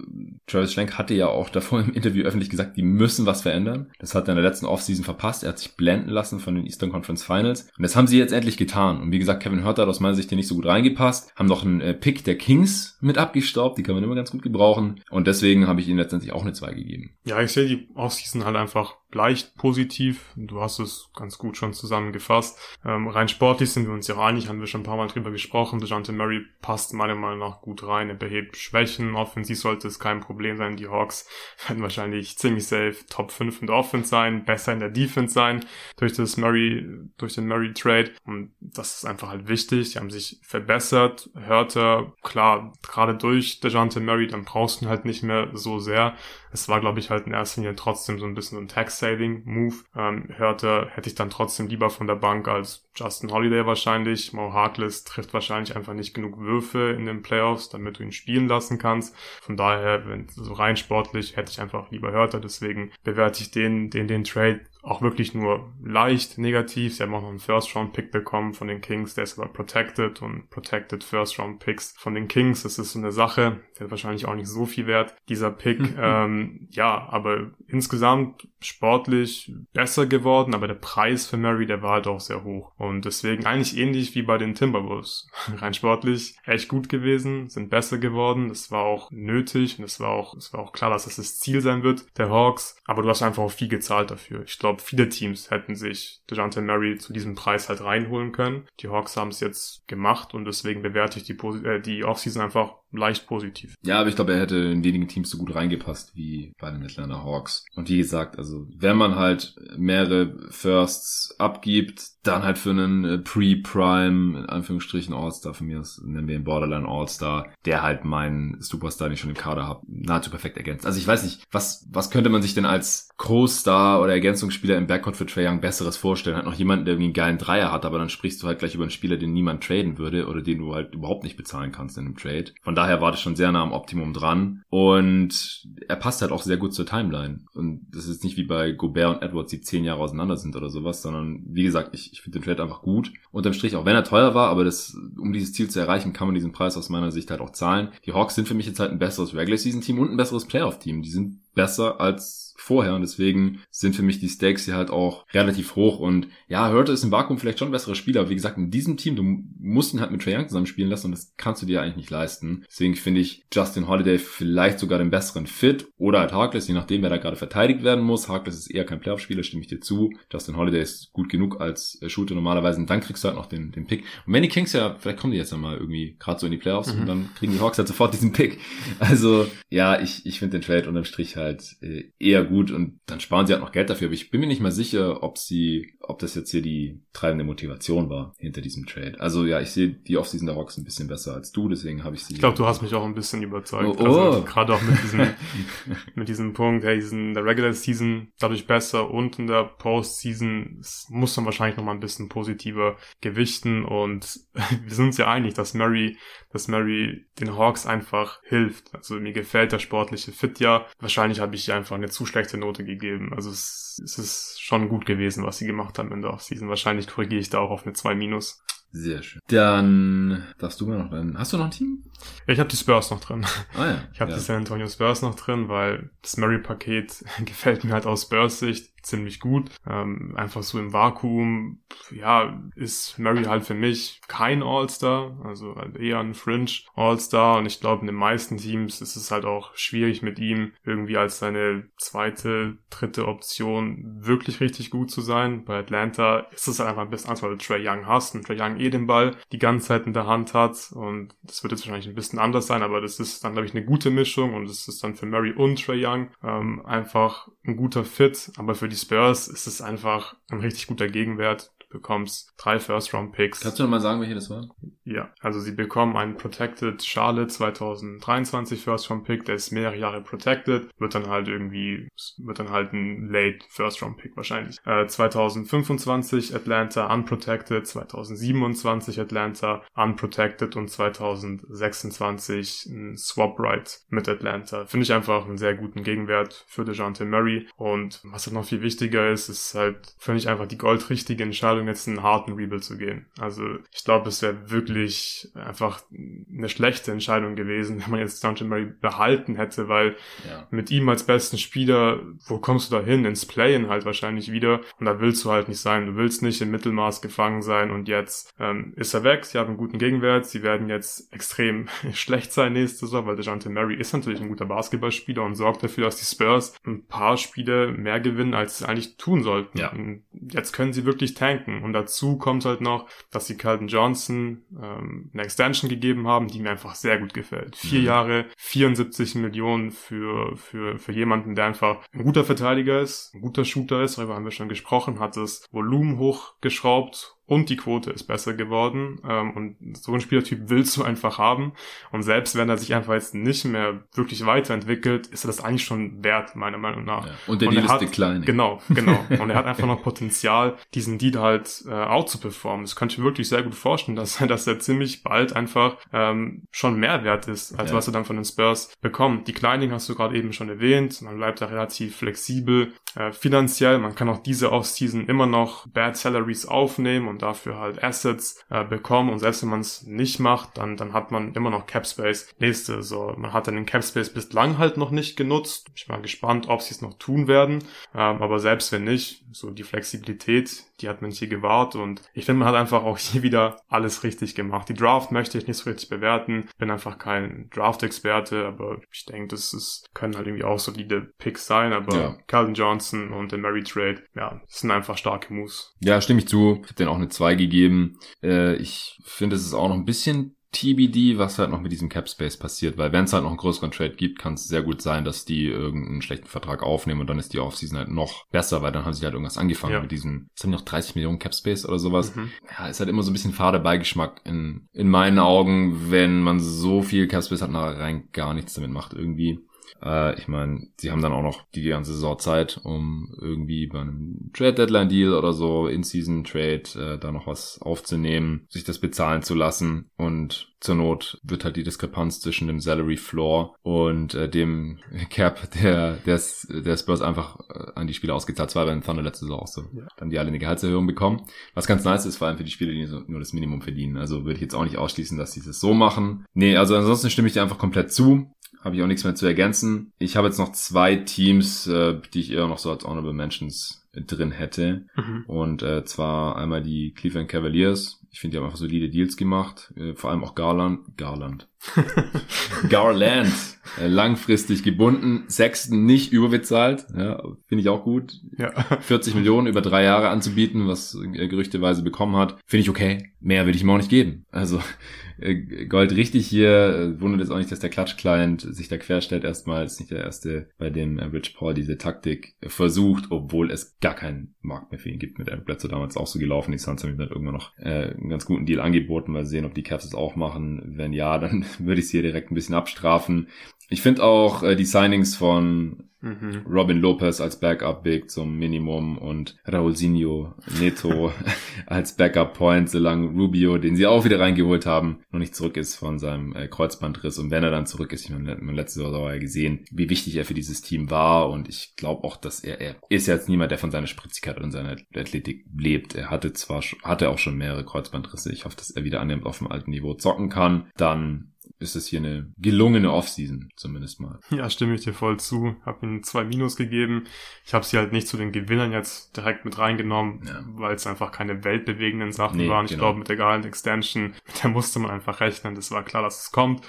Travis 0.49 0.73
Schlenk 0.73 0.97
hatte 0.97 1.13
ja 1.13 1.27
auch 1.27 1.49
davor 1.49 1.79
im 1.85 1.93
Interview 1.93 2.23
öffentlich 2.23 2.49
gesagt, 2.49 2.77
die 2.77 2.81
müssen 2.81 3.25
was 3.25 3.41
verändern. 3.41 3.91
Das 3.99 4.15
hat 4.15 4.27
er 4.27 4.33
in 4.33 4.41
der 4.41 4.49
letzten 4.49 4.65
Offseason 4.65 5.05
verpasst. 5.05 5.43
Er 5.43 5.49
hat 5.49 5.59
sich 5.59 5.75
blenden 5.75 6.09
lassen 6.09 6.39
von 6.39 6.55
den 6.55 6.65
Eastern 6.65 6.91
Conference 6.91 7.23
Finals. 7.23 7.69
Und 7.77 7.83
das 7.83 7.95
haben 7.95 8.07
sie 8.07 8.17
jetzt 8.17 8.33
endlich 8.33 8.57
getan. 8.57 9.01
Und 9.01 9.11
wie 9.11 9.19
gesagt, 9.19 9.43
Kevin 9.43 9.63
Hurt 9.63 9.79
hat 9.79 9.87
aus 9.87 9.99
meiner 9.99 10.15
Sicht 10.15 10.29
hier 10.29 10.35
nicht 10.35 10.47
so 10.47 10.55
gut 10.55 10.65
reingepasst. 10.65 11.33
Haben 11.35 11.47
noch 11.47 11.63
einen 11.63 11.81
äh, 11.81 11.93
Pick 11.93 12.23
der 12.23 12.37
Kings 12.37 12.97
mit 13.01 13.17
abgestaubt. 13.17 13.77
Die 13.77 13.83
kann 13.83 13.95
man 13.95 14.03
immer 14.03 14.15
ganz 14.15 14.31
gut 14.31 14.41
gebrauchen. 14.41 15.01
Und 15.09 15.27
deswegen 15.27 15.67
habe 15.67 15.81
ich 15.81 15.87
ihnen 15.87 15.99
letztendlich 15.99 16.33
auch 16.33 16.41
eine 16.41 16.53
2 16.53 16.73
gegeben. 16.73 17.11
Ja, 17.25 17.41
ich 17.41 17.51
sehe 17.51 17.67
die 17.67 17.87
Offseason 17.95 18.45
halt 18.45 18.55
einfach 18.55 18.95
leicht 19.11 19.55
positiv. 19.55 20.31
Du 20.35 20.61
hast 20.61 20.79
es 20.79 21.09
ganz 21.15 21.37
gut 21.37 21.57
schon 21.57 21.73
zusammengefasst. 21.73 22.57
Ähm, 22.85 23.07
rein 23.07 23.27
sportlich 23.27 23.71
sind 23.71 23.87
wir 23.87 23.93
uns 23.93 24.07
ja 24.07 24.15
auch 24.15 24.25
einig, 24.25 24.47
haben 24.47 24.59
wir 24.59 24.67
schon 24.67 24.81
ein 24.81 24.85
paar 24.85 24.97
Mal 24.97 25.07
drüber 25.07 25.31
gesprochen. 25.31 25.79
DeJounte 25.79 26.11
Murray 26.11 26.45
passt 26.61 26.93
meiner 26.93 27.15
Meinung 27.15 27.39
nach 27.39 27.61
gut 27.61 27.83
rein. 27.83 28.09
Er 28.09 28.15
behebt 28.15 28.57
Schwächen. 28.57 29.15
Offensiv 29.15 29.59
sollte 29.59 29.87
es 29.87 29.99
kein 29.99 30.19
Problem 30.19 30.57
sein. 30.57 30.77
Die 30.77 30.87
Hawks 30.87 31.27
werden 31.67 31.81
wahrscheinlich 31.81 32.37
ziemlich 32.37 32.67
safe 32.67 32.97
Top 33.09 33.31
5 33.31 33.61
in 33.61 33.67
der 33.67 33.75
Offense 33.75 34.09
sein, 34.09 34.45
besser 34.45 34.73
in 34.73 34.79
der 34.79 34.89
Defense 34.89 35.33
sein 35.33 35.65
durch 35.97 36.13
das 36.13 36.37
Murray, 36.37 36.85
durch 37.17 37.35
den 37.35 37.47
Murray 37.47 37.73
Trade. 37.73 38.11
Und 38.25 38.51
das 38.59 38.97
ist 38.97 39.05
einfach 39.05 39.29
halt 39.29 39.47
wichtig. 39.47 39.93
Die 39.93 39.99
haben 39.99 40.11
sich 40.11 40.39
verbessert. 40.43 41.29
Hörte, 41.35 42.13
klar, 42.21 42.73
gerade 42.83 43.15
durch 43.15 43.59
DeJounte 43.59 43.99
Murray, 43.99 44.27
dann 44.27 44.45
brauchst 44.45 44.81
du 44.81 44.85
ihn 44.85 44.89
halt 44.89 45.05
nicht 45.05 45.23
mehr 45.23 45.49
so 45.53 45.79
sehr. 45.79 46.15
Es 46.51 46.67
war, 46.67 46.79
glaube 46.79 46.99
ich, 46.99 47.09
halt 47.09 47.27
in 47.27 47.33
erster 47.33 47.61
Linie 47.61 47.75
trotzdem 47.75 48.19
so 48.19 48.25
ein 48.25 48.33
bisschen 48.33 48.57
so 48.57 48.61
ein 48.63 48.67
Tax-Saving-Move. 48.99 49.75
Ähm, 49.95 50.29
hörte, 50.35 50.89
hätte 50.91 51.09
ich 51.09 51.15
dann 51.15 51.29
trotzdem 51.29 51.67
lieber 51.67 51.89
von 51.89 52.07
der 52.07 52.15
Bank 52.15 52.47
als 52.47 52.89
Justin 52.95 53.31
Holiday 53.31 53.65
wahrscheinlich. 53.65 54.33
Mo 54.33 54.53
Harkless 54.53 55.03
trifft 55.03 55.33
wahrscheinlich 55.33 55.75
einfach 55.75 55.93
nicht 55.93 56.13
genug 56.13 56.39
Würfe 56.39 56.95
in 56.97 57.05
den 57.05 57.21
Playoffs, 57.21 57.69
damit 57.69 57.99
du 57.99 58.03
ihn 58.03 58.11
spielen 58.11 58.47
lassen 58.47 58.77
kannst. 58.77 59.15
Von 59.41 59.57
daher, 59.57 60.07
wenn 60.07 60.27
so 60.29 60.53
rein 60.53 60.77
sportlich, 60.77 61.35
hätte 61.35 61.51
ich 61.51 61.61
einfach 61.61 61.91
lieber 61.91 62.11
Hörter. 62.11 62.39
Deswegen 62.39 62.91
bewerte 63.03 63.41
ich 63.41 63.51
den, 63.51 63.89
den, 63.89 64.07
den 64.07 64.23
Trade 64.23 64.61
auch 64.89 65.01
wirklich 65.01 65.33
nur 65.33 65.71
leicht 65.83 66.37
negativ. 66.37 66.95
Sie 66.95 67.03
haben 67.03 67.13
auch 67.13 67.21
noch 67.21 67.29
einen 67.29 67.39
First-Round-Pick 67.39 68.11
bekommen 68.11 68.53
von 68.53 68.67
den 68.67 68.81
Kings, 68.81 69.13
der 69.13 69.23
ist 69.23 69.37
aber 69.37 69.49
protected 69.49 70.21
und 70.21 70.49
protected 70.49 71.03
First-Round-Picks 71.03 71.95
von 71.97 72.15
den 72.15 72.27
Kings. 72.27 72.63
Das 72.63 72.79
ist 72.79 72.93
so 72.93 72.99
eine 72.99 73.11
Sache, 73.11 73.59
der 73.77 73.85
ist 73.85 73.91
wahrscheinlich 73.91 74.25
auch 74.25 74.35
nicht 74.35 74.47
so 74.47 74.65
viel 74.65 74.87
wert, 74.87 75.15
dieser 75.29 75.51
Pick. 75.51 75.79
Mhm. 75.79 75.95
Ähm, 75.99 76.67
ja, 76.71 77.07
aber 77.09 77.51
insgesamt 77.67 78.47
sportlich 78.61 79.53
besser 79.73 80.07
geworden, 80.07 80.53
aber 80.53 80.67
der 80.67 80.75
Preis 80.75 81.27
für 81.27 81.37
Murray, 81.37 81.65
der 81.65 81.81
war 81.81 81.93
halt 81.93 82.07
auch 82.07 82.19
sehr 82.19 82.43
hoch. 82.43 82.71
Und 82.77 83.05
deswegen 83.05 83.45
eigentlich 83.45 83.77
ähnlich 83.77 84.15
wie 84.15 84.23
bei 84.23 84.37
den 84.37 84.55
Timberwolves. 84.55 85.29
Rein 85.57 85.73
sportlich 85.73 86.35
echt 86.45 86.67
gut 86.67 86.89
gewesen, 86.89 87.49
sind 87.49 87.69
besser 87.69 87.99
geworden. 87.99 88.49
Das 88.49 88.71
war 88.71 88.83
auch 88.83 89.11
nötig 89.11 89.77
und 89.77 89.85
es 89.85 89.99
war 89.99 90.09
auch, 90.09 90.35
es 90.35 90.51
war 90.51 90.61
auch 90.61 90.73
klar, 90.73 90.89
dass 90.89 91.05
das 91.05 91.17
das 91.17 91.39
Ziel 91.39 91.61
sein 91.61 91.83
wird 91.83 92.05
der 92.17 92.29
Hawks. 92.29 92.75
Aber 92.85 93.03
du 93.03 93.09
hast 93.09 93.21
einfach 93.21 93.43
auch 93.43 93.51
viel 93.51 93.67
gezahlt 93.67 94.11
dafür. 94.11 94.43
Ich 94.43 94.57
glaube, 94.57 94.78
viele 94.81 95.09
Teams 95.09 95.51
hätten 95.51 95.75
sich 95.75 96.21
DeJounte 96.29 96.61
Murray 96.61 96.97
zu 96.97 97.13
diesem 97.13 97.35
Preis 97.35 97.69
halt 97.69 97.81
reinholen 97.81 98.31
können. 98.31 98.67
Die 98.79 98.89
Hawks 98.89 99.17
haben 99.17 99.29
es 99.29 99.39
jetzt 99.39 99.87
gemacht 99.87 100.33
und 100.33 100.45
deswegen 100.45 100.81
bewerte 100.81 101.19
ich 101.19 101.25
die, 101.25 101.37
äh, 101.65 101.79
die 101.79 102.03
Offseason 102.03 102.41
einfach 102.41 102.75
leicht 102.91 103.27
positiv. 103.27 103.75
Ja, 103.81 103.99
aber 103.99 104.09
ich 104.09 104.15
glaube, 104.15 104.33
er 104.33 104.39
hätte 104.39 104.57
in 104.57 104.83
wenigen 104.83 105.07
Teams 105.07 105.29
so 105.29 105.37
gut 105.37 105.53
reingepasst 105.53 106.15
wie 106.15 106.53
bei 106.59 106.71
den 106.71 106.83
Atlanta 106.83 107.23
Hawks. 107.23 107.65
Und 107.75 107.89
wie 107.89 107.97
gesagt, 107.97 108.37
also 108.37 108.67
wenn 108.75 108.97
man 108.97 109.15
halt 109.15 109.55
mehrere 109.77 110.35
Firsts 110.49 111.35
abgibt, 111.39 112.03
dann 112.23 112.43
halt 112.43 112.57
für 112.57 112.71
einen 112.71 113.05
äh, 113.05 113.17
Pre-Prime, 113.17 114.39
in 114.39 114.45
Anführungsstrichen 114.45 115.13
All-Star, 115.13 115.53
von 115.53 115.67
mir 115.67 115.79
aus 115.79 116.01
nennen 116.03 116.27
wir 116.27 116.35
ihn 116.35 116.43
Borderline 116.43 116.87
All-Star, 116.87 117.47
der 117.65 117.81
halt 117.81 118.03
meinen 118.03 118.61
Superstar, 118.61 119.07
den 119.07 119.13
ich 119.13 119.21
schon 119.21 119.29
im 119.29 119.35
Kader 119.37 119.65
habe, 119.67 119.85
nahezu 119.87 120.29
perfekt 120.29 120.57
ergänzt. 120.57 120.85
Also 120.85 120.99
ich 120.99 121.07
weiß 121.07 121.23
nicht, 121.23 121.43
was, 121.51 121.87
was 121.91 122.11
könnte 122.11 122.29
man 122.29 122.41
sich 122.41 122.53
denn 122.53 122.65
als 122.65 123.09
Co-Star 123.17 124.01
oder 124.01 124.13
Ergänzungsspieler 124.13 124.77
im 124.77 124.87
Backcourt 124.87 125.15
für 125.15 125.25
Trae 125.25 125.47
Young 125.47 125.61
besseres 125.61 125.97
vorstellen? 125.97 126.35
Halt 126.35 126.45
noch 126.45 126.53
jemanden, 126.53 126.85
der 126.85 126.93
irgendwie 126.93 127.07
einen 127.07 127.13
geilen 127.13 127.37
Dreier 127.37 127.71
hat, 127.71 127.85
aber 127.85 127.99
dann 127.99 128.09
sprichst 128.09 128.43
du 128.43 128.47
halt 128.47 128.59
gleich 128.59 128.75
über 128.75 128.83
einen 128.83 128.91
Spieler, 128.91 129.17
den 129.17 129.33
niemand 129.33 129.63
traden 129.63 129.97
würde 129.97 130.27
oder 130.27 130.41
den 130.41 130.59
du 130.59 130.75
halt 130.75 130.93
überhaupt 130.93 131.23
nicht 131.23 131.37
bezahlen 131.37 131.71
kannst 131.71 131.97
in 131.97 132.05
einem 132.05 132.17
Trade. 132.17 132.51
Von 132.61 132.75
daher 132.79 133.01
war 133.01 133.11
das 133.11 133.19
schon 133.19 133.35
sehr 133.35 133.51
nah 133.51 133.61
am 133.61 133.73
Optimum 133.73 134.13
dran. 134.13 134.63
Und 134.69 135.67
er 135.87 135.97
passt 135.97 136.21
halt 136.21 136.31
auch 136.31 136.41
sehr 136.41 136.57
gut 136.57 136.73
zur 136.73 136.85
Timeline. 136.85 137.41
Und 137.53 137.85
das 137.91 138.07
ist 138.07 138.23
nicht 138.23 138.37
wie 138.37 138.43
bei 138.43 138.71
Gobert 138.71 139.17
und 139.17 139.21
Edwards, 139.21 139.51
die 139.51 139.59
zehn 139.59 139.83
Jahre 139.83 140.01
auseinander 140.01 140.37
sind 140.37 140.55
oder 140.55 140.69
sowas, 140.69 141.01
sondern 141.01 141.43
wie 141.45 141.63
gesagt, 141.63 141.93
ich, 141.93 142.13
ich 142.13 142.21
finde 142.21 142.39
den 142.39 142.45
Trade 142.45 142.63
einfach 142.63 142.81
gut. 142.81 143.11
Unterm 143.31 143.53
Strich, 143.53 143.75
auch 143.75 143.85
wenn 143.85 143.95
er 143.95 144.05
teuer 144.05 144.33
war, 144.33 144.49
aber 144.49 144.63
das, 144.63 144.95
um 145.17 145.33
dieses 145.33 145.51
Ziel 145.51 145.69
zu 145.69 145.79
erreichen, 145.79 146.13
kann 146.13 146.27
man 146.27 146.35
diesen 146.35 146.53
Preis 146.53 146.77
aus 146.77 146.89
meiner 146.89 147.11
Sicht 147.11 147.29
halt 147.31 147.41
auch 147.41 147.51
zahlen. 147.51 147.89
Die 148.05 148.13
Hawks 148.13 148.35
sind 148.35 148.47
für 148.47 148.53
mich 148.53 148.67
jetzt 148.67 148.79
halt 148.79 148.91
ein 148.91 148.99
besseres 148.99 149.35
Regular 149.35 149.57
Season 149.57 149.81
Team 149.81 149.99
und 149.99 150.09
ein 150.09 150.17
besseres 150.17 150.45
Playoff 150.45 150.79
Team. 150.79 151.01
Die 151.01 151.11
sind 151.11 151.39
besser 151.53 151.99
als 151.99 152.49
vorher 152.59 152.93
und 152.93 153.01
deswegen 153.01 153.61
sind 153.71 153.95
für 153.95 154.03
mich 154.03 154.19
die 154.19 154.27
Stakes 154.27 154.65
hier 154.65 154.75
halt 154.75 154.91
auch 154.91 155.25
relativ 155.33 155.75
hoch 155.75 155.99
und 155.99 156.27
ja, 156.47 156.69
Hörte 156.69 156.91
ist 156.91 157.03
im 157.03 157.11
Vakuum 157.11 157.39
vielleicht 157.39 157.57
schon 157.57 157.69
ein 157.69 157.71
besserer 157.71 157.95
Spieler, 157.95 158.21
aber 158.21 158.29
wie 158.29 158.35
gesagt, 158.35 158.57
in 158.57 158.69
diesem 158.69 158.97
Team, 158.97 159.15
du 159.15 159.23
musst 159.59 159.93
ihn 159.93 160.01
halt 160.01 160.11
mit 160.11 160.21
Trae 160.21 160.37
Young 160.37 160.47
zusammen 160.47 160.65
spielen 160.65 160.89
lassen 160.89 161.07
und 161.07 161.11
das 161.13 161.33
kannst 161.37 161.61
du 161.61 161.65
dir 161.65 161.81
eigentlich 161.81 161.95
nicht 161.95 162.09
leisten. 162.09 162.65
Deswegen 162.69 162.95
finde 162.95 163.21
ich 163.21 163.43
Justin 163.51 163.87
Holiday 163.87 164.19
vielleicht 164.19 164.79
sogar 164.79 164.99
den 164.99 165.09
besseren 165.09 165.47
Fit 165.47 165.87
oder 165.97 166.19
halt 166.19 166.33
Harkless, 166.33 166.67
je 166.67 166.73
nachdem, 166.73 167.01
wer 167.01 167.09
da 167.09 167.17
gerade 167.17 167.37
verteidigt 167.37 167.83
werden 167.83 168.03
muss. 168.03 168.29
Harkless 168.29 168.57
ist 168.57 168.67
eher 168.71 168.85
kein 168.85 168.99
Playoff-Spieler, 168.99 169.43
stimme 169.43 169.63
ich 169.63 169.69
dir 169.69 169.79
zu. 169.79 170.11
Justin 170.31 170.57
Holiday 170.57 170.81
ist 170.81 171.11
gut 171.13 171.29
genug 171.29 171.61
als 171.61 171.99
Shooter 172.07 172.35
normalerweise 172.35 172.79
und 172.79 172.89
dann 172.89 173.01
kriegst 173.01 173.23
du 173.23 173.29
halt 173.29 173.37
noch 173.37 173.47
den, 173.47 173.71
den 173.71 173.87
Pick. 173.87 174.03
Und 174.27 174.33
wenn 174.33 174.43
die 174.43 174.49
Kings 174.49 174.73
ja, 174.73 174.95
vielleicht 174.99 175.19
kommen 175.19 175.31
die 175.31 175.39
jetzt 175.39 175.51
ja 175.51 175.57
mal 175.57 175.77
irgendwie 175.77 176.17
gerade 176.19 176.39
so 176.39 176.45
in 176.45 176.51
die 176.51 176.57
Playoffs 176.57 176.93
mhm. 176.93 177.01
und 177.01 177.07
dann 177.07 177.29
kriegen 177.35 177.53
die 177.53 177.59
Hawks 177.59 177.77
halt 177.77 177.87
sofort 177.87 178.13
diesen 178.13 178.31
Pick. 178.31 178.59
Also 178.99 179.47
ja, 179.69 179.99
ich, 179.99 180.25
ich 180.25 180.39
finde 180.39 180.59
den 180.59 180.65
Trade 180.65 180.87
unterm 180.87 181.05
Strich 181.05 181.35
halt 181.39 181.77
äh, 181.81 182.11
eher 182.19 182.43
gut 182.43 182.71
und 182.71 182.99
dann 183.05 183.19
sparen 183.19 183.47
sie 183.47 183.53
halt 183.53 183.61
noch 183.61 183.71
Geld 183.71 183.89
dafür. 183.89 184.07
Aber 184.07 184.13
ich 184.13 184.29
bin 184.29 184.41
mir 184.41 184.47
nicht 184.47 184.61
mal 184.61 184.71
sicher, 184.71 185.23
ob 185.23 185.37
sie, 185.37 185.93
ob 185.99 186.19
das 186.19 186.35
jetzt 186.35 186.51
hier 186.51 186.61
die 186.61 187.01
treibende 187.13 187.43
Motivation 187.43 188.09
war 188.09 188.33
hinter 188.37 188.61
diesem 188.61 188.85
Trade. 188.85 189.19
Also 189.19 189.45
ja, 189.45 189.59
ich 189.59 189.71
sehe 189.71 189.89
die 189.89 190.17
Offseason 190.17 190.47
der 190.47 190.55
Rocks 190.55 190.77
ein 190.77 190.83
bisschen 190.83 191.07
besser 191.07 191.33
als 191.33 191.51
du, 191.51 191.69
deswegen 191.69 192.03
habe 192.03 192.15
ich 192.15 192.25
sie. 192.25 192.33
Ich 192.33 192.39
glaube, 192.39 192.57
du 192.57 192.65
hast 192.65 192.81
mich 192.81 192.93
auch 192.93 193.05
ein 193.05 193.15
bisschen 193.15 193.41
überzeugt. 193.43 193.99
Oh, 193.99 194.05
also, 194.05 194.19
oh. 194.19 194.23
Also, 194.23 194.43
Gerade 194.43 194.73
auch 194.73 194.81
mit 194.81 195.03
diesem, 195.03 195.27
mit 196.15 196.27
diesem 196.27 196.53
Punkt, 196.53 196.83
hey, 196.83 196.99
in 196.99 197.33
der 197.33 197.45
Regular 197.45 197.73
Season 197.73 198.31
dadurch 198.39 198.67
besser 198.67 199.09
und 199.09 199.39
in 199.39 199.47
der 199.47 199.63
Postseason 199.63 200.81
muss 201.09 201.35
man 201.37 201.45
wahrscheinlich 201.45 201.77
noch 201.77 201.83
mal 201.83 201.93
ein 201.93 201.99
bisschen 201.99 202.29
positiver 202.29 202.97
gewichten 203.21 203.85
und 203.85 204.39
wir 204.53 204.93
sind 204.93 205.07
uns 205.07 205.17
ja 205.17 205.27
einig, 205.27 205.53
dass 205.53 205.73
Murray, 205.73 206.17
dass 206.51 206.67
Murray 206.67 207.25
den 207.39 207.55
Hawks 207.57 207.85
einfach 207.85 208.39
hilft. 208.43 208.93
Also 208.93 209.15
mir 209.15 209.33
gefällt 209.33 209.71
der 209.71 209.79
sportliche 209.79 210.31
Fit 210.31 210.59
ja. 210.59 210.85
Wahrscheinlich 210.99 211.28
habe 211.37 211.55
ich 211.55 211.71
einfach 211.71 211.95
eine 211.95 212.09
zu 212.09 212.25
schlechte 212.25 212.57
Note 212.57 212.83
gegeben. 212.83 213.33
Also 213.33 213.51
es, 213.51 213.88
es 214.03 214.17
ist 214.17 214.61
schon 214.61 214.89
gut 214.89 215.05
gewesen, 215.05 215.45
was 215.45 215.57
sie 215.57 215.67
gemacht 215.67 215.99
haben 215.99 216.11
in 216.11 216.21
der 216.21 216.31
Offseason. 216.31 216.69
Wahrscheinlich 216.69 217.07
korrigiere 217.07 217.41
ich 217.41 217.49
da 217.49 217.59
auch 217.59 217.71
auf 217.71 217.85
eine 217.85 217.93
2 217.93 218.15
minus. 218.15 218.61
Sehr 218.91 219.21
schön. 219.21 219.39
Dann 219.47 220.47
darfst 220.57 220.81
du 220.81 220.87
mal 220.87 220.97
noch 220.97 221.11
dein. 221.11 221.37
Hast 221.37 221.53
du 221.53 221.57
noch 221.57 221.65
ein 221.65 221.71
Team? 221.71 222.03
Ich 222.47 222.59
habe 222.59 222.69
die 222.69 222.75
Spurs 222.75 223.11
noch 223.11 223.19
drin. 223.19 223.45
Ah 223.75 223.85
ja. 223.85 224.03
Ich 224.13 224.19
habe 224.19 224.31
ja. 224.31 224.37
die 224.37 224.43
San 224.43 224.57
Antonio 224.57 224.87
Spurs 224.87 225.21
noch 225.21 225.35
drin, 225.35 225.69
weil 225.69 226.09
das 226.21 226.37
Murray-Paket 226.37 227.23
gefällt 227.45 227.83
mir 227.83 227.93
halt 227.93 228.07
aus 228.07 228.23
Spurs 228.23 228.59
Sicht 228.59 228.89
ziemlich 229.01 229.39
gut. 229.39 229.69
Ähm, 229.87 230.33
einfach 230.35 230.63
so 230.63 230.79
im 230.79 230.93
Vakuum, 230.93 231.79
ja, 232.11 232.61
ist 232.75 233.17
Murray 233.19 233.45
halt 233.45 233.65
für 233.65 233.73
mich 233.73 234.21
kein 234.27 234.63
All-Star, 234.63 235.39
also 235.43 235.75
halt 235.75 235.97
eher 235.97 236.19
ein 236.19 236.33
Fringe 236.33 236.71
All-Star 236.95 237.57
und 237.57 237.65
ich 237.65 237.79
glaube 237.79 238.01
in 238.01 238.07
den 238.07 238.15
meisten 238.15 238.57
Teams 238.57 239.01
ist 239.01 239.15
es 239.15 239.31
halt 239.31 239.45
auch 239.45 239.75
schwierig 239.75 240.21
mit 240.21 240.39
ihm 240.39 240.73
irgendwie 240.83 241.17
als 241.17 241.39
seine 241.39 241.85
zweite, 241.97 242.77
dritte 242.89 243.27
Option 243.27 243.88
wirklich 243.97 244.59
richtig 244.59 244.91
gut 244.91 245.11
zu 245.11 245.21
sein. 245.21 245.65
Bei 245.65 245.79
Atlanta 245.79 246.47
ist 246.51 246.67
es 246.67 246.79
einfach 246.79 247.01
ein 247.01 247.09
bisschen 247.09 247.29
anders, 247.29 247.43
weil 247.43 247.51
du 247.51 247.57
Trey 247.57 247.87
Young 247.87 248.05
hast 248.05 248.35
und 248.35 248.45
Trey 248.45 248.59
Young 248.59 248.77
eh 248.77 248.89
den 248.89 249.07
Ball 249.07 249.35
die 249.51 249.59
ganze 249.59 249.87
Zeit 249.87 250.05
in 250.05 250.13
der 250.13 250.27
Hand 250.27 250.53
hat. 250.53 250.91
Und 250.93 251.35
das 251.43 251.63
wird 251.63 251.71
jetzt 251.71 251.81
wahrscheinlich 251.81 252.07
ein 252.07 252.15
bisschen 252.15 252.39
anders 252.39 252.67
sein, 252.67 252.81
aber 252.81 253.01
das 253.01 253.19
ist 253.19 253.43
dann 253.43 253.53
glaube 253.53 253.67
ich 253.67 253.73
eine 253.73 253.85
gute 253.85 254.09
Mischung 254.09 254.53
und 254.53 254.69
es 254.69 254.87
ist 254.87 255.03
dann 255.03 255.15
für 255.15 255.25
Murray 255.25 255.53
und 255.53 255.83
Trey 255.83 256.05
Young 256.05 256.29
ähm, 256.43 256.85
einfach 256.85 257.49
ein 257.65 257.77
guter 257.77 258.03
Fit, 258.05 258.51
aber 258.57 258.75
für 258.75 258.89
die 258.89 258.95
Spurs 258.95 259.47
ist 259.47 259.67
es 259.67 259.81
einfach 259.81 260.35
ein 260.49 260.59
richtig 260.59 260.87
guter 260.87 261.07
Gegenwert 261.07 261.71
bekommst 261.89 262.53
drei 262.57 262.79
First-Round-Picks. 262.79 263.61
Kannst 263.61 263.79
du 263.79 263.83
noch 263.83 263.89
mal 263.89 263.99
sagen, 263.99 264.21
welche 264.21 264.35
das 264.35 264.49
waren? 264.49 264.71
Ja, 265.03 265.31
also 265.41 265.59
sie 265.59 265.71
bekommen 265.71 266.15
einen 266.15 266.37
Protected 266.37 267.03
Charlotte 267.03 267.47
2023 267.47 268.83
First-Round-Pick, 268.83 269.45
der 269.45 269.55
ist 269.55 269.71
mehrere 269.71 269.97
Jahre 269.97 270.21
protected, 270.21 270.89
wird 270.99 271.15
dann 271.15 271.27
halt 271.27 271.47
irgendwie, 271.47 272.07
wird 272.37 272.59
dann 272.59 272.69
halt 272.69 272.93
ein 272.93 273.27
Late 273.29 273.59
First-Round-Pick 273.69 274.37
wahrscheinlich. 274.37 274.77
Äh, 274.85 275.07
2025 275.07 276.55
Atlanta 276.55 277.11
unprotected, 277.11 277.87
2027 277.87 279.19
Atlanta 279.19 279.81
unprotected 279.95 280.75
und 280.75 280.89
2026 280.89 282.85
ein 282.85 283.17
Swap-Right 283.17 284.01
mit 284.09 284.29
Atlanta. 284.29 284.85
Finde 284.85 285.05
ich 285.05 285.13
einfach 285.13 285.45
einen 285.45 285.57
sehr 285.57 285.73
guten 285.73 286.03
Gegenwert 286.03 286.65
für 286.67 286.85
DeJounte 286.85 287.25
Murray 287.25 287.67
und 287.77 288.21
was 288.25 288.45
halt 288.45 288.53
noch 288.53 288.65
viel 288.65 288.81
wichtiger 288.81 289.31
ist, 289.31 289.49
ist 289.49 289.73
halt, 289.73 290.13
finde 290.19 290.37
ich 290.39 290.49
einfach 290.49 290.67
die 290.67 290.77
goldrichtige 290.77 291.43
Entscheidung 291.43 291.78
Entscheidung, 291.79 291.87
jetzt 291.87 292.07
einen 292.07 292.23
harten 292.23 292.53
Rebuild 292.53 292.83
zu 292.83 292.97
gehen. 292.97 293.25
Also 293.39 293.63
ich 293.91 294.03
glaube, 294.03 294.29
es 294.29 294.41
wäre 294.41 294.69
wirklich 294.69 295.49
einfach 295.53 296.01
eine 296.11 296.69
schlechte 296.69 297.11
Entscheidung 297.11 297.55
gewesen, 297.55 298.01
wenn 298.03 298.11
man 298.11 298.19
jetzt 298.19 298.43
Dungeon 298.43 298.69
Murray 298.69 298.85
behalten 298.85 299.55
hätte, 299.55 299.87
weil 299.87 300.15
ja. 300.47 300.67
mit 300.71 300.91
ihm 300.91 301.07
als 301.09 301.23
besten 301.23 301.57
Spieler, 301.57 302.21
wo 302.47 302.57
kommst 302.57 302.91
du 302.91 302.97
da 302.97 303.03
hin? 303.03 303.25
Ins 303.25 303.45
Playen 303.45 303.89
halt 303.89 304.05
wahrscheinlich 304.05 304.51
wieder. 304.51 304.81
Und 304.99 305.05
da 305.05 305.19
willst 305.19 305.43
du 305.45 305.51
halt 305.51 305.67
nicht 305.69 305.79
sein. 305.79 306.05
Du 306.05 306.15
willst 306.15 306.41
nicht 306.41 306.61
im 306.61 306.71
Mittelmaß 306.71 307.21
gefangen 307.21 307.61
sein. 307.61 307.91
Und 307.91 308.07
jetzt 308.07 308.53
ähm, 308.59 308.93
ist 308.95 309.13
er 309.13 309.23
weg. 309.23 309.45
Sie 309.45 309.57
haben 309.57 309.67
einen 309.67 309.77
guten 309.77 309.99
Gegenwert. 309.99 310.45
Sie 310.45 310.63
werden 310.63 310.89
jetzt 310.89 311.31
extrem 311.33 311.87
schlecht 312.13 312.51
sein 312.51 312.73
nächste 312.73 312.99
Saison, 313.05 313.25
weil 313.25 313.35
DeJounte 313.35 313.69
Murray 313.69 313.95
ist 313.95 314.13
natürlich 314.13 314.41
ein 314.41 314.49
guter 314.49 314.65
Basketballspieler 314.65 315.43
und 315.43 315.55
sorgt 315.55 315.83
dafür, 315.83 316.05
dass 316.05 316.17
die 316.17 316.25
Spurs 316.25 316.75
ein 316.85 317.05
paar 317.05 317.37
Spiele 317.37 317.91
mehr 317.91 318.19
gewinnen, 318.19 318.53
als 318.53 318.79
sie 318.79 318.87
eigentlich 318.87 319.17
tun 319.17 319.43
sollten. 319.43 319.77
Ja. 319.77 319.93
Jetzt 320.31 320.73
können 320.73 320.93
sie 320.93 321.05
wirklich 321.05 321.33
tanken 321.33 321.68
stecken. 321.69 321.83
Und 321.83 321.93
dazu 321.93 322.37
kommt 322.37 322.65
halt 322.65 322.81
noch, 322.81 323.07
dass 323.31 323.47
sie 323.47 323.57
Calvin 323.57 323.87
Johnson 323.87 324.63
ähm, 324.81 325.29
eine 325.33 325.43
Extension 325.43 325.89
gegeben 325.89 326.27
haben, 326.27 326.47
die 326.47 326.59
mir 326.59 326.71
einfach 326.71 326.95
sehr 326.95 327.19
gut 327.19 327.33
gefällt. 327.33 327.75
Vier 327.75 327.99
mhm. 327.99 328.05
Jahre, 328.05 328.45
74 328.57 329.35
Millionen 329.35 329.91
für, 329.91 330.55
für, 330.57 330.97
für 330.97 331.11
jemanden, 331.11 331.55
der 331.55 331.65
einfach 331.65 331.97
ein 332.13 332.23
guter 332.23 332.43
Verteidiger 332.43 333.01
ist, 333.01 333.33
ein 333.33 333.41
guter 333.41 333.65
Shooter 333.65 334.03
ist, 334.03 334.17
darüber 334.17 334.35
haben 334.35 334.45
wir 334.45 334.51
schon 334.51 334.69
gesprochen, 334.69 335.19
hat 335.19 335.37
das 335.37 335.65
Volumen 335.71 336.17
hochgeschraubt 336.17 337.35
und 337.49 337.69
die 337.69 337.77
Quote 337.77 338.11
ist 338.11 338.23
besser 338.23 338.53
geworden. 338.53 339.19
Ähm, 339.27 339.51
und 339.51 339.97
so 339.97 340.13
ein 340.13 340.21
Spielertyp 340.21 340.69
willst 340.69 340.95
du 340.95 341.03
einfach 341.03 341.39
haben. 341.39 341.73
Und 342.11 342.21
selbst 342.21 342.55
wenn 342.55 342.69
er 342.69 342.77
sich 342.77 342.93
einfach 342.93 343.13
jetzt 343.13 343.33
nicht 343.33 343.65
mehr 343.65 344.03
wirklich 344.13 344.45
weiterentwickelt, 344.45 345.27
ist 345.27 345.45
er 345.45 345.47
das 345.47 345.63
eigentlich 345.63 345.83
schon 345.83 346.23
wert, 346.23 346.55
meiner 346.55 346.77
Meinung 346.77 347.05
nach. 347.05 347.25
Ja. 347.25 347.33
Und 347.47 347.61
der 347.61 347.69
und 347.69 347.75
Deal 347.75 347.85
ist 347.85 347.97
declining. 347.97 348.43
Genau, 348.43 348.81
genau. 348.89 349.25
und 349.39 349.49
er 349.49 349.55
hat 349.55 349.65
einfach 349.65 349.87
noch 349.87 350.03
Potenzial, 350.03 350.77
diesen 350.93 351.17
Deal 351.17 351.41
halt 351.41 351.83
äh, 351.87 351.91
out 351.91 352.29
zu 352.29 352.39
performen. 352.39 352.85
Das 352.85 352.95
könnte 352.95 353.13
ich 353.13 353.17
mir 353.19 353.25
wirklich 353.25 353.49
sehr 353.49 353.63
gut 353.63 353.73
vorstellen, 353.73 354.15
dass, 354.15 354.37
dass 354.37 354.67
er 354.67 354.79
ziemlich 354.79 355.23
bald 355.23 355.55
einfach 355.55 355.97
ähm, 356.13 356.67
schon 356.69 356.99
mehr 356.99 357.23
wert 357.23 357.47
ist, 357.47 357.79
als 357.79 357.89
ja. 357.89 357.97
was 357.97 358.07
er 358.07 358.13
dann 358.13 358.25
von 358.25 358.35
den 358.35 358.45
Spurs 358.45 358.95
bekommt. 359.01 359.47
Die 359.47 359.53
Kleining 359.53 359.91
hast 359.91 360.07
du 360.07 360.13
gerade 360.13 360.37
eben 360.37 360.53
schon 360.53 360.69
erwähnt. 360.69 361.19
Man 361.23 361.37
bleibt 361.37 361.61
da 361.61 361.65
relativ 361.65 362.17
flexibel. 362.17 362.93
Äh, 363.15 363.31
finanziell, 363.31 363.97
man 363.97 364.13
kann 364.13 364.29
auch 364.29 364.37
diese 364.37 364.71
Offseason 364.71 365.25
immer 365.25 365.47
noch 365.47 365.87
Bad 365.87 366.15
Salaries 366.15 366.67
aufnehmen 366.67 367.27
und 367.27 367.38
dafür 367.39 367.79
halt 367.79 368.03
Assets 368.03 368.63
äh, 368.69 368.83
bekommen 368.83 369.29
und 369.29 369.39
selbst 369.39 369.61
wenn 369.63 369.69
man 369.69 369.81
es 369.81 370.03
nicht 370.03 370.39
macht, 370.39 370.77
dann, 370.77 370.97
dann 370.97 371.13
hat 371.13 371.31
man 371.31 371.53
immer 371.53 371.69
noch 371.69 371.85
Cap 371.85 372.05
Space 372.05 372.53
nächste 372.59 373.01
so 373.03 373.33
Man 373.37 373.53
hat 373.53 373.67
dann 373.67 373.75
den 373.75 373.85
Cap 373.85 374.03
Space 374.03 374.33
bislang 374.33 374.77
halt 374.77 374.97
noch 374.97 375.11
nicht 375.11 375.35
genutzt. 375.35 375.87
Ich 375.95 376.07
bin 376.07 376.15
mal 376.15 376.21
gespannt, 376.21 376.69
ob 376.69 376.81
sie 376.81 376.93
es 376.93 377.01
noch 377.01 377.15
tun 377.15 377.47
werden. 377.47 377.79
Ähm, 378.13 378.41
aber 378.41 378.59
selbst 378.59 378.91
wenn 378.91 379.03
nicht, 379.03 379.45
so 379.51 379.71
die 379.71 379.83
Flexibilität, 379.83 380.83
die 381.01 381.09
hat 381.09 381.21
man 381.21 381.31
hier 381.31 381.47
gewahrt 381.47 381.95
und 381.95 382.21
ich 382.33 382.45
finde, 382.45 382.59
man 382.59 382.67
hat 382.67 382.75
einfach 382.75 383.03
auch 383.03 383.17
hier 383.17 383.41
wieder 383.41 383.81
alles 383.87 384.23
richtig 384.23 384.55
gemacht. 384.55 384.89
Die 384.89 384.93
Draft 384.93 385.31
möchte 385.31 385.57
ich 385.57 385.67
nicht 385.67 385.77
so 385.77 385.89
richtig 385.89 386.09
bewerten, 386.09 386.69
bin 386.77 386.91
einfach 386.91 387.17
kein 387.17 387.69
Draft-Experte, 387.71 388.65
aber 388.65 388.99
ich 389.11 389.25
denke, 389.25 389.49
das 389.49 389.73
ist, 389.73 390.05
können 390.13 390.35
halt 390.35 390.47
irgendwie 390.47 390.63
auch 390.65 390.79
solide 390.79 391.21
Picks 391.37 391.65
sein, 391.65 391.93
aber 391.93 392.15
ja. 392.15 392.37
Calvin 392.47 392.73
Johnson 392.73 393.31
und 393.33 393.51
der 393.51 393.59
Mary 393.59 393.83
Trade, 393.83 394.23
ja, 394.35 394.61
sind 394.67 394.91
einfach 394.91 395.17
starke 395.17 395.53
Moves. 395.53 395.95
Ja, 396.01 396.21
stimme 396.21 396.39
ich 396.39 396.47
zu. 396.47 396.79
Ich 396.81 396.89
habe 396.89 396.93
denen 396.95 397.09
auch 397.09 397.15
eine 397.15 397.28
2 397.29 397.55
gegeben. 397.55 398.17
Äh, 398.43 398.75
ich 398.75 399.19
finde, 399.23 399.55
es 399.55 399.65
ist 399.65 399.73
auch 399.73 399.89
noch 399.89 399.95
ein 399.95 400.05
bisschen 400.05 400.55
TBD, 400.71 401.39
was 401.39 401.57
halt 401.57 401.71
noch 401.71 401.81
mit 401.81 401.91
diesem 401.91 402.09
Cap 402.09 402.29
Space 402.29 402.57
passiert, 402.57 402.97
weil 402.97 403.11
wenn 403.11 403.25
es 403.25 403.33
halt 403.33 403.43
noch 403.43 403.49
einen 403.49 403.57
größeren 403.57 403.89
Trade 403.89 404.15
gibt, 404.15 404.37
kann 404.37 404.53
es 404.53 404.67
sehr 404.67 404.83
gut 404.83 405.01
sein, 405.01 405.25
dass 405.25 405.43
die 405.43 405.65
irgendeinen 405.65 406.21
schlechten 406.21 406.47
Vertrag 406.47 406.83
aufnehmen 406.83 407.21
und 407.21 407.27
dann 407.27 407.39
ist 407.39 407.53
die 407.53 407.59
Offseason 407.59 407.97
halt 407.97 408.09
noch 408.09 408.45
besser, 408.51 408.83
weil 408.83 408.91
dann 408.91 409.03
haben 409.03 409.13
sie 409.13 409.25
halt 409.25 409.33
irgendwas 409.33 409.57
angefangen 409.57 409.93
ja. 409.93 410.01
mit 410.01 410.11
diesem, 410.11 410.49
es 410.55 410.63
haben 410.63 410.69
noch 410.69 410.81
30 410.81 411.15
Millionen 411.15 411.39
Cap 411.39 411.55
Space 411.55 411.85
oder 411.87 411.97
sowas. 411.97 412.35
Mhm. 412.35 412.51
Ja, 412.77 412.87
ist 412.87 412.99
halt 412.99 413.09
immer 413.09 413.23
so 413.23 413.31
ein 413.31 413.33
bisschen 413.33 413.53
fader 413.53 413.79
Beigeschmack 413.79 414.41
in, 414.45 414.87
in 414.93 415.09
meinen 415.09 415.39
Augen, 415.39 416.11
wenn 416.11 416.41
man 416.41 416.59
so 416.59 417.01
viel 417.01 417.27
Cap 417.27 417.43
Space 417.43 417.63
hat, 417.63 417.71
nachher 417.71 417.99
rein 417.99 418.29
gar 418.31 418.53
nichts 418.53 418.75
damit 418.75 418.91
macht 418.91 419.13
irgendwie. 419.13 419.59
Äh, 420.03 420.39
ich 420.39 420.47
meine, 420.47 420.87
sie 420.97 421.11
haben 421.11 421.21
dann 421.21 421.33
auch 421.33 421.43
noch 421.43 421.63
die 421.75 421.83
ganze 421.83 422.13
Saison 422.13 422.39
Zeit, 422.39 422.79
um 422.83 423.33
irgendwie 423.39 423.87
bei 423.87 424.01
einem 424.01 424.51
Trade-Deadline-Deal 424.53 425.33
oder 425.33 425.53
so, 425.53 425.87
In-Season-Trade, 425.87 426.83
äh, 426.95 427.19
da 427.19 427.31
noch 427.31 427.47
was 427.47 427.81
aufzunehmen, 427.81 428.65
sich 428.69 428.83
das 428.83 428.99
bezahlen 428.99 429.43
zu 429.43 429.55
lassen 429.55 430.09
und 430.17 430.69
zur 430.79 430.95
Not 430.95 431.39
wird 431.43 431.65
halt 431.65 431.75
die 431.75 431.83
Diskrepanz 431.83 432.39
zwischen 432.39 432.67
dem 432.67 432.79
Salary 432.79 433.17
Floor 433.17 433.75
und 433.81 434.33
äh, 434.33 434.49
dem 434.49 434.99
Cap 435.29 435.69
der, 435.71 436.13
der, 436.25 436.39
der 436.69 436.97
Spurs 436.97 437.21
einfach 437.21 437.59
äh, 437.69 437.91
an 437.95 438.07
die 438.07 438.13
Spieler 438.13 438.35
ausgezahlt. 438.35 438.71
Zwar 438.71 438.85
beim 438.85 439.03
Thunder 439.03 439.21
letzte 439.21 439.45
Saison 439.45 439.59
auch 439.59 439.67
so. 439.67 439.81
Ja. 439.93 440.07
Dann 440.17 440.29
die 440.29 440.39
alle 440.39 440.47
eine 440.47 440.59
Gehaltserhöhung 440.59 441.05
bekommen. 441.05 441.41
Was 441.73 441.87
ganz 441.87 442.03
nice 442.03 442.25
ist, 442.25 442.37
vor 442.37 442.47
allem 442.47 442.57
für 442.57 442.63
die 442.63 442.71
Spieler, 442.71 442.93
die 442.93 443.07
nur 443.27 443.39
das 443.39 443.53
Minimum 443.53 443.81
verdienen. 443.81 444.17
Also 444.17 444.45
würde 444.45 444.55
ich 444.55 444.61
jetzt 444.61 444.75
auch 444.75 444.85
nicht 444.85 444.97
ausschließen, 444.97 445.37
dass 445.37 445.51
sie 445.51 445.61
das 445.61 445.79
so 445.79 445.93
machen. 445.93 446.45
Nee, 446.53 446.77
also 446.77 446.95
ansonsten 446.95 447.29
stimme 447.29 447.47
ich 447.47 447.53
dir 447.53 447.61
einfach 447.61 447.77
komplett 447.77 448.13
zu. 448.13 448.51
Habe 448.81 448.95
ich 448.95 449.03
auch 449.03 449.07
nichts 449.07 449.23
mehr 449.23 449.35
zu 449.35 449.45
ergänzen. 449.45 450.11
Ich 450.19 450.35
habe 450.35 450.47
jetzt 450.47 450.57
noch 450.57 450.71
zwei 450.71 451.15
Teams, 451.15 451.87
äh, 451.87 452.19
die 452.33 452.41
ich 452.41 452.51
eher 452.51 452.67
noch 452.67 452.77
so 452.77 452.91
als 452.91 453.03
Honorable 453.03 453.33
Mentions 453.33 454.07
drin 454.13 454.51
hätte. 454.51 455.05
Mhm. 455.15 455.43
Und 455.47 455.83
äh, 455.83 456.03
zwar 456.05 456.57
einmal 456.57 456.81
die 456.81 457.13
Cleveland 457.13 457.49
Cavaliers. 457.49 458.21
Ich 458.31 458.39
finde, 458.39 458.53
die 458.53 458.57
haben 458.57 458.65
einfach 458.65 458.77
solide 458.77 459.09
Deals 459.09 459.37
gemacht. 459.37 459.93
Äh, 459.95 460.15
vor 460.15 460.29
allem 460.31 460.43
auch 460.43 460.55
Garland. 460.55 461.17
Garland. 461.17 461.67
Garland. 462.89 463.53
Äh, 463.97 464.07
langfristig 464.07 464.83
gebunden. 464.83 465.45
Sexton 465.47 466.05
nicht 466.05 466.31
überbezahlt. 466.31 467.05
Ja, 467.15 467.41
finde 467.67 467.81
ich 467.81 467.89
auch 467.89 468.03
gut. 468.03 468.39
Ja. 468.57 468.71
40 469.01 469.35
Millionen 469.35 469.67
über 469.67 469.81
drei 469.81 470.03
Jahre 470.03 470.29
anzubieten, 470.29 470.87
was 470.87 471.17
er 471.33 471.47
gerüchteweise 471.47 472.03
bekommen 472.03 472.35
hat. 472.35 472.57
Finde 472.65 472.81
ich 472.81 472.89
okay. 472.89 473.31
Mehr 473.39 473.65
will 473.65 473.75
ich 473.75 473.81
ihm 473.81 473.89
auch 473.89 473.97
nicht 473.97 474.09
geben. 474.09 474.45
Also 474.51 474.81
äh, 475.39 475.55
Gold 475.85 476.15
richtig 476.15 476.47
hier. 476.47 476.69
Äh, 476.69 477.21
wundert 477.21 477.41
es 477.41 477.49
auch 477.49 477.57
nicht, 477.57 477.71
dass 477.71 477.79
der 477.79 477.89
Klatsch-Client 477.89 478.61
sich 478.61 478.89
da 478.89 478.97
querstellt 478.97 479.43
erstmal. 479.43 479.85
Ist 479.85 479.99
nicht 479.99 480.11
der 480.11 480.23
erste, 480.23 480.69
bei 480.77 480.89
dem 480.89 481.17
Rich 481.17 481.55
Paul 481.55 481.73
diese 481.73 481.97
Taktik 481.97 482.55
versucht, 482.61 483.25
obwohl 483.31 483.71
es 483.71 483.97
gar 484.01 484.15
keinen 484.15 484.55
Markt 484.61 484.91
mehr 484.91 484.99
für 484.99 485.09
ihn 485.09 485.19
gibt. 485.19 485.39
Mit 485.39 485.47
Eric 485.47 485.65
Bledsoe 485.65 485.89
damals 485.89 486.17
auch 486.17 486.27
so 486.27 486.37
gelaufen. 486.37 486.71
Die 486.71 486.77
Suns 486.77 487.03
haben 487.03 487.11
ihm 487.11 487.17
dann 487.17 487.29
irgendwann 487.29 487.55
noch 487.55 487.77
äh, 487.77 488.13
einen 488.13 488.29
ganz 488.29 488.45
guten 488.45 488.65
Deal 488.65 488.81
angeboten. 488.81 489.31
Mal 489.31 489.45
sehen, 489.45 489.65
ob 489.65 489.73
die 489.73 489.83
Cavs 489.83 490.05
es 490.05 490.13
auch 490.13 490.35
machen. 490.35 490.93
Wenn 490.97 491.13
ja, 491.13 491.37
dann 491.39 491.65
würde 491.79 492.01
ich 492.01 492.07
sie 492.07 492.17
hier 492.17 492.23
direkt 492.23 492.51
ein 492.51 492.55
bisschen 492.55 492.75
abstrafen. 492.75 493.47
Ich 493.89 494.01
finde 494.01 494.23
auch 494.23 494.63
äh, 494.63 494.75
die 494.75 494.85
Signings 494.85 495.35
von 495.35 496.09
Mhm. 496.21 496.65
Robin 496.69 496.99
Lopez 496.99 497.39
als 497.39 497.59
Backup-Big 497.59 498.29
zum 498.29 498.57
Minimum 498.57 499.17
und 499.17 499.55
Raulzinho 499.71 500.53
Neto 500.79 501.31
als 501.85 502.15
Backup-Point, 502.15 502.89
solange 502.89 503.27
Rubio, 503.29 503.77
den 503.77 503.95
sie 503.95 504.05
auch 504.05 504.25
wieder 504.25 504.39
reingeholt 504.39 504.85
haben, 504.85 505.19
noch 505.31 505.39
nicht 505.39 505.55
zurück 505.55 505.77
ist 505.77 505.95
von 505.95 506.19
seinem 506.19 506.53
äh, 506.55 506.67
Kreuzbandriss. 506.67 507.37
Und 507.39 507.51
wenn 507.51 507.63
er 507.63 507.71
dann 507.71 507.85
zurück 507.85 508.11
ist, 508.11 508.25
ich 508.25 508.31
meine, 508.31 508.57
man 508.57 508.75
letzte 508.75 508.99
Saison 508.99 509.29
ja 509.29 509.37
gesehen, 509.37 509.85
wie 509.91 510.09
wichtig 510.09 510.35
er 510.35 510.45
für 510.45 510.53
dieses 510.53 510.81
Team 510.81 511.09
war. 511.09 511.49
Und 511.49 511.69
ich 511.69 511.95
glaube 511.95 512.25
auch, 512.25 512.35
dass 512.35 512.59
er, 512.59 512.81
er 512.81 512.95
ist 513.09 513.27
jetzt 513.27 513.47
niemand, 513.47 513.71
der 513.71 513.77
von 513.77 513.91
seiner 513.91 514.07
Spritzigkeit 514.07 514.59
und 514.59 514.71
seiner 514.71 514.97
Athletik 515.15 515.65
lebt. 515.77 516.15
Er 516.15 516.29
hatte 516.29 516.51
zwar, 516.51 516.81
hatte 517.03 517.29
auch 517.29 517.37
schon 517.37 517.57
mehrere 517.57 517.85
Kreuzbandrisse. 517.85 518.51
Ich 518.51 518.65
hoffe, 518.65 518.75
dass 518.75 518.91
er 518.91 519.05
wieder 519.05 519.21
annimmt 519.21 519.45
auf 519.45 519.59
dem 519.59 519.71
alten 519.71 519.91
Niveau 519.91 520.15
zocken 520.15 520.49
kann. 520.49 520.89
Dann 520.97 521.53
ist 521.79 521.95
es 521.95 522.07
hier 522.07 522.19
eine 522.19 522.51
gelungene 522.57 523.11
Offseason, 523.11 523.69
zumindest 523.75 524.19
mal. 524.19 524.39
Ja, 524.49 524.69
stimme 524.69 524.95
ich 524.95 525.01
dir 525.01 525.13
voll 525.13 525.39
zu. 525.39 525.77
Hab 525.85 526.03
ihm 526.03 526.23
zwei 526.23 526.43
Minus 526.43 526.75
gegeben. 526.75 527.23
Ich 527.65 527.73
habe 527.73 527.85
sie 527.85 527.97
halt 527.97 528.11
nicht 528.11 528.27
zu 528.27 528.35
den 528.35 528.51
Gewinnern 528.51 528.91
jetzt 528.91 529.35
direkt 529.37 529.63
mit 529.63 529.77
reingenommen, 529.77 530.43
ja. 530.45 530.61
weil 530.73 530.95
es 530.95 531.07
einfach 531.07 531.31
keine 531.31 531.63
weltbewegenden 531.63 532.33
Sachen 532.33 532.57
nee, 532.57 532.67
waren. 532.67 532.85
Ich 532.85 532.91
genau. 532.91 533.03
glaube, 533.03 533.19
mit 533.19 533.29
der 533.29 533.37
Gehalt 533.37 533.65
Extension, 533.65 534.33
mit 534.45 534.63
der 534.63 534.69
musste 534.69 534.99
man 534.99 535.11
einfach 535.11 535.39
rechnen. 535.39 535.75
Das 535.75 535.89
war 535.91 536.03
klar, 536.03 536.21
dass 536.21 536.43
es 536.43 536.51
kommt. 536.51 536.85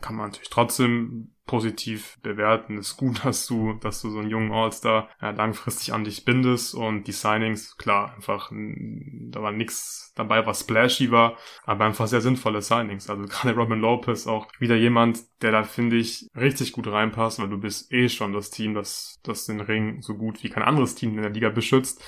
Kann 0.00 0.14
man 0.14 0.26
natürlich 0.26 0.50
trotzdem 0.50 1.32
positiv 1.50 2.16
bewerten. 2.22 2.78
ist 2.78 2.96
gut, 2.96 3.20
dass 3.24 3.48
du, 3.48 3.74
dass 3.74 4.00
du 4.02 4.10
so 4.10 4.20
einen 4.20 4.30
jungen 4.30 4.52
All-Star 4.52 5.08
ja, 5.20 5.30
langfristig 5.30 5.92
an 5.92 6.04
dich 6.04 6.24
bindest 6.24 6.76
und 6.76 7.08
die 7.08 7.12
Signings, 7.12 7.76
klar, 7.76 8.14
einfach, 8.14 8.52
da 8.52 9.42
war 9.42 9.50
nix 9.50 10.12
dabei, 10.14 10.46
was 10.46 10.60
splashy 10.60 11.10
war, 11.10 11.36
aber 11.64 11.86
einfach 11.86 12.06
sehr 12.06 12.20
sinnvolle 12.20 12.62
Signings. 12.62 13.10
Also 13.10 13.24
gerade 13.24 13.56
Robin 13.56 13.80
Lopez 13.80 14.28
auch 14.28 14.46
wieder 14.60 14.76
jemand, 14.76 15.18
der 15.42 15.50
da, 15.50 15.64
finde 15.64 15.96
ich, 15.96 16.28
richtig 16.36 16.70
gut 16.70 16.86
reinpasst, 16.86 17.40
weil 17.40 17.48
du 17.48 17.58
bist 17.58 17.92
eh 17.92 18.08
schon 18.08 18.32
das 18.32 18.50
Team, 18.50 18.74
das, 18.74 19.18
das 19.24 19.46
den 19.46 19.60
Ring 19.60 20.02
so 20.02 20.14
gut 20.14 20.44
wie 20.44 20.50
kein 20.50 20.62
anderes 20.62 20.94
Team 20.94 21.16
in 21.16 21.22
der 21.22 21.32
Liga 21.32 21.48
beschützt. 21.48 22.00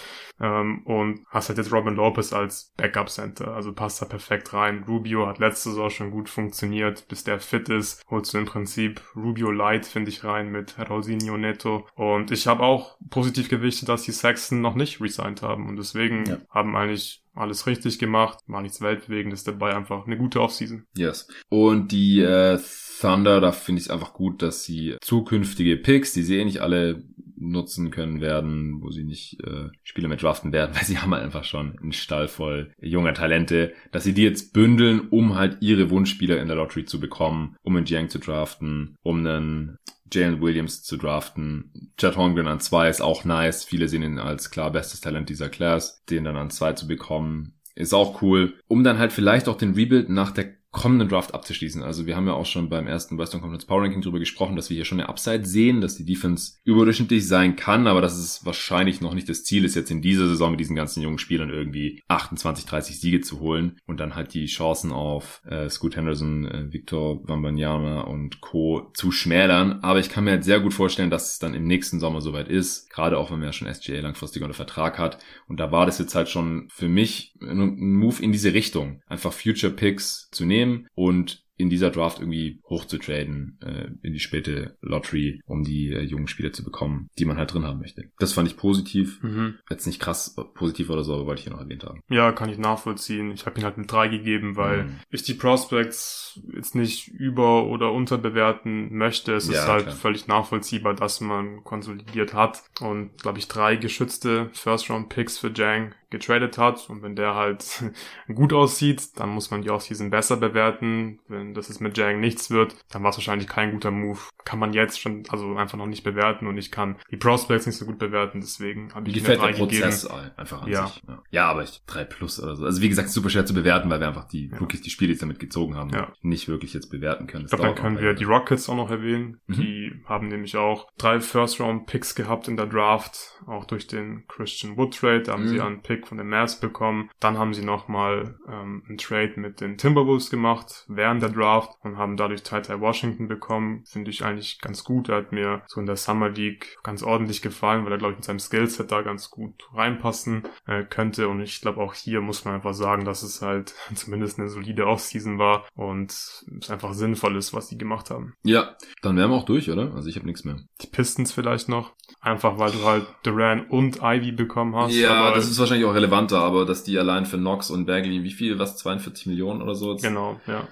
Ähm, 0.42 0.82
und 0.84 1.24
hast 1.28 1.48
halt 1.48 1.58
jetzt 1.58 1.72
Robin 1.72 1.94
Lopez 1.94 2.32
als 2.32 2.72
Backup 2.76 3.08
Center, 3.08 3.54
also 3.54 3.72
passt 3.72 4.02
da 4.02 4.06
perfekt 4.06 4.52
rein. 4.52 4.84
Rubio 4.88 5.26
hat 5.26 5.38
letzte 5.38 5.70
Saison 5.70 5.88
schon 5.88 6.10
gut 6.10 6.28
funktioniert, 6.28 7.06
bis 7.08 7.22
der 7.22 7.38
fit 7.38 7.68
ist, 7.68 8.02
holst 8.10 8.34
du 8.34 8.38
im 8.38 8.44
Prinzip 8.44 9.00
Rubio 9.14 9.52
Light, 9.52 9.86
finde 9.86 10.10
ich, 10.10 10.24
rein 10.24 10.50
mit 10.50 10.74
Rosinho 10.90 11.36
Neto. 11.36 11.86
Und 11.94 12.32
ich 12.32 12.48
habe 12.48 12.62
auch 12.64 12.98
positiv 13.08 13.48
gewichtet, 13.48 13.88
dass 13.88 14.02
die 14.02 14.12
Saxon 14.12 14.60
noch 14.60 14.74
nicht 14.74 15.00
resigned 15.00 15.42
haben 15.42 15.68
und 15.68 15.76
deswegen 15.76 16.26
ja. 16.26 16.38
haben 16.50 16.74
eigentlich 16.76 17.22
alles 17.34 17.66
richtig 17.66 17.98
gemacht, 17.98 18.40
war 18.46 18.60
nichts 18.62 18.80
Weltbewegendes 18.80 19.44
dabei, 19.44 19.74
einfach 19.74 20.06
eine 20.06 20.18
gute 20.18 20.40
Offseason. 20.40 20.84
Yes. 20.94 21.28
Und 21.48 21.92
die 21.92 22.20
äh, 22.20 22.58
Thunder, 23.00 23.40
da 23.40 23.52
finde 23.52 23.80
ich 23.80 23.86
es 23.86 23.90
einfach 23.90 24.12
gut, 24.12 24.42
dass 24.42 24.64
sie 24.64 24.96
zukünftige 25.00 25.76
Picks, 25.76 26.12
die 26.12 26.22
sie 26.22 26.38
eh 26.38 26.44
nicht 26.44 26.60
alle 26.60 27.02
nutzen 27.50 27.90
können 27.90 28.20
werden, 28.20 28.80
wo 28.80 28.90
sie 28.90 29.04
nicht 29.04 29.40
äh, 29.44 29.68
Spieler 29.82 30.08
mehr 30.08 30.16
draften 30.16 30.52
werden, 30.52 30.74
weil 30.76 30.84
sie 30.84 30.98
haben 30.98 31.12
halt 31.12 31.24
einfach 31.24 31.44
schon 31.44 31.78
einen 31.78 31.92
Stall 31.92 32.28
voll 32.28 32.72
junger 32.80 33.14
Talente, 33.14 33.72
dass 33.90 34.04
sie 34.04 34.14
die 34.14 34.22
jetzt 34.22 34.52
bündeln, 34.52 35.08
um 35.10 35.34
halt 35.34 35.58
ihre 35.60 35.90
Wunschspieler 35.90 36.40
in 36.40 36.48
der 36.48 36.56
Lottery 36.56 36.84
zu 36.84 37.00
bekommen, 37.00 37.56
um 37.62 37.76
einen 37.76 37.86
Jiang 37.86 38.08
zu 38.08 38.18
draften, 38.18 38.96
um 39.02 39.18
einen 39.18 39.78
Jalen 40.12 40.40
Williams 40.40 40.82
zu 40.82 40.96
draften. 40.96 41.92
Chad 41.96 42.16
Holmgren 42.16 42.46
an 42.46 42.60
zwei 42.60 42.88
ist 42.88 43.00
auch 43.00 43.24
nice. 43.24 43.64
Viele 43.64 43.88
sehen 43.88 44.02
ihn 44.02 44.18
als 44.18 44.50
klar 44.50 44.70
bestes 44.70 45.00
Talent 45.00 45.28
dieser 45.30 45.48
Class. 45.48 46.04
Den 46.04 46.24
dann 46.24 46.36
an 46.36 46.50
zwei 46.50 46.74
zu 46.74 46.86
bekommen, 46.86 47.54
ist 47.74 47.94
auch 47.94 48.20
cool. 48.22 48.54
Um 48.68 48.84
dann 48.84 48.98
halt 48.98 49.12
vielleicht 49.12 49.48
auch 49.48 49.56
den 49.56 49.74
Rebuild 49.74 50.10
nach 50.10 50.30
der 50.30 50.54
kommenden 50.72 51.10
Draft 51.10 51.34
abzuschließen. 51.34 51.82
Also 51.82 52.06
wir 52.06 52.16
haben 52.16 52.26
ja 52.26 52.32
auch 52.32 52.46
schon 52.46 52.70
beim 52.70 52.86
ersten 52.86 53.18
Western 53.18 53.42
Conference 53.42 53.66
Power 53.66 53.82
Ranking 53.82 54.00
darüber 54.00 54.18
gesprochen, 54.18 54.56
dass 54.56 54.70
wir 54.70 54.74
hier 54.74 54.86
schon 54.86 54.98
eine 54.98 55.08
Upside 55.10 55.44
sehen, 55.44 55.82
dass 55.82 55.96
die 55.96 56.06
Defense 56.06 56.54
überdurchschnittlich 56.64 57.28
sein 57.28 57.56
kann, 57.56 57.86
aber 57.86 58.00
dass 58.00 58.16
es 58.16 58.46
wahrscheinlich 58.46 59.02
noch 59.02 59.12
nicht 59.12 59.28
das 59.28 59.44
Ziel 59.44 59.66
ist, 59.66 59.76
jetzt 59.76 59.90
in 59.90 60.00
dieser 60.00 60.26
Saison 60.26 60.50
mit 60.50 60.60
diesen 60.60 60.74
ganzen 60.74 61.02
jungen 61.02 61.18
Spielern 61.18 61.50
irgendwie 61.50 62.02
28, 62.08 62.64
30 62.64 62.98
Siege 62.98 63.20
zu 63.20 63.40
holen 63.40 63.78
und 63.86 64.00
dann 64.00 64.14
halt 64.14 64.32
die 64.32 64.46
Chancen 64.46 64.92
auf 64.92 65.42
äh, 65.44 65.68
Scoot 65.68 65.94
Henderson, 65.94 66.46
äh, 66.46 66.72
Victor 66.72 67.20
Wambanyama 67.28 68.00
und 68.00 68.40
Co. 68.40 68.90
zu 68.94 69.12
schmälern. 69.12 69.80
Aber 69.82 70.00
ich 70.00 70.08
kann 70.08 70.24
mir 70.24 70.30
halt 70.30 70.44
sehr 70.44 70.60
gut 70.60 70.72
vorstellen, 70.72 71.10
dass 71.10 71.32
es 71.32 71.38
dann 71.38 71.52
im 71.52 71.64
nächsten 71.64 72.00
Sommer 72.00 72.22
soweit 72.22 72.48
ist, 72.48 72.88
gerade 72.88 73.18
auch 73.18 73.30
wenn 73.30 73.40
man 73.40 73.48
ja 73.48 73.52
schon 73.52 73.72
SGA 73.72 74.00
langfristig 74.00 74.42
unter 74.42 74.54
Vertrag 74.54 74.98
hat. 74.98 75.18
Und 75.48 75.60
da 75.60 75.70
war 75.70 75.84
das 75.84 75.98
jetzt 75.98 76.14
halt 76.14 76.30
schon 76.30 76.68
für 76.72 76.88
mich 76.88 77.34
ein 77.42 77.76
Move 77.76 78.22
in 78.22 78.32
diese 78.32 78.54
Richtung, 78.54 79.02
einfach 79.06 79.34
Future 79.34 79.72
Picks 79.72 80.30
zu 80.30 80.46
nehmen 80.46 80.61
nehmen 80.62 80.86
und 80.94 81.42
in 81.56 81.70
dieser 81.70 81.90
Draft 81.90 82.18
irgendwie 82.18 82.60
hochzutraden 82.68 83.58
äh, 83.62 83.88
in 84.06 84.12
die 84.12 84.20
späte 84.20 84.76
Lottery, 84.80 85.40
um 85.46 85.62
die 85.62 85.92
äh, 85.92 86.00
jungen 86.00 86.26
Spieler 86.26 86.52
zu 86.52 86.64
bekommen, 86.64 87.08
die 87.18 87.24
man 87.24 87.36
halt 87.36 87.52
drin 87.52 87.64
haben 87.64 87.78
möchte. 87.78 88.10
Das 88.18 88.32
fand 88.32 88.48
ich 88.48 88.56
positiv. 88.56 89.22
Mhm. 89.22 89.58
Jetzt 89.70 89.86
nicht 89.86 90.00
krass 90.00 90.34
positiv 90.54 90.90
oder 90.90 91.04
so, 91.04 91.14
aber 91.14 91.26
wollte 91.26 91.40
ich 91.40 91.44
hier 91.44 91.52
noch 91.52 91.60
erwähnt 91.60 91.84
haben. 91.84 92.00
Ja, 92.08 92.32
kann 92.32 92.48
ich 92.48 92.58
nachvollziehen. 92.58 93.30
Ich 93.30 93.46
habe 93.46 93.60
ihn 93.60 93.64
halt 93.64 93.78
mit 93.78 93.90
drei 93.90 94.08
gegeben, 94.08 94.56
weil 94.56 94.84
mhm. 94.84 94.96
ich 95.10 95.22
die 95.22 95.34
Prospects 95.34 96.40
jetzt 96.52 96.74
nicht 96.74 97.08
über- 97.08 97.66
oder 97.66 97.92
unterbewerten 97.92 98.96
möchte. 98.96 99.34
Es 99.34 99.46
ja, 99.46 99.54
ist 99.54 99.68
halt 99.68 99.84
klar. 99.84 99.96
völlig 99.96 100.26
nachvollziehbar, 100.26 100.94
dass 100.94 101.20
man 101.20 101.62
konsolidiert 101.62 102.34
hat 102.34 102.62
und, 102.80 103.16
glaube 103.18 103.38
ich, 103.38 103.46
drei 103.46 103.76
geschützte 103.76 104.50
First-Round-Picks 104.52 105.38
für 105.38 105.52
Jang 105.54 105.94
getradet 106.12 106.58
hat 106.58 106.88
und 106.88 107.02
wenn 107.02 107.16
der 107.16 107.34
halt 107.34 107.84
gut 108.32 108.52
aussieht, 108.52 109.18
dann 109.18 109.30
muss 109.30 109.50
man 109.50 109.62
die 109.62 109.70
Offseason 109.70 110.10
besser 110.10 110.36
bewerten. 110.36 111.18
Wenn 111.26 111.54
das 111.54 111.68
ist 111.68 111.80
mit 111.80 111.98
Jang 111.98 112.20
nichts 112.20 112.50
wird, 112.50 112.76
dann 112.90 113.02
war 113.02 113.10
es 113.10 113.16
wahrscheinlich 113.16 113.48
kein 113.48 113.72
guter 113.72 113.90
Move. 113.90 114.20
Kann 114.44 114.60
man 114.60 114.72
jetzt 114.72 115.00
schon 115.00 115.24
also 115.28 115.56
einfach 115.56 115.78
noch 115.78 115.86
nicht 115.86 116.04
bewerten 116.04 116.46
und 116.46 116.56
ich 116.58 116.70
kann 116.70 116.96
die 117.10 117.16
Prospects 117.16 117.66
nicht 117.66 117.78
so 117.78 117.86
gut 117.86 117.98
bewerten, 117.98 118.40
deswegen 118.40 118.94
habe 118.94 119.08
ich 119.08 119.14
Gefällt 119.14 119.42
der 119.42 119.48
Prozess 119.48 120.02
gegeben. 120.02 120.30
einfach 120.36 120.62
an 120.62 120.70
ja. 120.70 120.86
sich. 120.86 121.02
Ja. 121.08 121.22
ja, 121.30 121.50
aber 121.50 121.62
ich 121.64 121.82
drei 121.86 122.04
plus 122.04 122.40
oder 122.42 122.56
so. 122.56 122.64
Also 122.64 122.82
wie 122.82 122.88
gesagt, 122.88 123.08
super 123.08 123.30
schwer 123.30 123.46
zu 123.46 123.54
bewerten, 123.54 123.90
weil 123.90 124.00
wir 124.00 124.08
einfach 124.08 124.28
die 124.28 124.48
ja. 124.48 124.58
Rookies, 124.58 124.82
die 124.82 124.90
Spiele 124.90 125.12
jetzt 125.12 125.22
damit 125.22 125.40
gezogen 125.40 125.76
haben, 125.76 125.90
ja. 125.90 126.12
nicht 126.20 126.48
wirklich 126.48 126.74
jetzt 126.74 126.90
bewerten 126.90 127.26
können. 127.26 127.44
Das 127.44 127.52
ich 127.52 127.58
glaube, 127.58 127.74
dann 127.74 127.82
können 127.82 127.98
wir 127.98 128.14
die 128.14 128.24
Rockets 128.24 128.68
auch 128.68 128.76
noch 128.76 128.90
erwähnen. 128.90 129.40
Mhm. 129.46 129.54
Die 129.54 129.92
haben 130.06 130.28
nämlich 130.28 130.56
auch 130.56 130.88
drei 130.98 131.20
First-Round-Picks 131.20 132.14
gehabt 132.14 132.48
in 132.48 132.56
der 132.56 132.66
Draft, 132.66 133.40
auch 133.46 133.64
durch 133.64 133.86
den 133.86 134.26
Christian 134.28 134.76
Wood 134.76 134.96
Trade. 134.96 135.22
Da 135.22 135.32
haben 135.32 135.44
mhm. 135.44 135.48
sie 135.48 135.60
einen 135.60 135.82
Pick 135.82 136.01
von 136.06 136.18
den 136.18 136.28
Mavs 136.28 136.60
bekommen. 136.60 137.10
Dann 137.20 137.38
haben 137.38 137.54
sie 137.54 137.64
nochmal 137.64 138.38
ähm, 138.48 138.82
einen 138.88 138.98
Trade 138.98 139.34
mit 139.36 139.60
den 139.60 139.76
Timberwolves 139.78 140.30
gemacht 140.30 140.84
während 140.88 141.22
der 141.22 141.30
Draft 141.30 141.72
und 141.82 141.96
haben 141.96 142.16
dadurch 142.16 142.42
Ty 142.42 142.62
Washington 142.80 143.28
bekommen. 143.28 143.84
Finde 143.86 144.10
ich 144.10 144.24
eigentlich 144.24 144.60
ganz 144.60 144.84
gut. 144.84 145.08
Er 145.08 145.16
hat 145.18 145.32
mir 145.32 145.62
so 145.66 145.80
in 145.80 145.86
der 145.86 145.96
Summer 145.96 146.28
League 146.28 146.78
ganz 146.82 147.02
ordentlich 147.02 147.42
gefallen, 147.42 147.84
weil 147.84 147.92
er, 147.92 147.98
glaube 147.98 148.12
ich, 148.12 148.18
mit 148.18 148.24
seinem 148.24 148.38
Skillset 148.38 148.90
da 148.90 149.02
ganz 149.02 149.30
gut 149.30 149.54
reinpassen 149.74 150.44
äh, 150.66 150.84
könnte. 150.84 151.28
Und 151.28 151.40
ich 151.40 151.60
glaube, 151.60 151.80
auch 151.80 151.94
hier 151.94 152.20
muss 152.20 152.44
man 152.44 152.54
einfach 152.54 152.74
sagen, 152.74 153.04
dass 153.04 153.22
es 153.22 153.42
halt 153.42 153.74
zumindest 153.94 154.38
eine 154.38 154.48
solide 154.48 154.86
Offseason 154.86 155.38
war 155.38 155.66
und 155.74 156.10
es 156.10 156.70
einfach 156.70 156.94
sinnvoll 156.94 157.36
ist, 157.36 157.54
was 157.54 157.68
die 157.68 157.78
gemacht 157.78 158.10
haben. 158.10 158.34
Ja, 158.44 158.76
dann 159.02 159.16
wären 159.16 159.30
wir 159.30 159.36
auch 159.36 159.44
durch, 159.44 159.70
oder? 159.70 159.94
Also 159.94 160.08
ich 160.08 160.16
habe 160.16 160.26
nichts 160.26 160.44
mehr. 160.44 160.56
Die 160.80 160.86
Pistons 160.86 161.32
vielleicht 161.32 161.68
noch. 161.68 161.94
Einfach 162.20 162.58
weil 162.58 162.70
du 162.72 162.84
halt 162.84 163.06
Duran 163.22 163.66
und 163.66 164.00
Ivy 164.02 164.32
bekommen 164.32 164.76
hast. 164.76 164.94
Ja, 164.94 165.32
das 165.32 165.50
ist 165.50 165.58
wahrscheinlich 165.58 165.86
auch 165.86 165.91
relevanter, 165.94 166.40
aber 166.40 166.64
dass 166.64 166.84
die 166.84 166.98
allein 166.98 167.26
für 167.26 167.38
Knox 167.38 167.70
und 167.70 167.86
Bagley, 167.86 168.22
wie 168.22 168.32
viel, 168.32 168.58
was, 168.58 168.76
42 168.78 169.26
Millionen 169.26 169.62
oder 169.62 169.74
so? 169.74 169.96
Genau, 169.96 170.40
ja. 170.46 170.66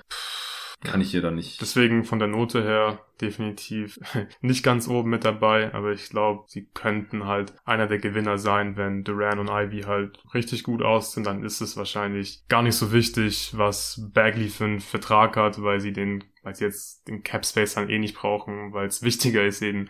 Kann 0.83 1.03
ich 1.03 1.11
hier 1.11 1.21
dann 1.21 1.35
nicht. 1.35 1.61
Deswegen 1.61 2.05
von 2.05 2.19
der 2.19 2.29
Note 2.29 2.63
her 2.63 3.01
definitiv 3.21 4.01
nicht 4.41 4.63
ganz 4.63 4.89
oben 4.89 5.11
mit 5.11 5.27
dabei, 5.27 5.75
aber 5.75 5.93
ich 5.93 6.09
glaube, 6.09 6.45
sie 6.47 6.69
könnten 6.73 7.27
halt 7.27 7.53
einer 7.67 7.87
der 7.87 7.99
Gewinner 7.99 8.39
sein, 8.39 8.79
wenn 8.79 9.05
Duran 9.05 9.39
und 9.39 9.51
Ivy 9.51 9.83
halt 9.83 10.19
richtig 10.33 10.63
gut 10.63 10.81
aussehen, 10.81 11.23
dann 11.23 11.45
ist 11.45 11.61
es 11.61 11.77
wahrscheinlich 11.77 12.43
gar 12.49 12.63
nicht 12.63 12.77
so 12.77 12.93
wichtig, 12.93 13.53
was 13.55 14.09
Bagley 14.15 14.49
für 14.49 14.65
einen 14.65 14.81
Vertrag 14.81 15.37
hat, 15.37 15.63
weil 15.63 15.81
sie 15.81 15.93
den 15.93 16.25
weil 16.43 16.55
sie 16.55 16.65
jetzt 16.65 17.07
den 17.09 17.23
Cap 17.23 17.45
Space 17.45 17.75
dann 17.75 17.91
eh 17.91 17.99
nicht 17.99 18.17
brauchen, 18.17 18.73
weil 18.73 18.87
es 18.87 19.03
wichtiger 19.03 19.45
ist 19.45 19.63
eben, 19.63 19.89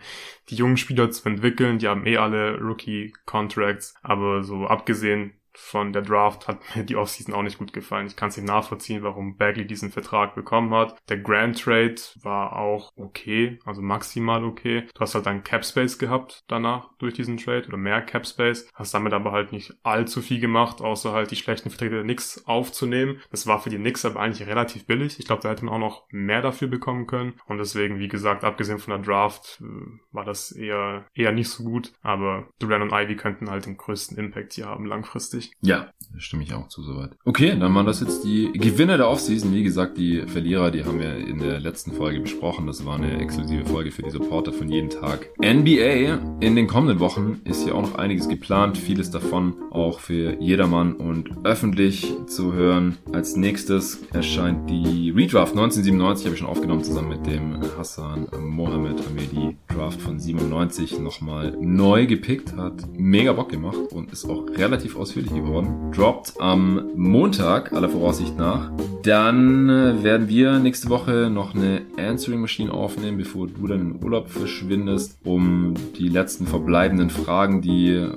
die 0.49 0.55
jungen 0.55 0.77
Spieler 0.77 1.11
zu 1.11 1.27
entwickeln. 1.27 1.79
Die 1.79 1.87
haben 1.87 2.05
eh 2.05 2.17
alle 2.17 2.59
Rookie 2.59 3.13
Contracts, 3.25 3.95
aber 4.01 4.43
so 4.43 4.67
abgesehen 4.67 5.40
von 5.53 5.93
der 5.93 6.01
Draft 6.01 6.47
hat 6.47 6.59
mir 6.75 6.83
die 6.83 6.95
Offseason 6.95 7.33
auch 7.33 7.43
nicht 7.43 7.57
gut 7.57 7.73
gefallen. 7.73 8.07
Ich 8.07 8.15
kann 8.15 8.29
es 8.29 8.37
nicht 8.37 8.47
nachvollziehen, 8.47 9.03
warum 9.03 9.37
Bagley 9.37 9.65
diesen 9.65 9.91
Vertrag 9.91 10.35
bekommen 10.35 10.73
hat. 10.73 10.97
Der 11.09 11.17
Grand 11.17 11.61
Trade 11.61 11.95
war 12.21 12.55
auch 12.55 12.91
okay, 12.95 13.59
also 13.65 13.81
maximal 13.81 14.43
okay. 14.43 14.87
Du 14.93 15.01
hast 15.01 15.15
halt 15.15 15.25
dann 15.25 15.43
Cap 15.43 15.65
Space 15.65 15.97
gehabt 15.97 16.43
danach 16.47 16.89
durch 16.99 17.13
diesen 17.13 17.37
Trade 17.37 17.67
oder 17.67 17.77
mehr 17.77 18.01
Cap 18.01 18.25
Space. 18.25 18.69
Hast 18.73 18.93
damit 18.93 19.13
aber 19.13 19.31
halt 19.31 19.51
nicht 19.51 19.73
allzu 19.83 20.21
viel 20.21 20.39
gemacht, 20.39 20.81
außer 20.81 21.11
halt 21.11 21.31
die 21.31 21.35
schlechten 21.35 21.69
Verträge 21.69 21.95
der 21.95 22.03
Knicks 22.03 22.45
aufzunehmen. 22.45 23.21
Das 23.31 23.47
war 23.47 23.59
für 23.59 23.69
die 23.69 23.77
Knicks 23.77 24.05
aber 24.05 24.19
eigentlich 24.19 24.47
relativ 24.47 24.85
billig. 24.85 25.19
Ich 25.19 25.25
glaube, 25.25 25.41
da 25.41 25.49
hätte 25.49 25.65
man 25.65 25.75
auch 25.75 25.79
noch 25.79 26.07
mehr 26.11 26.41
dafür 26.41 26.67
bekommen 26.67 27.07
können. 27.07 27.33
Und 27.47 27.57
deswegen, 27.57 27.99
wie 27.99 28.07
gesagt, 28.07 28.43
abgesehen 28.43 28.79
von 28.79 28.91
der 28.91 29.03
Draft, 29.03 29.61
äh, 29.61 29.65
war 30.11 30.25
das 30.25 30.51
eher, 30.51 31.05
eher 31.13 31.31
nicht 31.31 31.49
so 31.49 31.63
gut. 31.63 31.93
Aber 32.01 32.47
Duran 32.59 32.81
und 32.81 32.93
Ivy 32.93 33.15
könnten 33.15 33.49
halt 33.49 33.65
den 33.65 33.77
größten 33.77 34.17
Impact 34.17 34.53
hier 34.53 34.67
haben 34.67 34.85
langfristig. 34.85 35.40
Ja, 35.61 35.87
stimme 36.17 36.43
ich 36.43 36.53
auch 36.53 36.67
zu 36.67 36.83
soweit. 36.83 37.11
Okay, 37.25 37.55
dann 37.57 37.73
waren 37.73 37.85
das 37.85 38.01
jetzt 38.01 38.23
die 38.23 38.51
Gewinner 38.53 38.97
der 38.97 39.09
Offseason. 39.09 39.53
Wie 39.53 39.63
gesagt, 39.63 39.97
die 39.97 40.21
Verlierer, 40.27 40.71
die 40.71 40.83
haben 40.83 40.99
wir 40.99 41.15
in 41.15 41.39
der 41.39 41.59
letzten 41.59 41.91
Folge 41.93 42.19
besprochen. 42.19 42.67
Das 42.67 42.85
war 42.85 42.95
eine 42.95 43.19
exklusive 43.19 43.65
Folge 43.65 43.91
für 43.91 44.03
die 44.03 44.11
Supporter 44.11 44.53
von 44.53 44.69
jeden 44.69 44.89
Tag. 44.89 45.29
NBA 45.39 46.19
in 46.39 46.55
den 46.55 46.67
kommenden 46.67 46.99
Wochen 46.99 47.41
ist 47.45 47.63
hier 47.63 47.75
auch 47.75 47.81
noch 47.81 47.95
einiges 47.95 48.27
geplant. 48.27 48.77
Vieles 48.77 49.11
davon 49.11 49.55
auch 49.71 49.99
für 49.99 50.39
jedermann 50.41 50.93
und 50.93 51.29
öffentlich 51.43 52.13
zu 52.27 52.53
hören. 52.53 52.97
Als 53.13 53.35
nächstes 53.35 53.99
erscheint 54.13 54.69
die 54.69 55.11
Redraft 55.11 55.53
1997, 55.53 56.25
habe 56.25 56.35
ich 56.35 56.39
schon 56.39 56.49
aufgenommen, 56.49 56.83
zusammen 56.83 57.09
mit 57.09 57.25
dem 57.25 57.59
Hassan 57.77 58.27
Mohammed 58.39 58.99
haben 59.05 59.15
wir 59.15 59.27
die 59.27 59.57
Draft 59.73 60.01
von 60.01 60.19
97 60.19 60.99
nochmal 60.99 61.57
neu 61.59 62.05
gepickt. 62.05 62.55
Hat 62.55 62.83
mega 62.97 63.33
Bock 63.33 63.49
gemacht 63.49 63.77
und 63.91 64.11
ist 64.11 64.25
auch 64.25 64.45
relativ 64.49 64.95
ausführlich 64.95 65.30
geworden. 65.35 65.91
Droppt 65.93 66.33
am 66.39 66.89
Montag, 66.95 67.73
aller 67.73 67.89
Voraussicht 67.89 68.37
nach. 68.37 68.71
Dann 69.03 69.69
äh, 69.69 70.03
werden 70.03 70.27
wir 70.27 70.59
nächste 70.59 70.89
Woche 70.89 71.29
noch 71.31 71.55
eine 71.55 71.81
Answering 71.97 72.41
Machine 72.41 72.71
aufnehmen, 72.71 73.17
bevor 73.17 73.47
du 73.47 73.67
dann 73.67 73.81
in 73.81 74.03
Urlaub 74.03 74.29
verschwindest, 74.29 75.17
um 75.23 75.73
die 75.97 76.09
letzten 76.09 76.45
verbleibenden 76.45 77.09
Fragen, 77.09 77.61
die 77.61 77.89
äh, 77.89 78.11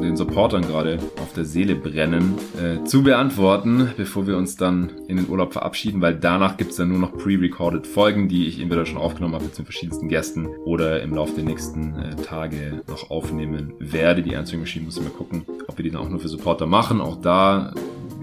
den 0.00 0.16
Supportern 0.16 0.62
gerade 0.62 0.98
auf 1.20 1.32
der 1.32 1.44
Seele 1.44 1.74
brennen, 1.74 2.34
äh, 2.60 2.84
zu 2.84 3.02
beantworten, 3.02 3.92
bevor 3.96 4.26
wir 4.26 4.36
uns 4.36 4.56
dann 4.56 4.92
in 5.08 5.16
den 5.16 5.28
Urlaub 5.28 5.52
verabschieden, 5.52 6.00
weil 6.00 6.14
danach 6.14 6.56
gibt's 6.56 6.76
dann 6.76 6.88
nur 6.88 6.98
noch 6.98 7.16
pre-recorded 7.16 7.86
Folgen, 7.86 8.28
die 8.28 8.46
ich 8.46 8.60
entweder 8.60 8.86
schon 8.86 8.98
aufgenommen 8.98 9.34
habe 9.34 9.44
mit 9.44 9.58
den 9.58 9.64
verschiedensten 9.64 10.08
Gästen 10.08 10.46
oder 10.64 11.02
im 11.02 11.14
Laufe 11.14 11.34
der 11.34 11.44
nächsten 11.44 11.94
äh, 11.94 12.16
Tage 12.16 12.82
noch 12.86 13.10
aufnehmen 13.10 13.72
werde. 13.78 14.22
Die 14.22 14.36
Answering 14.36 14.60
Machine 14.60 14.84
muss 14.84 14.96
ich 14.96 15.02
mal 15.02 15.10
gucken, 15.10 15.44
ob 15.66 15.78
wir 15.78 15.82
die 15.82 15.90
dann 15.90 16.00
auch 16.00 16.08
nur 16.08 16.20
für 16.20 16.28
Supporter 16.28 16.66
machen. 16.66 17.00
Auch 17.00 17.20
da 17.20 17.72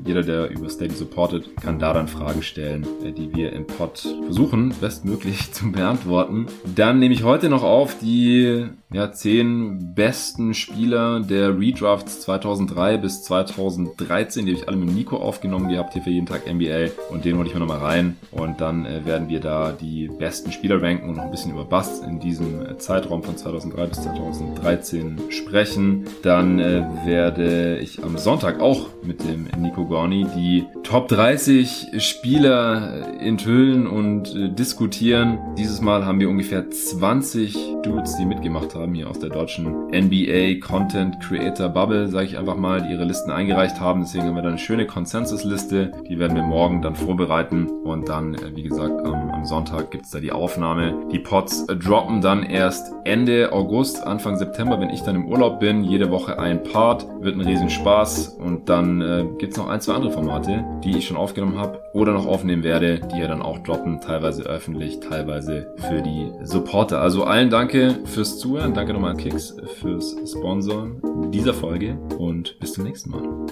jeder, 0.05 0.21
der 0.21 0.49
über 0.51 0.69
Steady 0.69 0.93
supportet, 0.93 1.57
kann 1.59 1.79
da 1.79 1.91
dann 1.93 2.07
Fragen 2.07 2.43
stellen, 2.43 2.85
äh, 3.03 3.11
die 3.11 3.33
wir 3.35 3.53
im 3.53 3.65
Pod 3.65 3.97
versuchen, 4.25 4.73
bestmöglich 4.79 5.51
zu 5.51 5.71
beantworten. 5.71 6.45
Dann 6.75 6.99
nehme 6.99 7.13
ich 7.13 7.23
heute 7.23 7.49
noch 7.49 7.63
auf 7.63 7.97
die 7.99 8.67
ja, 8.93 9.11
zehn 9.11 9.93
besten 9.95 10.53
Spieler 10.53 11.19
der 11.19 11.59
Redrafts 11.59 12.21
2003 12.21 12.97
bis 12.97 13.23
2013. 13.23 14.45
Die 14.45 14.51
habe 14.53 14.61
ich 14.61 14.67
alle 14.67 14.77
mit 14.77 14.93
Nico 14.93 15.17
aufgenommen 15.17 15.69
gehabt 15.69 15.93
hier 15.93 16.03
für 16.03 16.11
jeden 16.11 16.27
Tag 16.27 16.45
NBA 16.47 16.91
und 17.09 17.25
den 17.25 17.38
hole 17.38 17.47
ich 17.47 17.53
mir 17.53 17.59
nochmal 17.59 17.79
rein. 17.79 18.15
Und 18.31 18.61
dann 18.61 18.86
äh, 18.86 19.03
werden 19.05 19.27
wir 19.27 19.39
da 19.39 19.71
die 19.71 20.07
besten 20.07 20.51
Spieler 20.51 20.81
ranken 20.81 21.09
und 21.09 21.17
noch 21.17 21.23
ein 21.23 21.31
bisschen 21.31 21.51
über 21.51 21.65
Busts 21.65 21.99
in 21.99 22.19
diesem 22.19 22.63
äh, 22.63 22.77
Zeitraum 22.77 23.23
von 23.23 23.36
2003 23.36 23.88
bis 23.88 24.03
2013 24.03 25.19
sprechen. 25.29 26.05
Dann 26.21 26.59
äh, 26.59 26.83
werde 27.05 27.79
ich 27.79 28.03
am 28.03 28.17
Sonntag 28.17 28.59
auch 28.59 28.88
mit 29.01 29.23
dem 29.23 29.47
Nico 29.57 29.86
Gorni 29.86 30.27
die 30.36 30.65
Top 30.83 31.07
30 31.07 31.88
Spieler 31.97 33.19
enthüllen 33.19 33.88
und 33.88 34.33
äh, 34.36 34.49
diskutieren. 34.49 35.39
Dieses 35.57 35.81
Mal 35.81 36.05
haben 36.05 36.19
wir 36.19 36.29
ungefähr 36.29 36.69
20 36.69 37.55
Dudes, 37.83 38.15
die 38.17 38.25
mitgemacht 38.25 38.73
haben 38.73 38.74
hier 38.93 39.09
aus 39.09 39.19
der 39.19 39.30
deutschen 39.30 39.88
NBA 39.88 40.59
Content 40.65 41.19
Creator 41.19 41.69
Bubble, 41.69 42.07
sage 42.07 42.26
ich 42.26 42.38
einfach 42.38 42.55
mal, 42.55 42.82
die 42.82 42.91
ihre 42.91 43.05
Listen 43.05 43.32
eingereicht 43.32 43.80
haben. 43.80 44.01
Deswegen 44.01 44.26
haben 44.26 44.36
wir 44.36 44.41
da 44.41 44.49
eine 44.49 44.57
schöne 44.57 44.86
Consensus-Liste. 44.86 45.91
Die 46.07 46.19
werden 46.19 46.36
wir 46.36 46.43
morgen 46.43 46.82
dann 46.82 46.95
vorbereiten 46.95 47.67
und 47.67 48.09
dann, 48.09 48.36
äh, 48.36 48.55
wie 48.55 48.63
gesagt, 48.63 49.05
am, 49.05 49.30
am 49.32 49.45
Sonntag 49.45 49.91
gibt's 49.91 50.11
da 50.11 50.19
die 50.19 50.32
Aufnahme. 50.32 51.07
Die 51.11 51.19
Pods 51.19 51.65
äh, 51.69 51.76
droppen 51.76 52.21
dann 52.21 52.43
erst 52.43 52.93
Ende 53.05 53.53
August, 53.53 54.05
Anfang 54.05 54.38
September, 54.38 54.80
wenn 54.80 54.89
ich 54.89 55.01
dann 55.01 55.15
im 55.15 55.28
Urlaub 55.28 55.59
bin. 55.59 55.84
Jede 55.84 56.11
Woche 56.11 56.39
ein 56.39 56.63
Part, 56.63 57.05
wird 57.21 57.36
ein 57.36 57.41
riesen 57.41 57.69
Spaß 57.69 58.38
und 58.39 58.69
dann 58.69 59.01
äh, 59.01 59.26
gibt's 59.38 59.57
noch 59.57 59.67
ein, 59.67 59.82
zwei 59.82 59.93
andere 59.93 60.11
Formate, 60.11 60.63
die 60.84 60.97
ich 60.97 61.07
schon 61.07 61.17
aufgenommen 61.17 61.57
habe 61.57 61.82
oder 61.93 62.13
noch 62.13 62.26
aufnehmen 62.26 62.63
werde, 62.63 62.99
die 63.13 63.19
ja 63.19 63.28
dann 63.28 63.41
auch 63.41 63.59
droppen, 63.59 64.01
teilweise 64.01 64.43
öffentlich, 64.43 64.99
teilweise 64.99 65.73
für 65.78 66.01
die 66.01 66.32
Supporter. 66.43 67.01
Also 67.01 67.23
allen 67.23 67.49
danke 67.49 67.95
fürs 68.05 68.38
Zuhören. 68.66 68.74
Danke 68.74 68.93
nochmal 68.93 69.11
an 69.11 69.18
Kicks 69.18 69.55
fürs 69.80 70.16
Sponsoren 70.30 71.32
dieser 71.32 71.53
Folge 71.53 71.97
und 72.18 72.57
bis 72.59 72.74
zum 72.74 72.86
nächsten 72.86 73.11
Mal. 73.11 73.45